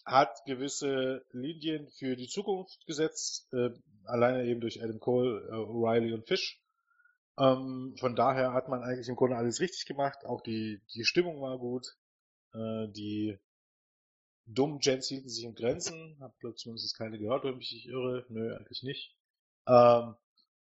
hat 0.05 0.43
gewisse 0.45 1.25
Linien 1.31 1.87
für 1.89 2.15
die 2.15 2.27
Zukunft 2.27 2.85
gesetzt, 2.87 3.47
äh, 3.53 3.69
alleine 4.05 4.45
eben 4.45 4.61
durch 4.61 4.83
Adam 4.83 4.99
Cole, 4.99 5.47
äh, 5.49 5.53
O'Reilly 5.53 6.13
und 6.13 6.27
Fish. 6.27 6.61
Ähm, 7.37 7.95
von 7.99 8.15
daher 8.15 8.53
hat 8.53 8.67
man 8.67 8.83
eigentlich 8.83 9.07
im 9.07 9.15
Grunde 9.15 9.37
alles 9.37 9.59
richtig 9.59 9.85
gemacht. 9.85 10.25
Auch 10.25 10.41
die, 10.41 10.81
die 10.93 11.05
Stimmung 11.05 11.41
war 11.41 11.57
gut. 11.57 11.87
Äh, 12.53 12.87
die 12.89 13.39
dummen 14.45 14.79
Jets 14.81 15.07
hielten 15.07 15.29
sich 15.29 15.45
in 15.45 15.55
Grenzen. 15.55 16.17
Hab 16.19 16.37
glaube 16.39 16.55
zumindest 16.55 16.97
keine 16.97 17.17
gehört, 17.17 17.43
wenn 17.43 17.57
mich 17.57 17.71
nicht 17.71 17.87
irre. 17.87 18.25
Nö, 18.29 18.55
eigentlich 18.55 18.83
nicht. 18.83 19.15
Ähm, 19.67 20.15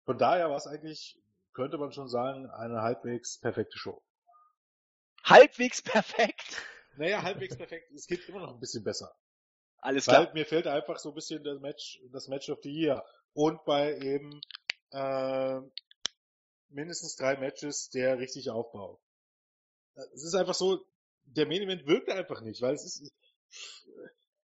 von 0.06 0.18
daher 0.18 0.50
war 0.50 0.58
es 0.58 0.68
eigentlich, 0.68 1.20
könnte 1.54 1.78
man 1.78 1.92
schon 1.92 2.08
sagen, 2.08 2.50
eine 2.50 2.82
halbwegs 2.82 3.40
perfekte 3.40 3.78
Show. 3.78 4.02
Halbwegs 5.24 5.82
perfekt? 5.82 6.62
Naja, 6.98 7.22
halbwegs 7.22 7.56
perfekt. 7.56 7.92
Es 7.92 8.08
geht 8.08 8.28
immer 8.28 8.40
noch 8.40 8.54
ein 8.54 8.60
bisschen 8.60 8.84
besser. 8.84 9.16
Alles 9.78 10.06
klar. 10.06 10.28
Weil 10.28 10.34
mir 10.34 10.46
fehlt 10.46 10.68
einfach 10.68 11.00
so 11.00 11.10
ein 11.10 11.16
bisschen 11.16 11.44
das 11.44 11.60
Match, 11.60 12.00
das 12.12 12.28
Match 12.28 12.50
of 12.50 12.60
the 12.64 12.72
Year. 12.72 13.04
Und 13.34 13.64
bei 13.66 13.98
eben 13.98 14.42
äh, 14.92 15.60
mindestens 16.70 17.16
drei 17.16 17.38
Matches 17.38 17.90
der 17.90 18.20
richtig 18.20 18.50
Aufbau. 18.50 19.02
Es 20.14 20.24
ist 20.24 20.36
einfach 20.36 20.54
so, 20.54 20.86
der 21.26 21.48
Main 21.48 21.62
Event 21.62 21.86
wirkt 21.86 22.10
einfach 22.10 22.42
nicht, 22.42 22.62
weil 22.62 22.74
es 22.74 22.84
ist 22.84 23.14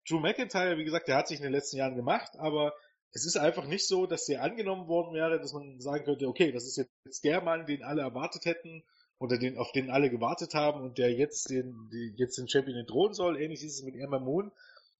Drew 0.07 0.19
McIntyre, 0.19 0.77
wie 0.77 0.85
gesagt, 0.85 1.07
der 1.07 1.17
hat 1.17 1.27
sich 1.27 1.37
in 1.37 1.43
den 1.43 1.51
letzten 1.51 1.77
Jahren 1.77 1.95
gemacht, 1.95 2.31
aber 2.37 2.73
es 3.11 3.25
ist 3.25 3.37
einfach 3.37 3.65
nicht 3.65 3.87
so, 3.87 4.05
dass 4.05 4.25
der 4.25 4.43
angenommen 4.43 4.87
worden 4.87 5.13
wäre, 5.13 5.39
dass 5.39 5.53
man 5.53 5.79
sagen 5.79 6.05
könnte, 6.05 6.27
okay, 6.27 6.51
das 6.51 6.65
ist 6.65 6.77
jetzt 6.77 7.23
der 7.23 7.41
Mann, 7.41 7.65
den 7.65 7.83
alle 7.83 8.01
erwartet 8.01 8.45
hätten 8.45 8.83
oder 9.17 9.37
den, 9.37 9.57
auf 9.57 9.71
den 9.71 9.89
alle 9.89 10.09
gewartet 10.09 10.53
haben 10.53 10.81
und 10.81 10.97
der 10.97 11.13
jetzt 11.13 11.49
den, 11.49 11.89
die, 11.91 12.13
jetzt 12.17 12.37
den 12.37 12.47
Champion 12.47 12.77
entthronen 12.77 13.13
soll. 13.13 13.41
Ähnlich 13.41 13.63
ist 13.63 13.75
es 13.75 13.83
mit 13.83 13.95
Emma 13.95 14.19
Moon. 14.19 14.51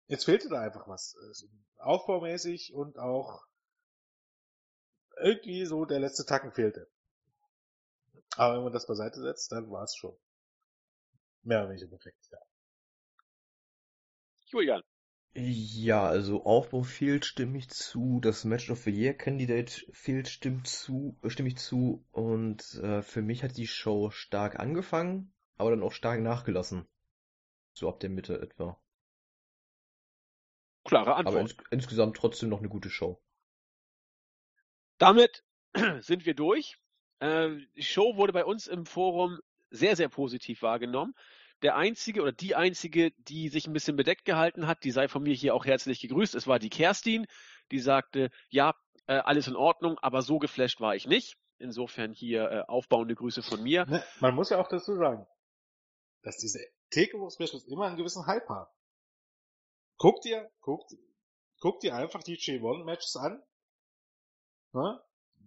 Jetzt 0.07 0.25
fehlte 0.25 0.49
da 0.49 0.61
einfach 0.61 0.88
was. 0.88 1.15
Also, 1.27 1.47
aufbaumäßig 1.77 2.73
und 2.73 2.97
auch 2.97 3.45
irgendwie 5.21 5.65
so 5.65 5.85
der 5.85 5.99
letzte 5.99 6.25
Tacken 6.25 6.51
fehlte. 6.51 6.88
Aber 8.35 8.55
wenn 8.55 8.63
man 8.63 8.73
das 8.73 8.88
beiseite 8.88 9.21
setzt, 9.21 9.51
dann 9.51 9.69
war 9.69 9.84
es 9.84 9.95
schon. 9.95 10.15
Mehr 11.43 11.61
oder 11.61 11.69
weniger 11.69 11.88
perfekt, 11.88 12.27
ja. 12.31 12.38
Julian. 14.47 14.81
Ja, 15.39 16.07
also 16.07 16.45
Aufbau 16.45 16.81
fehlt, 16.81 17.23
stimme 17.23 17.59
ich 17.59 17.69
zu. 17.69 18.19
Das 18.19 18.43
Match 18.43 18.72
of 18.72 18.80
the 18.80 18.89
Year 18.89 19.14
Candidate 19.14 19.85
fehlt, 19.91 20.27
stimmt 20.30 20.65
zu, 20.65 21.15
äh, 21.22 21.30
stimme 21.30 21.49
ich 21.49 21.57
zu. 21.57 22.03
Und 22.11 22.73
äh, 22.81 23.03
für 23.03 23.22
mich 23.22 23.43
hat 23.43 23.55
die 23.55 23.68
Show 23.68 24.09
stark 24.09 24.59
angefangen, 24.59 25.31
aber 25.57 25.69
dann 25.69 25.84
auch 25.84 25.91
stark 25.91 26.22
nachgelassen. 26.22 26.88
So 27.73 27.88
ab 27.88 27.99
der 27.99 28.09
Mitte 28.09 28.41
etwa. 28.41 28.81
Klare 30.84 31.14
Antwort. 31.14 31.35
Aber 31.35 31.41
ins 31.41 31.55
insgesamt 31.69 32.18
trotzdem 32.18 32.49
noch 32.49 32.59
eine 32.59 32.69
gute 32.69 32.89
Show. 32.89 33.22
Damit 34.97 35.43
sind 35.99 36.26
wir 36.26 36.34
durch. 36.34 36.80
Äh, 37.19 37.57
die 37.76 37.84
Show 37.84 38.15
wurde 38.15 38.34
bei 38.34 38.43
uns 38.43 38.65
im 38.65 38.88
Forum 38.88 39.39
sehr, 39.69 39.95
sehr 39.95 40.09
positiv 40.09 40.64
wahrgenommen. 40.64 41.14
Der 41.61 41.75
einzige 41.75 42.21
oder 42.21 42.31
die 42.31 42.55
einzige, 42.55 43.11
die 43.17 43.49
sich 43.49 43.67
ein 43.67 43.73
bisschen 43.73 43.95
bedeckt 43.95 44.25
gehalten 44.25 44.67
hat, 44.67 44.84
die 44.84 44.91
sei 44.91 45.07
von 45.07 45.23
mir 45.23 45.34
hier 45.34 45.55
auch 45.55 45.65
herzlich 45.65 45.99
gegrüßt. 45.99 46.35
Es 46.35 46.47
war 46.47 46.59
die 46.59 46.69
Kerstin, 46.69 47.25
die 47.71 47.79
sagte, 47.79 48.29
ja, 48.49 48.75
äh, 49.07 49.17
alles 49.17 49.47
in 49.47 49.55
Ordnung, 49.55 49.97
aber 49.99 50.21
so 50.21 50.39
geflasht 50.39 50.79
war 50.79 50.95
ich 50.95 51.07
nicht. 51.07 51.38
Insofern 51.59 52.13
hier 52.13 52.51
äh, 52.51 52.61
aufbauende 52.67 53.15
Grüße 53.15 53.41
von 53.41 53.63
mir. 53.63 53.85
Ne, 53.88 54.03
man 54.19 54.35
muss 54.35 54.51
ja 54.51 54.59
auch 54.59 54.67
dazu 54.67 54.95
sagen, 54.95 55.25
dass 56.21 56.38
diese 56.38 56.59
Takeover-Specials 56.91 57.65
immer 57.65 57.88
einen 57.88 57.97
gewissen 57.97 58.27
Hype 58.27 58.47
haben. 58.47 58.69
Guck 59.97 60.21
dir, 60.21 60.51
guck, 60.59 60.88
guck 61.59 61.79
dir 61.79 61.95
einfach 61.95 62.21
die 62.21 62.38
G1-Matches 62.38 63.15
an. 63.15 63.43
Ne? 64.73 65.01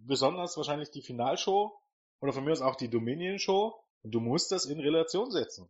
besonders 0.05 0.57
wahrscheinlich 0.57 0.91
die 0.91 1.01
Finalshow 1.01 1.79
oder 2.19 2.33
von 2.33 2.43
mir 2.43 2.51
aus 2.51 2.61
auch 2.61 2.75
die 2.75 2.89
Dominion-Show 2.89 3.83
du 4.03 4.19
musst 4.19 4.51
das 4.51 4.65
in 4.65 4.79
Relation 4.79 5.31
setzen. 5.31 5.69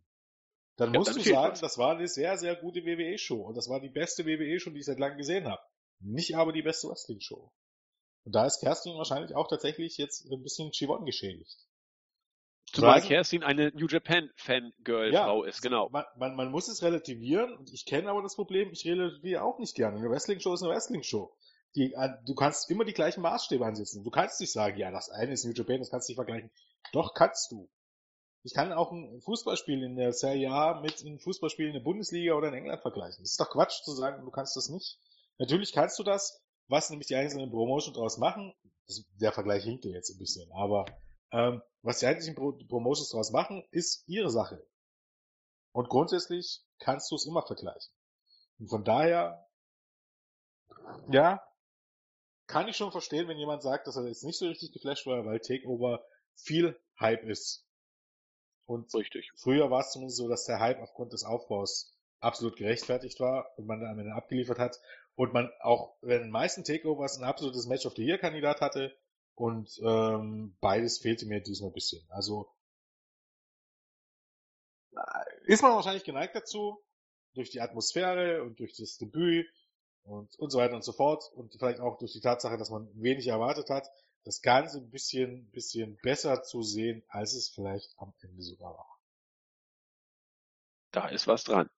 Dann 0.76 0.92
ja, 0.92 0.98
musst 0.98 1.10
dann 1.10 1.22
du 1.22 1.28
sagen, 1.28 1.58
das 1.60 1.78
war 1.78 1.96
eine 1.96 2.08
sehr, 2.08 2.38
sehr 2.38 2.56
gute 2.56 2.84
WWE-Show 2.84 3.40
und 3.40 3.56
das 3.56 3.68
war 3.68 3.80
die 3.80 3.90
beste 3.90 4.24
WWE-Show, 4.24 4.70
die 4.70 4.78
ich 4.78 4.86
seit 4.86 4.98
langem 4.98 5.18
gesehen 5.18 5.46
habe. 5.46 5.62
Nicht 6.00 6.36
aber 6.36 6.52
die 6.52 6.62
beste 6.62 6.88
Wrestling-Show. 6.88 7.52
Und 8.24 8.34
da 8.34 8.46
ist 8.46 8.60
Kerstin 8.60 8.96
wahrscheinlich 8.96 9.34
auch 9.34 9.48
tatsächlich 9.48 9.98
jetzt 9.98 10.30
ein 10.30 10.42
bisschen 10.42 10.70
G1 10.70 11.04
geschädigt. 11.04 11.56
Zumal 12.72 12.94
also, 12.94 13.08
Kerstin 13.08 13.42
eine 13.42 13.70
New 13.74 13.86
Japan 13.86 14.30
Fangirl-Frau 14.36 15.44
ja, 15.44 15.48
ist, 15.48 15.60
genau. 15.60 15.90
Man, 15.90 16.04
man, 16.16 16.36
man 16.36 16.50
muss 16.50 16.68
es 16.68 16.82
relativieren 16.82 17.54
und 17.54 17.70
ich 17.72 17.84
kenne 17.84 18.08
aber 18.08 18.22
das 18.22 18.34
Problem, 18.34 18.70
ich 18.72 18.86
relativiere 18.86 19.42
auch 19.42 19.58
nicht 19.58 19.74
gerne. 19.74 19.98
Eine 19.98 20.08
Wrestling-Show 20.08 20.54
ist 20.54 20.62
eine 20.62 20.72
Wrestling-Show 20.72 21.36
die, 21.74 21.94
äh, 21.94 22.10
du 22.26 22.34
kannst 22.34 22.70
immer 22.70 22.84
die 22.84 22.92
gleichen 22.92 23.22
Maßstäbe 23.22 23.64
ansetzen. 23.64 24.04
Du 24.04 24.10
kannst 24.10 24.40
nicht 24.40 24.52
sagen, 24.52 24.78
ja, 24.78 24.90
das 24.90 25.10
eine 25.10 25.32
ist 25.32 25.44
New 25.44 25.52
Japan, 25.52 25.78
das 25.78 25.90
kannst 25.90 26.08
du 26.08 26.12
nicht 26.12 26.18
vergleichen. 26.18 26.50
Doch, 26.92 27.14
kannst 27.14 27.50
du. 27.50 27.68
Ich 28.44 28.54
kann 28.54 28.72
auch 28.72 28.90
ein 28.90 29.20
Fußballspiel 29.20 29.82
in 29.84 29.96
der 29.96 30.12
Serie 30.12 30.50
A 30.50 30.80
mit 30.80 31.00
einem 31.00 31.20
Fußballspiel 31.20 31.68
in 31.68 31.74
der 31.74 31.80
Bundesliga 31.80 32.34
oder 32.34 32.48
in 32.48 32.54
England 32.54 32.82
vergleichen. 32.82 33.22
Das 33.22 33.32
ist 33.32 33.40
doch 33.40 33.50
Quatsch 33.50 33.82
zu 33.84 33.92
sagen, 33.92 34.24
du 34.24 34.30
kannst 34.30 34.56
das 34.56 34.68
nicht. 34.68 34.98
Natürlich 35.38 35.72
kannst 35.72 35.98
du 35.98 36.02
das, 36.02 36.42
was 36.68 36.90
nämlich 36.90 37.06
die 37.06 37.16
einzelnen 37.16 37.50
Promotions 37.50 37.94
daraus 37.94 38.18
machen, 38.18 38.54
das, 38.86 39.04
der 39.20 39.32
Vergleich 39.32 39.64
hinkt 39.64 39.84
dir 39.84 39.92
jetzt 39.92 40.10
ein 40.10 40.18
bisschen, 40.18 40.50
aber 40.52 40.86
ähm, 41.30 41.62
was 41.82 42.00
die 42.00 42.06
einzelnen 42.06 42.36
Pro 42.36 42.52
Promotions 42.68 43.10
daraus 43.10 43.30
machen, 43.30 43.64
ist 43.70 44.04
ihre 44.06 44.30
Sache. 44.30 44.64
Und 45.72 45.88
grundsätzlich 45.88 46.62
kannst 46.78 47.10
du 47.10 47.14
es 47.14 47.26
immer 47.26 47.42
vergleichen. 47.42 47.92
Und 48.58 48.68
von 48.68 48.84
daher, 48.84 49.46
ja, 51.10 51.42
kann 52.46 52.68
ich 52.68 52.76
schon 52.76 52.92
verstehen, 52.92 53.28
wenn 53.28 53.38
jemand 53.38 53.62
sagt, 53.62 53.86
dass 53.86 53.96
er 53.96 54.06
jetzt 54.06 54.24
nicht 54.24 54.38
so 54.38 54.46
richtig 54.46 54.72
geflasht 54.72 55.06
war, 55.06 55.24
weil 55.24 55.40
Takeover 55.40 56.04
viel 56.34 56.78
Hype 57.00 57.24
ist. 57.24 57.66
Und 58.72 58.94
Richtig. 58.94 59.30
früher 59.36 59.70
war 59.70 59.80
es 59.80 59.90
zumindest 59.90 60.16
so, 60.16 60.28
dass 60.28 60.46
der 60.46 60.58
Hype 60.58 60.80
aufgrund 60.80 61.12
des 61.12 61.24
Aufbaus 61.24 61.94
absolut 62.20 62.56
gerechtfertigt 62.56 63.20
war 63.20 63.46
und 63.58 63.66
man 63.66 63.84
am 63.84 63.98
Ende 63.98 64.14
abgeliefert 64.14 64.58
hat 64.58 64.80
und 65.14 65.34
man 65.34 65.50
auch 65.60 66.00
in 66.02 66.08
den 66.08 66.30
meisten 66.30 66.64
Takeovers 66.64 67.18
ein 67.18 67.24
absolutes 67.24 67.66
Match 67.66 67.84
of 67.84 67.94
the 67.94 68.04
Year 68.04 68.16
Kandidat 68.16 68.62
hatte 68.62 68.96
und 69.34 69.78
ähm, 69.84 70.56
beides 70.60 70.98
fehlte 70.98 71.26
mir 71.26 71.42
diesmal 71.42 71.70
ein 71.70 71.74
bisschen. 71.74 72.02
Also 72.08 72.50
ist 75.44 75.62
man 75.62 75.72
wahrscheinlich 75.72 76.04
geneigt 76.04 76.34
dazu, 76.34 76.82
durch 77.34 77.50
die 77.50 77.60
Atmosphäre 77.60 78.42
und 78.42 78.58
durch 78.58 78.74
das 78.74 78.96
Debüt 78.96 79.46
und, 80.02 80.34
und 80.38 80.50
so 80.50 80.58
weiter 80.58 80.74
und 80.74 80.84
so 80.84 80.92
fort. 80.92 81.24
Und 81.34 81.54
vielleicht 81.58 81.80
auch 81.80 81.98
durch 81.98 82.12
die 82.12 82.20
Tatsache, 82.20 82.56
dass 82.56 82.70
man 82.70 82.88
wenig 82.94 83.26
erwartet 83.26 83.68
hat, 83.70 83.88
das 84.24 84.42
Ganze 84.42 84.78
ein 84.78 84.90
bisschen, 84.90 85.50
bisschen 85.50 85.96
besser 86.02 86.42
zu 86.42 86.62
sehen, 86.62 87.02
als 87.08 87.34
es 87.34 87.48
vielleicht 87.48 87.92
am 87.98 88.12
Ende 88.20 88.42
sogar 88.42 88.74
war. 88.74 88.98
Da 90.92 91.08
ist 91.08 91.26
was 91.26 91.44
dran. 91.44 91.70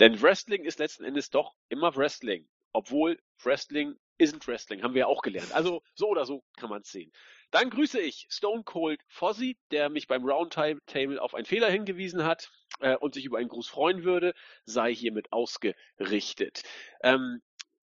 Denn 0.00 0.20
Wrestling 0.20 0.64
ist 0.64 0.78
letzten 0.78 1.04
Endes 1.04 1.30
doch 1.30 1.54
immer 1.68 1.94
Wrestling. 1.96 2.48
Obwohl 2.72 3.20
Wrestling 3.42 3.96
isn't 4.18 4.46
Wrestling, 4.46 4.82
haben 4.82 4.94
wir 4.94 5.00
ja 5.00 5.06
auch 5.06 5.22
gelernt. 5.22 5.52
Also 5.52 5.82
so 5.94 6.08
oder 6.08 6.24
so 6.26 6.42
kann 6.56 6.70
man 6.70 6.82
es 6.82 6.90
sehen. 6.90 7.12
Dann 7.52 7.70
grüße 7.70 8.00
ich 8.00 8.26
Stone 8.30 8.64
Cold 8.64 9.00
Fozzy, 9.06 9.56
der 9.70 9.88
mich 9.88 10.08
beim 10.08 10.24
Roundtable 10.24 11.22
auf 11.22 11.34
einen 11.34 11.46
Fehler 11.46 11.70
hingewiesen 11.70 12.24
hat 12.24 12.50
äh, 12.80 12.96
und 12.96 13.14
sich 13.14 13.24
über 13.24 13.38
einen 13.38 13.48
Gruß 13.48 13.68
freuen 13.68 14.02
würde, 14.02 14.34
sei 14.64 14.92
hiermit 14.92 15.32
ausgerichtet. 15.32 16.64
Ähm, 17.02 17.42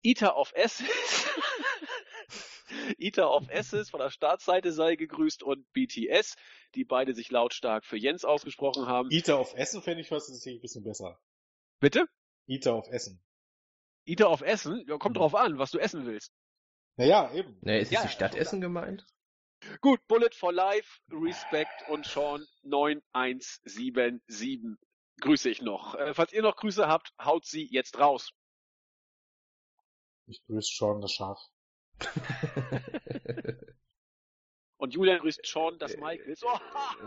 Eater 0.05 0.37
of 0.37 0.53
Asses 0.57 0.87
Ita 2.99 3.27
of 3.27 3.49
Esses 3.49 3.91
von 3.91 4.01
der 4.01 4.11
Startseite 4.11 4.73
sei 4.73 4.97
gegrüßt 4.97 5.43
und 5.43 5.71
BTS, 5.73 6.37
die 6.75 6.85
beide 6.85 7.15
sich 7.15 7.31
lautstark 7.31 7.85
für 7.85 7.97
Jens 7.97 8.25
ausgesprochen 8.25 8.87
haben. 8.87 9.11
Ita 9.11 9.37
of 9.37 9.55
Essen 9.55 9.83
fände 9.83 10.01
ich 10.01 10.09
fast 10.09 10.31
ein 10.31 10.61
bisschen 10.61 10.85
besser. 10.85 11.21
Bitte? 11.81 12.07
Ita 12.47 12.73
of 12.73 12.89
Essen. 12.89 13.23
Ita 14.05 14.27
of 14.27 14.43
Essen? 14.43 14.85
Ja, 14.87 14.99
kommt 14.99 15.17
hm. 15.17 15.21
drauf 15.21 15.35
an, 15.35 15.59
was 15.59 15.71
du 15.71 15.79
essen 15.79 16.07
willst. 16.07 16.33
Naja, 16.97 17.33
eben. 17.35 17.59
Naja, 17.61 17.81
ist 17.81 17.93
ja, 17.93 18.03
die 18.03 18.09
Stadt 18.09 18.35
Essen 18.35 18.61
gemeint? 18.61 19.07
Gut, 19.81 20.07
Bullet 20.07 20.31
for 20.33 20.53
Life, 20.53 21.01
Respect 21.11 21.89
und 21.89 22.07
Sean 22.07 22.47
9177 22.63 24.77
grüße 25.21 25.51
ich 25.51 25.63
noch. 25.63 25.95
Äh, 25.95 26.15
falls 26.15 26.33
ihr 26.33 26.43
noch 26.43 26.57
Grüße 26.57 26.87
habt, 26.87 27.13
haut 27.23 27.47
sie 27.47 27.67
jetzt 27.71 27.99
raus. 27.99 28.33
Ich 30.27 30.43
grüße 30.45 30.75
Sean 30.77 31.01
das 31.01 31.13
Schaf. 31.13 31.39
Und 34.79 34.93
Julian 34.93 35.19
grüßt 35.21 35.41
Sean 35.45 35.79
das 35.79 35.97
Michaels. 35.97 36.43
Oh. 36.45 36.59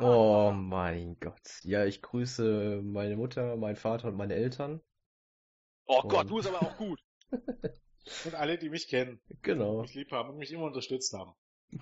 oh 0.02 0.52
mein 0.52 1.20
Gott. 1.20 1.64
Ja, 1.64 1.86
ich 1.86 2.02
grüße 2.02 2.82
meine 2.84 3.16
Mutter, 3.16 3.56
meinen 3.58 3.76
Vater 3.76 4.08
und 4.08 4.18
meine 4.18 4.34
Eltern. 4.34 4.82
Oh 5.86 6.02
und... 6.02 6.10
Gott, 6.10 6.30
du 6.30 6.38
bist 6.38 6.48
aber 6.48 6.64
auch 6.64 6.78
gut. 6.78 7.00
und 7.32 8.34
alle, 8.34 8.58
die 8.58 8.70
mich 8.70 8.88
kennen. 8.88 9.22
Genau. 9.44 9.82
Mich 9.82 9.94
lieb 9.94 10.12
haben 10.12 10.32
und 10.32 10.38
mich 10.38 10.52
immer 10.52 10.64
unterstützt 10.64 11.14
haben. 11.14 11.34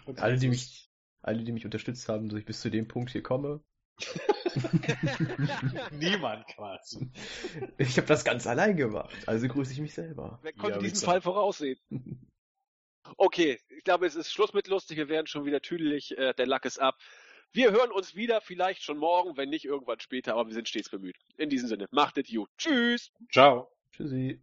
Und 0.05 0.21
alle, 0.21 0.37
die 0.37 0.49
mich, 0.49 0.91
alle, 1.21 1.43
die 1.43 1.53
mich 1.53 1.63
unterstützt 1.63 2.09
haben, 2.09 2.27
dass 2.27 2.39
ich 2.39 2.45
bis 2.45 2.59
zu 2.59 2.69
dem 2.69 2.89
Punkt 2.89 3.11
hier 3.11 3.23
komme. 3.23 3.63
Niemand 5.91 6.45
quasi. 6.47 7.09
Ich 7.77 7.97
habe 7.97 8.07
das 8.07 8.23
ganz 8.25 8.45
allein 8.45 8.75
gemacht, 8.75 9.15
also 9.25 9.47
grüße 9.47 9.71
ich 9.71 9.79
mich 9.79 9.93
selber. 9.93 10.39
Wer 10.43 10.53
konnte 10.53 10.77
ja, 10.77 10.83
diesen 10.83 11.05
Fall 11.05 11.21
voraussehen? 11.21 11.79
Okay, 13.15 13.59
ich 13.69 13.83
glaube, 13.83 14.05
es 14.05 14.15
ist 14.15 14.31
Schluss 14.31 14.53
mit 14.53 14.67
lustig. 14.67 14.97
Wir 14.97 15.09
werden 15.09 15.27
schon 15.27 15.45
wieder 15.45 15.61
tüdelig. 15.61 16.17
Äh, 16.17 16.33
der 16.33 16.47
Lack 16.47 16.65
ist 16.65 16.79
ab. 16.79 16.97
Wir 17.53 17.71
hören 17.71 17.91
uns 17.91 18.15
wieder, 18.15 18.41
vielleicht 18.41 18.83
schon 18.83 18.97
morgen, 18.97 19.37
wenn 19.37 19.49
nicht 19.49 19.65
irgendwann 19.65 19.99
später, 19.99 20.33
aber 20.33 20.47
wir 20.47 20.53
sind 20.53 20.67
stets 20.67 20.89
bemüht. 20.89 21.15
In 21.37 21.49
diesem 21.49 21.69
Sinne, 21.69 21.87
macht 21.91 22.17
es 22.17 22.29
gut. 22.29 22.49
Tschüss. 22.57 23.11
Ciao. 23.31 23.71
Tschüssi. 23.91 24.41